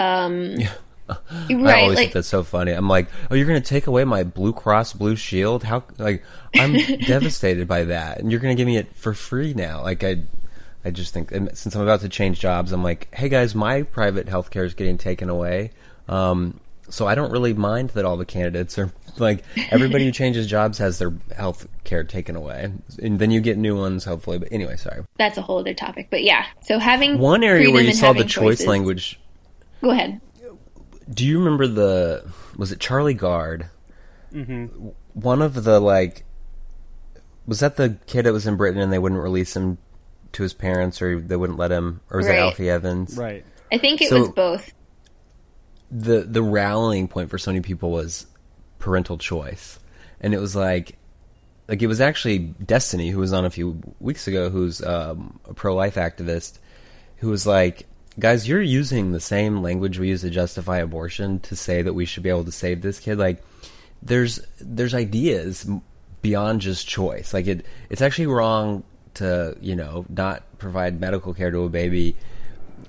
um, 0.00 0.56
I 1.08 1.54
right 1.54 1.82
always 1.82 1.96
like 1.96 1.96
think 1.96 2.12
that's 2.12 2.28
so 2.28 2.42
funny. 2.42 2.72
I'm 2.72 2.88
like, 2.88 3.08
oh, 3.30 3.34
you're 3.34 3.46
going 3.46 3.60
to 3.60 3.68
take 3.68 3.86
away 3.86 4.04
my 4.04 4.24
Blue 4.24 4.52
Cross 4.52 4.94
Blue 4.94 5.16
Shield? 5.16 5.64
How? 5.64 5.84
Like, 5.98 6.24
I'm 6.54 6.72
devastated 7.06 7.66
by 7.66 7.84
that, 7.84 8.18
and 8.18 8.30
you're 8.30 8.40
going 8.40 8.54
to 8.54 8.60
give 8.60 8.66
me 8.66 8.76
it 8.76 8.94
for 8.94 9.14
free 9.14 9.54
now. 9.54 9.82
Like, 9.82 10.04
I, 10.04 10.22
I 10.84 10.90
just 10.90 11.12
think, 11.12 11.32
and 11.32 11.56
since 11.56 11.74
I'm 11.74 11.82
about 11.82 12.00
to 12.00 12.08
change 12.08 12.40
jobs, 12.40 12.72
I'm 12.72 12.82
like, 12.84 13.12
hey 13.14 13.28
guys, 13.28 13.54
my 13.54 13.82
private 13.82 14.26
healthcare 14.26 14.64
is 14.64 14.74
getting 14.74 14.96
taken 14.98 15.28
away. 15.28 15.72
Um, 16.08 16.60
so 16.88 17.06
I 17.06 17.14
don't 17.14 17.30
really 17.30 17.52
mind 17.52 17.90
that 17.90 18.04
all 18.06 18.16
the 18.16 18.24
candidates 18.24 18.78
are 18.78 18.90
like 19.18 19.44
everybody 19.70 20.04
who 20.06 20.12
changes 20.22 20.46
jobs 20.46 20.78
has 20.78 20.98
their 20.98 21.12
health 21.36 21.66
care 21.84 22.04
taken 22.04 22.36
away, 22.36 22.72
and 23.02 23.18
then 23.18 23.30
you 23.30 23.40
get 23.40 23.58
new 23.58 23.76
ones 23.76 24.04
hopefully. 24.04 24.38
But 24.38 24.48
anyway, 24.52 24.76
sorry. 24.76 25.04
that's 25.18 25.36
a 25.36 25.42
whole 25.42 25.58
other 25.58 25.74
topic. 25.74 26.08
But 26.10 26.22
yeah, 26.22 26.46
so 26.62 26.78
having 26.78 27.18
One 27.18 27.42
area 27.44 27.70
where 27.70 27.82
you 27.82 27.92
saw 27.92 28.12
the 28.12 28.24
choice 28.24 28.32
choices- 28.58 28.66
language 28.66 29.20
Go 29.82 29.90
ahead. 29.90 30.20
do 31.12 31.24
you 31.26 31.38
remember 31.38 31.66
the 31.66 32.24
was 32.56 32.72
it 32.72 32.80
Charlie 32.80 33.14
Gard? 33.14 33.68
Mm-hmm. 34.32 34.88
One 35.14 35.42
of 35.42 35.64
the 35.64 35.80
like 35.80 36.24
was 37.46 37.60
that 37.60 37.76
the 37.76 37.96
kid 38.06 38.24
that 38.24 38.32
was 38.32 38.46
in 38.46 38.56
Britain 38.56 38.80
and 38.80 38.92
they 38.92 38.98
wouldn't 38.98 39.22
release 39.22 39.54
him 39.56 39.78
to 40.38 40.42
his 40.44 40.54
parents 40.54 41.02
or 41.02 41.20
they 41.20 41.36
wouldn't 41.36 41.58
let 41.58 41.70
him 41.70 42.00
or 42.10 42.18
was 42.18 42.26
it 42.26 42.36
Alfie 42.36 42.70
Evans? 42.70 43.16
Right. 43.16 43.44
I 43.70 43.78
think 43.78 44.00
it 44.00 44.08
So- 44.08 44.20
was 44.20 44.28
both. 44.30 44.72
The 45.90 46.20
the 46.20 46.42
rallying 46.42 47.08
point 47.08 47.30
for 47.30 47.38
so 47.38 47.50
many 47.50 47.62
people 47.62 47.90
was 47.90 48.26
parental 48.78 49.16
choice. 49.18 49.78
And 50.20 50.34
it 50.34 50.38
was 50.40 50.54
like 50.54 50.96
like 51.68 51.82
it 51.82 51.86
was 51.86 52.00
actually 52.00 52.38
Destiny 52.38 53.10
who 53.10 53.18
was 53.20 53.32
on 53.32 53.44
a 53.44 53.50
few 53.50 53.80
weeks 54.00 54.26
ago 54.28 54.50
who's 54.50 54.82
um, 54.82 55.38
a 55.46 55.54
pro 55.54 55.74
life 55.74 55.94
activist 55.96 56.58
who 57.16 57.28
was 57.30 57.46
like 57.46 57.86
guys 58.18 58.46
you're 58.48 58.60
using 58.60 59.12
the 59.12 59.20
same 59.20 59.62
language 59.62 59.98
we 59.98 60.08
use 60.08 60.20
to 60.22 60.30
justify 60.30 60.78
abortion 60.78 61.40
to 61.40 61.56
say 61.56 61.82
that 61.82 61.94
we 61.94 62.04
should 62.04 62.22
be 62.22 62.28
able 62.28 62.44
to 62.44 62.52
save 62.52 62.82
this 62.82 62.98
kid 63.00 63.16
like 63.18 63.42
there's 64.02 64.40
there's 64.60 64.92
ideas 64.94 65.68
beyond 66.20 66.60
just 66.60 66.86
choice 66.88 67.32
like 67.32 67.46
it 67.46 67.64
it's 67.90 68.02
actually 68.02 68.26
wrong 68.26 68.82
to 69.18 69.56
you 69.60 69.76
know 69.76 70.04
not 70.08 70.42
provide 70.58 71.00
medical 71.00 71.34
care 71.34 71.50
to 71.50 71.64
a 71.64 71.68
baby 71.68 72.16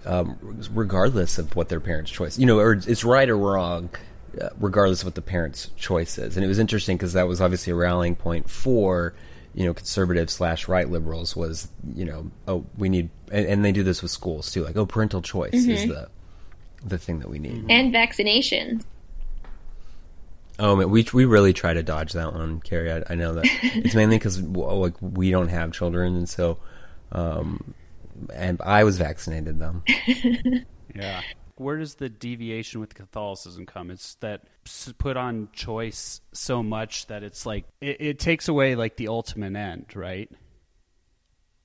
um, 0.05 0.37
regardless 0.73 1.37
of 1.37 1.55
what 1.55 1.69
their 1.69 1.79
parents' 1.79 2.11
choice, 2.11 2.37
you 2.37 2.45
know, 2.45 2.59
or 2.59 2.73
it's 2.73 3.03
right 3.03 3.29
or 3.29 3.37
wrong, 3.37 3.89
uh, 4.39 4.49
regardless 4.59 5.01
of 5.01 5.05
what 5.05 5.15
the 5.15 5.21
parents' 5.21 5.69
choice 5.77 6.17
is. 6.17 6.37
And 6.37 6.45
it 6.45 6.47
was 6.47 6.59
interesting 6.59 6.97
because 6.97 7.13
that 7.13 7.27
was 7.27 7.41
obviously 7.41 7.71
a 7.71 7.75
rallying 7.75 8.15
point 8.15 8.49
for, 8.49 9.13
you 9.53 9.65
know, 9.65 9.73
conservative 9.73 10.29
slash 10.29 10.67
right 10.67 10.89
liberals 10.89 11.35
was, 11.35 11.67
you 11.95 12.05
know, 12.05 12.31
oh, 12.47 12.65
we 12.77 12.89
need, 12.89 13.09
and, 13.31 13.45
and 13.45 13.65
they 13.65 13.71
do 13.71 13.83
this 13.83 14.01
with 14.01 14.11
schools 14.11 14.51
too, 14.51 14.63
like, 14.63 14.77
oh, 14.77 14.85
parental 14.85 15.21
choice 15.21 15.53
is 15.53 15.87
the 15.87 16.09
the 16.85 16.97
thing 16.97 17.19
that 17.19 17.29
we 17.29 17.39
need. 17.39 17.65
And 17.69 17.93
vaccinations. 17.93 18.85
Oh 20.59 20.75
man, 20.75 20.89
we 20.89 21.07
we 21.13 21.25
really 21.25 21.53
try 21.53 21.73
to 21.73 21.81
dodge 21.81 22.13
that 22.13 22.33
one, 22.33 22.59
Carey. 22.61 22.91
I, 22.91 23.03
I 23.09 23.15
know 23.15 23.33
that 23.33 23.45
it's 23.63 23.95
mainly 23.95 24.17
because 24.17 24.41
like 24.41 24.95
we 25.01 25.31
don't 25.31 25.47
have 25.47 25.71
children, 25.71 26.15
and 26.15 26.29
so, 26.29 26.59
um, 27.11 27.73
and 28.33 28.61
I 28.61 28.83
was 28.83 28.97
vaccinated 28.97 29.59
though. 29.59 29.81
Yeah. 30.95 31.21
Where 31.55 31.77
does 31.77 31.95
the 31.95 32.07
deviation 32.09 32.79
with 32.79 32.95
Catholicism 32.95 33.65
come? 33.65 33.91
It's 33.91 34.15
that 34.15 34.43
put 34.97 35.17
on 35.17 35.49
choice 35.51 36.21
so 36.31 36.63
much 36.63 37.07
that 37.07 37.23
it's 37.23 37.45
like 37.45 37.65
it, 37.81 37.97
it 37.99 38.19
takes 38.19 38.47
away 38.47 38.75
like 38.75 38.95
the 38.95 39.09
ultimate 39.09 39.55
end, 39.55 39.87
right? 39.93 40.31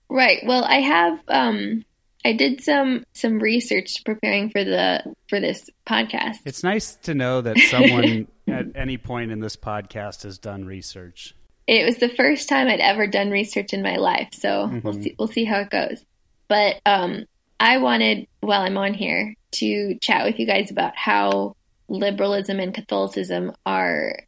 Right. 0.09 0.41
Well, 0.45 0.65
I 0.65 0.81
have 0.81 1.21
um 1.29 1.85
I 2.25 2.33
did 2.33 2.63
some 2.63 3.05
some 3.13 3.39
research 3.39 4.03
preparing 4.05 4.51
for 4.51 4.65
the 4.65 5.15
for 5.29 5.41
this 5.41 5.69
podcast. 5.87 6.39
It's 6.47 6.63
nice 6.63 6.97
to 7.03 7.15
know 7.15 7.43
that 7.43 7.59
someone 7.59 8.29
at 8.49 8.67
any 8.75 8.97
point 8.97 9.31
in 9.31 9.41
this 9.41 9.57
podcast 9.57 10.23
has 10.23 10.39
done 10.39 10.65
research. 10.65 11.35
It 11.67 11.85
was 11.87 11.99
the 11.99 12.09
first 12.09 12.49
time 12.49 12.69
I'd 12.69 12.81
ever 12.81 13.07
done 13.07 13.31
research 13.31 13.73
in 13.73 13.83
my 13.83 13.97
life, 13.97 14.29
so 14.33 14.81
we'll 14.83 14.95
see 14.95 15.15
we'll 15.19 15.29
see 15.29 15.45
how 15.45 15.61
it 15.61 15.71
goes. 15.71 16.05
But 16.49 16.81
um 16.87 17.27
I 17.61 17.79
wanted 17.79 18.27
while 18.41 18.63
I'm 18.63 18.79
on 18.79 18.95
here 18.95 19.35
to 19.53 19.99
chat 20.01 20.25
with 20.25 20.39
you 20.39 20.47
guys 20.47 20.71
about 20.71 20.97
how 20.97 21.57
liberalism 21.89 22.59
and 22.59 22.75
Catholicism 22.75 23.53
are 23.67 24.19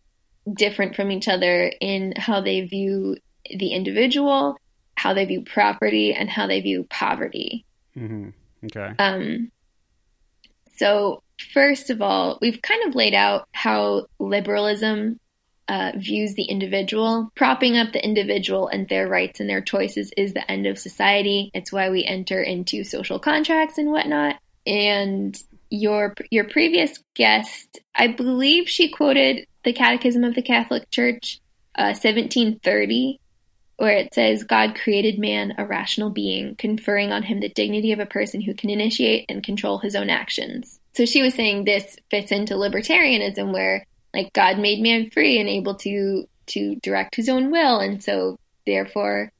different 0.52 0.94
from 0.94 1.10
each 1.10 1.28
other 1.28 1.72
in 1.80 2.12
how 2.16 2.40
they 2.40 2.60
view 2.60 3.16
the 3.48 3.72
individual, 3.72 4.56
how 4.94 5.14
they 5.14 5.24
view 5.24 5.42
property, 5.42 6.12
and 6.12 6.28
how 6.28 6.46
they 6.46 6.60
view 6.60 6.86
poverty. 6.88 7.64
Hmm 7.96 8.28
Okay. 8.64 8.92
Um, 8.98 9.52
so, 10.76 11.22
first 11.52 11.90
of 11.90 12.02
all, 12.02 12.38
we've 12.40 12.60
kind 12.62 12.86
of 12.86 12.94
laid 12.94 13.14
out 13.14 13.48
how 13.52 14.06
liberalism 14.18 15.20
uh, 15.68 15.92
views 15.96 16.34
the 16.34 16.44
individual. 16.44 17.30
Propping 17.34 17.76
up 17.76 17.92
the 17.92 18.04
individual 18.04 18.68
and 18.68 18.88
their 18.88 19.08
rights 19.08 19.40
and 19.40 19.48
their 19.48 19.60
choices 19.60 20.12
is 20.16 20.32
the 20.32 20.48
end 20.50 20.66
of 20.66 20.78
society. 20.78 21.50
It's 21.54 21.72
why 21.72 21.90
we 21.90 22.04
enter 22.04 22.42
into 22.42 22.84
social 22.84 23.18
contracts 23.18 23.78
and 23.78 23.90
whatnot. 23.90 24.36
And 24.66 25.36
your 25.70 26.14
your 26.30 26.44
previous 26.44 26.98
guest, 27.14 27.80
I 27.94 28.08
believe 28.08 28.68
she 28.68 28.90
quoted 28.90 29.46
the 29.64 29.72
Catechism 29.72 30.22
of 30.24 30.34
the 30.34 30.42
Catholic 30.42 30.90
Church, 30.90 31.40
uh, 31.76 31.94
1730, 31.94 33.20
where 33.76 33.96
it 33.96 34.14
says, 34.14 34.44
God 34.44 34.74
created 34.74 35.18
man 35.18 35.54
a 35.58 35.66
rational 35.66 36.10
being, 36.10 36.56
conferring 36.56 37.12
on 37.12 37.22
him 37.22 37.40
the 37.40 37.48
dignity 37.48 37.92
of 37.92 38.00
a 38.00 38.06
person 38.06 38.40
who 38.40 38.54
can 38.54 38.70
initiate 38.70 39.26
and 39.28 39.42
control 39.42 39.78
his 39.78 39.94
own 39.94 40.08
actions. 40.08 40.80
So 40.94 41.04
she 41.04 41.22
was 41.22 41.34
saying 41.34 41.64
this 41.64 41.98
fits 42.10 42.32
into 42.32 42.54
libertarianism, 42.54 43.52
where 43.52 43.84
like 44.14 44.32
God 44.32 44.58
made 44.58 44.80
man 44.80 45.10
free 45.10 45.38
and 45.38 45.48
able 45.48 45.74
to 45.76 46.26
to 46.46 46.76
direct 46.76 47.16
his 47.16 47.28
own 47.28 47.50
will, 47.50 47.80
and 47.80 48.02
so 48.02 48.38
therefore 48.64 49.30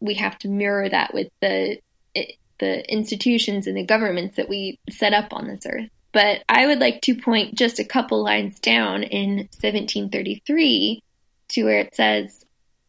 we 0.00 0.14
have 0.14 0.38
to 0.38 0.48
mirror 0.48 0.88
that 0.88 1.12
with 1.12 1.28
the 1.40 1.78
the 2.58 2.90
institutions 2.90 3.66
and 3.66 3.76
the 3.76 3.84
governments 3.84 4.36
that 4.36 4.48
we 4.48 4.78
set 4.88 5.12
up 5.12 5.32
on 5.32 5.46
this 5.46 5.66
earth. 5.66 5.90
But 6.12 6.42
I 6.48 6.66
would 6.66 6.78
like 6.78 7.02
to 7.02 7.14
point 7.14 7.54
just 7.54 7.78
a 7.78 7.84
couple 7.84 8.24
lines 8.24 8.58
down 8.60 9.02
in 9.02 9.36
1733 9.36 11.02
to 11.50 11.64
where 11.64 11.80
it 11.80 11.94
says, 11.94 12.45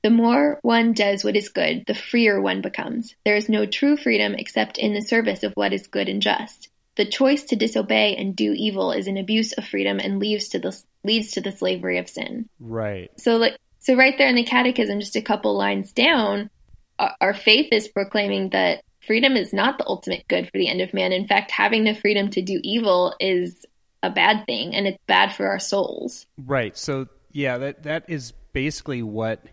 the 0.07 0.11
more 0.11 0.57
one 0.61 0.93
does 0.93 1.25
what 1.25 1.35
is 1.35 1.49
good, 1.49 1.83
the 1.85 1.93
freer 1.93 2.39
one 2.39 2.61
becomes. 2.61 3.13
There 3.25 3.35
is 3.35 3.49
no 3.49 3.65
true 3.65 3.97
freedom 3.97 4.35
except 4.35 4.77
in 4.77 4.93
the 4.93 5.01
service 5.01 5.43
of 5.43 5.51
what 5.55 5.73
is 5.73 5.87
good 5.87 6.07
and 6.07 6.21
just. 6.21 6.69
The 6.95 7.03
choice 7.03 7.43
to 7.47 7.57
disobey 7.57 8.15
and 8.15 8.33
do 8.33 8.53
evil 8.55 8.93
is 8.93 9.07
an 9.07 9.17
abuse 9.17 9.51
of 9.51 9.67
freedom 9.67 9.99
and 9.99 10.17
leads 10.17 10.47
to 10.49 10.59
the 10.59 10.81
leads 11.03 11.31
to 11.31 11.41
the 11.41 11.51
slavery 11.51 11.97
of 11.97 12.07
sin. 12.07 12.47
Right. 12.57 13.11
So, 13.19 13.35
like, 13.35 13.57
so 13.79 13.95
right 13.95 14.17
there 14.17 14.29
in 14.29 14.37
the 14.37 14.45
Catechism, 14.45 15.01
just 15.01 15.17
a 15.17 15.21
couple 15.21 15.57
lines 15.57 15.91
down, 15.91 16.51
our, 16.97 17.13
our 17.19 17.33
faith 17.33 17.73
is 17.73 17.89
proclaiming 17.89 18.51
that 18.51 18.85
freedom 19.05 19.35
is 19.35 19.51
not 19.51 19.77
the 19.77 19.87
ultimate 19.87 20.25
good 20.29 20.45
for 20.45 20.57
the 20.57 20.69
end 20.69 20.79
of 20.79 20.93
man. 20.93 21.11
In 21.11 21.27
fact, 21.27 21.51
having 21.51 21.83
the 21.83 21.95
freedom 21.95 22.29
to 22.29 22.41
do 22.41 22.61
evil 22.63 23.13
is 23.19 23.65
a 24.01 24.09
bad 24.09 24.45
thing 24.45 24.73
and 24.73 24.87
it's 24.87 25.03
bad 25.05 25.33
for 25.33 25.47
our 25.47 25.59
souls. 25.59 26.25
Right. 26.37 26.77
So, 26.77 27.07
yeah, 27.33 27.57
that 27.57 27.83
that 27.83 28.05
is 28.07 28.31
basically 28.53 29.03
what 29.03 29.43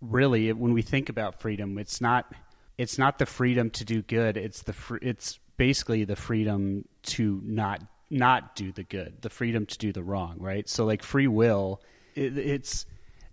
really 0.00 0.52
when 0.52 0.72
we 0.72 0.82
think 0.82 1.08
about 1.08 1.40
freedom, 1.40 1.78
it's 1.78 2.00
not 2.00 2.32
it's 2.78 2.98
not 2.98 3.18
the 3.18 3.26
freedom 3.26 3.70
to 3.70 3.84
do 3.84 4.02
good, 4.02 4.36
it's 4.36 4.62
the 4.62 4.72
fr- 4.72 4.98
it's 5.02 5.38
basically 5.56 6.04
the 6.04 6.16
freedom 6.16 6.84
to 7.02 7.40
not 7.44 7.82
not 8.08 8.56
do 8.56 8.72
the 8.72 8.82
good, 8.82 9.22
the 9.22 9.30
freedom 9.30 9.66
to 9.66 9.78
do 9.78 9.92
the 9.92 10.02
wrong, 10.02 10.36
right? 10.38 10.68
So 10.68 10.84
like 10.84 11.02
free 11.02 11.28
will, 11.28 11.80
it, 12.14 12.36
it's 12.36 12.86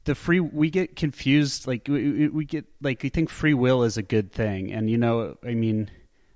the 0.07 0.15
free 0.15 0.39
we 0.39 0.69
get 0.69 0.95
confused 0.95 1.67
like 1.67 1.87
we, 1.87 2.29
we 2.29 2.45
get 2.45 2.65
like 2.81 3.03
we 3.03 3.09
think 3.09 3.29
free 3.29 3.53
will 3.53 3.83
is 3.83 3.97
a 3.97 4.01
good 4.01 4.31
thing. 4.31 4.71
And 4.71 4.89
you 4.89 4.97
know 4.97 5.37
i 5.43 5.53
mean 5.53 5.91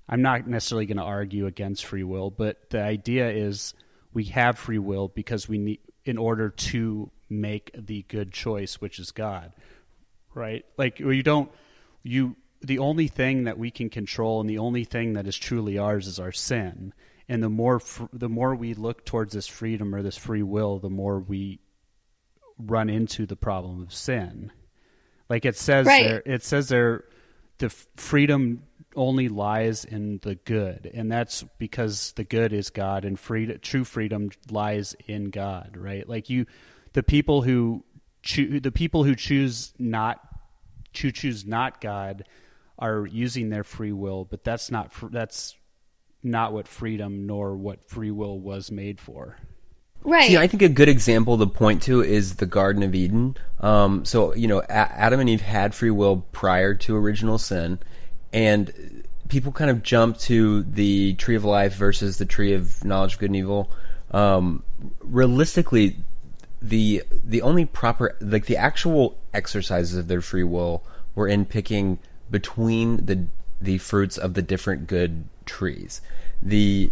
i'm 0.08 0.20
not 0.20 0.46
necessarily 0.46 0.86
going 0.86 0.98
to 0.98 1.02
argue 1.02 1.46
against 1.46 1.86
free 1.86 2.04
will 2.04 2.30
but 2.30 2.68
the 2.70 2.80
idea 2.82 3.30
is 3.30 3.74
we 4.12 4.24
have 4.24 4.58
free 4.58 4.78
will 4.78 5.08
because 5.08 5.48
we 5.48 5.58
need 5.58 5.80
in 6.04 6.18
order 6.18 6.50
to 6.50 7.10
make 7.30 7.70
the 7.74 8.04
good 8.08 8.30
choice 8.30 8.74
which 8.74 8.98
is 8.98 9.10
god 9.10 9.52
right 10.34 10.64
like 10.76 11.00
you 11.00 11.22
don't 11.22 11.50
you 12.02 12.36
the 12.60 12.78
only 12.78 13.08
thing 13.08 13.44
that 13.44 13.58
we 13.58 13.70
can 13.70 13.90
control 13.90 14.40
and 14.40 14.48
the 14.48 14.58
only 14.58 14.84
thing 14.84 15.14
that 15.14 15.26
is 15.26 15.36
truly 15.36 15.78
ours 15.78 16.06
is 16.06 16.18
our 16.18 16.32
sin 16.32 16.92
and 17.28 17.42
the 17.42 17.48
more 17.48 17.80
the 18.12 18.28
more 18.28 18.54
we 18.54 18.74
look 18.74 19.04
towards 19.04 19.34
this 19.34 19.46
freedom 19.46 19.94
or 19.94 20.02
this 20.02 20.16
free 20.16 20.42
will 20.42 20.78
the 20.78 20.90
more 20.90 21.18
we 21.18 21.58
run 22.66 22.90
into 22.90 23.26
the 23.26 23.36
problem 23.36 23.82
of 23.82 23.92
sin. 23.92 24.52
Like 25.28 25.44
it 25.44 25.56
says 25.56 25.86
right. 25.86 26.04
there, 26.04 26.22
it 26.26 26.42
says 26.42 26.68
there, 26.68 27.04
the 27.58 27.70
freedom 27.70 28.64
only 28.94 29.28
lies 29.28 29.84
in 29.84 30.18
the 30.22 30.34
good, 30.34 30.90
and 30.92 31.10
that's 31.10 31.44
because 31.58 32.12
the 32.12 32.24
good 32.24 32.52
is 32.52 32.70
God, 32.70 33.04
and 33.04 33.18
free, 33.18 33.46
true 33.58 33.84
freedom 33.84 34.30
lies 34.50 34.94
in 35.06 35.30
God. 35.30 35.76
Right? 35.76 36.06
Like 36.08 36.28
you, 36.28 36.46
the 36.92 37.02
people 37.02 37.42
who 37.42 37.84
choo- 38.22 38.60
the 38.60 38.72
people 38.72 39.04
who 39.04 39.14
choose 39.14 39.72
not 39.78 40.20
who 41.00 41.10
choose 41.10 41.46
not 41.46 41.80
God 41.80 42.24
are 42.78 43.06
using 43.06 43.48
their 43.48 43.64
free 43.64 43.92
will, 43.92 44.24
but 44.24 44.44
that's 44.44 44.70
not 44.70 44.92
that's 45.10 45.54
not 46.22 46.52
what 46.52 46.68
freedom 46.68 47.26
nor 47.26 47.56
what 47.56 47.88
free 47.88 48.10
will 48.10 48.38
was 48.38 48.70
made 48.70 49.00
for. 49.00 49.36
Right. 50.04 50.28
See, 50.28 50.36
I 50.36 50.48
think 50.48 50.62
a 50.62 50.68
good 50.68 50.88
example 50.88 51.38
to 51.38 51.46
point 51.46 51.82
to 51.82 52.02
is 52.02 52.36
the 52.36 52.46
Garden 52.46 52.82
of 52.82 52.94
Eden. 52.94 53.36
Um, 53.60 54.04
so, 54.04 54.34
you 54.34 54.48
know, 54.48 54.58
a- 54.60 54.72
Adam 54.72 55.20
and 55.20 55.28
Eve 55.28 55.40
had 55.40 55.74
free 55.74 55.90
will 55.90 56.26
prior 56.32 56.74
to 56.74 56.96
original 56.96 57.38
sin, 57.38 57.78
and 58.32 59.04
people 59.28 59.52
kind 59.52 59.70
of 59.70 59.82
jump 59.82 60.18
to 60.18 60.64
the 60.64 61.14
tree 61.14 61.36
of 61.36 61.44
life 61.44 61.74
versus 61.74 62.18
the 62.18 62.26
tree 62.26 62.52
of 62.52 62.84
knowledge 62.84 63.14
of 63.14 63.20
good 63.20 63.30
and 63.30 63.36
evil. 63.36 63.70
Um, 64.10 64.64
realistically, 65.00 65.96
the 66.62 67.02
the 67.24 67.42
only 67.42 67.64
proper 67.64 68.16
like 68.20 68.46
the 68.46 68.56
actual 68.56 69.18
exercises 69.34 69.96
of 69.96 70.08
their 70.08 70.20
free 70.20 70.44
will 70.44 70.84
were 71.14 71.26
in 71.26 71.44
picking 71.44 71.98
between 72.30 73.04
the 73.06 73.26
the 73.60 73.78
fruits 73.78 74.16
of 74.16 74.34
the 74.34 74.42
different 74.42 74.86
good 74.86 75.24
trees. 75.44 76.00
The 76.40 76.90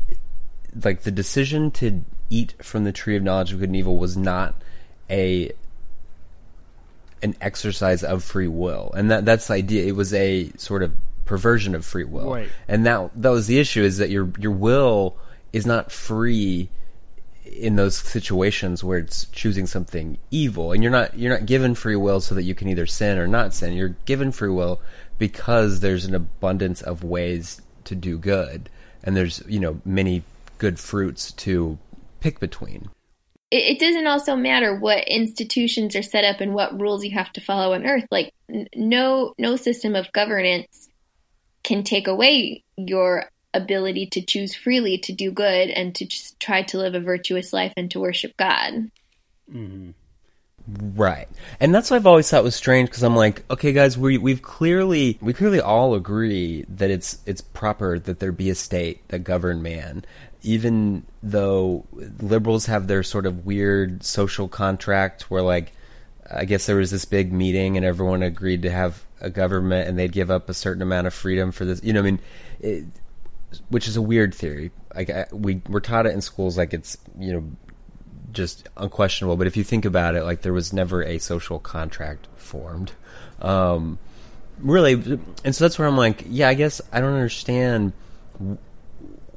like 0.84 1.02
the 1.02 1.10
decision 1.10 1.70
to 1.72 2.04
eat 2.28 2.54
from 2.60 2.84
the 2.84 2.92
tree 2.92 3.16
of 3.16 3.22
knowledge 3.22 3.52
of 3.52 3.60
good 3.60 3.68
and 3.68 3.76
evil 3.76 3.96
was 3.96 4.16
not 4.16 4.54
a 5.08 5.52
an 7.22 7.36
exercise 7.40 8.02
of 8.02 8.24
free 8.24 8.48
will, 8.48 8.92
and 8.96 9.10
that 9.10 9.24
that's 9.24 9.46
the 9.46 9.54
idea. 9.54 9.86
It 9.86 9.94
was 9.94 10.12
a 10.12 10.50
sort 10.56 10.82
of 10.82 10.92
perversion 11.26 11.76
of 11.76 11.84
free 11.84 12.04
will, 12.04 12.32
right. 12.32 12.48
and 12.66 12.84
that 12.86 13.10
that 13.14 13.30
was 13.30 13.46
the 13.46 13.58
issue: 13.58 13.82
is 13.82 13.98
that 13.98 14.10
your 14.10 14.30
your 14.38 14.52
will 14.52 15.16
is 15.52 15.64
not 15.64 15.92
free 15.92 16.70
in 17.50 17.76
those 17.76 17.96
situations 17.96 18.84
where 18.84 18.98
it's 18.98 19.26
choosing 19.26 19.66
something 19.66 20.18
evil, 20.30 20.72
and 20.72 20.82
you're 20.82 20.92
not 20.92 21.18
you're 21.18 21.32
not 21.32 21.46
given 21.46 21.74
free 21.74 21.96
will 21.96 22.20
so 22.20 22.34
that 22.34 22.44
you 22.44 22.54
can 22.54 22.68
either 22.68 22.86
sin 22.86 23.18
or 23.18 23.26
not 23.26 23.54
sin. 23.54 23.74
You're 23.74 23.96
given 24.04 24.32
free 24.32 24.50
will 24.50 24.80
because 25.18 25.80
there's 25.80 26.04
an 26.04 26.14
abundance 26.14 26.80
of 26.80 27.04
ways 27.04 27.60
to 27.84 27.94
do 27.94 28.18
good, 28.18 28.70
and 29.02 29.16
there's 29.16 29.42
you 29.48 29.60
know 29.60 29.80
many 29.84 30.22
good 30.58 30.78
fruits 30.78 31.32
to 31.32 31.78
pick 32.20 32.40
between. 32.40 32.88
It, 33.50 33.76
it 33.76 33.80
doesn't 33.80 34.06
also 34.06 34.36
matter 34.36 34.74
what 34.74 35.08
institutions 35.08 35.96
are 35.96 36.02
set 36.02 36.24
up 36.24 36.40
and 36.40 36.54
what 36.54 36.78
rules 36.80 37.04
you 37.04 37.12
have 37.12 37.32
to 37.32 37.40
follow 37.40 37.74
on 37.74 37.86
Earth. 37.86 38.06
Like 38.10 38.32
n- 38.48 38.68
no 38.74 39.34
no 39.38 39.56
system 39.56 39.96
of 39.96 40.12
governance 40.12 40.88
can 41.62 41.82
take 41.82 42.08
away 42.08 42.64
your 42.76 43.30
ability 43.52 44.06
to 44.06 44.22
choose 44.22 44.54
freely 44.54 44.98
to 44.98 45.12
do 45.12 45.30
good 45.30 45.70
and 45.70 45.94
to 45.96 46.06
try 46.38 46.62
to 46.62 46.78
live 46.78 46.94
a 46.94 47.00
virtuous 47.00 47.52
life 47.52 47.72
and 47.76 47.90
to 47.90 48.00
worship 48.00 48.36
God. 48.36 48.90
Mm-hmm. 49.52 49.90
Right, 50.94 51.26
and 51.58 51.74
that's 51.74 51.90
what 51.90 51.96
I've 51.96 52.06
always 52.06 52.30
thought 52.30 52.44
was 52.44 52.54
strange 52.54 52.90
because 52.90 53.02
I'm 53.02 53.16
like, 53.16 53.44
okay, 53.50 53.72
guys, 53.72 53.98
we 53.98 54.18
we've 54.18 54.42
clearly 54.42 55.18
we 55.20 55.32
clearly 55.32 55.60
all 55.60 55.94
agree 55.94 56.64
that 56.68 56.90
it's 56.90 57.18
it's 57.26 57.40
proper 57.40 57.98
that 57.98 58.20
there 58.20 58.30
be 58.30 58.50
a 58.50 58.54
state 58.54 59.08
that 59.08 59.20
govern 59.20 59.62
man, 59.62 60.04
even 60.42 61.06
though 61.22 61.86
liberals 61.92 62.66
have 62.66 62.86
their 62.86 63.02
sort 63.02 63.26
of 63.26 63.46
weird 63.46 64.04
social 64.04 64.46
contract 64.48 65.30
where 65.30 65.42
like 65.42 65.72
I 66.30 66.44
guess 66.44 66.66
there 66.66 66.76
was 66.76 66.90
this 66.90 67.04
big 67.04 67.32
meeting 67.32 67.76
and 67.76 67.84
everyone 67.84 68.22
agreed 68.22 68.62
to 68.62 68.70
have 68.70 69.04
a 69.20 69.30
government 69.30 69.88
and 69.88 69.98
they'd 69.98 70.12
give 70.12 70.30
up 70.30 70.48
a 70.48 70.54
certain 70.54 70.82
amount 70.82 71.06
of 71.06 71.14
freedom 71.14 71.50
for 71.50 71.64
this. 71.64 71.82
You 71.82 71.92
know, 71.92 72.00
I 72.00 72.04
mean, 72.04 72.20
it, 72.60 72.84
which 73.68 73.88
is 73.88 73.96
a 73.96 74.02
weird 74.02 74.34
theory. 74.34 74.70
Like 74.94 75.10
I, 75.10 75.26
we 75.32 75.62
we're 75.68 75.80
taught 75.80 76.06
it 76.06 76.12
in 76.12 76.20
schools 76.20 76.56
like 76.56 76.74
it's 76.74 76.96
you 77.18 77.32
know 77.32 77.44
just 78.32 78.68
unquestionable. 78.76 79.36
But 79.36 79.46
if 79.46 79.56
you 79.56 79.64
think 79.64 79.84
about 79.84 80.14
it, 80.14 80.24
like 80.24 80.42
there 80.42 80.52
was 80.52 80.72
never 80.72 81.02
a 81.02 81.18
social 81.18 81.58
contract 81.58 82.28
formed. 82.36 82.92
Um, 83.40 83.98
really, 84.58 84.92
and 85.44 85.54
so 85.54 85.64
that's 85.64 85.78
where 85.78 85.88
I'm 85.88 85.96
like, 85.96 86.24
yeah, 86.28 86.48
I 86.48 86.54
guess 86.54 86.80
I 86.92 87.00
don't 87.00 87.14
understand. 87.14 87.92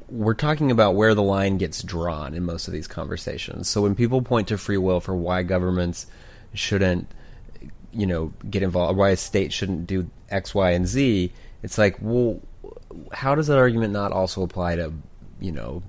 We're 0.10 0.36
talking 0.36 0.70
about 0.70 0.96
where 0.96 1.16
the 1.16 1.24
line 1.24 1.58
gets 1.58 1.82
drawn 1.82 2.36
in 2.36 2.44
most 2.44 2.68
of 2.68 2.74
these 2.74 2.88
conversations. 2.88 3.68
So 3.68 3.82
when 3.82 3.96
people 3.96 4.22
point 4.22 4.50
to 4.50 4.58
free 4.58 4.78
will 4.78 5.00
for 5.00 5.16
why 5.16 5.42
governments 5.42 6.06
shouldn't, 6.54 7.08
you 7.92 8.06
know, 8.06 8.32
get 8.48 8.62
involved, 8.62 8.98
why 8.98 9.10
a 9.10 9.18
state 9.18 9.52
shouldn't 9.52 9.88
do 9.88 10.10
X, 10.30 10.54
Y, 10.54 10.72
and 10.72 10.86
Z, 10.86 11.34
it's 11.64 11.80
like, 11.80 11.98
well, 12.00 12.40
how 13.12 13.36
does 13.36 13.48
that 13.48 13.58
argument 13.58 13.94
not 13.94 14.12
also 14.12 14.44
apply 14.44 14.76
to, 14.78 14.94
you 15.40 15.52
know, 15.52 15.84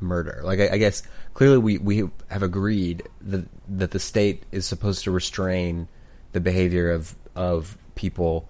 murder? 0.00 0.40
Like, 0.44 0.60
I, 0.60 0.70
I 0.72 0.78
guess 0.78 1.02
clearly 1.34 1.58
we, 1.58 1.78
we 1.78 2.08
have 2.30 2.42
agreed 2.42 3.02
that 3.22 3.46
that 3.68 3.90
the 3.90 3.98
state 3.98 4.44
is 4.52 4.66
supposed 4.66 5.04
to 5.04 5.10
restrain 5.10 5.88
the 6.32 6.40
behavior 6.40 6.90
of 6.90 7.14
of 7.34 7.76
people, 7.94 8.48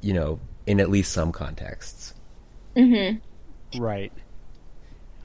you 0.00 0.12
know, 0.12 0.40
in 0.66 0.80
at 0.80 0.90
least 0.90 1.12
some 1.12 1.32
contexts. 1.32 2.14
Mm-hmm. 2.76 3.80
Right. 3.80 4.12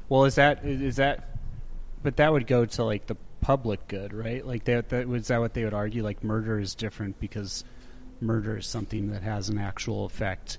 Well, 0.07 0.25
is 0.25 0.35
that 0.35 0.65
is 0.65 0.97
that? 0.97 1.27
But 2.01 2.17
that 2.17 2.31
would 2.31 2.47
go 2.47 2.65
to 2.65 2.83
like 2.83 3.07
the 3.07 3.17
public 3.41 3.87
good, 3.87 4.13
right? 4.13 4.45
Like 4.45 4.65
that. 4.65 4.89
That 4.89 5.07
was 5.07 5.27
that 5.27 5.39
what 5.39 5.53
they 5.53 5.63
would 5.63 5.73
argue? 5.73 6.03
Like 6.03 6.23
murder 6.23 6.59
is 6.59 6.75
different 6.75 7.19
because 7.19 7.63
murder 8.21 8.57
is 8.57 8.67
something 8.67 9.11
that 9.11 9.23
has 9.23 9.49
an 9.49 9.57
actual 9.57 10.05
effect 10.05 10.57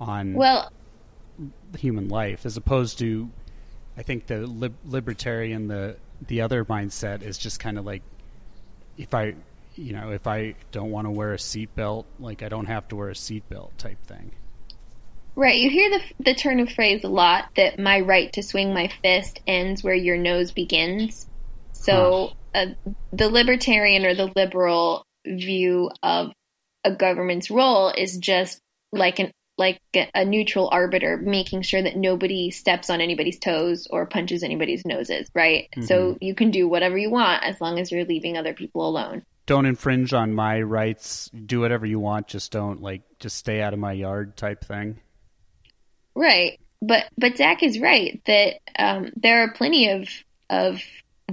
on 0.00 0.34
well 0.34 0.70
human 1.76 2.08
life, 2.08 2.46
as 2.46 2.56
opposed 2.56 2.98
to, 2.98 3.30
I 3.96 4.02
think 4.02 4.26
the 4.26 4.46
lib- 4.46 4.76
libertarian 4.84 5.68
the 5.68 5.96
the 6.26 6.40
other 6.40 6.64
mindset 6.64 7.22
is 7.22 7.38
just 7.38 7.60
kind 7.60 7.78
of 7.78 7.86
like, 7.86 8.02
if 8.96 9.14
I, 9.14 9.34
you 9.76 9.92
know, 9.92 10.10
if 10.10 10.26
I 10.26 10.56
don't 10.72 10.90
want 10.90 11.06
to 11.06 11.10
wear 11.10 11.32
a 11.32 11.36
seatbelt, 11.36 12.06
like 12.18 12.42
I 12.42 12.48
don't 12.48 12.66
have 12.66 12.88
to 12.88 12.96
wear 12.96 13.08
a 13.08 13.14
seatbelt 13.14 13.70
type 13.78 14.04
thing. 14.04 14.32
Right. 15.36 15.60
You 15.60 15.70
hear 15.70 15.90
the 15.90 16.02
the 16.18 16.34
turn 16.34 16.58
of 16.58 16.72
phrase 16.72 17.04
a 17.04 17.08
lot 17.08 17.50
that 17.54 17.78
my 17.78 18.00
right 18.00 18.32
to 18.32 18.42
swing 18.42 18.74
my 18.74 18.88
fist 18.88 19.40
ends 19.46 19.84
where 19.84 19.94
your 19.94 20.16
nose 20.16 20.50
begins. 20.50 21.28
So 21.72 22.32
huh. 22.54 22.66
uh, 22.86 22.90
the 23.12 23.28
libertarian 23.28 24.04
or 24.04 24.14
the 24.16 24.32
liberal 24.34 25.04
view 25.24 25.90
of 26.02 26.32
a 26.82 26.90
government's 26.90 27.50
role 27.50 27.92
is 27.96 28.18
just 28.18 28.60
like 28.90 29.20
an 29.20 29.30
like 29.58 29.80
a 30.14 30.24
neutral 30.24 30.68
arbiter, 30.70 31.16
making 31.16 31.62
sure 31.62 31.82
that 31.82 31.96
nobody 31.96 32.50
steps 32.50 32.88
on 32.88 33.00
anybody's 33.00 33.38
toes 33.38 33.88
or 33.90 34.06
punches 34.06 34.42
anybody's 34.42 34.86
noses. 34.86 35.28
Right. 35.34 35.68
Mm-hmm. 35.72 35.86
So 35.86 36.16
you 36.20 36.34
can 36.34 36.50
do 36.50 36.68
whatever 36.68 36.96
you 36.96 37.10
want 37.10 37.42
as 37.42 37.60
long 37.60 37.78
as 37.78 37.90
you're 37.90 38.04
leaving 38.04 38.38
other 38.38 38.54
people 38.54 38.88
alone. 38.88 39.22
Don't 39.46 39.66
infringe 39.66 40.12
on 40.12 40.34
my 40.34 40.60
rights. 40.60 41.30
Do 41.30 41.60
whatever 41.60 41.86
you 41.86 41.98
want. 41.98 42.28
Just 42.28 42.52
don't 42.52 42.80
like 42.80 43.02
just 43.18 43.36
stay 43.36 43.60
out 43.60 43.72
of 43.72 43.80
my 43.80 43.92
yard 43.92 44.36
type 44.36 44.64
thing. 44.64 45.00
Right, 46.14 46.60
but 46.80 47.06
but 47.16 47.36
Zach 47.36 47.62
is 47.62 47.80
right 47.80 48.20
that 48.26 48.54
um, 48.78 49.10
there 49.16 49.42
are 49.42 49.52
plenty 49.52 49.90
of 49.90 50.08
of 50.50 50.80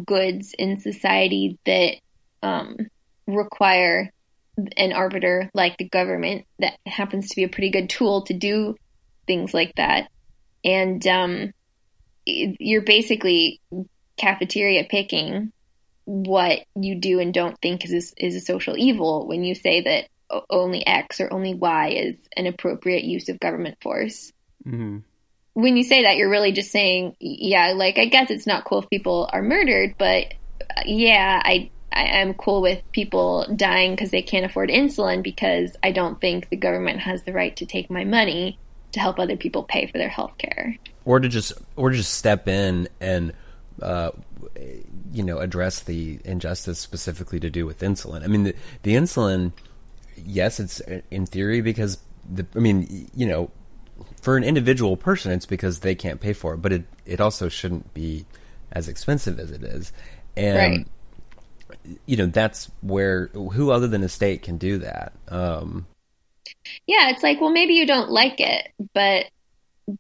goods 0.04 0.56
in 0.58 0.80
society 0.80 1.58
that 1.66 1.96
um, 2.42 2.78
require 3.28 4.12
an 4.78 4.94
arbiter 4.94 5.50
like 5.54 5.78
the 5.78 5.90
government 5.90 6.46
that 6.60 6.78
happens 6.86 7.30
to 7.30 7.36
be 7.36 7.44
a 7.44 7.50
pretty 7.50 7.70
good 7.70 7.90
tool 7.90 8.24
to 8.24 8.34
do 8.34 8.76
things 9.28 9.54
like 9.54 9.74
that. 9.76 10.10
And 10.64 11.06
um, 11.08 11.54
you're 12.26 12.82
basically 12.82 13.62
cafeteria 14.18 14.86
picking 14.86 15.52
what 16.06 16.60
you 16.76 16.96
do 16.96 17.20
and 17.20 17.34
don't 17.34 17.60
think 17.62 17.84
is 17.84 18.14
is 18.18 18.36
a 18.36 18.40
social 18.40 18.78
evil 18.78 19.28
when 19.28 19.44
you 19.44 19.56
say 19.56 19.82
that 19.82 20.08
only 20.50 20.86
X 20.86 21.20
or 21.20 21.32
only 21.32 21.54
Y 21.54 21.90
is 21.90 22.16
an 22.36 22.48
appropriate 22.48 23.04
use 23.04 23.30
of 23.30 23.40
government 23.40 23.78
force. 23.82 24.32
Mm-hmm. 24.66 25.00
When 25.54 25.78
you 25.78 25.84
say 25.84 26.04
that, 26.04 26.18
you're 26.18 26.30
really 26.30 26.52
just 26.52 26.72
saying, 26.72 27.16
yeah, 27.20 27.74
like 27.76 27.98
I 27.98 28.06
guess 28.06 28.30
it's 28.30 28.48
not 28.48 28.66
cool 28.66 28.82
if 28.82 28.90
people 28.90 29.30
are 29.32 29.42
murdered, 29.42 29.96
but 29.98 30.34
uh, 30.62 30.82
yeah, 30.86 31.42
I 31.44 31.70
I 31.92 32.04
am 32.04 32.34
cool 32.34 32.62
with 32.62 32.82
people 32.92 33.48
dying 33.56 33.92
because 33.92 34.12
they 34.12 34.22
can't 34.22 34.46
afford 34.46 34.70
insulin 34.70 35.24
because 35.24 35.76
I 35.82 35.92
don't 35.92 36.20
think 36.20 36.50
the 36.50 36.58
government 36.58 37.00
has 37.00 37.24
the 37.24 37.32
right 37.32 37.56
to 37.56 37.66
take 37.66 37.90
my 37.90 38.04
money 38.04 38.60
to 38.92 39.00
help 39.00 39.20
other 39.20 39.38
people 39.38 39.64
pay 39.64 39.88
for 39.88 39.98
their 39.98 40.10
health 40.10 40.38
care. 40.38 40.78
Or 41.06 41.20
to 41.20 41.30
just 41.30 41.54
or 41.76 41.92
to 41.92 41.98
just 41.98 42.14
step 42.14 42.48
in 42.48 42.90
and 43.00 43.34
uh, 43.82 44.12
you 45.14 45.24
know 45.24 45.40
address 45.40 45.82
the 45.82 46.20
injustice 46.26 46.80
specifically 46.80 47.40
to 47.40 47.50
do 47.50 47.66
with 47.66 47.80
insulin. 47.80 48.24
I 48.24 48.28
mean 48.28 48.44
the, 48.44 48.56
the 48.84 48.96
insulin 48.96 49.54
yes, 50.18 50.60
it's 50.60 50.82
in 51.12 51.26
theory 51.26 51.62
because 51.62 52.00
the 52.30 52.46
I 52.56 52.60
mean 52.60 53.10
you 53.16 53.26
know 53.26 53.52
for 54.22 54.36
an 54.36 54.44
individual 54.44 54.98
person 54.98 55.32
it's 55.32 55.46
because 55.46 55.80
they 55.80 55.96
can't 55.96 56.20
pay 56.20 56.34
for 56.34 56.56
it, 56.56 56.58
but 56.58 56.74
it 56.74 56.84
it 57.06 57.22
also 57.22 57.48
shouldn't 57.48 57.94
be 57.94 58.26
as 58.72 58.90
expensive 58.90 59.40
as 59.40 59.52
it 59.52 59.64
is. 59.64 59.94
And 60.36 60.58
right 60.58 60.88
you 62.06 62.18
know 62.18 62.28
that's 62.28 62.70
where 62.82 63.28
who 63.28 63.72
other 63.72 63.88
than 63.88 64.04
a 64.04 64.10
state 64.10 64.44
can 64.44 64.58
do 64.58 64.80
that? 64.80 65.14
Um, 65.28 65.86
yeah 66.88 67.10
it's 67.10 67.24
like 67.24 67.42
well 67.42 67.52
maybe 67.52 67.74
you 67.74 67.86
don't 67.86 68.10
like 68.10 68.40
it 68.40 68.68
but 68.94 69.26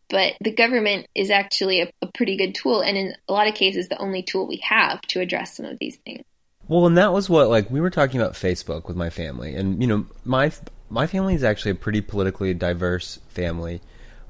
but 0.10 0.34
the 0.42 0.52
government 0.52 1.08
is 1.14 1.30
actually 1.30 1.82
a, 1.82 1.92
a, 2.02 2.08
pretty 2.08 2.38
good 2.38 2.56
tool. 2.56 2.82
And 2.82 2.98
in 2.98 3.16
a 3.28 3.34
lot 3.34 3.48
of 3.48 3.54
cases 3.54 3.88
the 3.88 3.98
only 3.98 4.24
tool 4.24 4.48
we 4.48 4.58
have 4.68 5.02
to 5.10 5.20
address 5.20 5.56
some 5.56 5.66
of 5.66 5.78
these 5.80 5.98
things. 5.98 6.24
Well 6.68 6.88
and 6.88 6.98
that 6.98 7.14
was 7.14 7.30
what 7.30 7.50
like 7.50 7.70
we 7.70 7.80
were 7.80 7.92
talking 7.92 8.20
about 8.20 8.34
facebook 8.34 8.88
with 8.88 8.98
my 8.98 9.10
family. 9.10 9.56
And 9.56 9.82
you 9.82 9.88
know 9.88 10.06
my 10.24 10.52
my 10.90 11.08
family 11.08 11.36
is 11.36 11.44
actually 11.44 11.72
a 11.72 11.76
pretty 11.76 12.02
politically 12.02 12.54
diverse 12.54 13.20
family. 13.30 13.82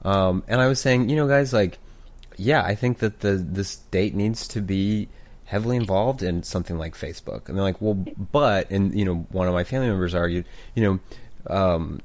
Um, 0.04 0.44
and 0.48 0.62
i 0.62 0.68
was 0.68 0.80
saying 0.80 1.10
you 1.10 1.16
know 1.16 1.28
guys 1.28 1.52
like 1.52 1.80
yeah 2.38 2.62
i 2.64 2.76
think 2.76 3.00
that 3.00 3.22
the 3.22 3.38
the 3.38 3.64
state 3.64 4.14
needs 4.14 4.48
to 4.50 4.62
be 4.62 5.08
heavily 5.46 5.78
involved 5.78 6.22
in 6.24 6.44
something 6.44 6.78
like 6.78 6.96
Facebook. 6.96 7.48
And 7.48 7.58
they're 7.58 7.64
like, 7.64 7.80
well, 7.82 7.94
but, 7.94 8.70
and, 8.72 8.98
you 8.98 9.06
know, 9.06 9.28
one 9.30 9.48
of 9.48 9.54
my 9.54 9.64
family 9.64 9.88
members 9.88 10.14
argued, 10.14 10.46
you 10.74 10.84
know, 10.84 11.00
um, 11.56 12.02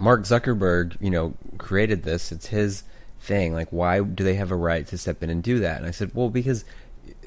Mark 0.00 0.22
Zuckerberg, 0.22 0.96
you 1.00 1.10
know, 1.10 1.34
created 1.58 2.04
this. 2.04 2.30
It's 2.30 2.46
his 2.46 2.84
thing. 3.20 3.52
Like, 3.52 3.68
why 3.70 4.00
do 4.00 4.22
they 4.22 4.34
have 4.34 4.52
a 4.52 4.56
right 4.56 4.86
to 4.86 4.96
step 4.96 5.22
in 5.22 5.30
and 5.30 5.42
do 5.42 5.58
that? 5.58 5.78
And 5.78 5.86
I 5.86 5.90
said, 5.90 6.12
well, 6.14 6.30
because 6.30 6.64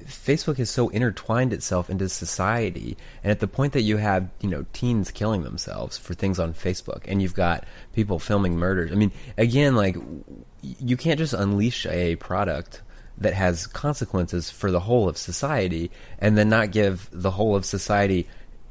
Facebook 0.05 0.57
has 0.57 0.69
so 0.69 0.89
intertwined 0.89 1.53
itself 1.53 1.89
into 1.89 2.07
society, 2.09 2.97
and 3.23 3.31
at 3.31 3.39
the 3.39 3.47
point 3.47 3.73
that 3.73 3.81
you 3.81 3.97
have, 3.97 4.29
you 4.39 4.49
know, 4.49 4.65
teens 4.73 5.11
killing 5.11 5.43
themselves 5.43 5.97
for 5.97 6.13
things 6.13 6.39
on 6.39 6.53
Facebook, 6.53 7.03
and 7.05 7.21
you've 7.21 7.35
got 7.35 7.65
people 7.93 8.17
filming 8.17 8.55
murders. 8.55 8.91
I 8.91 8.95
mean, 8.95 9.11
again, 9.37 9.75
like, 9.75 9.97
you 10.61 10.97
can't 10.97 11.19
just 11.19 11.33
unleash 11.33 11.85
a 11.85 12.15
product 12.15 12.81
that 13.21 13.33
has 13.33 13.67
consequences 13.67 14.49
for 14.49 14.71
the 14.71 14.79
whole 14.81 15.07
of 15.07 15.17
society 15.17 15.91
and 16.19 16.37
then 16.37 16.49
not 16.49 16.71
give 16.71 17.07
the 17.11 17.31
whole 17.31 17.55
of 17.55 17.65
society 17.65 18.27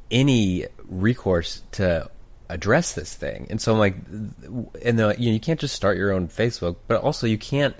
any 0.09 0.65
recourse 0.87 1.63
to 1.71 2.09
address 2.49 2.93
this 2.93 3.15
thing. 3.15 3.47
And 3.49 3.61
so 3.61 3.71
I'm 3.71 3.79
like, 3.79 3.95
and 4.83 4.99
the, 4.99 5.15
you 5.17 5.29
know, 5.29 5.33
you 5.33 5.39
can't 5.39 5.59
just 5.59 5.73
start 5.73 5.97
your 5.97 6.11
own 6.11 6.27
Facebook, 6.27 6.75
but 6.87 7.01
also 7.01 7.25
you 7.25 7.37
can't, 7.37 7.75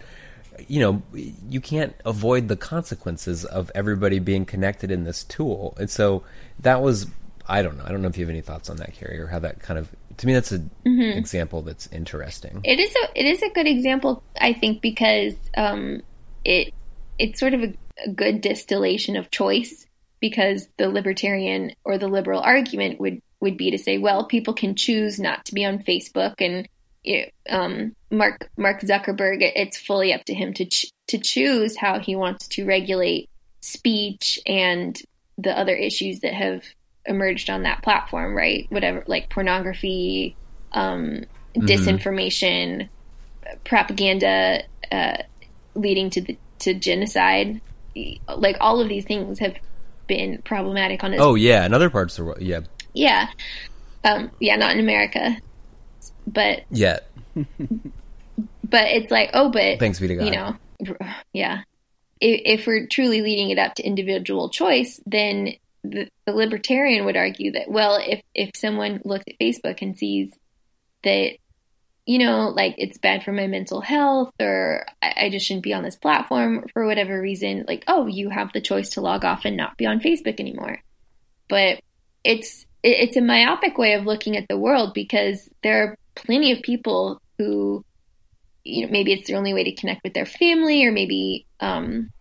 you 0.67 0.79
know, 0.79 1.01
you 1.13 1.59
can't 1.59 1.93
avoid 2.05 2.47
the 2.47 2.55
consequences 2.55 3.43
of 3.43 3.69
everybody 3.75 4.19
being 4.19 4.45
connected 4.45 4.89
in 4.91 5.03
this 5.03 5.23
tool. 5.25 5.75
And 5.77 5.89
so 5.89 6.23
that 6.59 6.81
was, 6.81 7.07
I 7.47 7.61
don't 7.63 7.77
know. 7.77 7.83
I 7.85 7.89
don't 7.89 8.01
know 8.01 8.07
if 8.07 8.17
you 8.17 8.23
have 8.23 8.29
any 8.29 8.41
thoughts 8.41 8.69
on 8.69 8.77
that, 8.77 8.93
Carey, 8.93 9.19
or 9.19 9.27
how 9.27 9.39
that 9.39 9.59
kind 9.59 9.77
of, 9.77 9.89
to 10.17 10.27
me, 10.27 10.33
that's 10.33 10.51
an 10.51 10.69
mm-hmm. 10.85 11.17
example 11.17 11.63
that's 11.63 11.87
interesting. 11.87 12.61
It 12.63 12.79
is 12.79 12.95
a, 12.95 13.19
it 13.19 13.25
is 13.25 13.41
a 13.41 13.49
good 13.49 13.67
example, 13.67 14.23
I 14.39 14.53
think, 14.53 14.81
because, 14.81 15.33
um, 15.57 16.01
it 16.43 16.73
it's 17.19 17.39
sort 17.39 17.53
of 17.53 17.61
a, 17.61 17.73
a 18.05 18.09
good 18.09 18.41
distillation 18.41 19.15
of 19.15 19.31
choice 19.31 19.85
because 20.19 20.67
the 20.77 20.89
libertarian 20.89 21.73
or 21.83 21.97
the 21.97 22.07
liberal 22.07 22.41
argument 22.41 22.99
would 22.99 23.21
would 23.41 23.57
be 23.57 23.71
to 23.71 23.77
say, 23.77 23.97
well, 23.97 24.25
people 24.25 24.53
can 24.53 24.75
choose 24.75 25.19
not 25.19 25.45
to 25.45 25.53
be 25.55 25.65
on 25.65 25.79
Facebook, 25.79 26.35
and 26.39 26.69
um, 27.49 27.95
Mark 28.11 28.49
Mark 28.55 28.81
Zuckerberg, 28.81 29.37
it's 29.41 29.77
fully 29.77 30.13
up 30.13 30.23
to 30.25 30.33
him 30.33 30.53
to 30.53 30.65
ch- 30.65 30.91
to 31.07 31.17
choose 31.17 31.75
how 31.75 31.99
he 31.99 32.15
wants 32.15 32.47
to 32.49 32.65
regulate 32.65 33.29
speech 33.61 34.39
and 34.45 35.01
the 35.37 35.57
other 35.57 35.75
issues 35.75 36.19
that 36.19 36.33
have 36.33 36.63
emerged 37.05 37.49
on 37.49 37.63
that 37.63 37.81
platform, 37.81 38.35
right? 38.35 38.67
Whatever, 38.69 39.03
like 39.07 39.29
pornography, 39.29 40.35
um, 40.71 41.25
mm-hmm. 41.55 41.65
disinformation, 41.65 42.89
propaganda, 43.63 44.63
uh, 44.91 45.17
leading 45.75 46.09
to 46.11 46.21
the 46.21 46.37
to 46.59 46.73
genocide. 46.73 47.61
Like 48.27 48.57
all 48.59 48.79
of 48.79 48.89
these 48.89 49.05
things 49.05 49.39
have 49.39 49.55
been 50.07 50.41
problematic 50.43 51.03
on. 51.03 51.13
His, 51.13 51.21
oh 51.21 51.35
yeah, 51.35 51.65
in 51.65 51.73
other 51.73 51.89
parts 51.89 52.17
of 52.17 52.25
the 52.25 52.27
world, 52.29 52.41
yeah, 52.41 52.61
yeah, 52.93 53.27
um, 54.03 54.31
yeah, 54.39 54.55
not 54.55 54.71
in 54.71 54.79
America, 54.79 55.37
but 56.27 56.63
yet. 56.69 57.09
but 57.35 58.87
it's 58.87 59.11
like, 59.11 59.31
oh, 59.33 59.49
but 59.49 59.79
thanks 59.79 59.99
be 59.99 60.07
to 60.07 60.15
God. 60.15 60.25
You 60.25 60.31
know, 60.31 60.55
yeah. 61.33 61.63
If, 62.23 62.59
if 62.59 62.67
we're 62.67 62.85
truly 62.85 63.21
leading 63.21 63.49
it 63.49 63.57
up 63.57 63.73
to 63.75 63.83
individual 63.83 64.49
choice, 64.49 64.99
then 65.07 65.53
the, 65.83 66.07
the 66.25 66.33
libertarian 66.33 67.05
would 67.05 67.17
argue 67.17 67.53
that 67.53 67.69
well, 67.69 67.99
if 68.01 68.21
if 68.35 68.51
someone 68.55 69.01
looks 69.03 69.25
at 69.27 69.39
Facebook 69.39 69.81
and 69.81 69.97
sees 69.97 70.31
that 71.03 71.37
you 72.05 72.19
know, 72.19 72.49
like 72.49 72.75
it's 72.77 72.97
bad 72.97 73.23
for 73.23 73.31
my 73.31 73.47
mental 73.47 73.81
health 73.81 74.33
or 74.39 74.85
I, 75.01 75.25
I 75.25 75.29
just 75.29 75.45
shouldn't 75.45 75.63
be 75.63 75.73
on 75.73 75.83
this 75.83 75.95
platform 75.95 76.65
for 76.73 76.85
whatever 76.85 77.21
reason, 77.21 77.65
like, 77.67 77.83
oh, 77.87 78.07
you 78.07 78.29
have 78.29 78.51
the 78.53 78.61
choice 78.61 78.89
to 78.91 79.01
log 79.01 79.23
off 79.23 79.45
and 79.45 79.55
not 79.55 79.77
be 79.77 79.85
on 79.85 79.99
Facebook 79.99 80.39
anymore. 80.39 80.81
But 81.47 81.81
it's 82.23 82.65
it's 82.83 83.17
a 83.17 83.21
myopic 83.21 83.77
way 83.77 83.93
of 83.93 84.05
looking 84.05 84.37
at 84.37 84.47
the 84.47 84.57
world 84.57 84.93
because 84.93 85.47
there 85.63 85.83
are 85.83 85.97
plenty 86.15 86.51
of 86.51 86.61
people 86.61 87.21
who 87.37 87.83
you 88.63 88.85
know 88.85 88.91
maybe 88.91 89.13
it's 89.13 89.27
the 89.27 89.35
only 89.35 89.53
way 89.53 89.63
to 89.63 89.75
connect 89.75 90.03
with 90.03 90.13
their 90.13 90.25
family 90.25 90.85
or 90.85 90.91
maybe 90.91 91.45
um 91.59 92.11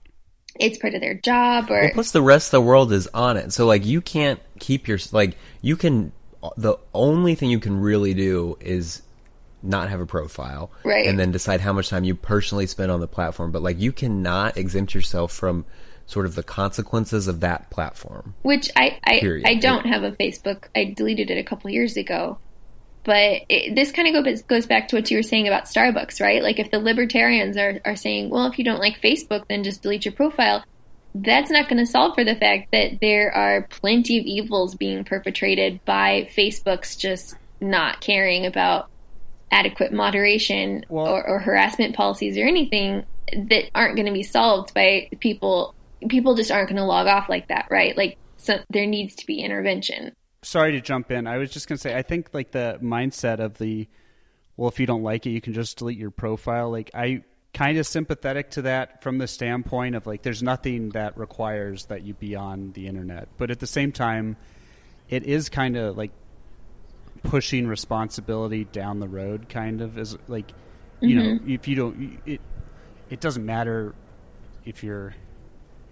it's 0.59 0.79
part 0.79 0.95
of 0.95 1.01
their 1.01 1.15
job 1.15 1.71
or 1.71 1.81
well, 1.81 1.91
plus 1.95 2.11
the 2.13 2.23
rest 2.23 2.49
of 2.49 2.53
the 2.53 2.61
world 2.61 2.93
is 2.93 3.07
on 3.09 3.37
it 3.37 3.53
so 3.53 3.67
like 3.67 3.85
you 3.85 4.01
can't 4.01 4.41
keep 4.59 4.89
your 4.89 4.99
like 5.13 5.37
you 5.63 5.77
can 5.77 6.13
the 6.57 6.77
only 6.95 7.35
thing 7.35 7.51
you 7.51 7.61
can 7.61 7.79
really 7.79 8.15
do 8.15 8.57
is 8.61 9.03
not 9.63 9.89
have 9.91 10.01
a 10.01 10.07
profile, 10.07 10.71
right? 10.85 11.07
And 11.07 11.19
then 11.19 11.31
decide 11.33 11.61
how 11.61 11.73
much 11.73 11.89
time 11.89 12.05
you 12.05 12.15
personally 12.15 12.67
spend 12.67 12.91
on 12.91 13.01
the 13.01 13.09
platform. 13.09 13.53
But 13.53 13.63
like, 13.63 13.81
you 13.81 13.93
cannot 13.93 14.57
exempt 14.57 14.95
yourself 14.95 15.33
from 15.33 15.65
sort 16.07 16.27
of 16.27 16.35
the 16.35 16.43
consequences 16.43 17.29
of 17.29 17.41
that 17.41 17.71
platform. 17.71 18.35
Which 18.43 18.71
I 18.77 18.99
I, 19.05 19.43
I 19.45 19.55
don't 19.55 19.87
have 19.87 20.03
a 20.03 20.13
Facebook. 20.13 20.65
I 20.75 20.93
deleted 20.97 21.31
it 21.31 21.39
a 21.39 21.45
couple 21.45 21.71
years 21.71 21.97
ago. 21.97 22.39
But 23.03 23.43
it, 23.49 23.75
this 23.75 23.93
kind 23.93 24.15
of 24.15 24.25
goes 24.25 24.43
goes 24.43 24.67
back 24.67 24.89
to 24.89 24.97
what 24.97 25.11
you 25.11 25.17
were 25.17 25.23
saying 25.23 25.47
about 25.47 25.65
Starbucks, 25.65 26.21
right? 26.21 26.43
Like 26.43 26.59
if 26.59 26.71
the 26.71 26.79
libertarians 26.79 27.57
are 27.57 27.81
are 27.85 27.97
saying, 27.97 28.31
well, 28.31 28.47
if 28.47 28.59
you 28.59 28.65
don't 28.65 28.81
like 28.81 29.01
Facebook, 29.01 29.45
then 29.49 29.65
just 29.65 29.83
delete 29.83 30.05
your 30.05 30.13
profile. 30.13 30.65
That's 31.15 31.51
not 31.51 31.69
going 31.69 31.79
to 31.79 31.91
solve 31.91 32.15
for 32.15 32.25
the 32.25 32.37
fact 32.37 32.69
that 32.73 33.01
there 33.01 33.33
are 33.33 33.63
plenty 33.63 34.19
of 34.19 34.27
evils 34.27 34.75
being 34.75 35.05
perpetrated 35.05 35.85
by 35.85 36.29
Facebook's 36.37 36.95
just 36.95 37.35
not 37.61 38.01
caring 38.01 38.47
about 38.47 38.90
adequate 39.51 39.93
moderation 39.93 40.85
well, 40.89 41.07
or, 41.07 41.27
or 41.27 41.39
harassment 41.39 41.95
policies 41.95 42.39
or 42.39 42.47
anything 42.47 43.05
that 43.33 43.71
aren't 43.75 43.97
going 43.97 44.07
to 44.07 44.13
be 44.13 44.23
solved 44.23 44.75
by 44.75 45.09
people. 45.21 45.75
People 46.09 46.35
just 46.35 46.51
aren't 46.51 46.69
going 46.69 46.79
to 46.79 46.85
log 46.85 47.07
off 47.07 47.29
like 47.29 47.49
that, 47.49 47.67
right? 47.71 47.97
Like, 47.97 48.17
so 48.37 48.59
there 48.71 48.87
needs 48.87 49.15
to 49.17 49.27
be 49.27 49.41
intervention. 49.41 50.15
Sorry 50.43 50.73
to 50.73 50.81
jump 50.81 51.11
in. 51.11 51.27
I 51.27 51.37
was 51.37 51.51
just 51.51 51.69
going 51.69 51.77
to 51.77 51.81
say, 51.81 51.95
I 51.95 52.03
think 52.03 52.31
like 52.33 52.53
the 52.53 52.79
mindset 52.83 53.39
of 53.39 53.59
the, 53.59 53.87
well, 54.57 54.69
if 54.69 54.81
you 54.81 54.87
don't 54.87 55.03
like 55.03 55.27
it, 55.27 55.31
you 55.31 55.41
can 55.41 55.53
just 55.53 55.79
delete 55.79 55.99
your 55.99 56.11
profile. 56.11 56.71
Like, 56.71 56.91
I 56.95 57.23
kind 57.53 57.77
of 57.79 57.87
sympathetic 57.87 58.53
to 58.53 58.63
that 58.63 59.03
from 59.03 59.19
the 59.19 59.27
standpoint 59.27 59.97
of 59.97 60.07
like, 60.07 60.23
there's 60.23 60.43
nothing 60.43 60.91
that 60.91 61.19
requires 61.19 61.87
that 61.87 62.03
you 62.03 62.15
be 62.15 62.35
on 62.37 62.73
the 62.73 62.87
internet, 62.87 63.29
but 63.37 63.51
at 63.51 63.59
the 63.59 63.67
same 63.67 63.93
time, 63.93 64.37
it 65.09 65.25
is 65.25 65.49
kind 65.49 65.77
of 65.77 65.97
like 65.97 66.13
pushing 67.23 67.67
responsibility 67.67 68.65
down 68.65 69.01
the 69.01 69.09
road 69.09 69.49
kind 69.49 69.81
of 69.81 69.99
is 69.99 70.17
like 70.29 70.53
you 71.01 71.17
mm-hmm. 71.17 71.47
know 71.47 71.53
if 71.55 71.69
you 71.69 71.75
don't 71.75 72.21
it 72.27 72.41
it 73.11 73.21
doesn't 73.21 73.45
matter 73.45 73.95
if 74.65 74.83
you're 74.83 75.15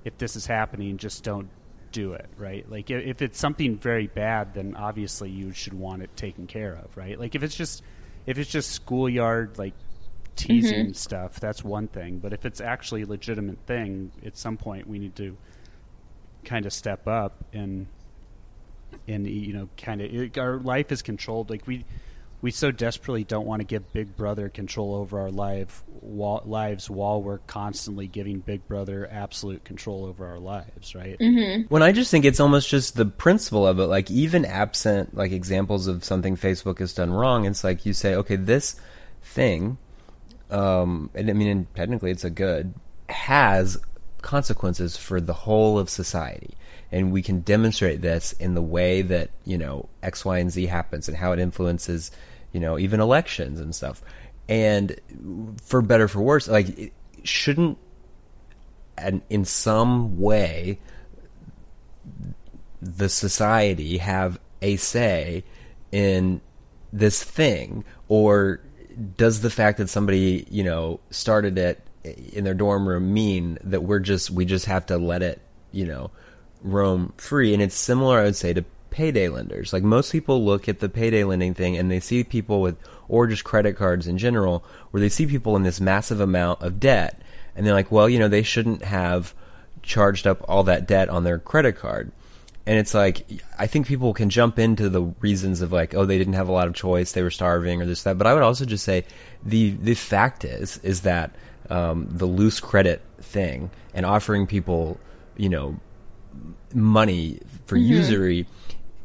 if 0.05 0.17
this 0.19 0.37
is 0.37 0.47
happening 0.47 0.97
just 0.97 1.23
don't 1.23 1.49
do 1.93 2.13
it 2.13 2.27
right 2.37 2.71
like 2.71 2.91
if 2.91 3.23
it's 3.23 3.39
something 3.39 3.77
very 3.77 4.07
bad 4.07 4.55
then 4.55 4.75
obviously 4.77 5.31
you 5.31 5.53
should 5.53 5.75
want 5.75 6.03
it 6.03 6.15
taken 6.17 6.47
care 6.47 6.75
of 6.75 6.97
right 6.97 7.19
like 7.19 7.35
if 7.35 7.43
it's 7.43 7.57
just 7.57 7.83
if 8.27 8.39
it's 8.39 8.51
just 8.51 8.71
schoolyard 8.71 9.57
like 9.59 9.75
teasing 10.39 10.87
Mm-hmm. 10.87 10.93
stuff, 10.93 11.41
that's 11.41 11.63
one 11.65 11.89
thing. 11.89 12.21
But 12.21 12.33
if 12.33 12.47
it's 12.47 12.61
actually 12.61 13.03
a 13.03 13.07
legitimate 13.07 13.59
thing, 13.67 14.13
at 14.25 14.37
some 14.37 14.57
point 14.57 14.87
we 14.87 14.99
need 14.99 15.17
to 15.17 15.37
kind 16.45 16.65
of 16.65 16.73
step 16.73 17.07
up 17.09 17.45
and 17.53 17.89
and 19.09 19.27
you 19.27 19.53
know 19.53 19.69
kind 19.77 20.01
of 20.01 20.39
our 20.39 20.59
life 20.59 20.93
is 20.93 21.03
controlled. 21.03 21.51
Like 21.51 21.67
we 21.67 21.85
we 22.41 22.51
so 22.51 22.71
desperately 22.71 23.25
don't 23.25 23.47
want 23.47 23.61
to 23.61 23.65
give 23.65 23.93
big 23.93 24.17
brother 24.17 24.49
control 24.49 24.95
over 24.95 25.19
our 25.19 25.31
life 25.31 25.83
while, 26.01 26.43
lives 26.45 26.89
while 26.89 27.21
we're 27.21 27.39
constantly 27.39 28.07
giving 28.07 28.39
big 28.39 28.67
brother 28.69 29.09
absolute 29.11 29.65
control 29.65 30.05
over 30.05 30.25
our 30.25 30.39
lives 30.39 30.95
right? 30.95 31.17
When 31.69 31.83
I 31.83 31.91
just 31.91 32.11
think 32.11 32.25
it's 32.25 32.39
almost 32.39 32.69
just 32.69 32.95
the 32.95 33.07
principle 33.07 33.67
of 33.67 33.81
it, 33.81 33.87
like 33.87 34.11
even 34.11 34.45
absent 34.45 35.17
like 35.17 35.33
examples 35.33 35.89
of 35.89 36.05
something 36.05 36.37
Facebook 36.37 36.79
has 36.79 36.93
done 36.93 37.13
wrong, 37.13 37.45
it's 37.45 37.65
like 37.65 37.85
you 37.85 37.93
say, 37.93 38.15
okay, 38.15 38.37
this 38.37 38.77
thing, 39.23 39.79
um, 40.51 41.11
and 41.15 41.29
I 41.29 41.33
mean, 41.33 41.49
and 41.49 41.75
technically 41.75 42.11
it's 42.13 42.25
a 42.25 42.31
good, 42.31 42.73
has 43.09 43.79
consequences 44.23 44.97
for 44.97 45.21
the 45.21 45.33
whole 45.33 45.79
of 45.79 45.91
society. 45.91 46.55
And 46.91 47.13
we 47.13 47.23
can 47.23 47.41
demonstrate 47.41 48.01
this 48.01 48.33
in 48.33 48.55
the 48.55 48.63
way 48.63 49.03
that, 49.03 49.31
you 49.45 49.59
know, 49.59 49.89
X, 50.03 50.25
Y, 50.25 50.39
and 50.39 50.51
Z 50.51 50.67
happens 50.67 51.09
and 51.09 51.17
how 51.17 51.33
it 51.33 51.39
influences, 51.39 52.11
you 52.53 52.61
know, 52.61 52.79
even 52.79 53.01
elections 53.01 53.61
and 53.61 53.75
stuff. 53.75 54.03
And 54.49 54.99
for 55.63 55.83
better, 55.83 56.09
for 56.09 56.23
worse, 56.23 56.49
like, 56.49 56.95
shouldn't, 57.25 57.77
and 58.97 59.21
in 59.29 59.45
some 59.45 60.19
way, 60.19 60.79
the 62.81 63.09
society 63.09 63.99
have 63.99 64.41
a 64.63 64.77
say 64.77 65.45
in 65.93 66.41
this 66.93 67.23
thing 67.23 67.85
or 68.09 68.61
does 69.17 69.41
the 69.41 69.51
fact 69.51 69.79
that 69.79 69.89
somebody 69.89 70.47
you 70.51 70.65
know 70.65 71.01
started 71.11 71.59
it 71.59 71.81
in 72.33 72.45
their 72.45 72.55
dorm 72.55 72.89
room 72.89 73.13
mean 73.13 73.59
that 73.63 73.83
we're 73.83 73.99
just 73.99 74.31
we 74.31 74.45
just 74.45 74.67
have 74.67 74.87
to 74.87 74.97
let 74.97 75.23
it 75.23 75.41
you 75.73 75.87
know 75.87 76.11
roam 76.63 77.13
free 77.17 77.53
and 77.53 77.63
it's 77.63 77.75
similar 77.75 78.19
i 78.19 78.25
would 78.25 78.37
say 78.37 78.53
to 78.53 78.65
payday 78.91 79.29
lenders 79.29 79.73
like 79.73 79.83
most 79.83 80.11
people 80.11 80.45
look 80.45 80.69
at 80.69 80.81
the 80.81 80.89
payday 80.89 81.23
lending 81.23 81.55
thing 81.55 81.77
and 81.77 81.91
they 81.91 82.01
see 82.01 82.25
people 82.25 82.61
with 82.61 82.77
or 83.07 83.27
just 83.27 83.45
credit 83.45 83.77
cards 83.77 84.07
in 84.07 84.19
general 84.19 84.65
where 84.91 85.01
they 85.01 85.09
see 85.09 85.27
people 85.27 85.57
in 85.57 85.63
this 85.63 85.81
massive 85.81 86.21
amount 86.21 86.61
of 86.63 86.81
debt 86.81 87.21
and 87.55 87.67
they're 87.67 87.75
like 87.75 87.93
well 87.93 88.09
you 88.09 88.19
know 88.19 88.29
they 88.29 88.43
shouldn't 88.43 88.83
have 88.83 89.35
charged 89.83 90.27
up 90.27 90.45
all 90.49 90.65
that 90.65 90.87
debt 90.87 91.09
on 91.09 91.25
their 91.25 91.39
credit 91.39 91.77
card 91.77 92.11
and 92.69 92.79
it's 92.79 92.93
like 92.93 93.25
I 93.59 93.67
think 93.67 93.87
people 93.87 94.13
can 94.13 94.29
jump 94.29 94.59
into 94.59 94.91
the 94.91 95.01
reasons 95.21 95.63
of 95.63 95.73
like, 95.73 95.95
oh, 95.95 96.05
they 96.05 96.19
didn't 96.19 96.35
have 96.35 96.49
a 96.49 96.53
lot 96.53 96.69
of 96.69 96.75
choice, 96.75 97.13
they 97.13 97.23
were 97.23 97.31
starving 97.31 97.81
or 97.81 97.87
this 97.87 98.03
that. 98.03 98.19
But 98.19 98.27
I 98.27 98.35
would 98.35 98.43
also 98.43 98.67
just 98.67 98.85
say 98.85 99.07
the 99.43 99.71
the 99.71 99.95
fact 99.95 100.45
is 100.45 100.77
is 100.83 101.01
that 101.01 101.35
um, 101.71 102.09
the 102.11 102.27
loose 102.27 102.61
credit 102.61 103.01
thing 103.23 103.71
and 103.95 104.05
offering 104.05 104.47
people, 104.47 105.01
you 105.39 105.49
know, 105.49 105.81
money 106.75 107.41
for 107.67 107.77
mm-hmm. 107.77 107.93
usury 107.93 108.47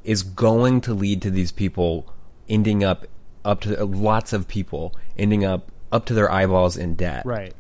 is 0.04 0.24
going 0.24 0.82
to 0.82 0.94
lead 0.94 1.22
to 1.22 1.32
these 1.32 1.52
people 1.52 2.14
ending 2.50 2.84
up 2.84 3.08
up 3.46 3.62
to 3.62 3.82
uh, 3.82 3.86
lots 3.86 4.34
of 4.34 4.48
people 4.48 4.96
ending 5.18 5.46
up 5.46 5.72
up 5.92 6.06
to 6.06 6.14
their 6.14 6.32
eyeballs 6.32 6.78
in 6.78 6.96
debt. 6.96 7.26
right 7.26 7.54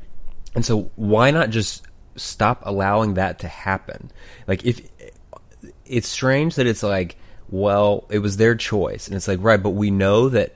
And 0.55 0.65
so 0.65 0.91
why 0.95 1.31
not 1.31 1.49
just 1.49 1.85
stop 2.15 2.61
allowing 2.65 3.15
that 3.15 3.39
to 3.39 3.47
happen? 3.47 4.11
Like 4.47 4.65
if 4.65 4.81
it's 5.85 6.07
strange 6.07 6.55
that 6.55 6.67
it's 6.67 6.83
like, 6.83 7.17
well, 7.49 8.05
it 8.09 8.19
was 8.19 8.37
their 8.37 8.55
choice. 8.55 9.07
And 9.07 9.15
it's 9.15 9.27
like, 9.27 9.39
right, 9.41 9.61
but 9.61 9.71
we 9.71 9.91
know 9.91 10.29
that 10.29 10.53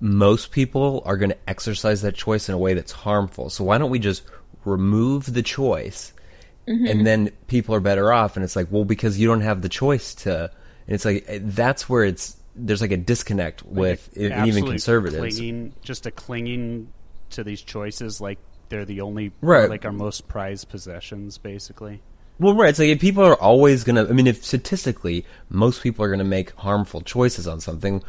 most 0.00 0.50
people 0.50 1.02
are 1.04 1.16
going 1.16 1.30
to 1.30 1.48
exercise 1.48 2.02
that 2.02 2.14
choice 2.14 2.48
in 2.48 2.54
a 2.54 2.58
way 2.58 2.74
that's 2.74 2.92
harmful. 2.92 3.48
So 3.50 3.64
why 3.64 3.78
don't 3.78 3.90
we 3.90 3.98
just 3.98 4.22
remove 4.64 5.32
the 5.32 5.42
choice 5.42 6.12
and 6.66 7.06
then 7.06 7.30
people 7.46 7.74
are 7.74 7.80
better 7.80 8.12
off 8.12 8.36
and 8.36 8.44
it's 8.44 8.56
like, 8.56 8.68
well, 8.70 8.84
because 8.84 9.18
you 9.18 9.28
don't 9.28 9.40
have 9.42 9.62
the 9.62 9.68
choice 9.68 10.14
to 10.16 10.50
and 10.86 10.94
it's 10.94 11.04
like 11.04 11.26
that's 11.42 11.88
where 11.88 12.04
it's 12.04 12.36
there's 12.54 12.80
like 12.80 12.90
a 12.92 12.96
disconnect 12.96 13.62
with 13.64 14.08
Like, 14.16 14.32
and 14.32 14.48
even 14.48 14.64
conservatives. 14.64 15.36
clinging, 15.36 15.74
just 15.82 16.06
a 16.06 16.10
clinging 16.10 16.92
to 17.30 17.44
these 17.44 17.60
choices 17.62 18.20
like 18.20 18.38
they're 18.68 18.84
the 18.84 19.00
only 19.00 19.32
Right. 19.40 19.68
like 19.68 19.84
our 19.84 19.92
most 19.92 20.26
prized 20.28 20.68
possessions 20.68 21.38
basically 21.38 22.00
Well, 22.38 22.54
right. 22.54 22.68
It's 22.70 22.78
like 22.78 22.88
if 22.88 23.00
people 23.00 23.24
are 23.24 23.36
always 23.40 23.84
going 23.84 23.96
to, 23.96 24.08
I 24.10 24.12
mean, 24.14 24.26
if 24.26 24.44
statistically 24.44 25.24
most 25.48 25.82
people 25.82 26.04
are 26.04 26.08
going 26.08 26.18
to 26.18 26.24
make 26.24 26.50
harmful 26.56 27.00
choices 27.00 27.46
on 27.48 27.60
something, 27.60 28.02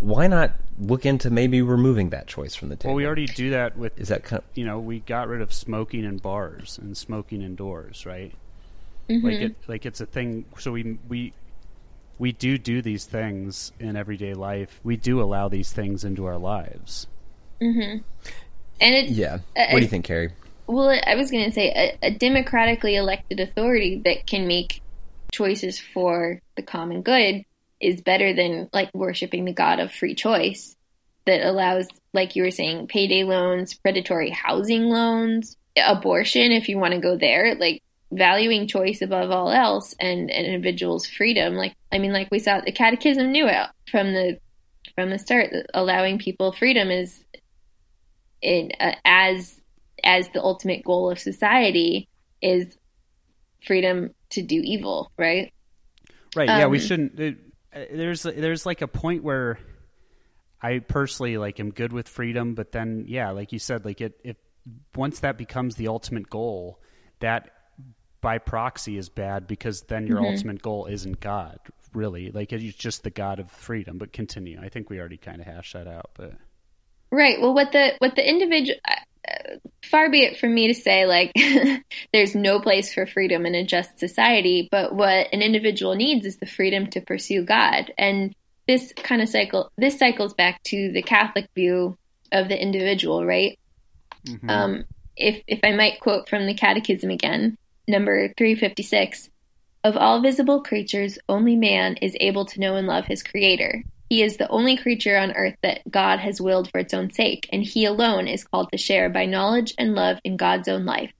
why 0.00 0.26
not 0.26 0.52
look 0.78 1.04
into 1.04 1.28
maybe 1.30 1.60
removing 1.60 2.10
that 2.10 2.26
choice 2.26 2.54
from 2.54 2.68
the 2.68 2.76
table? 2.76 2.90
well 2.90 2.96
we 2.96 3.04
already 3.06 3.26
do 3.26 3.50
that 3.50 3.76
with 3.76 3.98
is 3.98 4.08
that 4.08 4.22
kind 4.22 4.38
of 4.38 4.44
you 4.54 4.64
know 4.64 4.78
we 4.78 5.00
got 5.00 5.26
rid 5.28 5.40
of 5.40 5.52
smoking 5.52 6.04
in 6.04 6.18
bars 6.18 6.78
and 6.80 6.96
smoking 6.96 7.42
indoors 7.42 8.06
right 8.06 8.32
like 9.08 9.40
it 9.40 9.56
like 9.66 9.86
it's 9.86 10.00
a 10.00 10.06
thing 10.06 10.44
so 10.58 10.70
we 10.72 10.98
we 11.08 11.32
we 12.18 12.30
do 12.32 12.58
do 12.58 12.82
these 12.82 13.06
things 13.06 13.72
in 13.80 13.96
everyday 13.96 14.34
life 14.34 14.80
we 14.84 14.96
do 14.96 15.20
allow 15.20 15.48
these 15.48 15.72
things 15.72 16.04
into 16.04 16.26
our 16.26 16.38
lives 16.38 17.06
Mm-hmm. 17.60 17.98
and 18.80 18.94
it 18.94 19.08
yeah? 19.08 19.38
I- 19.56 19.72
what 19.72 19.80
do 19.80 19.84
you 19.84 19.88
think, 19.88 20.04
Carey? 20.04 20.30
Well, 20.68 20.96
I 21.04 21.14
was 21.16 21.30
going 21.32 21.44
to 21.46 21.50
say 21.50 21.96
a, 22.02 22.06
a 22.06 22.10
democratically 22.12 22.94
elected 22.94 23.40
authority 23.40 24.00
that 24.04 24.26
can 24.28 24.46
make 24.46 24.80
choices 25.32 25.80
for 25.80 26.40
the 26.56 26.62
common 26.62 27.02
good 27.02 27.42
is 27.80 28.00
better 28.00 28.32
than 28.34 28.68
like 28.72 28.90
worshiping 28.94 29.44
the 29.44 29.52
god 29.52 29.78
of 29.78 29.92
free 29.92 30.14
choice 30.14 30.76
that 31.26 31.46
allows, 31.46 31.86
like 32.14 32.36
you 32.36 32.42
were 32.42 32.50
saying, 32.50 32.86
payday 32.86 33.22
loans, 33.22 33.74
predatory 33.74 34.30
housing 34.30 34.84
loans, 34.84 35.56
abortion, 35.76 36.52
if 36.52 36.68
you 36.68 36.78
want 36.78 36.94
to 36.94 37.00
go 37.00 37.16
there, 37.16 37.54
like 37.54 37.82
valuing 38.10 38.66
choice 38.66 39.02
above 39.02 39.30
all 39.30 39.50
else 39.50 39.94
and 40.00 40.30
an 40.30 40.44
individual's 40.46 41.06
freedom. 41.06 41.54
Like, 41.54 41.74
I 41.92 41.98
mean, 41.98 42.12
like 42.12 42.30
we 42.30 42.38
saw, 42.38 42.60
the 42.60 42.72
catechism 42.72 43.30
knew 43.30 43.46
it 43.46 43.68
from 43.90 44.12
the 44.12 44.38
from 44.94 45.10
the 45.10 45.18
start 45.18 45.50
allowing 45.74 46.18
people 46.18 46.52
freedom 46.52 46.90
is 46.90 47.22
in 48.40 48.72
uh, 48.80 48.94
as 49.04 49.60
as 50.02 50.28
the 50.30 50.42
ultimate 50.42 50.82
goal 50.82 51.10
of 51.10 51.18
society 51.18 52.08
is 52.40 52.66
freedom 53.66 54.10
to 54.30 54.42
do 54.42 54.60
evil, 54.64 55.12
right? 55.18 55.52
Right. 56.34 56.48
yeah, 56.48 56.66
we 56.66 56.78
Um, 56.78 56.84
shouldn't. 56.84 57.20
It, 57.20 57.36
there's 57.72 58.22
there's 58.22 58.66
like 58.66 58.82
a 58.82 58.88
point 58.88 59.22
where 59.22 59.58
I 60.62 60.78
personally 60.80 61.38
like 61.38 61.60
am 61.60 61.70
good 61.70 61.92
with 61.92 62.08
freedom, 62.08 62.54
but 62.54 62.72
then 62.72 63.04
yeah, 63.08 63.30
like 63.30 63.52
you 63.52 63.58
said, 63.58 63.84
like 63.84 64.00
it 64.00 64.18
if 64.24 64.36
once 64.94 65.20
that 65.20 65.38
becomes 65.38 65.76
the 65.76 65.88
ultimate 65.88 66.28
goal, 66.28 66.80
that 67.20 67.50
by 68.20 68.38
proxy 68.38 68.96
is 68.98 69.08
bad 69.08 69.46
because 69.46 69.82
then 69.82 70.06
your 70.06 70.18
Mm-hmm. 70.18 70.26
ultimate 70.26 70.62
goal 70.62 70.86
isn't 70.86 71.20
God, 71.20 71.58
really. 71.94 72.30
Like 72.32 72.52
it's 72.52 72.74
just 72.74 73.04
the 73.04 73.10
God 73.10 73.38
of 73.38 73.50
freedom. 73.50 73.98
But 73.98 74.12
continue. 74.12 74.58
I 74.60 74.68
think 74.68 74.90
we 74.90 74.98
already 74.98 75.16
kind 75.18 75.40
of 75.40 75.46
hashed 75.46 75.74
that 75.74 75.86
out, 75.86 76.10
but 76.14 76.32
Right. 77.10 77.40
Well, 77.40 77.54
what 77.54 77.72
the 77.72 77.92
what 77.98 78.16
the 78.16 78.28
individual 78.28 78.78
uh, 78.86 78.94
far 79.84 80.10
be 80.10 80.22
it 80.24 80.38
from 80.38 80.54
me 80.54 80.68
to 80.68 80.74
say 80.74 81.06
like 81.06 81.32
there's 82.12 82.34
no 82.34 82.60
place 82.60 82.92
for 82.92 83.06
freedom 83.06 83.46
in 83.46 83.54
a 83.54 83.64
just 83.64 83.98
society, 83.98 84.68
but 84.70 84.94
what 84.94 85.28
an 85.32 85.42
individual 85.42 85.94
needs 85.94 86.26
is 86.26 86.36
the 86.36 86.46
freedom 86.46 86.88
to 86.90 87.00
pursue 87.00 87.44
God. 87.44 87.92
And 87.96 88.34
this 88.66 88.92
kind 88.96 89.22
of 89.22 89.28
cycle 89.28 89.72
this 89.76 89.98
cycles 89.98 90.34
back 90.34 90.62
to 90.64 90.92
the 90.92 91.02
Catholic 91.02 91.48
view 91.54 91.96
of 92.32 92.48
the 92.48 92.60
individual, 92.60 93.24
right? 93.24 93.58
Um, 94.48 94.84
if 95.16 95.42
if 95.46 95.60
I 95.64 95.72
might 95.72 96.00
quote 96.00 96.28
from 96.28 96.46
the 96.46 96.54
Catechism 96.54 97.10
again, 97.10 97.56
number 97.86 98.28
356, 98.36 99.30
of 99.84 99.96
all 99.96 100.20
visible 100.20 100.62
creatures, 100.62 101.18
only 101.28 101.56
man 101.56 101.96
is 101.96 102.16
able 102.20 102.44
to 102.46 102.60
know 102.60 102.76
and 102.76 102.86
love 102.86 103.06
his 103.06 103.22
creator. 103.22 103.82
He 104.08 104.22
is 104.22 104.36
the 104.38 104.48
only 104.48 104.76
creature 104.76 105.18
on 105.18 105.32
earth 105.32 105.56
that 105.62 105.80
God 105.90 106.18
has 106.18 106.40
willed 106.40 106.70
for 106.70 106.78
its 106.78 106.94
own 106.94 107.10
sake, 107.12 107.48
and 107.52 107.62
he 107.62 107.84
alone 107.84 108.26
is 108.26 108.44
called 108.44 108.70
to 108.72 108.78
share 108.78 109.10
by 109.10 109.26
knowledge 109.26 109.74
and 109.78 109.94
love 109.94 110.18
in 110.24 110.36
God's 110.36 110.68
own 110.68 110.84
life. 110.86 111.12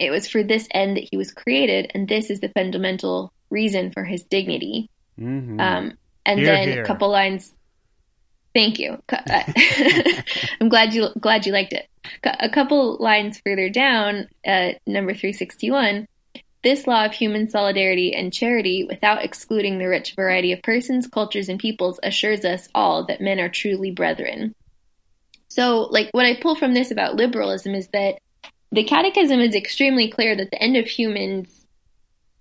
It 0.00 0.10
was 0.10 0.26
for 0.28 0.42
this 0.42 0.66
end 0.72 0.96
that 0.96 1.08
he 1.10 1.16
was 1.16 1.32
created, 1.32 1.90
and 1.94 2.08
this 2.08 2.30
is 2.30 2.40
the 2.40 2.48
fundamental 2.48 3.32
reason 3.50 3.92
for 3.92 4.04
his 4.04 4.24
dignity. 4.24 4.90
Mhm. 5.18 5.60
Um, 5.60 5.92
and 6.26 6.40
Hear, 6.40 6.48
then 6.48 6.68
hear. 6.68 6.82
a 6.82 6.86
couple 6.86 7.08
lines. 7.08 7.52
Thank 8.54 8.78
you. 8.78 8.98
Uh, 9.08 9.42
I'm 10.60 10.68
glad 10.68 10.94
you 10.94 11.08
glad 11.20 11.46
you 11.46 11.52
liked 11.52 11.72
it. 11.72 11.86
A 12.24 12.48
couple 12.48 12.96
lines 12.98 13.40
further 13.44 13.68
down, 13.68 14.28
uh, 14.46 14.72
number 14.86 15.14
361. 15.14 16.06
This 16.64 16.86
law 16.86 17.04
of 17.04 17.12
human 17.12 17.48
solidarity 17.48 18.14
and 18.14 18.32
charity, 18.32 18.84
without 18.84 19.22
excluding 19.24 19.78
the 19.78 19.86
rich 19.86 20.14
variety 20.16 20.50
of 20.52 20.62
persons, 20.62 21.06
cultures, 21.06 21.48
and 21.48 21.60
peoples, 21.60 22.00
assures 22.02 22.44
us 22.44 22.68
all 22.74 23.04
that 23.04 23.20
men 23.20 23.38
are 23.38 23.48
truly 23.50 23.90
brethren. 23.92 24.54
So, 25.48 25.82
like, 25.82 26.08
what 26.12 26.26
I 26.26 26.34
pull 26.40 26.56
from 26.56 26.74
this 26.74 26.90
about 26.90 27.14
liberalism 27.16 27.74
is 27.74 27.88
that 27.88 28.18
the 28.72 28.82
Catechism 28.82 29.38
is 29.40 29.54
extremely 29.54 30.10
clear 30.10 30.34
that 30.34 30.50
the 30.50 30.60
end 30.60 30.76
of 30.76 30.86
humans 30.86 31.66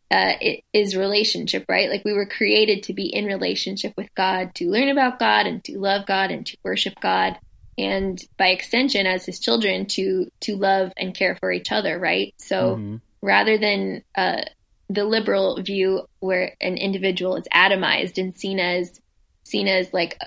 uh, 0.10 0.34
is 0.72 0.96
relationship, 0.96 1.66
right? 1.68 1.90
Like 1.90 2.06
we 2.06 2.14
were 2.14 2.26
created 2.26 2.84
to 2.84 2.94
be 2.94 3.08
in 3.14 3.26
relationship 3.26 3.94
with 3.98 4.14
God, 4.16 4.54
to 4.56 4.70
learn 4.70 4.90
about 4.90 5.20
God 5.20 5.48
and 5.48 5.64
to 5.66 5.78
love 5.80 6.06
God 6.06 6.32
and 6.32 6.46
to 6.46 6.58
worship 6.64 6.94
God. 7.02 7.38
and 7.76 8.24
by 8.38 8.50
extension 8.50 9.08
as 9.08 9.26
his 9.26 9.40
children 9.40 9.88
to 9.88 10.30
to 10.42 10.56
love 10.56 10.94
and 10.96 11.16
care 11.16 11.36
for 11.36 11.52
each 11.52 11.72
other 11.72 11.98
right 11.98 12.32
so 12.38 12.76
Mhm. 12.76 13.02
Rather 13.24 13.58
than 13.58 14.04
uh, 14.16 14.42
the 14.90 15.06
liberal 15.06 15.62
view 15.62 16.06
where 16.20 16.56
an 16.60 16.78
individual 16.78 17.38
is 17.38 17.48
atomized 17.54 18.18
and 18.18 18.36
seen 18.36 18.60
as 18.60 19.00
seen 19.46 19.68
as 19.68 19.94
like 19.94 20.20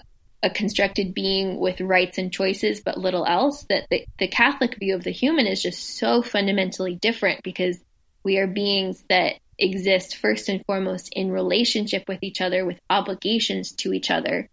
a 0.42 0.50
constructed 0.50 1.14
being 1.14 1.58
with 1.58 1.80
rights 1.80 2.18
and 2.18 2.32
choices 2.32 2.80
but 2.80 2.98
little 2.98 3.26
else 3.26 3.64
that 3.64 3.86
the, 3.90 4.06
the 4.18 4.28
catholic 4.28 4.78
view 4.78 4.94
of 4.94 5.04
the 5.04 5.10
human 5.10 5.46
is 5.46 5.62
just 5.62 5.98
so 5.98 6.22
fundamentally 6.22 6.94
different 6.94 7.42
because 7.42 7.78
we 8.22 8.38
are 8.38 8.46
beings 8.46 9.04
that 9.08 9.34
exist 9.58 10.16
first 10.16 10.48
and 10.48 10.64
foremost 10.64 11.10
in 11.12 11.30
relationship 11.30 12.04
with 12.08 12.22
each 12.22 12.40
other 12.40 12.64
with 12.64 12.80
obligations 12.88 13.72
to 13.72 13.92
each 13.92 14.10
other 14.10 14.48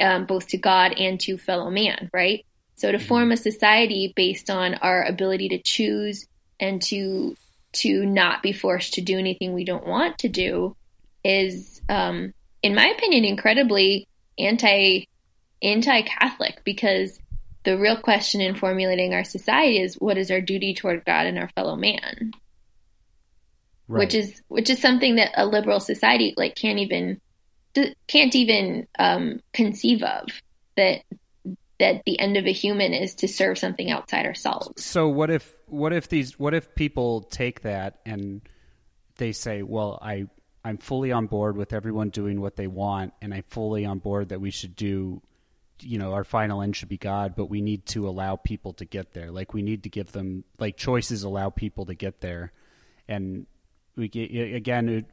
um, 0.00 0.24
both 0.24 0.48
to 0.48 0.56
god 0.56 0.92
and 0.94 1.20
to 1.20 1.36
fellow 1.36 1.70
man 1.70 2.10
right? 2.12 2.44
So 2.76 2.92
to 2.92 2.98
form 2.98 3.32
a 3.32 3.38
society 3.38 4.12
based 4.14 4.50
on 4.50 4.74
our 4.74 5.02
ability 5.02 5.48
to 5.50 5.58
choose 5.62 6.26
and 6.60 6.82
to 6.82 7.34
to 7.80 8.06
not 8.06 8.42
be 8.42 8.52
forced 8.52 8.94
to 8.94 9.00
do 9.00 9.18
anything 9.18 9.52
we 9.52 9.64
don't 9.64 9.86
want 9.86 10.18
to 10.18 10.28
do 10.28 10.76
is 11.24 11.80
um, 11.88 12.32
in 12.62 12.74
my 12.74 12.86
opinion 12.88 13.24
incredibly 13.24 14.08
anti 14.38 15.06
anti 15.62 16.02
catholic 16.02 16.62
because 16.64 17.18
the 17.64 17.78
real 17.78 17.96
question 17.96 18.40
in 18.40 18.54
formulating 18.54 19.14
our 19.14 19.24
society 19.24 19.80
is 19.80 19.94
what 19.94 20.18
is 20.18 20.30
our 20.30 20.40
duty 20.40 20.74
toward 20.74 21.04
god 21.04 21.26
and 21.26 21.38
our 21.38 21.48
fellow 21.56 21.76
man 21.76 22.32
Right. 23.88 24.00
which 24.00 24.14
is 24.16 24.42
which 24.48 24.68
is 24.68 24.80
something 24.80 25.14
that 25.14 25.30
a 25.36 25.46
liberal 25.46 25.78
society 25.78 26.34
like 26.36 26.56
can't 26.56 26.80
even 26.80 27.20
can't 28.08 28.34
even 28.34 28.88
um, 28.98 29.38
conceive 29.52 30.02
of 30.02 30.26
that 30.76 31.02
that 31.78 32.02
the 32.06 32.18
end 32.18 32.36
of 32.36 32.46
a 32.46 32.52
human 32.52 32.92
is 32.94 33.14
to 33.16 33.28
serve 33.28 33.58
something 33.58 33.90
outside 33.90 34.26
ourselves 34.26 34.84
So 34.84 35.08
what 35.08 35.30
if 35.30 35.54
what 35.66 35.92
if 35.92 36.08
these 36.08 36.38
what 36.38 36.54
if 36.54 36.74
people 36.74 37.22
take 37.22 37.62
that 37.62 37.98
and 38.06 38.42
they 39.16 39.32
say, 39.32 39.62
"Well, 39.62 39.98
I 40.00 40.26
I'm 40.64 40.78
fully 40.78 41.12
on 41.12 41.26
board 41.26 41.56
with 41.56 41.72
everyone 41.72 42.10
doing 42.10 42.40
what 42.40 42.56
they 42.56 42.66
want 42.66 43.14
and 43.22 43.32
I'm 43.32 43.44
fully 43.48 43.84
on 43.84 43.98
board 43.98 44.30
that 44.30 44.40
we 44.40 44.50
should 44.50 44.76
do 44.76 45.22
you 45.80 45.98
know, 45.98 46.14
our 46.14 46.24
final 46.24 46.62
end 46.62 46.76
should 46.76 46.88
be 46.88 46.96
God, 46.96 47.34
but 47.36 47.46
we 47.46 47.60
need 47.60 47.86
to 47.86 48.08
allow 48.08 48.36
people 48.36 48.72
to 48.74 48.84
get 48.84 49.12
there. 49.12 49.30
Like 49.30 49.52
we 49.52 49.62
need 49.62 49.82
to 49.82 49.88
give 49.88 50.12
them 50.12 50.44
like 50.58 50.76
choices 50.76 51.22
allow 51.22 51.50
people 51.50 51.86
to 51.86 51.94
get 51.94 52.20
there. 52.20 52.52
And 53.08 53.46
we 53.94 54.06
again 54.54 54.88
it, 54.88 55.06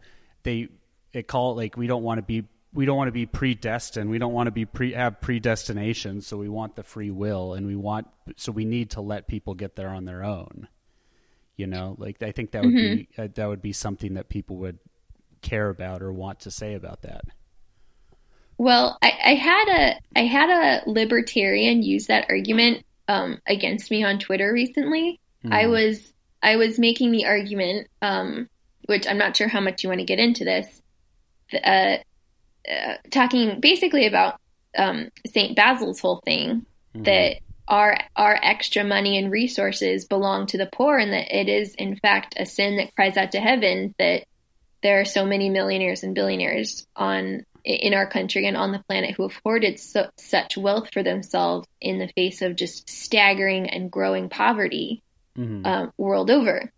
they 0.43 0.69
it 1.11 1.27
call 1.27 1.51
it 1.51 1.55
like 1.55 1.77
we 1.77 1.87
don't 1.87 2.03
want 2.03 2.17
to 2.19 2.21
be 2.23 2.45
we 2.73 2.85
don't 2.85 2.97
want 2.97 3.07
to 3.07 3.13
be 3.13 3.25
predestined. 3.25 4.09
We 4.09 4.17
don't 4.17 4.33
want 4.33 4.47
to 4.47 4.51
be 4.51 4.65
pre 4.65 4.93
have 4.93 5.21
predestination. 5.21 6.21
So 6.21 6.37
we 6.37 6.49
want 6.49 6.75
the 6.75 6.83
free 6.83 7.11
will, 7.11 7.53
and 7.53 7.67
we 7.67 7.75
want 7.75 8.07
so 8.35 8.51
we 8.51 8.65
need 8.65 8.91
to 8.91 9.01
let 9.01 9.27
people 9.27 9.53
get 9.53 9.75
there 9.75 9.89
on 9.89 10.05
their 10.05 10.23
own. 10.23 10.67
You 11.55 11.67
know, 11.67 11.95
like 11.99 12.21
I 12.21 12.31
think 12.31 12.51
that 12.51 12.63
would 12.63 12.73
be 12.73 13.07
uh, 13.17 13.27
that 13.35 13.47
would 13.47 13.61
be 13.61 13.73
something 13.73 14.15
that 14.15 14.29
people 14.29 14.57
would 14.57 14.79
care 15.41 15.69
about 15.69 16.01
or 16.01 16.11
want 16.11 16.41
to 16.41 16.51
say 16.51 16.73
about 16.73 17.03
that. 17.03 17.25
Well, 18.57 18.97
I, 19.01 19.11
I 19.23 19.33
had 19.35 19.67
a 19.69 20.19
I 20.19 20.25
had 20.25 20.49
a 20.49 20.89
libertarian 20.89 21.83
use 21.83 22.07
that 22.07 22.25
argument 22.29 22.85
um, 23.07 23.39
against 23.45 23.91
me 23.91 24.03
on 24.03 24.19
Twitter 24.19 24.51
recently. 24.51 25.19
I 25.51 25.67
was 25.67 26.13
I 26.41 26.55
was 26.55 26.79
making 26.79 27.11
the 27.11 27.25
argument, 27.25 27.87
um, 28.01 28.49
which 28.85 29.07
I'm 29.07 29.17
not 29.17 29.35
sure 29.35 29.47
how 29.47 29.59
much 29.59 29.83
you 29.83 29.89
want 29.89 29.99
to 29.99 30.05
get 30.05 30.19
into 30.19 30.45
this, 30.45 30.81
uh, 31.63 31.97
uh, 32.69 32.95
talking 33.11 33.59
basically 33.59 34.07
about 34.07 34.39
um, 34.77 35.09
Saint 35.27 35.55
Basil's 35.55 35.99
whole 35.99 36.21
thing 36.23 36.65
that 36.95 37.37
our 37.67 37.97
our 38.15 38.37
extra 38.41 38.83
money 38.83 39.17
and 39.17 39.31
resources 39.31 40.05
belong 40.05 40.47
to 40.47 40.57
the 40.57 40.69
poor, 40.71 40.97
and 40.97 41.13
that 41.13 41.35
it 41.35 41.49
is 41.49 41.75
in 41.75 41.95
fact 41.95 42.35
a 42.37 42.45
sin 42.45 42.77
that 42.77 42.93
cries 42.95 43.17
out 43.17 43.31
to 43.31 43.39
heaven 43.39 43.95
that 43.99 44.25
there 44.81 44.99
are 44.99 45.05
so 45.05 45.25
many 45.25 45.49
millionaires 45.49 46.03
and 46.03 46.13
billionaires 46.13 46.85
on 46.95 47.45
in 47.63 47.93
our 47.93 48.07
country 48.07 48.45
and 48.45 48.57
on 48.57 48.73
the 48.73 48.83
planet 48.89 49.15
who 49.15 49.23
have 49.23 49.39
hoarded 49.43 49.79
so, 49.79 50.09
such 50.17 50.57
wealth 50.57 50.89
for 50.91 51.01
themselves 51.01 51.67
in 51.79 51.97
the 51.97 52.09
face 52.09 52.41
of 52.41 52.57
just 52.57 52.89
staggering 52.89 53.69
and 53.69 53.89
growing 53.89 54.27
poverty 54.27 55.01
um, 55.65 55.91
world 55.97 56.29
over. 56.29 56.71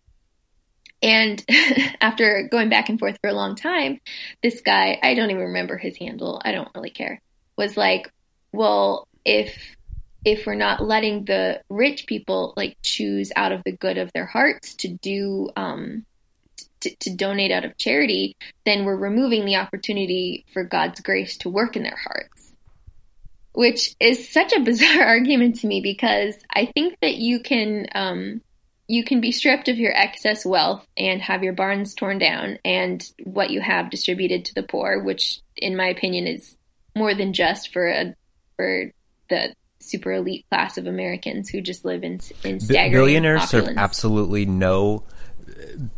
And 1.01 1.43
after 2.01 2.47
going 2.49 2.69
back 2.69 2.89
and 2.89 2.99
forth 2.99 3.17
for 3.21 3.29
a 3.29 3.33
long 3.33 3.55
time, 3.55 3.99
this 4.41 4.61
guy, 4.61 4.99
I 5.01 5.13
don't 5.13 5.29
even 5.29 5.43
remember 5.43 5.77
his 5.77 5.97
handle, 5.97 6.41
I 6.43 6.51
don't 6.51 6.69
really 6.75 6.89
care, 6.89 7.21
was 7.57 7.77
like, 7.77 8.11
well, 8.51 9.07
if 9.23 9.75
if 10.23 10.47
we're 10.47 10.55
not 10.55 10.83
letting 10.83 11.25
the 11.25 11.61
rich 11.69 12.07
people 12.07 12.53
like 12.57 12.77
choose 12.81 13.31
out 13.35 13.51
of 13.51 13.61
the 13.63 13.71
good 13.71 13.99
of 13.99 14.11
their 14.13 14.25
hearts 14.25 14.73
to 14.73 14.87
do 14.87 15.51
um 15.55 16.03
to, 16.85 16.95
to 16.97 17.15
donate 17.15 17.51
out 17.51 17.65
of 17.65 17.77
charity, 17.77 18.35
then 18.65 18.85
we're 18.85 18.95
removing 18.95 19.45
the 19.45 19.55
opportunity 19.55 20.45
for 20.53 20.63
God's 20.63 21.01
grace 21.01 21.37
to 21.37 21.49
work 21.49 21.75
in 21.75 21.83
their 21.83 21.97
hearts. 21.97 22.53
Which 23.53 23.95
is 23.99 24.29
such 24.29 24.53
a 24.53 24.59
bizarre 24.63 25.03
argument 25.03 25.61
to 25.61 25.67
me 25.67 25.81
because 25.81 26.35
I 26.53 26.65
think 26.65 26.97
that 27.01 27.15
you 27.15 27.39
can 27.39 27.87
um, 27.95 28.41
you 28.87 29.03
can 29.03 29.21
be 29.21 29.31
stripped 29.31 29.67
of 29.67 29.77
your 29.77 29.93
excess 29.95 30.45
wealth 30.45 30.85
and 30.95 31.21
have 31.21 31.43
your 31.43 31.53
barns 31.53 31.95
torn 31.95 32.19
down 32.19 32.59
and 32.63 33.03
what 33.23 33.49
you 33.49 33.61
have 33.61 33.89
distributed 33.89 34.45
to 34.45 34.53
the 34.53 34.63
poor, 34.63 35.03
which 35.03 35.39
in 35.57 35.75
my 35.75 35.87
opinion 35.87 36.27
is 36.27 36.55
more 36.95 37.13
than 37.13 37.33
just 37.33 37.73
for 37.73 37.87
a 37.87 38.15
for 38.55 38.91
the 39.29 39.55
super 39.79 40.13
elite 40.13 40.45
class 40.49 40.77
of 40.77 40.87
Americans 40.87 41.49
who 41.49 41.61
just 41.61 41.83
live 41.85 42.03
in 42.03 42.19
in 42.43 42.59
staggering 42.59 42.91
billionaires 42.91 43.43
serve 43.43 43.69
absolutely 43.77 44.45
no 44.45 45.03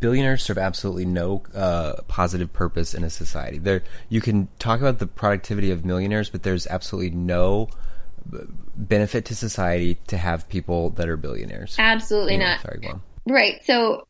billionaires 0.00 0.42
serve 0.42 0.58
absolutely 0.58 1.04
no 1.04 1.42
uh, 1.54 2.02
positive 2.06 2.52
purpose 2.52 2.94
in 2.94 3.04
a 3.04 3.10
society. 3.10 3.58
There, 3.58 3.82
you 4.08 4.20
can 4.20 4.48
talk 4.58 4.80
about 4.80 4.98
the 4.98 5.06
productivity 5.06 5.70
of 5.70 5.84
millionaires, 5.84 6.30
but 6.30 6.42
there's 6.42 6.66
absolutely 6.66 7.16
no 7.16 7.68
benefit 8.76 9.26
to 9.26 9.34
society 9.34 9.98
to 10.08 10.16
have 10.16 10.48
people 10.48 10.90
that 10.90 11.08
are 11.08 11.16
billionaires. 11.16 11.76
Absolutely 11.78 12.34
Anyway, 12.34 12.50
not. 12.50 12.60
Sorry, 12.62 12.80
go 12.80 12.88
on. 12.88 13.02
Right. 13.26 13.64
So 13.64 14.06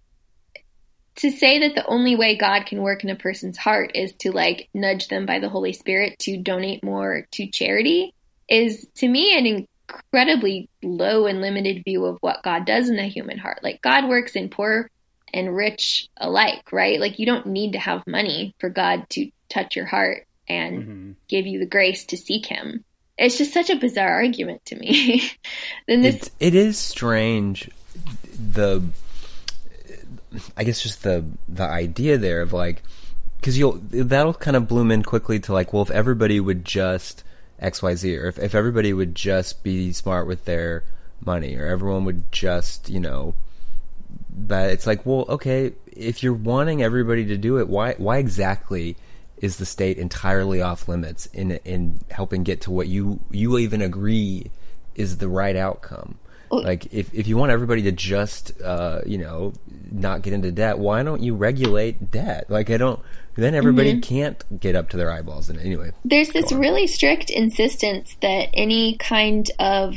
to 1.16 1.32
say 1.32 1.60
that 1.60 1.74
the 1.74 1.86
only 1.86 2.14
way 2.14 2.36
God 2.36 2.66
can 2.66 2.80
work 2.80 3.02
in 3.02 3.10
a 3.10 3.16
person's 3.16 3.58
heart 3.58 3.92
is 3.94 4.12
to 4.20 4.30
like 4.30 4.68
nudge 4.72 5.08
them 5.08 5.26
by 5.26 5.40
the 5.40 5.48
Holy 5.48 5.72
Spirit 5.72 6.18
to 6.20 6.36
donate 6.36 6.84
more 6.84 7.26
to 7.32 7.48
charity 7.48 8.14
is 8.48 8.86
to 8.96 9.08
me 9.08 9.36
an 9.36 9.66
incredibly 9.88 10.68
low 10.82 11.26
and 11.26 11.40
limited 11.40 11.82
view 11.84 12.04
of 12.04 12.18
what 12.20 12.42
God 12.42 12.64
does 12.64 12.88
in 12.88 12.96
the 12.96 13.02
human 13.04 13.38
heart. 13.38 13.60
Like 13.62 13.82
God 13.82 14.08
works 14.08 14.36
in 14.36 14.48
poor 14.48 14.90
and 15.34 15.54
rich 15.54 16.08
alike, 16.16 16.72
right? 16.72 17.00
Like 17.00 17.18
you 17.18 17.26
don't 17.26 17.46
need 17.46 17.72
to 17.72 17.78
have 17.78 18.06
money 18.06 18.54
for 18.60 18.70
God 18.70 19.08
to 19.10 19.30
touch 19.48 19.76
your 19.76 19.86
heart 19.86 20.26
and 20.48 20.82
mm-hmm. 20.82 21.10
give 21.28 21.46
you 21.46 21.58
the 21.58 21.66
grace 21.66 22.06
to 22.06 22.16
seek 22.16 22.46
him. 22.46 22.84
It's 23.18 23.36
just 23.36 23.52
such 23.52 23.68
a 23.68 23.76
bizarre 23.76 24.14
argument 24.14 24.64
to 24.66 24.76
me. 24.76 25.30
then 25.88 26.02
this 26.02 26.16
It's, 26.16 26.30
it 26.38 26.54
is 26.54 26.78
strange 26.78 27.68
the 28.38 28.82
I 30.56 30.64
guess 30.64 30.82
just 30.82 31.02
the 31.02 31.24
the 31.48 31.64
idea 31.64 32.18
there 32.18 32.42
of 32.42 32.52
like 32.52 32.82
because 33.40 33.58
you'll 33.58 33.80
that'll 33.90 34.34
kind 34.34 34.56
of 34.56 34.68
bloom 34.68 34.90
in 34.90 35.02
quickly 35.02 35.38
to 35.40 35.52
like 35.52 35.72
well 35.72 35.82
if 35.82 35.90
everybody 35.90 36.38
would 36.40 36.64
just 36.64 37.24
X 37.58 37.82
Y 37.82 37.94
Z 37.94 38.16
or 38.16 38.26
if 38.26 38.38
if 38.38 38.54
everybody 38.54 38.92
would 38.92 39.14
just 39.14 39.62
be 39.62 39.92
smart 39.92 40.26
with 40.26 40.44
their 40.44 40.84
money 41.24 41.56
or 41.56 41.66
everyone 41.66 42.04
would 42.04 42.30
just 42.30 42.88
you 42.88 43.00
know 43.00 43.34
but 44.30 44.70
it's 44.70 44.86
like 44.86 45.04
well 45.04 45.24
okay 45.28 45.72
if 45.86 46.22
you're 46.22 46.32
wanting 46.32 46.82
everybody 46.82 47.24
to 47.24 47.36
do 47.36 47.58
it 47.58 47.68
why 47.68 47.94
why 47.94 48.18
exactly 48.18 48.96
is 49.40 49.56
the 49.56 49.66
state 49.66 49.98
entirely 49.98 50.60
off 50.62 50.88
limits 50.88 51.26
in 51.26 51.52
in 51.64 52.00
helping 52.10 52.42
get 52.42 52.60
to 52.62 52.70
what 52.70 52.88
you 52.88 53.20
you 53.30 53.58
even 53.58 53.82
agree 53.82 54.50
is 54.94 55.18
the 55.18 55.28
right 55.28 55.56
outcome. 55.56 56.18
Like 56.50 56.92
if 56.94 57.12
if 57.12 57.26
you 57.26 57.36
want 57.36 57.52
everybody 57.52 57.82
to 57.82 57.92
just 57.92 58.58
uh 58.62 59.00
you 59.04 59.18
know 59.18 59.52
not 59.90 60.22
get 60.22 60.32
into 60.32 60.50
debt 60.50 60.78
why 60.78 61.02
don't 61.02 61.22
you 61.22 61.34
regulate 61.34 62.10
debt? 62.10 62.46
Like 62.48 62.70
i 62.70 62.76
don't 62.76 63.00
then 63.34 63.54
everybody 63.54 64.00
can't 64.00 64.42
get 64.58 64.74
up 64.74 64.88
to 64.90 64.96
their 64.96 65.10
eyeballs 65.10 65.50
in 65.50 65.56
it. 65.56 65.64
Anyway 65.64 65.92
there's 66.04 66.30
this 66.30 66.50
really 66.52 66.86
strict 66.86 67.30
insistence 67.30 68.16
that 68.22 68.48
any 68.54 68.96
kind 68.96 69.50
of 69.58 69.94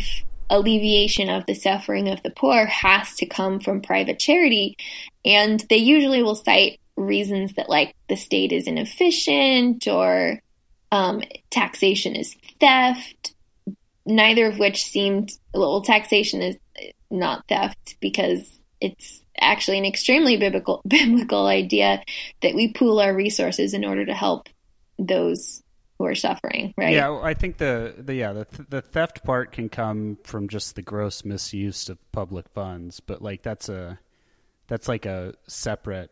alleviation 0.50 1.30
of 1.30 1.46
the 1.46 1.54
suffering 1.54 2.10
of 2.10 2.22
the 2.24 2.30
poor 2.30 2.66
has 2.66 3.16
to 3.16 3.26
come 3.26 3.62
from 3.62 3.82
private 3.82 4.20
charity 4.20 4.76
and 5.24 5.62
they 5.70 5.78
usually 5.78 6.22
will 6.22 6.36
cite 6.36 6.81
reasons 6.96 7.54
that 7.54 7.70
like 7.70 7.96
the 8.10 8.16
state 8.16 8.52
is 8.52 8.68
inefficient 8.68 9.88
or 9.88 10.40
um, 10.92 11.22
taxation 11.50 12.16
is 12.16 12.36
theft 12.60 13.34
neither 14.06 14.48
of 14.48 14.60
which 14.60 14.84
seemed 14.84 15.32
well 15.54 15.82
taxation 15.82 16.42
is 16.42 16.58
not 17.10 17.48
theft 17.48 17.96
because 18.00 18.60
it's 18.80 19.22
actually 19.40 19.78
an 19.78 19.86
extremely 19.86 20.38
biblical 20.38 20.82
biblical 20.88 21.46
idea 21.46 22.02
that 22.42 22.56
we 22.56 22.74
pool 22.74 23.00
our 23.00 23.14
resources 23.14 23.74
in 23.74 23.86
order 23.86 24.06
to 24.06 24.14
help 24.14 24.50
those 24.98 25.62
who 26.02 26.08
are 26.08 26.16
suffering, 26.16 26.74
right? 26.78 26.96
Yeah, 26.96 27.20
I 27.22 27.36
think 27.36 27.58
the, 27.58 27.94
the 27.98 28.16
yeah 28.16 28.34
the 28.34 28.48
the 28.70 28.82
theft 28.82 29.24
part 29.24 29.52
can 29.52 29.70
come 29.70 30.18
from 30.24 30.48
just 30.48 30.76
the 30.76 30.82
gross 30.82 31.24
misuse 31.24 31.90
of 31.90 32.00
public 32.12 32.50
funds, 32.50 33.00
but 33.00 33.22
like 33.22 33.44
that's 33.44 33.70
a 33.70 34.00
that's 34.68 34.88
like 34.88 35.06
a 35.06 35.36
separate 35.48 36.12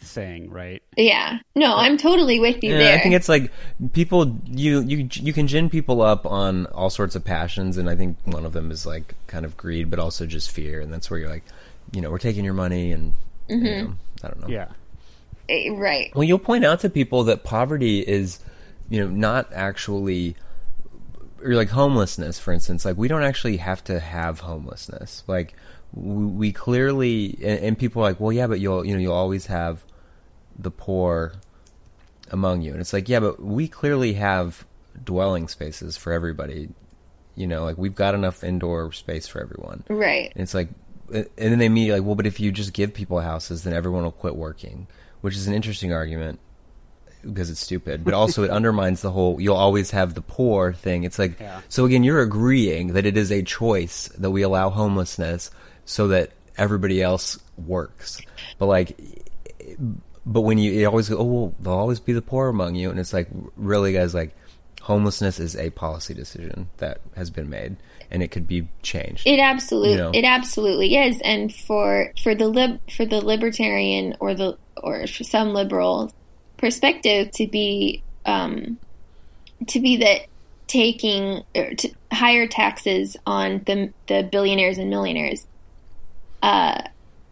thing, 0.00 0.50
right? 0.50 0.82
Yeah. 0.96 1.38
No, 1.54 1.76
I'm 1.76 1.96
totally 1.96 2.40
with 2.40 2.62
you 2.62 2.72
Yeah, 2.72 2.78
there. 2.78 2.98
I 2.98 3.02
think 3.02 3.14
it's 3.14 3.28
like 3.28 3.50
people 3.92 4.38
you 4.46 4.80
you 4.80 5.08
you 5.12 5.32
can 5.32 5.46
gin 5.46 5.68
people 5.70 6.02
up 6.02 6.26
on 6.26 6.66
all 6.66 6.90
sorts 6.90 7.14
of 7.14 7.24
passions, 7.24 7.76
and 7.76 7.88
I 7.90 7.96
think 7.96 8.16
one 8.24 8.44
of 8.44 8.52
them 8.52 8.70
is 8.70 8.86
like 8.86 9.14
kind 9.26 9.44
of 9.44 9.56
greed, 9.56 9.90
but 9.90 9.98
also 9.98 10.26
just 10.26 10.50
fear, 10.50 10.80
and 10.80 10.92
that's 10.92 11.10
where 11.10 11.20
you're 11.20 11.28
like, 11.28 11.44
you 11.92 12.00
know, 12.00 12.10
we're 12.10 12.18
taking 12.18 12.44
your 12.44 12.54
money, 12.54 12.92
and 12.92 13.14
you 13.48 13.56
know, 13.58 13.94
I 14.22 14.28
don't 14.28 14.40
know. 14.40 14.48
Yeah. 14.48 14.68
Eh, 15.48 15.70
right. 15.70 16.14
Well, 16.14 16.24
you'll 16.24 16.38
point 16.38 16.64
out 16.64 16.80
to 16.80 16.90
people 16.90 17.24
that 17.24 17.42
poverty 17.42 18.00
is, 18.00 18.38
you 18.90 19.00
know, 19.00 19.08
not 19.08 19.50
actually, 19.52 20.36
or 21.42 21.54
like 21.54 21.68
homelessness, 21.68 22.38
for 22.38 22.52
instance. 22.52 22.84
Like 22.84 22.96
we 22.96 23.08
don't 23.08 23.22
actually 23.22 23.58
have 23.58 23.82
to 23.84 24.00
have 24.00 24.40
homelessness. 24.40 25.24
Like 25.26 25.54
we, 25.92 26.26
we 26.26 26.52
clearly, 26.52 27.38
and, 27.42 27.60
and 27.60 27.78
people 27.78 28.02
are 28.02 28.06
like, 28.06 28.20
well, 28.20 28.32
yeah, 28.32 28.46
but 28.46 28.60
you'll, 28.60 28.84
you 28.84 28.94
know, 28.94 29.00
you'll 29.00 29.12
always 29.12 29.46
have 29.46 29.84
the 30.58 30.70
poor 30.70 31.34
among 32.30 32.62
you, 32.62 32.72
and 32.72 32.80
it's 32.80 32.92
like, 32.92 33.08
yeah, 33.08 33.20
but 33.20 33.42
we 33.42 33.68
clearly 33.68 34.14
have 34.14 34.66
dwelling 35.02 35.48
spaces 35.48 35.96
for 35.96 36.12
everybody. 36.12 36.68
You 37.36 37.46
know, 37.46 37.64
like 37.64 37.78
we've 37.78 37.94
got 37.94 38.14
enough 38.14 38.42
indoor 38.42 38.92
space 38.92 39.28
for 39.28 39.40
everyone. 39.40 39.84
Right. 39.88 40.32
And 40.32 40.42
it's 40.42 40.54
like, 40.54 40.68
and 41.10 41.28
then 41.36 41.58
they 41.58 41.68
meet 41.68 41.92
like, 41.92 42.02
well, 42.02 42.16
but 42.16 42.26
if 42.26 42.40
you 42.40 42.50
just 42.50 42.72
give 42.72 42.92
people 42.92 43.20
houses, 43.20 43.62
then 43.62 43.72
everyone 43.72 44.02
will 44.02 44.10
quit 44.10 44.34
working, 44.34 44.88
which 45.20 45.36
is 45.36 45.46
an 45.46 45.54
interesting 45.54 45.92
argument 45.92 46.40
because 47.22 47.50
it's 47.50 47.60
stupid, 47.60 48.04
but 48.04 48.14
also 48.14 48.42
it 48.44 48.50
undermines 48.50 49.02
the 49.02 49.10
whole 49.10 49.40
you'll 49.40 49.56
always 49.56 49.90
have 49.92 50.14
the 50.14 50.20
poor 50.22 50.72
thing. 50.72 51.04
It's 51.04 51.18
like, 51.18 51.38
Yeah. 51.40 51.60
so 51.68 51.84
again, 51.84 52.04
you're 52.04 52.20
agreeing 52.22 52.94
that 52.94 53.06
it 53.06 53.16
is 53.16 53.30
a 53.32 53.42
choice 53.42 54.08
that 54.18 54.30
we 54.30 54.42
allow 54.42 54.70
homelessness 54.70 55.50
so 55.84 56.08
that 56.08 56.30
everybody 56.56 57.02
else 57.02 57.38
works. 57.66 58.20
But 58.58 58.66
like, 58.66 58.98
but 60.26 60.42
when 60.42 60.58
you, 60.58 60.72
you 60.72 60.86
always 60.86 61.08
go, 61.08 61.16
oh, 61.18 61.24
well, 61.24 61.54
there'll 61.60 61.78
always 61.78 62.00
be 62.00 62.12
the 62.12 62.22
poor 62.22 62.48
among 62.48 62.74
you. 62.74 62.90
And 62.90 62.98
it's 63.00 63.12
like, 63.12 63.28
really, 63.56 63.92
guys, 63.92 64.14
like, 64.14 64.34
homelessness 64.82 65.38
is 65.40 65.54
a 65.56 65.70
policy 65.70 66.14
decision 66.14 66.68
that 66.78 67.00
has 67.16 67.28
been 67.30 67.50
made 67.50 67.76
and 68.10 68.22
it 68.22 68.28
could 68.30 68.46
be 68.48 68.66
changed. 68.82 69.26
It 69.26 69.38
absolutely 69.38 69.90
You 69.92 69.96
know. 69.98 70.10
it 70.14 70.24
absolutely 70.24 70.96
is, 70.96 71.20
and 71.22 71.54
for 71.54 72.10
for 72.22 72.34
the 72.34 72.48
lib 72.48 72.80
for 72.90 73.04
the 73.04 73.20
libertarian 73.22 74.16
or 74.18 74.34
the 74.34 74.56
or 74.82 75.06
some 75.06 75.52
liberal 75.52 76.10
perspective 76.58 77.30
to 77.32 77.46
be 77.46 78.02
um, 78.26 78.78
to 79.68 79.80
be 79.80 79.96
that 79.98 80.26
taking 80.66 81.42
higher 82.12 82.46
taxes 82.46 83.16
on 83.26 83.62
the 83.66 83.92
the 84.06 84.28
billionaires 84.30 84.78
and 84.78 84.90
millionaires 84.90 85.46
uh, 86.42 86.82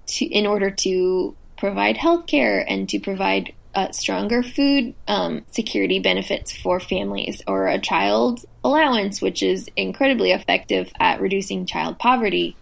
to 0.06 0.24
in 0.24 0.46
order 0.46 0.70
to 0.70 1.36
provide 1.58 1.96
health 1.96 2.26
care 2.26 2.64
and 2.68 2.88
to 2.88 2.98
provide 2.98 3.52
uh, 3.74 3.90
stronger 3.92 4.42
food 4.42 4.94
um, 5.06 5.44
security 5.50 5.98
benefits 5.98 6.56
for 6.56 6.80
families 6.80 7.42
or 7.46 7.68
a 7.68 7.78
child 7.78 8.42
allowance, 8.64 9.20
which 9.20 9.42
is 9.42 9.68
incredibly 9.76 10.32
effective 10.32 10.90
at 10.98 11.20
reducing 11.20 11.66
child 11.66 11.98
poverty 11.98 12.56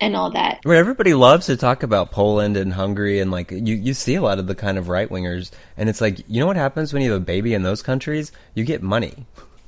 and 0.00 0.16
all 0.16 0.30
that. 0.30 0.60
Right, 0.64 0.78
everybody 0.78 1.14
loves 1.14 1.46
to 1.46 1.56
talk 1.56 1.82
about 1.82 2.10
Poland 2.10 2.56
and 2.56 2.72
Hungary, 2.72 3.20
and 3.20 3.30
like 3.30 3.50
you, 3.50 3.74
you 3.74 3.94
see 3.94 4.14
a 4.14 4.22
lot 4.22 4.38
of 4.38 4.46
the 4.46 4.54
kind 4.54 4.78
of 4.78 4.88
right 4.88 5.08
wingers, 5.08 5.50
and 5.76 5.88
it's 5.88 6.00
like 6.00 6.18
you 6.28 6.40
know 6.40 6.46
what 6.46 6.56
happens 6.56 6.92
when 6.92 7.02
you 7.02 7.12
have 7.12 7.22
a 7.22 7.24
baby 7.24 7.54
in 7.54 7.62
those 7.62 7.82
countries? 7.82 8.32
You 8.54 8.64
get 8.64 8.82
money. 8.82 9.26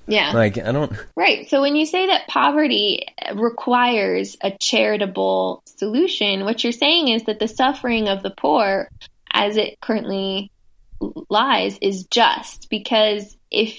Yeah. 0.09 0.33
Like 0.33 0.59
I 0.59 0.73
don't. 0.73 0.93
Right. 1.17 1.49
So 1.49 1.61
when 1.61 1.77
you 1.77 1.85
say 1.85 2.07
that 2.07 2.27
poverty 2.29 3.07
requires 3.35 4.37
a 4.41 4.57
charitable 4.59 5.63
solution, 5.67 6.45
what 6.45 6.65
you're 6.65 6.73
saying 6.73 7.09
is 7.09 7.25
that 7.25 7.39
the 7.39 7.49
suffering 7.49 8.09
of 8.09 8.23
the 8.23 8.31
poor, 8.31 8.89
as 9.31 9.57
it 9.57 9.79
currently 9.81 10.51
lies, 11.29 11.79
is 11.83 12.05
just 12.05 12.71
because 12.71 13.37
if 13.51 13.79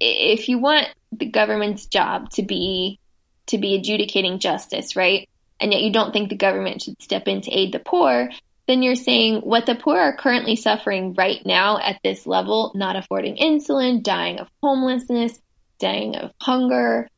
if 0.00 0.48
you 0.48 0.58
want 0.58 0.88
the 1.12 1.26
government's 1.26 1.86
job 1.86 2.30
to 2.30 2.42
be 2.42 2.98
to 3.46 3.58
be 3.58 3.74
adjudicating 3.74 4.38
justice, 4.38 4.96
right? 4.96 5.28
And 5.60 5.72
yet 5.72 5.82
you 5.82 5.92
don't 5.92 6.12
think 6.12 6.28
the 6.28 6.36
government 6.36 6.82
should 6.82 7.00
step 7.02 7.28
in 7.28 7.42
to 7.42 7.50
aid 7.50 7.72
the 7.72 7.78
poor, 7.78 8.30
then 8.66 8.82
you're 8.82 8.94
saying 8.94 9.40
what 9.40 9.66
the 9.66 9.74
poor 9.74 9.98
are 9.98 10.16
currently 10.16 10.56
suffering 10.56 11.14
right 11.14 11.44
now 11.44 11.78
at 11.78 11.98
this 12.04 12.26
level, 12.26 12.72
not 12.74 12.96
affording 12.96 13.36
insulin, 13.36 14.02
dying 14.02 14.38
of 14.38 14.48
homelessness, 14.62 15.40
dying 15.78 16.16
of 16.16 16.32
hunger, 16.40 17.08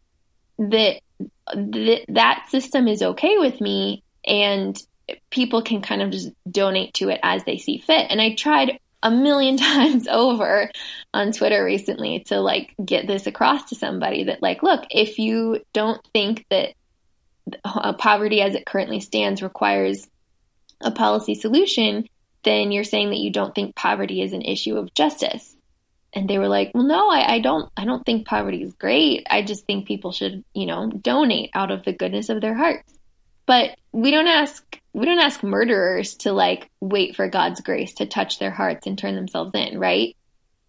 that 0.58 1.00
that, 1.54 2.04
that 2.08 2.46
system 2.48 2.88
is 2.88 3.02
okay 3.02 3.36
with 3.38 3.60
me 3.60 4.02
and 4.24 4.80
people 5.30 5.62
can 5.62 5.82
kind 5.82 6.00
of 6.00 6.10
just 6.10 6.30
donate 6.50 6.94
to 6.94 7.08
it 7.10 7.20
as 7.22 7.44
they 7.44 7.58
see 7.58 7.78
fit. 7.78 8.06
And 8.10 8.20
I 8.20 8.34
tried 8.34 8.78
a 9.02 9.10
million 9.10 9.56
times 9.58 10.08
over 10.08 10.70
on 11.12 11.32
Twitter 11.32 11.64
recently 11.64 12.20
to 12.28 12.40
like 12.40 12.74
get 12.82 13.06
this 13.06 13.26
across 13.26 13.68
to 13.68 13.74
somebody 13.74 14.24
that 14.24 14.42
like, 14.42 14.62
look, 14.62 14.84
if 14.90 15.18
you 15.18 15.60
don't 15.72 16.00
think 16.12 16.46
that 16.50 16.74
Uh, 17.64 17.92
poverty 17.94 18.40
as 18.40 18.54
it 18.54 18.66
currently 18.66 19.00
stands 19.00 19.42
requires 19.42 20.08
a 20.80 20.90
policy 20.90 21.34
solution, 21.34 22.06
then 22.44 22.72
you're 22.72 22.84
saying 22.84 23.10
that 23.10 23.18
you 23.18 23.30
don't 23.30 23.54
think 23.54 23.74
poverty 23.74 24.22
is 24.22 24.32
an 24.32 24.42
issue 24.42 24.76
of 24.76 24.94
justice. 24.94 25.56
And 26.14 26.28
they 26.28 26.38
were 26.38 26.48
like, 26.48 26.72
"Well, 26.74 26.84
no, 26.84 27.10
I, 27.10 27.34
I 27.34 27.38
don't. 27.40 27.70
I 27.76 27.84
don't 27.84 28.04
think 28.04 28.26
poverty 28.26 28.62
is 28.62 28.74
great. 28.74 29.26
I 29.30 29.42
just 29.42 29.64
think 29.64 29.86
people 29.86 30.12
should, 30.12 30.44
you 30.54 30.66
know, 30.66 30.88
donate 30.88 31.50
out 31.54 31.70
of 31.70 31.84
the 31.84 31.92
goodness 31.92 32.28
of 32.28 32.40
their 32.40 32.54
hearts." 32.54 32.92
But 33.46 33.76
we 33.92 34.10
don't 34.10 34.28
ask 34.28 34.78
we 34.92 35.06
don't 35.06 35.18
ask 35.18 35.42
murderers 35.42 36.14
to 36.16 36.32
like 36.32 36.70
wait 36.80 37.16
for 37.16 37.28
God's 37.28 37.60
grace 37.60 37.94
to 37.94 38.06
touch 38.06 38.38
their 38.38 38.50
hearts 38.50 38.86
and 38.86 38.98
turn 38.98 39.14
themselves 39.14 39.52
in, 39.54 39.78
right? 39.78 40.16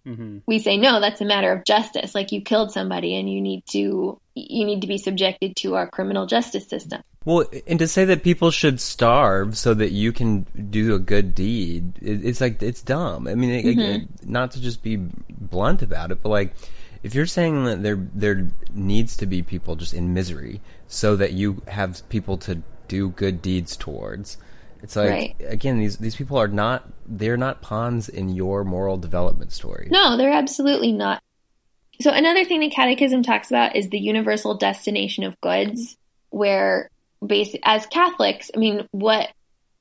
Hmm 0.06 0.39
we 0.47 0.60
say 0.60 0.76
no 0.78 0.99
that's 0.99 1.22
a 1.22 1.26
matter 1.26 1.51
of 1.51 1.64
justice. 1.66 2.14
Like 2.14 2.32
you 2.32 2.41
killed 2.41 2.72
somebody 2.72 3.16
and 3.16 3.30
you 3.30 3.39
need 3.41 3.66
to 3.68 4.20
you 4.36 4.66
need 4.66 4.82
to 4.82 4.88
be 4.88 4.97
subjected 4.97 5.56
to 5.58 5.76
our 5.76 5.88
criminal 5.88 6.26
justice 6.26 6.68
system. 6.68 7.01
Well, 7.26 7.45
and 7.68 7.80
to 7.80 7.88
say 7.88 8.04
that 8.06 8.24
people 8.24 8.51
should 8.51 8.82
starve 8.82 9.58
so 9.58 9.74
that 9.76 9.91
you 9.91 10.12
can 10.12 10.45
do 10.70 10.93
a 10.95 10.99
good 10.99 11.34
deed, 11.34 11.93
it, 12.01 12.26
it's 12.26 12.41
like 12.41 12.62
it's 12.62 12.82
dumb. 12.82 13.28
I 13.28 13.36
mean, 13.36 13.49
it, 13.51 13.80
it- 13.80 14.28
not 14.28 14.51
to 14.51 14.62
just 14.62 14.84
be 14.84 14.97
blunt 15.30 15.82
about 15.82 16.12
it, 16.12 16.22
but 16.22 16.30
like 16.30 16.54
if 17.01 17.16
you're 17.16 17.26
saying 17.26 17.64
that 17.66 17.84
there 17.84 17.95
there 18.14 18.49
needs 18.74 19.16
to 19.18 19.26
be 19.26 19.41
people 19.41 19.76
just 19.78 19.93
in 19.93 20.14
misery 20.14 20.60
so 20.88 21.16
that 21.16 21.32
you 21.34 21.62
have 21.68 22.01
people 22.10 22.38
to 22.39 22.62
do 22.89 23.09
good 23.09 23.42
deeds 23.42 23.78
towards, 23.78 24.38
it's 24.84 24.96
like 24.96 25.10
Right. 25.10 25.36
again 25.39 25.80
these 25.80 25.97
these 25.97 26.16
people 26.16 26.38
are 26.38 26.47
not 26.47 26.88
they're 27.08 27.38
not 27.38 27.62
pawns 27.62 28.10
in 28.10 28.30
your 28.30 28.64
moral 28.64 28.97
development 28.97 29.51
story. 29.51 29.88
no 29.89 30.18
they're 30.18 30.32
absolutely 30.32 30.92
not 30.92 31.22
so 32.01 32.12
another 32.12 32.43
thing 32.46 32.60
the 32.60 32.70
catechism 32.70 33.24
talks 33.24 33.50
about 33.50 33.76
is 33.76 33.89
the 33.89 34.00
universal 34.00 34.55
destination 34.58 35.24
of 35.24 35.39
goods 35.42 35.97
where 36.30 36.89
basic 37.26 37.62
as 37.64 37.86
catholics 37.88 38.51
i 38.54 38.58
mean 38.60 38.88
what 38.92 39.30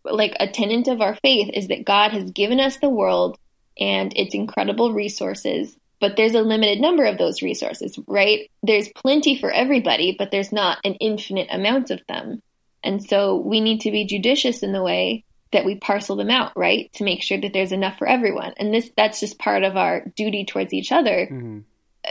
like 0.05 0.35
a 0.41 0.47
tenet 0.47 0.89
of 0.89 1.01
our 1.01 1.17
faith 1.17 1.51
is 1.53 1.69
that 1.69 1.85
god 1.85 2.13
has 2.13 2.31
given 2.31 2.61
us 2.61 2.77
the 2.79 2.89
world 2.89 3.37
and 3.79 4.13
its 4.17 4.35
incredible 4.35 4.93
resources 4.93 5.77
but 6.01 6.17
there's 6.17 6.35
a 6.35 6.43
limited 6.43 6.81
number 6.81 7.05
of 7.05 7.19
those 7.19 7.43
resources 7.43 7.99
right 8.07 8.51
there's 8.63 8.89
plenty 8.95 9.39
for 9.39 9.51
everybody 9.51 10.15
but 10.17 10.31
there's 10.31 10.53
not 10.53 10.79
an 10.85 10.95
infinite 10.95 11.49
amount 11.51 11.91
of 11.91 12.01
them 12.09 12.41
and 12.83 13.03
so 13.03 13.37
we 13.37 13.61
need 13.61 13.83
to 13.83 13.91
be 13.91 14.05
judicious 14.05 14.63
in 14.63 14.73
the 14.73 14.83
way 14.83 15.25
that 15.53 15.65
we 15.65 15.77
parcel 15.77 16.17
them 16.17 16.31
out, 16.31 16.57
right? 16.57 16.91
To 16.95 17.05
make 17.05 17.23
sure 17.23 17.39
that 17.41 17.53
there's 17.53 17.73
enough 17.73 17.99
for 17.99 18.09
everyone. 18.09 18.55
And 18.57 18.73
this 18.73 18.91
that's 18.97 19.21
just 19.21 19.39
part 19.39 19.63
of 19.63 19.77
our 19.77 20.05
duty 20.17 20.45
towards 20.45 20.73
each 20.73 20.93
other. 20.93 21.27
hmm 21.27 21.61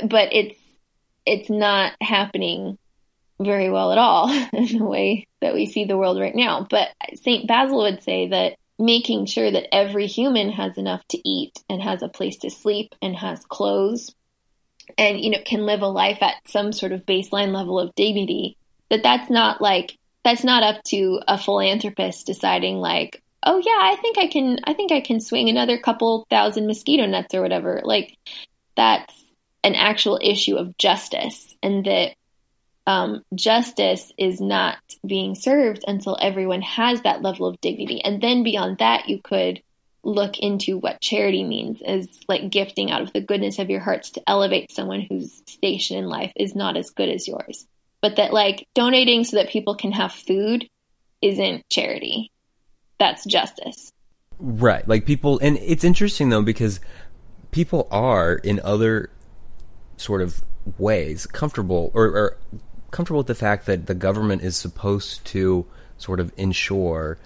But 0.03 0.33
it's 0.33 0.57
it's 1.25 1.49
not 1.49 1.93
happening 2.01 2.77
very 3.39 3.69
well 3.69 3.91
at 3.91 3.97
all 3.97 4.29
in 4.53 4.77
the 4.77 4.85
way 4.85 5.27
that 5.41 5.53
we 5.53 5.65
see 5.65 5.85
the 5.85 5.97
world 5.97 6.19
right 6.19 6.35
now. 6.35 6.67
But 6.69 6.89
St. 7.15 7.47
Basil 7.47 7.79
would 7.79 8.03
say 8.03 8.29
that 8.29 8.55
making 8.77 9.25
sure 9.27 9.49
that 9.49 9.73
every 9.73 10.07
human 10.07 10.51
has 10.51 10.77
enough 10.77 11.05
to 11.09 11.29
eat 11.29 11.53
and 11.69 11.81
has 11.81 12.01
a 12.01 12.09
place 12.09 12.37
to 12.37 12.49
sleep 12.49 12.95
and 13.01 13.15
has 13.15 13.45
clothes 13.45 14.13
and 14.97 15.19
you 15.19 15.29
know 15.29 15.37
can 15.45 15.65
live 15.65 15.81
a 15.81 15.87
life 15.87 16.21
at 16.21 16.35
some 16.47 16.73
sort 16.73 16.91
of 16.91 17.05
baseline 17.05 17.53
level 17.53 17.79
of 17.79 17.93
dignity 17.95 18.57
that 18.89 19.03
that's 19.03 19.29
not 19.29 19.61
like 19.61 19.97
that's 20.23 20.43
not 20.43 20.63
up 20.63 20.83
to 20.83 21.19
a 21.27 21.37
philanthropist 21.37 22.25
deciding 22.25 22.77
like 22.77 23.21
oh 23.43 23.57
yeah 23.57 23.79
i 23.81 23.95
think 24.01 24.17
i 24.17 24.27
can 24.27 24.59
i 24.63 24.73
think 24.73 24.91
i 24.91 25.01
can 25.01 25.19
swing 25.19 25.49
another 25.49 25.77
couple 25.77 26.25
thousand 26.29 26.67
mosquito 26.67 27.05
nets 27.05 27.33
or 27.33 27.41
whatever 27.41 27.81
like 27.83 28.17
that's 28.75 29.13
an 29.63 29.75
actual 29.75 30.19
issue 30.21 30.55
of 30.55 30.77
justice 30.77 31.55
and 31.61 31.85
that 31.85 32.15
um, 32.87 33.23
justice 33.35 34.11
is 34.17 34.41
not 34.41 34.77
being 35.05 35.35
served 35.35 35.83
until 35.87 36.17
everyone 36.19 36.63
has 36.63 37.03
that 37.03 37.21
level 37.21 37.45
of 37.45 37.61
dignity 37.61 38.01
and 38.03 38.21
then 38.21 38.41
beyond 38.41 38.79
that 38.79 39.07
you 39.07 39.21
could 39.23 39.61
look 40.03 40.39
into 40.39 40.77
what 40.77 40.99
charity 40.99 41.43
means 41.43 41.81
as 41.81 42.07
like 42.27 42.49
gifting 42.49 42.91
out 42.91 43.01
of 43.01 43.13
the 43.13 43.21
goodness 43.21 43.59
of 43.59 43.69
your 43.69 43.79
hearts 43.79 44.11
to 44.11 44.23
elevate 44.27 44.71
someone 44.71 45.01
whose 45.01 45.43
station 45.47 45.97
in 45.97 46.05
life 46.05 46.31
is 46.35 46.55
not 46.55 46.75
as 46.75 46.89
good 46.89 47.09
as 47.09 47.27
yours. 47.27 47.67
But 48.01 48.15
that 48.15 48.33
like 48.33 48.67
donating 48.73 49.23
so 49.23 49.37
that 49.37 49.49
people 49.49 49.75
can 49.75 49.91
have 49.91 50.11
food 50.11 50.67
isn't 51.21 51.69
charity. 51.69 52.31
That's 52.97 53.25
justice. 53.25 53.91
Right. 54.39 54.87
Like 54.87 55.05
people 55.05 55.39
and 55.39 55.57
it's 55.57 55.83
interesting 55.83 56.29
though 56.29 56.41
because 56.41 56.79
people 57.51 57.87
are 57.91 58.35
in 58.35 58.59
other 58.63 59.11
sort 59.97 60.21
of 60.21 60.41
ways 60.77 61.25
comfortable 61.27 61.91
or, 61.93 62.05
or 62.05 62.37
comfortable 62.91 63.19
with 63.19 63.27
the 63.27 63.35
fact 63.35 63.65
that 63.65 63.85
the 63.85 63.93
government 63.93 64.41
is 64.41 64.57
supposed 64.57 65.23
to 65.25 65.65
sort 65.97 66.19
of 66.19 66.31
ensure 66.37 67.17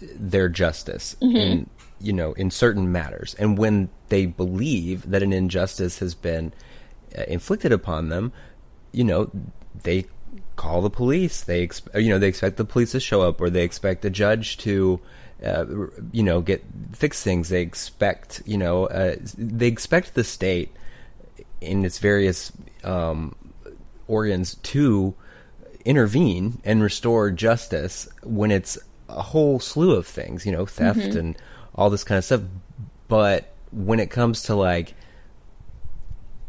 their 0.00 0.48
justice 0.48 1.16
mm-hmm. 1.20 1.36
in 1.36 1.70
you 2.00 2.12
know 2.12 2.32
in 2.32 2.50
certain 2.50 2.90
matters 2.90 3.34
and 3.34 3.56
when 3.56 3.88
they 4.08 4.26
believe 4.26 5.08
that 5.10 5.22
an 5.22 5.32
injustice 5.32 5.98
has 6.00 6.14
been 6.14 6.52
uh, 7.16 7.22
inflicted 7.28 7.72
upon 7.72 8.08
them 8.08 8.32
you 8.92 9.04
know 9.04 9.30
they 9.82 10.06
call 10.56 10.82
the 10.82 10.90
police 10.90 11.42
they 11.42 11.68
you 11.94 12.08
know 12.08 12.18
they 12.18 12.28
expect 12.28 12.56
the 12.56 12.64
police 12.64 12.92
to 12.92 13.00
show 13.00 13.22
up 13.22 13.40
or 13.40 13.50
they 13.50 13.64
expect 13.64 14.02
the 14.02 14.10
judge 14.10 14.56
to 14.58 15.00
uh, 15.44 15.64
you 16.12 16.22
know 16.22 16.40
get 16.40 16.62
fix 16.92 17.22
things 17.22 17.48
they 17.48 17.62
expect 17.62 18.42
you 18.46 18.56
know 18.56 18.86
uh, 18.86 19.16
they 19.36 19.66
expect 19.66 20.14
the 20.14 20.24
state 20.24 20.70
in 21.60 21.84
its 21.84 21.98
various 21.98 22.52
um, 22.84 23.34
organs 24.06 24.56
to 24.56 25.14
intervene 25.84 26.60
and 26.64 26.82
restore 26.82 27.30
justice 27.30 28.08
when 28.22 28.50
it's 28.50 28.78
a 29.08 29.22
whole 29.22 29.60
slew 29.60 29.92
of 29.92 30.06
things, 30.06 30.46
you 30.46 30.52
know, 30.52 30.66
theft 30.66 31.00
mm-hmm. 31.00 31.18
and 31.18 31.36
all 31.74 31.90
this 31.90 32.04
kind 32.04 32.18
of 32.18 32.24
stuff. 32.24 32.42
But 33.08 33.52
when 33.70 34.00
it 34.00 34.10
comes 34.10 34.44
to 34.44 34.54
like 34.54 34.94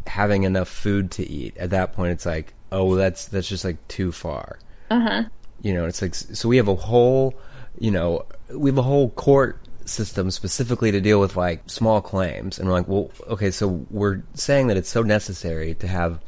having 0.07 0.43
enough 0.43 0.69
food 0.69 1.11
to 1.11 1.27
eat, 1.27 1.57
at 1.57 1.69
that 1.71 1.93
point, 1.93 2.11
it's 2.11 2.25
like, 2.25 2.53
oh, 2.71 2.95
that's 2.95 3.25
that's 3.25 3.47
just 3.47 3.65
like 3.65 3.85
too 3.87 4.11
far. 4.11 4.59
Uh 4.89 4.99
huh. 4.99 5.23
You 5.61 5.73
know, 5.73 5.85
it's 5.85 6.01
like 6.01 6.15
so 6.15 6.49
we 6.49 6.57
have 6.57 6.67
a 6.67 6.75
whole, 6.75 7.35
you 7.79 7.91
know, 7.91 8.25
we 8.53 8.69
have 8.69 8.77
a 8.77 8.83
whole 8.83 9.09
court 9.11 9.59
system 9.85 10.31
specifically 10.31 10.91
to 10.91 11.01
deal 11.01 11.19
with 11.19 11.35
like 11.35 11.61
small 11.69 12.01
claims, 12.01 12.59
and 12.59 12.67
we're 12.67 12.75
like, 12.75 12.87
well, 12.87 13.11
okay, 13.27 13.51
so 13.51 13.85
we're 13.89 14.23
saying 14.33 14.67
that 14.67 14.77
it's 14.77 14.89
so 14.89 15.03
necessary 15.03 15.75
to 15.75 15.87
have 15.87 16.19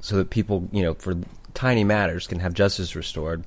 so 0.00 0.16
that 0.16 0.30
people, 0.30 0.68
you 0.72 0.82
know, 0.82 0.94
for 0.94 1.14
tiny 1.54 1.84
matters 1.84 2.26
can 2.26 2.40
have 2.40 2.52
justice 2.52 2.96
restored 2.96 3.44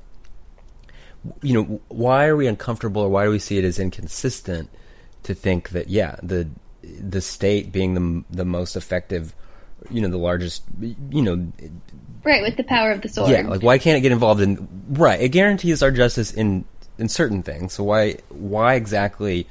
you 1.41 1.53
know, 1.53 1.81
why 1.87 2.27
are 2.27 2.35
we 2.35 2.47
uncomfortable 2.47 3.01
or 3.01 3.09
why 3.09 3.25
do 3.25 3.31
we 3.31 3.39
see 3.39 3.57
it 3.57 3.63
as 3.63 3.79
inconsistent 3.79 4.69
to 5.23 5.33
think 5.33 5.69
that 5.69 5.89
yeah, 5.89 6.15
the 6.23 6.47
the 6.81 7.21
state 7.21 7.71
being 7.71 7.93
the 7.93 8.23
the 8.35 8.45
most 8.45 8.75
effective, 8.75 9.35
you 9.89 10.01
know, 10.01 10.09
the 10.09 10.17
largest, 10.17 10.63
you 10.79 11.21
know, 11.21 11.51
right 12.23 12.41
with 12.41 12.57
the 12.57 12.63
power 12.63 12.91
of 12.91 13.01
the 13.01 13.09
sword. 13.09 13.29
Yeah, 13.29 13.47
like 13.47 13.63
why 13.63 13.77
can't 13.77 13.97
it 13.97 14.01
get 14.01 14.11
involved 14.11 14.41
in 14.41 14.67
right? 14.89 15.19
It 15.19 15.29
guarantees 15.29 15.81
our 15.81 15.91
justice 15.91 16.31
in 16.31 16.65
in 16.97 17.09
certain 17.09 17.43
things. 17.43 17.73
So 17.73 17.83
why 17.83 18.17
why 18.29 18.75
exactly 18.75 19.47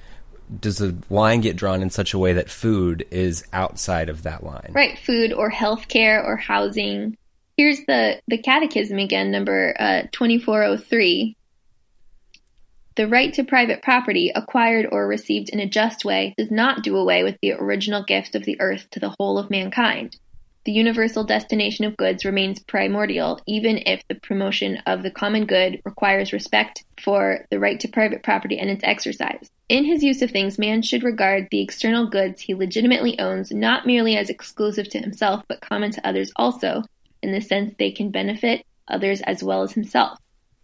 does 0.60 0.78
the 0.78 0.96
line 1.10 1.40
get 1.40 1.56
drawn 1.56 1.82
in 1.82 1.90
such 1.90 2.14
a 2.14 2.18
way 2.18 2.34
that 2.34 2.50
food 2.50 3.06
is 3.10 3.44
outside 3.52 4.08
of 4.08 4.22
that 4.24 4.44
line? 4.44 4.70
Right, 4.72 4.98
food 4.98 5.32
or 5.32 5.50
healthcare 5.50 6.24
or 6.24 6.36
housing. 6.36 7.16
Here's 7.56 7.80
the 7.86 8.20
the 8.28 8.38
catechism 8.38 8.98
again, 8.98 9.30
number 9.30 9.74
uh, 9.78 10.02
2403. 10.12 11.36
The 12.96 13.06
right 13.06 13.30
to 13.34 13.44
private 13.44 13.82
property, 13.82 14.32
acquired 14.34 14.88
or 14.90 15.06
received 15.06 15.50
in 15.50 15.60
a 15.60 15.68
just 15.68 16.06
way, 16.06 16.34
does 16.38 16.50
not 16.50 16.82
do 16.82 16.96
away 16.96 17.22
with 17.24 17.36
the 17.42 17.52
original 17.52 18.02
gift 18.02 18.34
of 18.34 18.46
the 18.46 18.58
earth 18.58 18.88
to 18.92 19.00
the 19.00 19.14
whole 19.18 19.36
of 19.38 19.50
mankind. 19.50 20.16
The 20.64 20.72
universal 20.72 21.22
destination 21.22 21.84
of 21.84 21.98
goods 21.98 22.24
remains 22.24 22.58
primordial, 22.58 23.38
even 23.46 23.82
if 23.84 24.02
the 24.08 24.14
promotion 24.14 24.78
of 24.86 25.02
the 25.02 25.10
common 25.10 25.44
good 25.44 25.82
requires 25.84 26.32
respect 26.32 26.84
for 26.98 27.46
the 27.50 27.60
right 27.60 27.78
to 27.80 27.88
private 27.88 28.22
property 28.22 28.58
and 28.58 28.70
its 28.70 28.82
exercise. 28.82 29.50
In 29.68 29.84
his 29.84 30.02
use 30.02 30.22
of 30.22 30.30
things, 30.30 30.58
man 30.58 30.80
should 30.80 31.02
regard 31.02 31.48
the 31.50 31.60
external 31.60 32.06
goods 32.06 32.40
he 32.40 32.54
legitimately 32.54 33.18
owns 33.18 33.52
not 33.52 33.86
merely 33.86 34.16
as 34.16 34.30
exclusive 34.30 34.88
to 34.88 34.98
himself, 34.98 35.44
but 35.48 35.60
common 35.60 35.90
to 35.90 36.08
others 36.08 36.32
also, 36.34 36.82
in 37.22 37.30
the 37.30 37.42
sense 37.42 37.74
they 37.78 37.90
can 37.90 38.10
benefit 38.10 38.64
others 38.88 39.20
as 39.20 39.44
well 39.44 39.62
as 39.62 39.72
himself. 39.72 40.18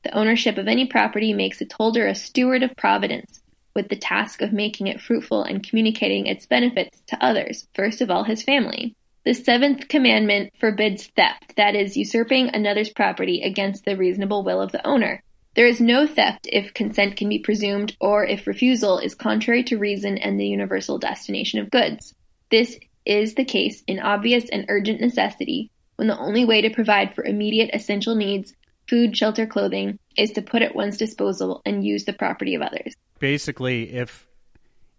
The 0.04 0.16
ownership 0.16 0.58
of 0.58 0.68
any 0.68 0.86
property 0.86 1.32
makes 1.32 1.60
its 1.60 1.74
holder 1.74 2.06
a 2.06 2.14
steward 2.14 2.62
of 2.62 2.76
providence, 2.76 3.40
with 3.74 3.88
the 3.88 3.96
task 3.96 4.42
of 4.42 4.52
making 4.52 4.88
it 4.88 5.00
fruitful 5.00 5.44
and 5.44 5.66
communicating 5.66 6.26
its 6.26 6.46
benefits 6.46 7.00
to 7.06 7.24
others, 7.24 7.68
first 7.74 8.00
of 8.00 8.10
all 8.10 8.24
his 8.24 8.42
family. 8.42 8.94
The 9.24 9.34
seventh 9.34 9.86
commandment 9.86 10.52
forbids 10.58 11.06
theft, 11.06 11.54
that 11.56 11.76
is, 11.76 11.96
usurping 11.96 12.48
another's 12.48 12.90
property 12.90 13.42
against 13.42 13.84
the 13.84 13.96
reasonable 13.96 14.42
will 14.42 14.60
of 14.60 14.72
the 14.72 14.84
owner. 14.84 15.22
There 15.54 15.66
is 15.66 15.80
no 15.80 16.06
theft 16.06 16.48
if 16.50 16.74
consent 16.74 17.16
can 17.16 17.28
be 17.28 17.38
presumed 17.38 17.96
or 18.00 18.24
if 18.24 18.46
refusal 18.46 18.98
is 18.98 19.14
contrary 19.14 19.62
to 19.64 19.78
reason 19.78 20.18
and 20.18 20.40
the 20.40 20.46
universal 20.46 20.98
destination 20.98 21.60
of 21.60 21.70
goods. 21.70 22.14
This 22.50 22.78
is 23.04 23.34
the 23.34 23.44
case 23.44 23.84
in 23.86 24.00
obvious 24.00 24.48
and 24.48 24.66
urgent 24.68 25.00
necessity, 25.00 25.70
when 25.96 26.08
the 26.08 26.18
only 26.18 26.44
way 26.44 26.62
to 26.62 26.70
provide 26.70 27.14
for 27.14 27.24
immediate 27.24 27.70
essential 27.72 28.16
needs 28.16 28.54
food, 28.88 29.16
shelter, 29.16 29.46
clothing, 29.46 29.98
is 30.16 30.32
to 30.32 30.42
put 30.42 30.62
at 30.62 30.74
one's 30.74 30.96
disposal 30.96 31.62
and 31.64 31.84
use 31.84 32.04
the 32.04 32.12
property 32.12 32.54
of 32.54 32.62
others. 32.62 32.94
Basically, 33.18 33.92
if 33.92 34.28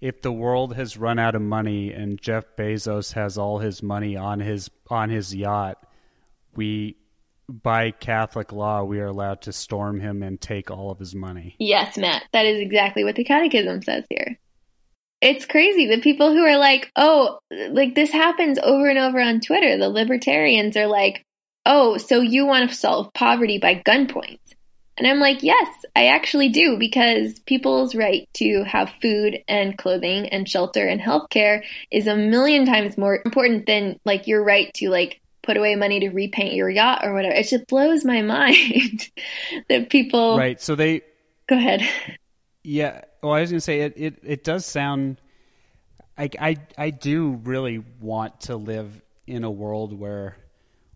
if 0.02 0.22
the 0.22 0.32
world 0.32 0.76
has 0.76 0.98
run 0.98 1.18
out 1.18 1.34
of 1.34 1.42
money 1.42 1.94
and 1.94 2.22
Jeff 2.22 2.44
Bezos 2.58 3.14
has 3.14 3.38
all 3.38 3.60
his 3.60 3.82
money 3.82 4.18
on 4.18 4.40
his 4.40 4.70
on 4.90 5.10
his 5.10 5.34
yacht, 5.34 5.78
we 6.56 6.98
by 7.48 7.92
Catholic 7.92 8.52
law 8.52 8.84
we 8.84 9.00
are 9.00 9.08
allowed 9.08 9.42
to 9.44 9.54
storm 9.54 10.00
him 10.00 10.24
and 10.24 10.40
take 10.40 10.72
all 10.72 10.92
of 10.92 11.00
his 11.00 11.14
money. 11.16 11.56
Yes, 11.60 11.98
Matt, 11.98 12.24
that 12.34 12.46
is 12.46 12.60
exactly 12.60 13.04
what 13.04 13.16
the 13.16 13.24
catechism 13.24 13.82
says 13.82 14.06
here. 14.10 14.40
It's 15.22 15.46
crazy. 15.46 15.88
The 15.88 16.02
people 16.02 16.34
who 16.34 16.44
are 16.44 16.58
like, 16.58 16.92
"Oh, 16.98 17.40
like 17.50 17.96
this 17.96 18.12
happens 18.12 18.60
over 18.60 18.90
and 18.90 19.00
over 19.00 19.22
on 19.22 19.40
Twitter." 19.40 19.78
The 19.78 19.88
libertarians 19.88 20.76
are 20.76 20.88
like, 20.88 21.24
oh, 21.66 21.98
so 21.98 22.22
you 22.22 22.46
want 22.46 22.70
to 22.70 22.76
solve 22.76 23.14
poverty 23.14 23.58
by 23.58 23.82
gunpoint. 23.86 24.40
And 24.98 25.08
I'm 25.08 25.20
like, 25.20 25.42
yes, 25.42 25.68
I 25.96 26.08
actually 26.08 26.50
do, 26.50 26.78
because 26.78 27.40
people's 27.40 27.96
right 27.96 28.30
to 28.36 28.64
have 28.64 28.94
food 29.02 29.44
and 29.48 29.76
clothing 29.78 30.30
and 30.30 30.48
shelter 30.48 30.88
and 30.88 31.02
healthcare 31.02 31.64
is 31.90 32.06
a 32.06 32.16
million 32.16 32.66
times 32.66 32.98
more 32.98 33.20
important 33.26 33.66
than 33.66 34.00
like 34.06 34.28
your 34.28 34.44
right 34.44 34.72
to 34.76 34.90
like 34.90 35.20
put 35.42 35.58
away 35.58 35.76
money 35.76 36.02
to 36.02 36.10
repaint 36.10 36.54
your 36.54 36.70
yacht 36.70 37.02
or 37.04 37.14
whatever. 37.14 37.34
It 37.34 37.48
just 37.48 37.68
blows 37.68 38.06
my 38.06 38.22
mind 38.22 39.10
that 39.68 39.90
people 39.90 40.38
Right. 40.38 40.62
So 40.62 40.76
they 40.76 41.02
Go 41.48 41.58
ahead. 41.58 41.82
Yeah. 42.64 43.02
Well, 43.22 43.34
I 43.34 43.42
was 43.42 43.52
gonna 43.52 43.62
say 43.62 43.82
it, 43.82 43.94
it, 43.98 44.20
it 44.24 44.44
does 44.44 44.66
sound 44.66 45.20
I, 46.18 46.30
I 46.40 46.58
I 46.78 46.90
do 46.92 47.42
really 47.44 47.84
want 48.00 48.42
to 48.42 48.56
live 48.56 49.02
in 49.28 49.44
a 49.44 49.52
world 49.52 49.98
where 49.98 50.38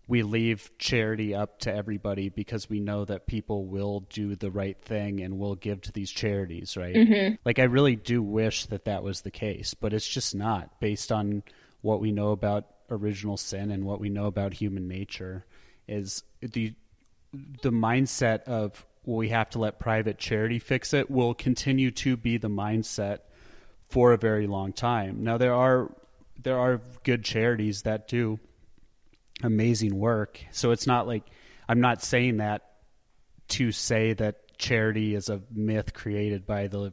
we 0.08 0.22
leave 0.22 0.70
charity 0.78 1.34
up 1.34 1.60
to 1.60 1.72
everybody 1.72 2.30
because 2.30 2.68
we 2.68 2.80
know 2.80 3.04
that 3.04 3.26
people 3.26 3.66
will 3.66 4.00
do 4.08 4.34
the 4.34 4.50
right 4.50 4.80
thing 4.80 5.20
and 5.20 5.38
will 5.38 5.54
give 5.54 5.82
to 5.82 5.92
these 5.92 6.10
charities, 6.10 6.78
right? 6.78 6.94
Mm-hmm. 6.94 7.34
Like 7.44 7.58
I 7.58 7.64
really 7.64 7.94
do 7.94 8.22
wish 8.22 8.64
that 8.66 8.86
that 8.86 9.02
was 9.02 9.20
the 9.20 9.30
case, 9.30 9.74
but 9.74 9.92
it's 9.92 10.08
just 10.08 10.34
not 10.34 10.80
based 10.80 11.12
on 11.12 11.42
what 11.82 12.00
we 12.00 12.10
know 12.10 12.30
about 12.30 12.66
original 12.90 13.36
sin 13.36 13.70
and 13.70 13.84
what 13.84 14.00
we 14.00 14.08
know 14.08 14.24
about 14.24 14.54
human 14.54 14.88
nature 14.88 15.44
is 15.86 16.22
the 16.40 16.72
the 17.62 17.70
mindset 17.70 18.42
of 18.44 18.86
well, 19.04 19.18
we 19.18 19.28
have 19.28 19.50
to 19.50 19.58
let 19.58 19.78
private 19.78 20.16
charity 20.16 20.58
fix 20.58 20.94
it 20.94 21.10
will 21.10 21.34
continue 21.34 21.90
to 21.90 22.16
be 22.16 22.38
the 22.38 22.48
mindset 22.48 23.18
for 23.90 24.12
a 24.12 24.18
very 24.18 24.46
long 24.46 24.72
time. 24.72 25.22
Now 25.22 25.36
there 25.36 25.54
are 25.54 25.90
there 26.42 26.58
are 26.58 26.80
good 27.04 27.24
charities 27.24 27.82
that 27.82 28.08
do 28.08 28.40
amazing 29.42 29.98
work. 29.98 30.40
So 30.50 30.70
it's 30.70 30.86
not 30.86 31.06
like 31.06 31.24
I'm 31.68 31.80
not 31.80 32.02
saying 32.02 32.38
that 32.38 32.62
to 33.48 33.72
say 33.72 34.12
that 34.14 34.56
charity 34.58 35.14
is 35.14 35.28
a 35.28 35.40
myth 35.52 35.94
created 35.94 36.46
by 36.46 36.66
the 36.66 36.92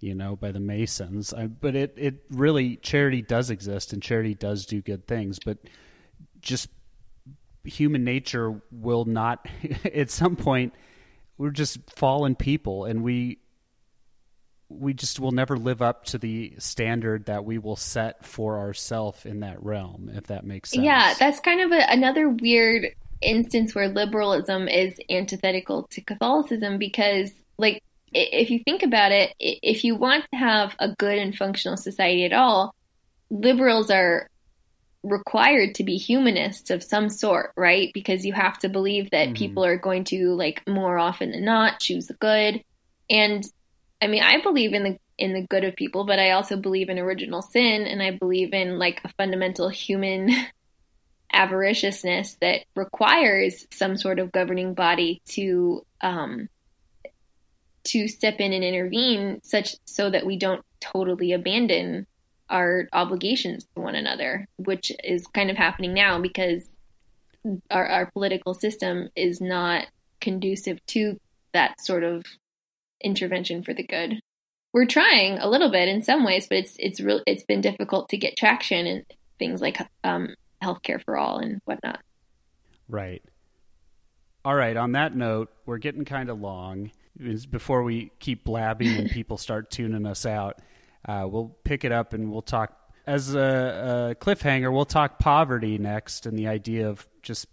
you 0.00 0.14
know 0.14 0.36
by 0.36 0.52
the 0.52 0.60
masons 0.60 1.32
I, 1.32 1.46
but 1.46 1.74
it 1.74 1.94
it 1.96 2.24
really 2.30 2.76
charity 2.76 3.22
does 3.22 3.50
exist 3.50 3.92
and 3.92 4.02
charity 4.02 4.34
does 4.34 4.66
do 4.66 4.82
good 4.82 5.06
things 5.06 5.38
but 5.38 5.58
just 6.40 6.68
human 7.64 8.04
nature 8.04 8.60
will 8.70 9.04
not 9.06 9.46
at 9.84 10.10
some 10.10 10.36
point 10.36 10.74
we're 11.38 11.50
just 11.50 11.78
fallen 11.90 12.34
people 12.34 12.84
and 12.84 13.02
we 13.02 13.38
we 14.78 14.94
just 14.94 15.20
will 15.20 15.32
never 15.32 15.56
live 15.56 15.82
up 15.82 16.04
to 16.06 16.18
the 16.18 16.54
standard 16.58 17.26
that 17.26 17.44
we 17.44 17.58
will 17.58 17.76
set 17.76 18.24
for 18.24 18.58
ourselves 18.58 19.26
in 19.26 19.40
that 19.40 19.62
realm, 19.62 20.10
if 20.14 20.28
that 20.28 20.44
makes 20.44 20.70
sense. 20.70 20.84
Yeah, 20.84 21.14
that's 21.18 21.40
kind 21.40 21.60
of 21.60 21.72
a, 21.72 21.90
another 21.90 22.28
weird 22.28 22.86
instance 23.20 23.74
where 23.74 23.88
liberalism 23.88 24.68
is 24.68 24.98
antithetical 25.08 25.84
to 25.92 26.00
Catholicism 26.00 26.78
because, 26.78 27.30
like, 27.58 27.82
if 28.12 28.50
you 28.50 28.60
think 28.64 28.82
about 28.82 29.12
it, 29.12 29.34
if 29.38 29.84
you 29.84 29.96
want 29.96 30.24
to 30.32 30.38
have 30.38 30.74
a 30.78 30.94
good 30.96 31.18
and 31.18 31.34
functional 31.36 31.76
society 31.76 32.24
at 32.24 32.32
all, 32.32 32.74
liberals 33.30 33.90
are 33.90 34.28
required 35.02 35.74
to 35.76 35.84
be 35.84 35.96
humanists 35.96 36.70
of 36.70 36.82
some 36.82 37.08
sort, 37.08 37.52
right? 37.56 37.90
Because 37.94 38.24
you 38.24 38.32
have 38.32 38.58
to 38.60 38.68
believe 38.68 39.10
that 39.10 39.28
mm-hmm. 39.28 39.34
people 39.34 39.64
are 39.64 39.78
going 39.78 40.04
to 40.04 40.34
like 40.34 40.62
more 40.68 40.98
often 40.98 41.32
than 41.32 41.44
not 41.44 41.80
choose 41.80 42.06
the 42.06 42.14
good. 42.14 42.62
And 43.10 43.44
I 44.02 44.08
mean, 44.08 44.22
I 44.24 44.42
believe 44.42 44.74
in 44.74 44.82
the 44.82 44.98
in 45.16 45.32
the 45.32 45.46
good 45.46 45.62
of 45.62 45.76
people, 45.76 46.04
but 46.04 46.18
I 46.18 46.32
also 46.32 46.56
believe 46.56 46.88
in 46.88 46.98
original 46.98 47.40
sin 47.40 47.86
and 47.86 48.02
I 48.02 48.10
believe 48.10 48.52
in 48.52 48.78
like 48.78 49.00
a 49.04 49.08
fundamental 49.10 49.68
human 49.68 50.28
avariciousness 51.32 52.36
that 52.40 52.64
requires 52.74 53.66
some 53.72 53.96
sort 53.96 54.18
of 54.18 54.32
governing 54.32 54.74
body 54.74 55.22
to 55.28 55.86
um 56.00 56.48
to 57.84 58.08
step 58.08 58.40
in 58.40 58.52
and 58.52 58.64
intervene 58.64 59.40
such 59.44 59.76
so 59.84 60.10
that 60.10 60.26
we 60.26 60.36
don't 60.36 60.64
totally 60.80 61.32
abandon 61.32 62.06
our 62.50 62.88
obligations 62.92 63.64
to 63.64 63.82
one 63.82 63.94
another, 63.94 64.46
which 64.56 64.92
is 65.04 65.26
kind 65.28 65.50
of 65.50 65.56
happening 65.56 65.94
now 65.94 66.20
because 66.20 66.64
our, 67.70 67.86
our 67.86 68.10
political 68.10 68.54
system 68.54 69.08
is 69.16 69.40
not 69.40 69.86
conducive 70.20 70.84
to 70.86 71.18
that 71.52 71.80
sort 71.80 72.04
of 72.04 72.24
intervention 73.02 73.62
for 73.62 73.74
the 73.74 73.86
good. 73.86 74.20
We're 74.72 74.86
trying 74.86 75.38
a 75.38 75.48
little 75.48 75.70
bit 75.70 75.88
in 75.88 76.02
some 76.02 76.24
ways, 76.24 76.46
but 76.48 76.58
it's 76.58 76.76
it's 76.78 77.00
real 77.00 77.20
it's 77.26 77.44
been 77.44 77.60
difficult 77.60 78.08
to 78.10 78.16
get 78.16 78.36
traction 78.36 78.86
in 78.86 79.04
things 79.38 79.60
like 79.60 79.78
um, 80.04 80.34
healthcare 80.62 81.02
for 81.04 81.16
all 81.16 81.38
and 81.38 81.60
whatnot. 81.64 82.00
Right. 82.88 83.22
All 84.44 84.54
right. 84.54 84.76
On 84.76 84.92
that 84.92 85.14
note, 85.14 85.50
we're 85.66 85.78
getting 85.78 86.04
kind 86.04 86.30
of 86.30 86.40
long. 86.40 86.90
Before 87.50 87.82
we 87.82 88.10
keep 88.18 88.44
blabbing 88.44 88.96
and 88.96 89.10
people 89.12 89.36
start 89.36 89.70
tuning 89.70 90.06
us 90.06 90.24
out, 90.24 90.60
uh, 91.06 91.26
we'll 91.28 91.56
pick 91.64 91.84
it 91.84 91.92
up 91.92 92.12
and 92.12 92.30
we'll 92.30 92.42
talk 92.42 92.76
as 93.06 93.34
a, 93.34 94.12
a, 94.12 94.14
cliffhanger. 94.14 94.72
We'll 94.72 94.84
talk 94.84 95.18
poverty 95.18 95.78
next 95.78 96.26
and 96.26 96.38
the 96.38 96.48
idea 96.48 96.88
of 96.88 97.06
just 97.22 97.46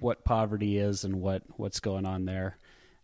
what 0.00 0.24
poverty 0.24 0.78
is 0.78 1.04
and 1.04 1.20
what 1.20 1.42
what's 1.56 1.80
going 1.80 2.06
on 2.06 2.24
there. 2.24 2.58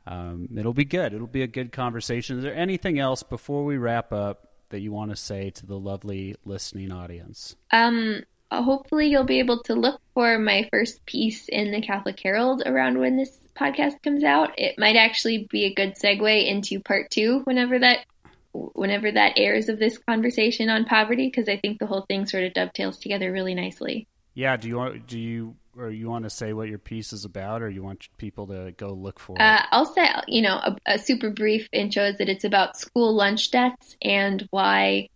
Um, 0.07 0.49
it'll 0.57 0.73
be 0.73 0.85
good. 0.85 1.13
It'll 1.13 1.27
be 1.27 1.43
a 1.43 1.49
good 1.49 1.73
conversation. 1.73 2.39
Is 2.39 2.43
there 2.43 2.55
anything 2.55 2.99
else 2.99 3.23
before 3.23 3.65
we 3.65 3.77
wrap 3.77 4.13
up 4.13 4.49
that 4.71 4.81
you 4.81 4.93
want 4.93 5.11
to 5.11 5.17
say 5.17 5.51
to 5.51 5.67
the 5.67 5.79
lovely 5.79 6.37
listening 6.45 6.91
audience? 6.91 7.57
Um, 7.71 8.23
hopefully, 8.51 9.09
you'll 9.09 9.25
be 9.25 9.39
able 9.39 9.63
to 9.65 9.75
look 9.75 10.01
for 10.15 10.39
my 10.39 10.69
first 10.73 11.05
piece 11.07 11.49
in 11.49 11.71
the 11.71 11.81
Catholic 11.81 12.19
Herald 12.21 12.63
around 12.65 12.99
when 12.99 13.17
this 13.17 13.39
podcast 13.55 14.03
comes 14.03 14.25
out. 14.25 14.59
It 14.59 14.79
might 14.79 14.97
actually 14.97 15.47
be 15.51 15.65
a 15.65 15.75
good 15.75 15.95
segue 15.95 16.47
into 16.47 16.81
part 16.81 17.11
two 17.11 17.41
whenever 17.45 17.79
that 17.79 18.07
whenever 18.53 19.13
that 19.13 19.35
airs 19.37 19.69
of 19.69 19.79
this 19.79 19.97
conversation 19.97 20.69
on 20.69 20.85
poverty 20.85 21.29
because 21.29 21.49
I 21.49 21.57
think 21.57 21.79
the 21.79 21.87
whole 21.87 22.01
thing 22.03 22.27
sort 22.27 22.43
of 22.43 22.53
dovetails 22.53 22.99
together 22.99 23.31
really 23.31 23.55
nicely. 23.55 24.09
Yeah. 24.35 24.57
Do 24.57 24.69
you 24.69 24.77
want? 24.77 25.07
Do 25.07 25.19
you 25.19 25.57
or 25.77 25.91
you 25.91 26.09
want 26.09 26.25
to 26.25 26.31
say 26.31 26.53
what 26.53 26.69
your 26.69 26.79
piece 26.79 27.13
is 27.13 27.25
about, 27.25 27.63
or 27.63 27.71
you 27.71 27.83
want 27.83 28.09
people 28.19 28.47
to 28.49 28.73
go 28.77 28.89
look 28.89 29.19
for 29.19 29.37
it? 29.37 29.43
Uh, 29.43 29.63
I'll 29.71 29.87
say, 29.87 30.09
you 30.27 30.43
know, 30.43 30.57
a, 30.57 30.77
a, 30.87 30.99
super 30.99 31.31
brief 31.31 31.69
intro 31.73 32.05
is 32.05 32.19
that 32.19 32.29
it's 32.29 32.45
about 32.45 32.77
school 32.77 33.15
lunch 33.15 33.51
debts 33.51 33.97
and 34.03 34.47
why, 34.51 35.09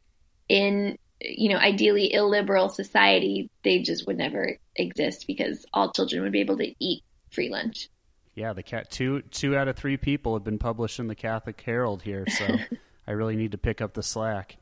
in 0.48 0.98
you 1.20 1.48
know, 1.48 1.56
ideally 1.56 2.12
illiberal 2.12 2.68
society, 2.68 3.50
they 3.62 3.80
just 3.80 4.06
would 4.06 4.18
never 4.18 4.58
exist 4.76 5.26
because 5.26 5.64
all 5.72 5.92
children 5.92 6.22
would 6.22 6.32
be 6.32 6.40
able 6.40 6.58
to 6.58 6.74
eat 6.78 7.02
free 7.30 7.48
lunch. 7.48 7.88
Yeah, 8.34 8.52
the 8.52 8.62
cat 8.62 8.90
two 8.90 9.22
two 9.30 9.56
out 9.56 9.68
of 9.68 9.76
three 9.76 9.96
people 9.96 10.34
have 10.34 10.44
been 10.44 10.58
published 10.58 10.98
in 10.98 11.06
the 11.06 11.14
Catholic 11.14 11.60
Herald 11.60 12.02
here, 12.02 12.26
so 12.28 12.46
I 13.06 13.12
really 13.12 13.36
need 13.36 13.52
to 13.52 13.58
pick 13.58 13.80
up 13.80 13.94
the 13.94 14.02
slack. 14.02 14.56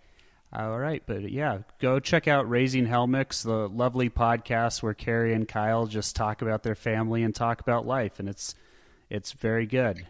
All 0.55 0.79
right, 0.79 1.03
but 1.07 1.31
yeah, 1.31 1.61
go 1.79 1.99
check 1.99 2.29
out 2.29 2.49
Raising 2.49 2.87
Helmicks, 2.87 3.43
the 3.43 3.69
lovely 3.69 4.11
podcast 4.11 4.83
where 4.83 4.93
Carey 4.93 5.33
and 5.33 5.49
Kyle 5.49 5.87
just 5.87 6.15
talk 6.15 6.43
about 6.43 6.63
their 6.63 6.75
family 6.75 7.23
and 7.23 7.35
talk 7.35 7.61
about 7.61 7.87
life, 7.87 8.19
and 8.19 8.29
it's 8.29 8.55
it's 9.09 9.33
very 9.33 9.67
good. 9.67 10.07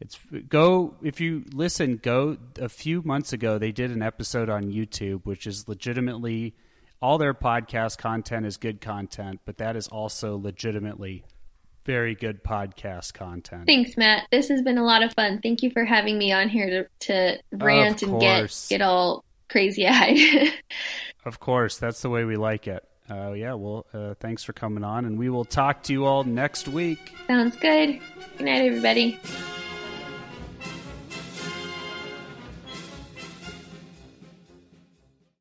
It's 0.00 0.18
go 0.48 0.96
if 1.00 1.20
you 1.20 1.44
listen. 1.52 1.96
Go 1.96 2.36
a 2.60 2.68
few 2.68 3.02
months 3.02 3.32
ago, 3.32 3.58
they 3.58 3.70
did 3.70 3.92
an 3.92 4.02
episode 4.02 4.50
on 4.50 4.64
YouTube, 4.64 5.26
which 5.26 5.46
is 5.46 5.68
legitimately 5.68 6.54
all 7.00 7.18
their 7.18 7.34
podcast 7.34 7.98
content 7.98 8.46
is 8.46 8.56
good 8.56 8.80
content, 8.80 9.40
but 9.44 9.58
that 9.58 9.76
is 9.76 9.86
also 9.88 10.36
legitimately 10.38 11.24
very 11.84 12.14
good 12.14 12.42
podcast 12.42 13.14
content. 13.14 13.66
Thanks, 13.66 13.96
Matt. 13.96 14.26
This 14.30 14.48
has 14.48 14.62
been 14.62 14.78
a 14.78 14.84
lot 14.84 15.02
of 15.02 15.12
fun. 15.14 15.40
Thank 15.42 15.62
you 15.62 15.70
for 15.70 15.84
having 15.84 16.18
me 16.18 16.32
on 16.32 16.48
here 16.48 16.88
to, 17.00 17.36
to 17.36 17.42
rant 17.52 18.02
and 18.02 18.18
get 18.20 18.66
get 18.68 18.82
all 18.82 19.24
crazy 19.48 19.86
eyed. 19.86 20.52
of 21.24 21.40
course, 21.40 21.78
that's 21.78 22.02
the 22.02 22.10
way 22.10 22.24
we 22.24 22.36
like 22.36 22.66
it. 22.66 22.84
Uh, 23.08 23.32
yeah, 23.32 23.52
well, 23.54 23.86
uh, 23.92 24.14
thanks 24.20 24.42
for 24.44 24.54
coming 24.54 24.82
on, 24.82 25.04
and 25.04 25.18
we 25.18 25.28
will 25.28 25.44
talk 25.44 25.82
to 25.84 25.92
you 25.92 26.06
all 26.06 26.24
next 26.24 26.68
week. 26.68 27.14
Sounds 27.26 27.56
good. 27.56 28.00
Good 28.38 28.44
night, 28.46 28.66
everybody. 28.66 29.20